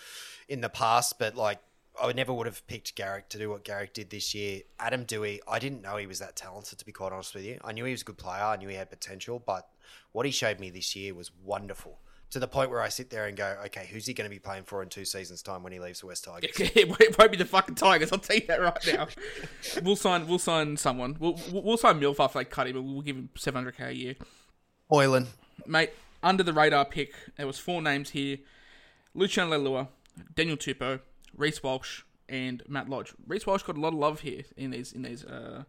in 0.49 0.61
the 0.61 0.69
past, 0.69 1.19
but 1.19 1.35
like 1.35 1.61
I 2.01 2.13
never 2.13 2.33
would 2.33 2.47
have 2.47 2.67
picked 2.67 2.95
Garrick 2.95 3.29
to 3.31 3.39
do 3.39 3.51
what 3.51 3.65
Garrick 3.65 3.95
did 3.95 4.11
this 4.11 4.35
year. 4.35 4.63
Adam 4.79 5.05
Doueihi, 5.05 5.41
I 5.49 5.59
didn't 5.59 5.83
know 5.83 5.97
he 5.97 6.07
was 6.07 6.19
that 6.19 6.37
talented, 6.37 6.79
to 6.79 6.85
be 6.85 6.93
quite 6.93 7.13
honest 7.13 7.35
with 7.35 7.45
you. 7.45 7.59
I 7.65 7.73
knew 7.73 7.85
he 7.85 7.93
was 7.93 8.03
a 8.03 8.05
good 8.05 8.19
player, 8.19 8.43
I 8.43 8.57
knew 8.57 8.69
he 8.69 8.77
had 8.77 8.91
potential, 8.91 9.43
but 9.45 9.69
what 10.13 10.27
he 10.27 10.33
showed 10.33 10.61
me 10.61 10.71
this 10.71 10.95
year 10.95 11.15
was 11.15 11.31
wonderful. 11.45 11.99
To 12.33 12.39
the 12.39 12.47
point 12.47 12.71
where 12.71 12.83
I 12.83 12.91
sit 12.91 13.09
there 13.09 13.27
and 13.27 13.35
go, 13.37 13.57
okay, 13.67 13.89
who's 13.91 14.05
he 14.05 14.13
going 14.13 14.29
to 14.29 14.35
be 14.35 14.39
playing 14.39 14.65
for 14.65 14.83
in 14.83 14.91
two 14.91 15.07
seasons' 15.07 15.41
time 15.41 15.63
when 15.63 15.73
he 15.73 15.81
leaves 15.81 16.01
the 16.01 16.07
West 16.09 16.25
Tigers? 16.25 16.51
it 16.59 17.19
won't 17.19 17.31
be 17.31 17.39
the 17.39 17.47
fucking 17.47 17.75
Tigers. 17.75 18.13
I'll 18.13 18.19
tell 18.19 18.37
you 18.37 18.47
that 18.49 18.61
right 18.61 18.87
now. 18.93 19.09
we'll 19.83 19.97
sign. 19.97 20.29
We'll 20.29 20.39
sign 20.39 20.77
someone. 20.77 21.17
We'll 21.19 21.41
we'll 21.51 21.79
sign 21.79 21.99
Milf 21.99 22.21
after 22.23 22.39
they 22.39 22.45
cut 22.45 22.67
him, 22.67 22.75
but 22.75 22.83
we'll 22.83 23.01
give 23.01 23.17
him 23.17 23.31
seven 23.35 23.63
hundred 23.63 23.79
k 23.79 23.85
a 23.85 23.93
year. 23.93 24.15
Oilen, 24.93 25.29
mate, 25.67 25.93
under 26.23 26.43
the 26.43 26.53
radar 26.53 26.85
pick. 26.85 27.15
There 27.39 27.47
was 27.47 27.59
four 27.59 27.81
names 27.81 28.11
here: 28.11 28.37
Luciano 29.15 29.59
Leilua, 29.59 29.89
Daniel 30.35 30.59
Tupou, 30.59 31.01
Reece 31.37 31.63
Walsh, 31.63 32.03
and 32.29 32.63
Matt 32.69 32.89
Lodge. 32.89 33.13
Reece 33.27 33.47
Walsh 33.47 33.63
got 33.63 33.77
a 33.77 33.81
lot 33.81 33.89
of 33.89 33.99
love 33.99 34.21
here 34.21 34.43
in 34.57 34.71
these 34.71 34.93
in 34.93 35.03
these 35.03 35.25
uh, 35.25 35.65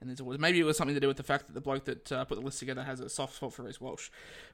in 0.00 0.08
these 0.08 0.20
awards. 0.20 0.40
Maybe 0.40 0.60
it 0.60 0.64
was 0.64 0.76
something 0.76 0.94
to 0.94 1.00
do 1.00 1.08
with 1.08 1.16
the 1.16 1.22
fact 1.22 1.46
that 1.46 1.54
the 1.54 1.60
bloke 1.60 1.84
that 1.84 2.12
uh, 2.12 2.24
put 2.24 2.36
the 2.36 2.44
list 2.44 2.58
together 2.58 2.84
has 2.84 3.00
a 3.00 3.08
soft 3.08 3.36
spot 3.36 3.52
for 3.52 3.62
Reece 3.62 3.80
Walsh. 3.80 4.10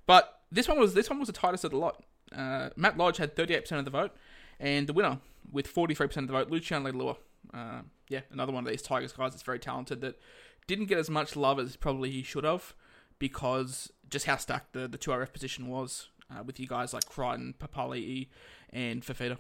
But 0.07 0.41
this 0.51 0.69
one 0.69 0.79
was 0.79 0.95
this 0.95 1.11
one 1.11 1.19
was 1.19 1.29
the 1.29 1.33
tightest 1.33 1.65
of 1.65 1.71
the 1.71 1.79
lot. 1.79 2.03
Uh, 2.35 2.71
Matt 2.77 2.97
Lodge 2.97 3.19
had 3.19 3.37
38% 3.37 3.73
of 3.73 3.85
the 3.85 3.91
vote, 3.91 4.13
and 4.59 4.87
the 4.87 4.93
winner 4.93 5.19
with 5.53 5.73
43% 5.73 6.17
of 6.17 6.27
the 6.27 6.33
vote, 6.33 6.51
Luciano 6.51 6.91
Leilua. 6.91 7.17
Uh, 7.53 7.83
yeah, 8.09 8.21
another 8.33 8.53
one 8.53 8.65
of 8.65 8.71
these 8.71 8.83
Tigers 8.83 9.13
guys 9.13 9.33
that's 9.33 9.43
very 9.43 9.59
talented 9.59 10.01
that 10.01 10.19
didn't 10.67 10.87
get 10.87 10.99
as 10.99 11.11
much 11.11 11.37
love 11.37 11.61
as 11.61 11.77
probably 11.77 12.11
he 12.11 12.23
should 12.23 12.45
have 12.45 12.75
because 13.19 13.93
just 14.09 14.27
how 14.27 14.37
stacked 14.37 14.73
the, 14.73 14.89
the 14.89 14.99
2RF 14.99 15.33
position 15.33 15.69
was 15.69 16.09
uh, 16.31 16.43
with 16.43 16.59
you 16.59 16.67
guys 16.67 16.93
like 16.93 17.07
Crichton, 17.07 17.55
Papali'i, 17.59 18.29
and 18.71 19.03
Fifita. 19.03 19.39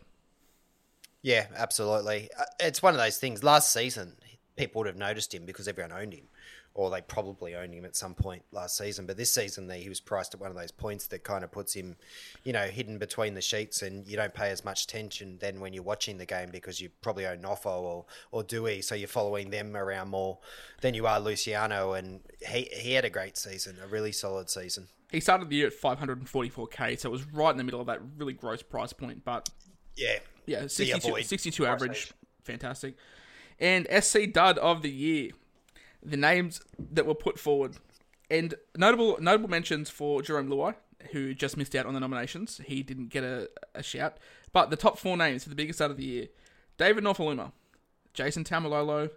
Yeah, 1.24 1.46
absolutely. 1.56 2.28
Uh, 2.38 2.44
it's 2.60 2.82
one 2.82 2.92
of 2.92 3.00
those 3.00 3.16
things. 3.16 3.42
Last 3.42 3.72
season, 3.72 4.12
people 4.56 4.80
would 4.80 4.86
have 4.86 4.98
noticed 4.98 5.32
him 5.32 5.46
because 5.46 5.66
everyone 5.66 5.90
owned 5.90 6.12
him, 6.12 6.26
or 6.74 6.90
they 6.90 7.00
probably 7.00 7.54
owned 7.54 7.72
him 7.72 7.86
at 7.86 7.96
some 7.96 8.14
point 8.14 8.42
last 8.52 8.76
season. 8.76 9.06
But 9.06 9.16
this 9.16 9.32
season, 9.32 9.70
he 9.70 9.88
was 9.88 10.00
priced 10.00 10.34
at 10.34 10.40
one 10.40 10.50
of 10.50 10.56
those 10.56 10.70
points 10.70 11.06
that 11.06 11.24
kind 11.24 11.42
of 11.42 11.50
puts 11.50 11.72
him, 11.72 11.96
you 12.44 12.52
know, 12.52 12.66
hidden 12.66 12.98
between 12.98 13.32
the 13.32 13.40
sheets, 13.40 13.80
and 13.80 14.06
you 14.06 14.18
don't 14.18 14.34
pay 14.34 14.50
as 14.50 14.66
much 14.66 14.84
attention 14.84 15.38
then 15.40 15.60
when 15.60 15.72
you're 15.72 15.82
watching 15.82 16.18
the 16.18 16.26
game 16.26 16.50
because 16.52 16.78
you 16.78 16.90
probably 17.00 17.26
own 17.26 17.38
Noffo 17.38 17.80
or 17.80 18.04
or 18.30 18.44
Doueihi, 18.44 18.84
so 18.84 18.94
you're 18.94 19.08
following 19.08 19.48
them 19.48 19.74
around 19.74 20.10
more 20.10 20.40
than 20.82 20.92
you 20.92 21.06
are 21.06 21.18
Luciano. 21.18 21.94
And 21.94 22.20
he 22.46 22.68
he 22.70 22.92
had 22.92 23.06
a 23.06 23.10
great 23.10 23.38
season, 23.38 23.78
a 23.82 23.86
really 23.86 24.12
solid 24.12 24.50
season. 24.50 24.88
He 25.10 25.20
started 25.20 25.48
the 25.48 25.56
year 25.56 25.68
at 25.68 25.80
544k, 25.80 26.98
so 26.98 27.08
it 27.08 27.12
was 27.12 27.24
right 27.32 27.50
in 27.50 27.56
the 27.56 27.64
middle 27.64 27.80
of 27.80 27.86
that 27.86 28.00
really 28.18 28.34
gross 28.34 28.62
price 28.62 28.92
point, 28.92 29.24
but 29.24 29.48
yeah, 29.96 30.18
yeah, 30.46 30.66
62, 30.66 31.22
62 31.22 31.66
average. 31.66 32.12
Fantastic. 32.42 32.96
And 33.58 33.86
SC 34.02 34.32
Dud 34.32 34.58
of 34.58 34.82
the 34.82 34.90
Year. 34.90 35.30
The 36.02 36.16
names 36.16 36.60
that 36.92 37.06
were 37.06 37.14
put 37.14 37.38
forward. 37.38 37.76
And 38.30 38.54
notable 38.76 39.16
notable 39.20 39.48
mentions 39.48 39.90
for 39.90 40.20
Jarome 40.20 40.48
Luai, 40.48 40.74
who 41.12 41.34
just 41.34 41.56
missed 41.56 41.74
out 41.74 41.86
on 41.86 41.94
the 41.94 42.00
nominations. 42.00 42.60
He 42.64 42.82
didn't 42.82 43.08
get 43.08 43.24
a, 43.24 43.48
a 43.74 43.82
shout. 43.82 44.18
But 44.52 44.70
the 44.70 44.76
top 44.76 44.98
four 44.98 45.16
names 45.16 45.44
for 45.44 45.50
the 45.50 45.54
biggest 45.54 45.78
Dud 45.78 45.90
of 45.90 45.96
the 45.96 46.04
year 46.04 46.28
David 46.76 47.04
Nofoaluma, 47.04 47.52
Jason 48.12 48.44
Taumalolo, 48.44 49.10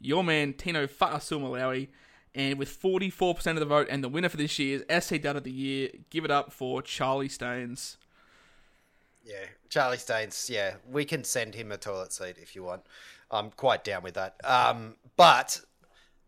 your 0.00 0.24
man 0.24 0.52
Tino 0.52 0.86
Fa'asuamaleaui, 0.86 1.88
and 2.34 2.58
with 2.58 2.80
44% 2.80 3.46
of 3.52 3.60
the 3.60 3.64
vote 3.64 3.88
and 3.90 4.02
the 4.02 4.08
winner 4.08 4.28
for 4.28 4.36
this 4.36 4.58
year's 4.58 4.82
SC 4.90 5.20
Dud 5.20 5.36
of 5.36 5.44
the 5.44 5.50
Year, 5.50 5.90
give 6.10 6.24
it 6.24 6.30
up 6.30 6.52
for 6.52 6.82
Charlie 6.82 7.28
Staines. 7.28 7.96
Yeah, 9.28 9.44
Charlie 9.68 9.98
Staines. 9.98 10.48
Yeah, 10.50 10.74
we 10.90 11.04
can 11.04 11.22
send 11.22 11.54
him 11.54 11.70
a 11.70 11.76
toilet 11.76 12.12
seat 12.12 12.36
if 12.40 12.56
you 12.56 12.62
want. 12.62 12.82
I'm 13.30 13.50
quite 13.50 13.84
down 13.84 14.02
with 14.02 14.14
that. 14.14 14.36
Um, 14.42 14.94
but 15.16 15.60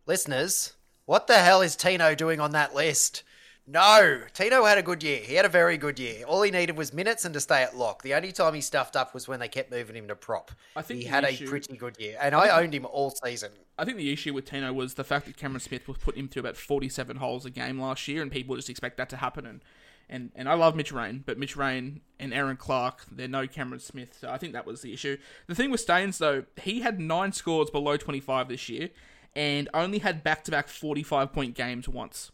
listeners, 0.07 0.75
what 1.07 1.27
the 1.27 1.39
hell 1.39 1.63
is 1.63 1.77
Tino 1.77 2.15
doing 2.15 2.41
on 2.41 2.53
that 2.53 2.75
list? 2.75 3.23
No, 3.67 4.23
Tino 4.35 4.65
had 4.65 4.79
a 4.79 4.83
good 4.83 5.03
year. 5.03 5.19
He 5.21 5.35
had 5.35 5.45
a 5.47 5.49
very 5.49 5.79
good 5.79 5.99
year. 5.99 6.25
All 6.27 6.43
he 6.43 6.51
needed 6.51 6.77
was 6.77 6.93
minutes 6.93 7.25
and 7.25 7.33
to 7.35 7.41
stay 7.41 7.63
at 7.63 7.77
lock. 7.77 8.03
The 8.03 8.15
only 8.15 8.33
time 8.33 8.53
he 8.53 8.61
stuffed 8.61 8.97
up 8.97 9.15
was 9.15 9.29
when 9.29 9.39
they 9.39 9.49
kept 9.49 9.71
moving 9.71 9.97
him 9.97 10.09
to 10.09 10.17
prop. 10.17 10.51
I 10.77 10.83
think 10.83 11.01
he 11.01 11.07
had 11.07 11.25
issue- 11.25 11.47
a 11.47 11.49
pretty 11.49 11.77
good 11.77 11.97
year, 11.99 12.19
and 12.21 12.35
I 12.35 12.61
owned 12.61 12.75
him 12.75 12.85
all 12.85 13.11
season. 13.25 13.53
I 13.79 13.85
think 13.85 13.97
the 13.97 14.13
issue 14.13 14.35
with 14.35 14.45
Tino 14.45 14.73
was 14.73 14.95
the 14.95 15.05
fact 15.05 15.27
that 15.27 15.37
Cameron 15.37 15.61
Smith 15.61 15.89
was 15.89 15.97
putting 15.99 16.21
him 16.21 16.29
through 16.29 16.41
about 16.41 16.57
47 16.57 17.17
holes 17.17 17.47
a 17.47 17.51
game 17.51 17.81
last 17.81 18.09
year, 18.09 18.21
and 18.23 18.31
people 18.31 18.57
just 18.57 18.69
expect 18.69 18.97
that 18.99 19.09
to 19.11 19.17
happen. 19.17 19.47
And, 19.47 19.63
and, 20.11 20.33
and 20.35 20.49
I 20.49 20.55
love 20.55 20.75
Mitch 20.75 20.93
Rein, 20.93 21.23
but 21.25 21.39
Mitch 21.39 21.57
Rein 21.57 22.01
and 22.19 22.35
Erin 22.35 22.57
Clark, 22.57 23.07
they're 23.11 23.29
no 23.29 23.47
Cameron 23.47 23.81
Smith. 23.81 24.19
So 24.21 24.29
I 24.29 24.39
think 24.39 24.53
that 24.53 24.67
was 24.67 24.83
the 24.83 24.93
issue. 24.93 25.17
The 25.47 25.55
thing 25.55 25.71
with 25.71 25.81
Staines, 25.81 26.19
though, 26.19 26.45
he 26.61 26.81
had 26.81 26.99
nine 26.99 27.33
scores 27.33 27.71
below 27.71 27.97
25 27.97 28.49
this 28.49 28.69
year 28.69 28.91
and 29.37 29.69
only 29.73 30.01
had 30.01 30.25
back 30.25 30.43
to 30.45 30.51
back 30.51 30.69
45 30.69 31.33
point 31.33 31.55
games 31.55 31.89
once. 31.89 32.33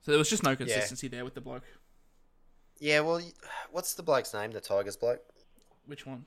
So 0.00 0.10
there 0.10 0.18
was 0.18 0.28
just 0.28 0.42
no 0.42 0.56
consistency 0.56 1.06
there 1.06 1.24
with 1.24 1.34
the 1.34 1.40
bloke. 1.40 1.62
Yeah, 2.80 3.00
well, 3.00 3.20
what's 3.70 3.94
the 3.94 4.02
bloke's 4.02 4.34
name? 4.34 4.50
The 4.50 4.60
Tigers 4.60 4.96
bloke. 4.96 5.20
Which 5.86 6.04
one? 6.04 6.24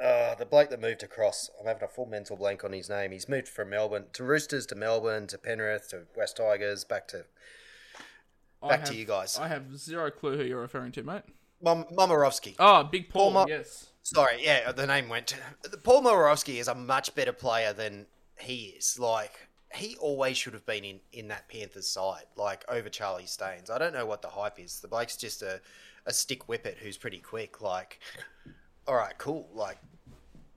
Uh, 0.00 0.34
the 0.34 0.44
bloke 0.44 0.68
that 0.68 0.80
moved 0.80 1.02
across. 1.02 1.48
I'm 1.58 1.66
having 1.66 1.82
a 1.82 1.88
full 1.88 2.04
mental 2.04 2.36
blank 2.36 2.64
on 2.64 2.72
his 2.72 2.90
name. 2.90 3.12
He's 3.12 3.30
moved 3.30 3.48
from 3.48 3.70
Melbourne 3.70 4.04
to 4.12 4.24
Roosters 4.24 4.66
to 4.66 4.74
Melbourne 4.74 5.26
to 5.28 5.38
Penrith 5.38 5.88
to 5.90 6.02
West 6.14 6.36
Tigers 6.36 6.84
back 6.84 7.08
to 7.08 7.24
Back 8.68 8.84
to 8.86 8.94
you 8.94 9.04
guys. 9.04 9.38
I 9.38 9.48
have 9.48 9.76
zero 9.78 10.10
clue 10.10 10.36
who 10.36 10.44
you're 10.44 10.60
referring 10.60 10.92
to, 10.92 11.02
mate. 11.02 11.22
Mom- 11.62 11.84
Momirovski. 11.84 12.54
Oh, 12.58 12.64
ah, 12.64 12.82
Big 12.82 13.08
Paul, 13.08 13.32
Paul 13.32 13.46
Mo- 13.46 13.46
yes. 13.48 13.90
Sorry, 14.02 14.44
yeah, 14.44 14.72
the 14.72 14.86
name 14.86 15.08
went. 15.08 15.34
Paul 15.82 16.02
Momirovski 16.02 16.58
is 16.58 16.68
a 16.68 16.74
much 16.74 17.14
better 17.14 17.32
player 17.32 17.72
than 17.72 18.06
he 18.38 18.74
is. 18.78 18.98
Like 18.98 19.48
he 19.74 19.96
always 19.96 20.36
should 20.36 20.54
have 20.54 20.66
been 20.66 20.84
in 20.84 21.00
in 21.12 21.28
that 21.28 21.48
Panthers 21.48 21.88
side, 21.88 22.24
like 22.36 22.64
over 22.68 22.88
Charlie 22.88 23.26
Staines. 23.26 23.70
I 23.70 23.78
don't 23.78 23.92
know 23.92 24.06
what 24.06 24.22
the 24.22 24.28
hype 24.28 24.58
is. 24.58 24.80
The 24.80 24.88
bloke's 24.88 25.16
just 25.16 25.42
a 25.42 25.60
a 26.06 26.12
stick 26.12 26.44
whippet 26.48 26.78
who's 26.78 26.96
pretty 26.96 27.18
quick. 27.18 27.60
Like, 27.60 28.00
all 28.86 28.94
right, 28.96 29.16
cool. 29.18 29.48
Like. 29.54 29.78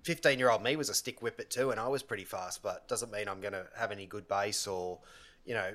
15 0.04 0.38
year 0.38 0.50
old 0.50 0.62
me 0.62 0.76
was 0.76 0.90
a 0.90 0.94
stick 0.94 1.22
whippet 1.22 1.50
too, 1.50 1.72
and 1.72 1.80
I 1.80 1.88
was 1.88 2.04
pretty 2.04 2.26
fast, 2.26 2.62
but 2.62 2.86
doesn't 2.90 3.10
mean 3.10 3.30
I'm 3.30 3.40
going 3.40 3.54
to 3.54 3.66
have 3.78 3.90
any 3.90 4.06
good 4.06 4.28
base 4.28 4.68
or, 4.68 5.00
you 5.46 5.54
know, 5.54 5.72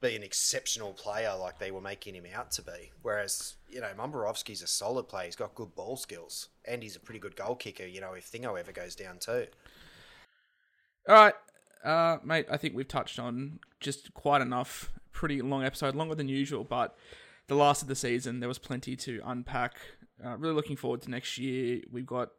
be 0.00 0.16
an 0.16 0.22
exceptional 0.22 0.92
player 0.92 1.34
like 1.38 1.58
they 1.58 1.70
were 1.70 1.80
making 1.80 2.14
him 2.14 2.24
out 2.34 2.50
to 2.52 2.62
be. 2.62 2.92
Whereas, 3.02 3.54
you 3.68 3.80
know, 3.80 3.90
Momirovski's 3.96 4.62
a 4.62 4.66
solid 4.66 5.08
player. 5.08 5.26
He's 5.26 5.36
got 5.36 5.54
good 5.54 5.74
ball 5.74 5.96
skills, 5.96 6.48
and 6.64 6.82
he's 6.82 6.96
a 6.96 7.00
pretty 7.00 7.20
good 7.20 7.36
goal 7.36 7.54
kicker, 7.54 7.84
you 7.84 8.00
know, 8.00 8.14
if 8.14 8.30
Thingo 8.30 8.58
ever 8.58 8.72
goes 8.72 8.94
down 8.94 9.18
too. 9.18 9.46
All 11.08 11.14
right, 11.14 11.34
uh, 11.84 12.18
mate. 12.24 12.46
I 12.50 12.56
think 12.56 12.74
we've 12.74 12.88
touched 12.88 13.18
on 13.18 13.58
just 13.80 14.12
quite 14.14 14.42
enough. 14.42 14.90
Pretty 15.12 15.42
long 15.42 15.64
episode, 15.64 15.94
longer 15.94 16.14
than 16.14 16.28
usual, 16.28 16.64
but 16.64 16.96
the 17.48 17.56
last 17.56 17.82
of 17.82 17.88
the 17.88 17.96
season, 17.96 18.40
there 18.40 18.48
was 18.48 18.58
plenty 18.58 18.96
to 18.96 19.20
unpack. 19.24 19.76
Uh, 20.24 20.36
really 20.36 20.54
looking 20.54 20.76
forward 20.76 21.02
to 21.02 21.10
next 21.10 21.36
year. 21.36 21.80
We've 21.90 22.06
got 22.06 22.30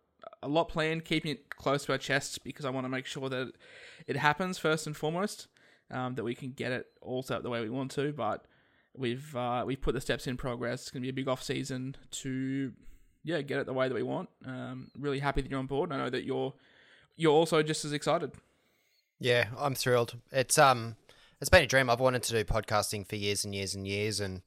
a 0.41 0.47
lot 0.47 0.69
planned, 0.69 1.05
keeping 1.05 1.31
it 1.31 1.49
close 1.49 1.85
to 1.85 1.91
our 1.91 1.97
chests 1.97 2.37
because 2.37 2.65
I 2.65 2.69
want 2.69 2.85
to 2.85 2.89
make 2.89 3.05
sure 3.05 3.27
that 3.29 3.53
it 4.07 4.17
happens 4.17 4.57
first 4.57 4.87
and 4.87 4.95
foremost. 4.95 5.47
Um, 5.91 6.15
that 6.15 6.23
we 6.23 6.35
can 6.35 6.51
get 6.51 6.71
it 6.71 6.87
all 7.01 7.21
set 7.21 7.37
up 7.37 7.43
the 7.43 7.49
way 7.49 7.61
we 7.61 7.69
want 7.69 7.91
to, 7.91 8.13
but 8.13 8.45
we've 8.95 9.35
uh, 9.35 9.63
we've 9.65 9.81
put 9.81 9.93
the 9.93 10.01
steps 10.01 10.27
in 10.27 10.37
progress. 10.37 10.81
It's 10.81 10.91
going 10.91 11.01
to 11.01 11.05
be 11.05 11.09
a 11.09 11.13
big 11.13 11.27
off 11.27 11.43
season 11.43 11.95
to 12.11 12.71
yeah 13.23 13.41
get 13.41 13.59
it 13.59 13.65
the 13.65 13.73
way 13.73 13.87
that 13.87 13.95
we 13.95 14.03
want. 14.03 14.29
Um, 14.45 14.91
really 14.97 15.19
happy 15.19 15.41
that 15.41 15.49
you're 15.49 15.59
on 15.59 15.67
board. 15.67 15.91
I 15.91 15.97
know 15.97 16.09
that 16.09 16.23
you're 16.23 16.53
you're 17.15 17.33
also 17.33 17.61
just 17.61 17.85
as 17.85 17.93
excited. 17.93 18.31
Yeah, 19.19 19.47
I'm 19.57 19.75
thrilled. 19.75 20.17
It's 20.31 20.57
um, 20.57 20.95
it's 21.39 21.49
been 21.49 21.63
a 21.63 21.67
dream. 21.67 21.89
I've 21.89 21.99
wanted 21.99 22.23
to 22.23 22.33
do 22.33 22.43
podcasting 22.43 23.07
for 23.07 23.15
years 23.15 23.45
and 23.45 23.53
years 23.53 23.75
and 23.75 23.87
years, 23.87 24.19
and 24.19 24.41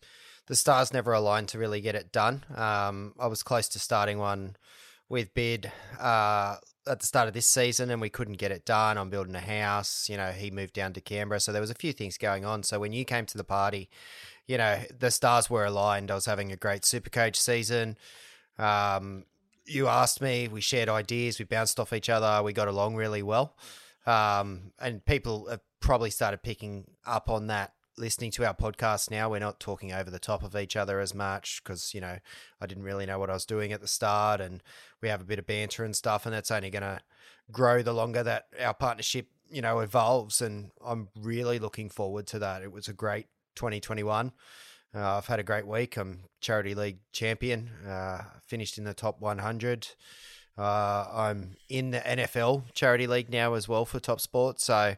the 0.46 0.56
stars 0.56 0.92
never 0.92 1.12
aligned 1.12 1.48
to 1.48 1.58
really 1.58 1.80
get 1.80 1.94
it 1.94 2.12
done. 2.12 2.44
Um, 2.54 3.14
I 3.18 3.26
was 3.26 3.42
close 3.42 3.68
to 3.70 3.78
starting 3.78 4.18
one 4.18 4.56
with 5.08 5.34
Bid 5.34 5.70
uh, 6.00 6.56
at 6.86 7.00
the 7.00 7.06
start 7.06 7.28
of 7.28 7.34
this 7.34 7.46
season, 7.46 7.90
and 7.90 8.00
we 8.00 8.10
couldn't 8.10 8.38
get 8.38 8.52
it 8.52 8.64
done. 8.64 8.98
I'm 8.98 9.10
building 9.10 9.34
a 9.34 9.40
house. 9.40 10.08
You 10.08 10.16
know, 10.16 10.30
he 10.32 10.50
moved 10.50 10.74
down 10.74 10.92
to 10.94 11.00
Canberra, 11.00 11.40
so 11.40 11.52
there 11.52 11.60
was 11.60 11.70
a 11.70 11.74
few 11.74 11.92
things 11.92 12.18
going 12.18 12.44
on. 12.44 12.62
So 12.62 12.78
when 12.78 12.92
you 12.92 13.04
came 13.04 13.26
to 13.26 13.36
the 13.38 13.44
party, 13.44 13.88
you 14.46 14.58
know, 14.58 14.80
the 14.98 15.10
stars 15.10 15.48
were 15.48 15.64
aligned. 15.64 16.10
I 16.10 16.14
was 16.14 16.26
having 16.26 16.52
a 16.52 16.56
great 16.56 16.82
Supercoach 16.82 17.36
season. 17.36 17.96
Um, 18.58 19.24
you 19.66 19.88
asked 19.88 20.20
me, 20.20 20.48
we 20.48 20.60
shared 20.60 20.88
ideas, 20.88 21.38
we 21.38 21.44
bounced 21.46 21.80
off 21.80 21.92
each 21.92 22.10
other, 22.10 22.42
we 22.42 22.52
got 22.52 22.68
along 22.68 22.96
really 22.96 23.22
well. 23.22 23.56
Um, 24.06 24.72
and 24.78 25.04
people 25.04 25.48
have 25.48 25.60
probably 25.80 26.10
started 26.10 26.42
picking 26.42 26.84
up 27.06 27.30
on 27.30 27.46
that 27.46 27.72
listening 27.96 28.30
to 28.32 28.46
our 28.46 28.54
podcast 28.54 29.10
now. 29.10 29.30
We're 29.30 29.38
not 29.38 29.60
talking 29.60 29.92
over 29.92 30.10
the 30.10 30.18
top 30.18 30.42
of 30.42 30.56
each 30.56 30.76
other 30.76 31.00
as 31.00 31.14
much 31.14 31.62
because, 31.62 31.94
you 31.94 32.00
know, 32.00 32.18
I 32.60 32.66
didn't 32.66 32.84
really 32.84 33.06
know 33.06 33.18
what 33.18 33.30
I 33.30 33.34
was 33.34 33.46
doing 33.46 33.72
at 33.72 33.80
the 33.80 33.88
start 33.88 34.40
and 34.40 34.62
we 35.00 35.08
have 35.08 35.20
a 35.20 35.24
bit 35.24 35.38
of 35.38 35.46
banter 35.46 35.84
and 35.84 35.94
stuff. 35.94 36.26
And 36.26 36.34
that's 36.34 36.50
only 36.50 36.70
going 36.70 36.82
to 36.82 37.00
grow 37.52 37.82
the 37.82 37.92
longer 37.92 38.22
that 38.22 38.46
our 38.60 38.74
partnership, 38.74 39.28
you 39.48 39.62
know, 39.62 39.80
evolves. 39.80 40.40
And 40.40 40.70
I'm 40.84 41.08
really 41.20 41.58
looking 41.58 41.88
forward 41.88 42.26
to 42.28 42.38
that. 42.40 42.62
It 42.62 42.72
was 42.72 42.88
a 42.88 42.92
great 42.92 43.26
2021. 43.56 44.32
Uh, 44.94 45.16
I've 45.16 45.26
had 45.26 45.40
a 45.40 45.44
great 45.44 45.66
week. 45.66 45.96
I'm 45.96 46.20
charity 46.40 46.74
league 46.74 46.98
champion. 47.12 47.70
Uh, 47.86 48.22
finished 48.46 48.78
in 48.78 48.84
the 48.84 48.94
top 48.94 49.20
100. 49.20 49.88
Uh, 50.56 51.06
I'm 51.12 51.56
in 51.68 51.90
the 51.90 51.98
NFL 51.98 52.72
charity 52.74 53.06
league 53.06 53.28
now 53.28 53.54
as 53.54 53.68
well 53.68 53.84
for 53.84 53.98
Top 53.98 54.20
Sport. 54.20 54.60
So 54.60 54.94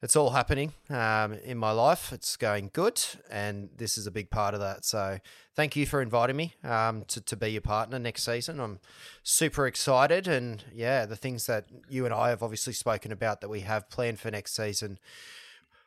it's 0.00 0.14
all 0.14 0.30
happening 0.30 0.72
um, 0.90 1.32
in 1.44 1.58
my 1.58 1.72
life. 1.72 2.12
It's 2.12 2.36
going 2.36 2.70
good, 2.72 3.02
and 3.30 3.68
this 3.76 3.98
is 3.98 4.06
a 4.06 4.10
big 4.10 4.30
part 4.30 4.54
of 4.54 4.60
that. 4.60 4.84
So 4.84 5.18
thank 5.56 5.74
you 5.74 5.86
for 5.86 6.00
inviting 6.00 6.36
me 6.36 6.54
um, 6.62 7.04
to 7.08 7.20
to 7.20 7.36
be 7.36 7.48
your 7.48 7.62
partner 7.62 7.98
next 7.98 8.22
season. 8.24 8.60
I'm 8.60 8.78
super 9.22 9.66
excited, 9.66 10.28
and 10.28 10.62
yeah, 10.72 11.04
the 11.04 11.16
things 11.16 11.46
that 11.46 11.66
you 11.88 12.04
and 12.04 12.14
I 12.14 12.30
have 12.30 12.42
obviously 12.42 12.72
spoken 12.72 13.10
about 13.10 13.40
that 13.40 13.48
we 13.48 13.60
have 13.60 13.90
planned 13.90 14.20
for 14.20 14.30
next 14.30 14.54
season. 14.54 14.98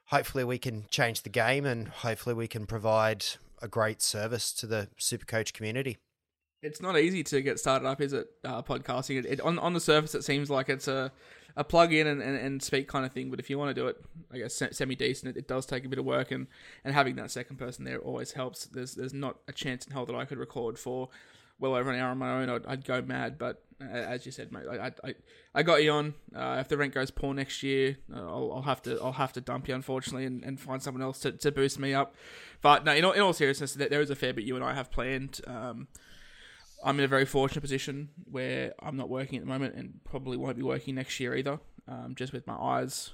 Hopefully, 0.07 0.43
we 0.43 0.57
can 0.57 0.85
change 0.89 1.21
the 1.21 1.29
game, 1.29 1.65
and 1.65 1.87
hopefully, 1.87 2.35
we 2.35 2.47
can 2.47 2.65
provide 2.65 3.23
a 3.61 3.67
great 3.67 4.01
service 4.01 4.51
to 4.53 4.67
the 4.67 4.89
Supercoach 4.99 5.53
community. 5.53 5.97
It's 6.61 6.79
not 6.79 6.97
easy 6.97 7.23
to 7.23 7.41
get 7.41 7.59
started 7.59 7.87
up, 7.87 8.01
is 8.01 8.13
it? 8.13 8.29
Uh, 8.43 8.61
podcasting. 8.61 9.17
It, 9.17 9.25
it, 9.25 9.41
on 9.41 9.57
on 9.57 9.73
the 9.73 9.79
surface, 9.79 10.13
it 10.13 10.23
seems 10.23 10.49
like 10.49 10.69
it's 10.69 10.87
a 10.87 11.11
a 11.55 11.63
plug 11.63 11.91
in 11.91 12.07
and, 12.07 12.21
and, 12.21 12.37
and 12.37 12.61
speak 12.63 12.87
kind 12.87 13.05
of 13.05 13.11
thing. 13.11 13.29
But 13.29 13.39
if 13.39 13.49
you 13.49 13.57
want 13.57 13.75
to 13.75 13.81
do 13.81 13.87
it, 13.87 13.97
I 14.31 14.37
guess 14.37 14.61
semi 14.71 14.95
decent, 14.95 15.35
it, 15.35 15.39
it 15.39 15.47
does 15.47 15.65
take 15.65 15.85
a 15.85 15.89
bit 15.89 15.97
of 15.97 16.05
work, 16.05 16.31
and, 16.31 16.47
and 16.85 16.93
having 16.93 17.15
that 17.15 17.31
second 17.31 17.57
person 17.57 17.83
there 17.83 17.99
always 17.99 18.33
helps. 18.33 18.65
There's 18.65 18.93
there's 18.93 19.13
not 19.13 19.37
a 19.47 19.51
chance 19.51 19.85
in 19.85 19.93
hell 19.93 20.05
that 20.05 20.15
I 20.15 20.25
could 20.25 20.37
record 20.37 20.77
for 20.77 21.09
well 21.59 21.75
over 21.75 21.91
an 21.91 21.99
hour 21.99 22.09
on 22.09 22.17
my 22.19 22.41
own. 22.41 22.49
I'd, 22.49 22.65
I'd 22.67 22.85
go 22.85 23.01
mad. 23.01 23.39
But 23.39 23.63
as 23.79 24.27
you 24.27 24.31
said, 24.31 24.51
mate, 24.51 24.65
I 24.69 24.91
I, 25.03 25.15
I 25.55 25.63
got 25.63 25.83
you 25.83 25.91
on. 25.91 26.13
Uh, 26.35 26.57
if 26.59 26.67
the 26.67 26.77
rent 26.77 26.93
goes 26.93 27.09
poor 27.09 27.33
next 27.33 27.63
year, 27.63 27.97
uh, 28.13 28.19
I'll, 28.19 28.53
I'll 28.53 28.61
have 28.61 28.83
to 28.83 28.99
I'll 29.01 29.13
have 29.13 29.33
to 29.33 29.41
dump 29.41 29.67
you 29.67 29.73
unfortunately 29.73 30.25
and, 30.25 30.43
and 30.43 30.59
find 30.59 30.81
someone 30.83 31.01
else 31.01 31.19
to, 31.21 31.31
to 31.31 31.51
boost 31.51 31.79
me 31.79 31.95
up. 31.95 32.13
But 32.61 32.85
no, 32.85 32.93
in 32.93 33.03
all, 33.03 33.13
in 33.13 33.21
all 33.21 33.33
seriousness, 33.33 33.73
there 33.73 34.01
is 34.01 34.11
a 34.11 34.15
fair 34.15 34.33
bit 34.33 34.45
you 34.45 34.55
and 34.55 34.63
I 34.63 34.75
have 34.75 34.91
planned. 34.91 35.41
Um, 35.47 35.87
I'm 36.83 36.99
in 36.99 37.05
a 37.05 37.07
very 37.07 37.25
fortunate 37.25 37.61
position 37.61 38.09
where 38.25 38.73
I'm 38.81 38.97
not 38.97 39.09
working 39.09 39.37
at 39.37 39.43
the 39.43 39.49
moment 39.49 39.75
and 39.75 39.99
probably 40.03 40.37
won't 40.37 40.57
be 40.57 40.63
working 40.63 40.95
next 40.95 41.19
year 41.19 41.35
either. 41.35 41.59
Um, 41.87 42.13
just 42.15 42.31
with 42.33 42.47
my 42.47 42.55
eyes 42.55 43.11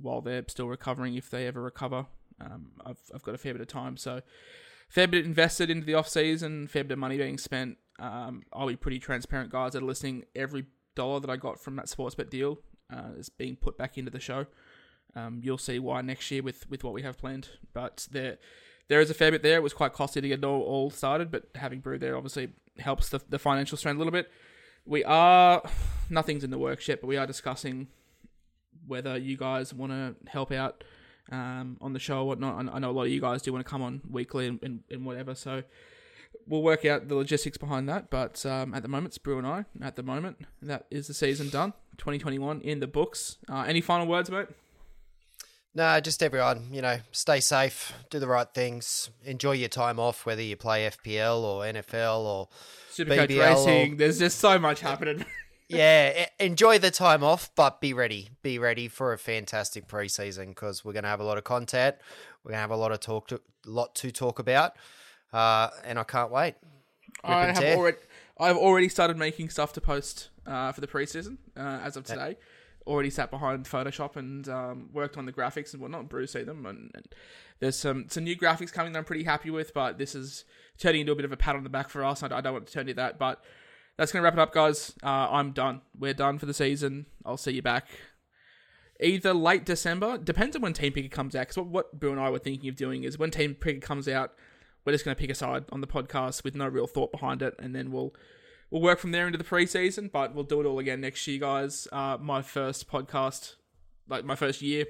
while 0.00 0.20
they're 0.20 0.44
still 0.48 0.68
recovering, 0.68 1.14
if 1.16 1.30
they 1.30 1.46
ever 1.46 1.60
recover. 1.60 2.06
Um, 2.40 2.72
I've, 2.84 3.00
I've 3.14 3.22
got 3.22 3.34
a 3.34 3.38
fair 3.38 3.52
bit 3.52 3.60
of 3.60 3.68
time, 3.68 3.96
so 3.96 4.20
fair 4.88 5.08
bit 5.08 5.24
invested 5.24 5.70
into 5.70 5.84
the 5.84 5.94
off 5.94 6.08
season, 6.08 6.68
fair 6.68 6.84
bit 6.84 6.92
of 6.92 6.98
money 6.98 7.16
being 7.16 7.38
spent. 7.38 7.78
Um, 7.98 8.42
I'll 8.52 8.68
be 8.68 8.76
pretty 8.76 8.98
transparent, 8.98 9.50
guys, 9.50 9.72
that 9.72 9.82
are 9.82 9.86
listening. 9.86 10.24
Every 10.34 10.66
dollar 10.94 11.20
that 11.20 11.30
I 11.30 11.36
got 11.36 11.60
from 11.60 11.76
that 11.76 11.88
sports 11.88 12.14
bet 12.14 12.30
deal 12.30 12.60
uh, 12.92 13.12
is 13.18 13.28
being 13.28 13.56
put 13.56 13.76
back 13.76 13.98
into 13.98 14.10
the 14.10 14.20
show. 14.20 14.46
Um, 15.14 15.40
you'll 15.42 15.58
see 15.58 15.78
why 15.78 16.02
next 16.02 16.30
year 16.30 16.42
with, 16.42 16.68
with 16.70 16.84
what 16.84 16.92
we 16.92 17.02
have 17.02 17.18
planned. 17.18 17.48
But 17.72 18.06
there 18.10 18.38
there 18.88 19.00
is 19.00 19.08
a 19.08 19.14
fair 19.14 19.30
bit 19.30 19.42
there. 19.42 19.56
It 19.56 19.62
was 19.62 19.72
quite 19.72 19.92
costly 19.92 20.20
to 20.20 20.28
get 20.28 20.40
it 20.40 20.44
all, 20.44 20.62
all 20.62 20.90
started, 20.90 21.30
but 21.30 21.44
having 21.54 21.78
Brew 21.78 21.96
there 21.96 22.16
obviously 22.16 22.48
helps 22.80 23.08
the, 23.08 23.20
the 23.28 23.38
financial 23.38 23.76
strain 23.76 23.96
a 23.96 23.98
little 23.98 24.12
bit. 24.12 24.30
We 24.84 25.04
are, 25.04 25.62
nothing's 26.08 26.44
in 26.44 26.50
the 26.50 26.58
works 26.58 26.88
yet, 26.88 27.00
but 27.00 27.06
we 27.06 27.16
are 27.16 27.26
discussing 27.26 27.88
whether 28.86 29.16
you 29.16 29.36
guys 29.36 29.72
want 29.72 29.92
to 29.92 30.14
help 30.30 30.52
out 30.52 30.82
um, 31.30 31.76
on 31.80 31.92
the 31.92 31.98
show 31.98 32.18
or 32.18 32.26
whatnot. 32.26 32.68
I 32.72 32.78
know 32.78 32.90
a 32.90 32.92
lot 32.92 33.04
of 33.04 33.10
you 33.10 33.20
guys 33.20 33.42
do 33.42 33.52
want 33.52 33.64
to 33.64 33.70
come 33.70 33.82
on 33.82 34.00
weekly 34.10 34.46
and, 34.46 34.58
and, 34.62 34.80
and 34.90 35.04
whatever, 35.04 35.34
so 35.34 35.62
we'll 36.46 36.62
work 36.62 36.84
out 36.84 37.08
the 37.08 37.14
logistics 37.14 37.56
behind 37.56 37.88
that. 37.88 38.10
But 38.10 38.44
um, 38.46 38.74
at 38.74 38.82
the 38.82 38.88
moment, 38.88 39.08
it's 39.12 39.18
Brew 39.18 39.38
and 39.38 39.46
I. 39.46 39.64
At 39.80 39.96
the 39.96 40.02
moment, 40.02 40.38
that 40.62 40.86
is 40.90 41.06
the 41.06 41.14
season 41.14 41.48
done. 41.48 41.72
2021 41.98 42.60
in 42.62 42.80
the 42.80 42.86
books. 42.86 43.38
Uh, 43.48 43.64
any 43.66 43.80
final 43.80 44.06
words, 44.06 44.30
mate? 44.30 44.48
No, 45.74 46.00
just 46.00 46.22
everyone, 46.22 46.68
you 46.72 46.82
know, 46.82 46.98
stay 47.12 47.38
safe, 47.40 47.92
do 48.10 48.18
the 48.18 48.26
right 48.26 48.48
things, 48.52 49.10
enjoy 49.24 49.52
your 49.52 49.68
time 49.68 50.00
off, 50.00 50.26
whether 50.26 50.42
you 50.42 50.56
play 50.56 50.88
FPL 50.90 51.42
or 51.42 51.62
NFL 51.62 52.20
or 52.24 52.48
Supercoach 52.92 53.28
BBL 53.28 53.54
racing. 53.54 53.92
or- 53.92 53.96
There's 53.96 54.18
just 54.18 54.40
so 54.40 54.58
much 54.58 54.80
happening. 54.80 55.24
yeah, 55.68 56.26
enjoy 56.40 56.78
the 56.80 56.90
time 56.90 57.22
off, 57.22 57.50
but 57.54 57.80
be 57.80 57.92
ready. 57.92 58.30
Be 58.42 58.58
ready 58.58 58.88
for 58.88 59.12
a 59.12 59.18
fantastic 59.18 59.86
preseason 59.86 60.48
because 60.48 60.84
we're 60.84 60.92
going 60.92 61.04
to 61.04 61.08
have 61.08 61.20
a 61.20 61.24
lot 61.24 61.38
of 61.38 61.44
content. 61.44 61.94
We're 62.42 62.50
gonna 62.52 62.62
have 62.62 62.70
a 62.70 62.76
lot 62.76 62.90
of 62.90 63.00
talk 63.00 63.28
to 63.28 63.40
lot 63.66 63.94
to 63.96 64.10
talk 64.10 64.38
about, 64.38 64.72
uh, 65.32 65.68
and 65.84 65.98
I 65.98 66.04
can't 66.04 66.30
wait. 66.32 66.54
I 67.22 67.46
have 67.52 67.62
already 67.78 67.98
I've 68.38 68.56
already 68.56 68.88
started 68.88 69.18
making 69.18 69.50
stuff 69.50 69.74
to 69.74 69.80
post 69.82 70.30
uh, 70.46 70.72
for 70.72 70.80
the 70.80 70.86
preseason 70.86 71.36
uh, 71.56 71.80
as 71.84 71.98
of 71.98 72.04
today. 72.04 72.36
Already 72.86 73.10
sat 73.10 73.30
behind 73.30 73.66
Photoshop 73.66 74.16
and 74.16 74.48
um, 74.48 74.88
worked 74.92 75.16
on 75.16 75.26
the 75.26 75.32
graphics 75.32 75.72
and 75.72 75.82
whatnot. 75.82 76.08
Bruce 76.08 76.32
see 76.32 76.42
them, 76.42 76.66
and, 76.66 76.90
and 76.94 77.06
there's 77.60 77.76
some 77.76 78.06
some 78.08 78.24
new 78.24 78.36
graphics 78.36 78.72
coming 78.72 78.92
that 78.92 78.98
I'm 78.98 79.04
pretty 79.04 79.24
happy 79.24 79.50
with. 79.50 79.74
But 79.74 79.98
this 79.98 80.14
is 80.14 80.44
turning 80.78 81.02
into 81.02 81.12
a 81.12 81.16
bit 81.16 81.24
of 81.24 81.32
a 81.32 81.36
pat 81.36 81.56
on 81.56 81.64
the 81.64 81.70
back 81.70 81.88
for 81.88 82.04
us. 82.04 82.22
I, 82.22 82.28
don't 82.28 82.52
want 82.52 82.66
to 82.66 82.72
turn 82.72 82.82
into 82.82 82.94
that, 82.94 83.18
but 83.18 83.44
that's 83.96 84.12
gonna 84.12 84.22
wrap 84.22 84.32
it 84.32 84.38
up, 84.38 84.52
guys. 84.52 84.94
Uh, 85.02 85.28
I'm 85.30 85.52
done. 85.52 85.82
We're 85.98 86.14
done 86.14 86.38
for 86.38 86.46
the 86.46 86.54
season. 86.54 87.06
I'll 87.24 87.36
see 87.36 87.52
you 87.52 87.62
back 87.62 87.86
either 89.02 89.32
late 89.32 89.64
December, 89.64 90.18
depends 90.18 90.54
on 90.54 90.62
when 90.62 90.72
Team 90.72 90.92
Picker 90.92 91.08
comes 91.08 91.34
out. 91.34 91.40
Because 91.40 91.56
what, 91.56 91.66
what 91.66 92.00
Boo 92.00 92.10
and 92.10 92.20
I 92.20 92.30
were 92.30 92.38
thinking 92.38 92.68
of 92.68 92.76
doing 92.76 93.04
is 93.04 93.18
when 93.18 93.30
Team 93.30 93.54
Picker 93.54 93.80
comes 93.80 94.08
out, 94.08 94.34
we're 94.84 94.92
just 94.92 95.04
to 95.04 95.14
pick 95.14 95.30
a 95.30 95.34
side 95.34 95.64
on 95.70 95.80
the 95.80 95.86
podcast 95.86 96.44
with 96.44 96.54
no 96.54 96.68
real 96.68 96.86
thought 96.86 97.12
behind 97.12 97.42
it, 97.42 97.54
and 97.58 97.74
then 97.74 97.90
we'll 97.90 98.14
we'll 98.70 98.82
work 98.82 98.98
from 98.98 99.12
there 99.12 99.26
into 99.26 99.38
the 99.38 99.44
preseason. 99.44 100.10
But 100.10 100.34
we'll 100.34 100.44
do 100.44 100.60
it 100.60 100.66
all 100.66 100.78
again 100.78 101.00
next 101.00 101.26
year, 101.26 101.38
guys. 101.38 101.88
Uh, 101.92 102.18
my 102.20 102.42
first 102.42 102.90
podcast, 102.90 103.54
like 104.08 104.24
my 104.24 104.34
first 104.34 104.62
year. 104.62 104.86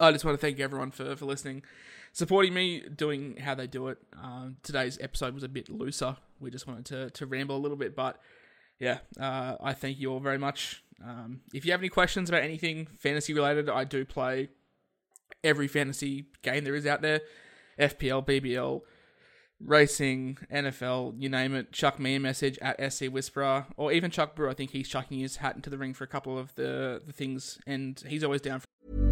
I 0.00 0.10
just 0.10 0.24
want 0.24 0.38
to 0.38 0.40
thank 0.40 0.58
everyone 0.58 0.90
for 0.90 1.14
for 1.16 1.26
listening, 1.26 1.62
supporting 2.12 2.54
me, 2.54 2.80
doing 2.80 3.36
how 3.36 3.54
they 3.54 3.66
do 3.66 3.88
it. 3.88 3.98
Um, 4.20 4.56
today's 4.62 4.98
episode 5.00 5.34
was 5.34 5.42
a 5.42 5.48
bit 5.48 5.68
looser. 5.68 6.16
We 6.40 6.50
just 6.50 6.66
wanted 6.66 6.86
to 6.86 7.10
to 7.10 7.26
ramble 7.26 7.56
a 7.56 7.58
little 7.58 7.76
bit, 7.76 7.94
but 7.94 8.18
yeah, 8.78 8.98
uh, 9.20 9.56
I 9.60 9.74
thank 9.74 9.98
you 10.00 10.10
all 10.10 10.20
very 10.20 10.38
much. 10.38 10.82
Um, 11.04 11.40
if 11.52 11.64
you 11.64 11.72
have 11.72 11.80
any 11.80 11.88
questions 11.88 12.28
about 12.28 12.42
anything 12.42 12.88
fantasy 12.98 13.32
related, 13.32 13.68
I 13.68 13.84
do 13.84 14.04
play 14.04 14.48
every 15.44 15.68
fantasy 15.68 16.26
game 16.42 16.64
there 16.64 16.74
is 16.74 16.86
out 16.86 17.02
there 17.02 17.20
FPL, 17.78 18.26
BBL, 18.26 18.80
racing, 19.64 20.38
NFL, 20.52 21.14
you 21.18 21.28
name 21.28 21.54
it. 21.54 21.72
Chuck 21.72 21.98
me 21.98 22.14
a 22.16 22.20
message 22.20 22.58
at 22.60 22.92
SC 22.92 23.06
Whisperer, 23.06 23.66
or 23.76 23.92
even 23.92 24.10
Chuck 24.10 24.34
Brew. 24.34 24.50
I 24.50 24.54
think 24.54 24.70
he's 24.70 24.88
chucking 24.88 25.18
his 25.18 25.36
hat 25.36 25.56
into 25.56 25.70
the 25.70 25.78
ring 25.78 25.94
for 25.94 26.04
a 26.04 26.08
couple 26.08 26.38
of 26.38 26.54
the, 26.54 27.02
the 27.06 27.12
things, 27.12 27.58
and 27.66 28.02
he's 28.06 28.24
always 28.24 28.40
down 28.40 28.60
for 28.60 29.11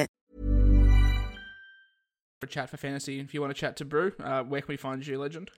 Chat 2.47 2.69
for 2.69 2.77
fantasy. 2.77 3.19
If 3.19 3.33
you 3.33 3.41
want 3.41 3.53
to 3.53 3.59
chat 3.59 3.75
to 3.77 3.85
Brew, 3.85 4.13
uh, 4.23 4.43
where 4.43 4.61
can 4.61 4.73
we 4.73 4.77
find 4.77 5.05
you, 5.05 5.19
legend? 5.19 5.51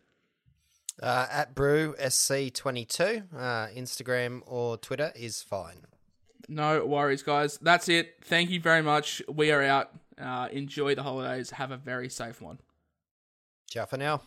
Uh, 1.01 1.27
at 1.31 1.55
Brew 1.55 1.95
SC22, 1.99 3.23
uh, 3.35 3.67
Instagram 3.75 4.41
or 4.45 4.77
Twitter 4.77 5.11
is 5.15 5.41
fine. 5.41 5.87
No 6.47 6.85
worries, 6.85 7.23
guys. 7.23 7.57
That's 7.61 7.89
it. 7.89 8.15
Thank 8.23 8.49
you 8.49 8.59
very 8.59 8.81
much. 8.81 9.21
We 9.27 9.51
are 9.51 9.63
out. 9.63 9.91
Uh, 10.21 10.49
enjoy 10.51 10.93
the 10.93 11.03
holidays. 11.03 11.51
Have 11.51 11.71
a 11.71 11.77
very 11.77 12.09
safe 12.09 12.41
one. 12.41 12.59
Ciao 13.69 13.85
for 13.85 13.97
now. 13.97 14.21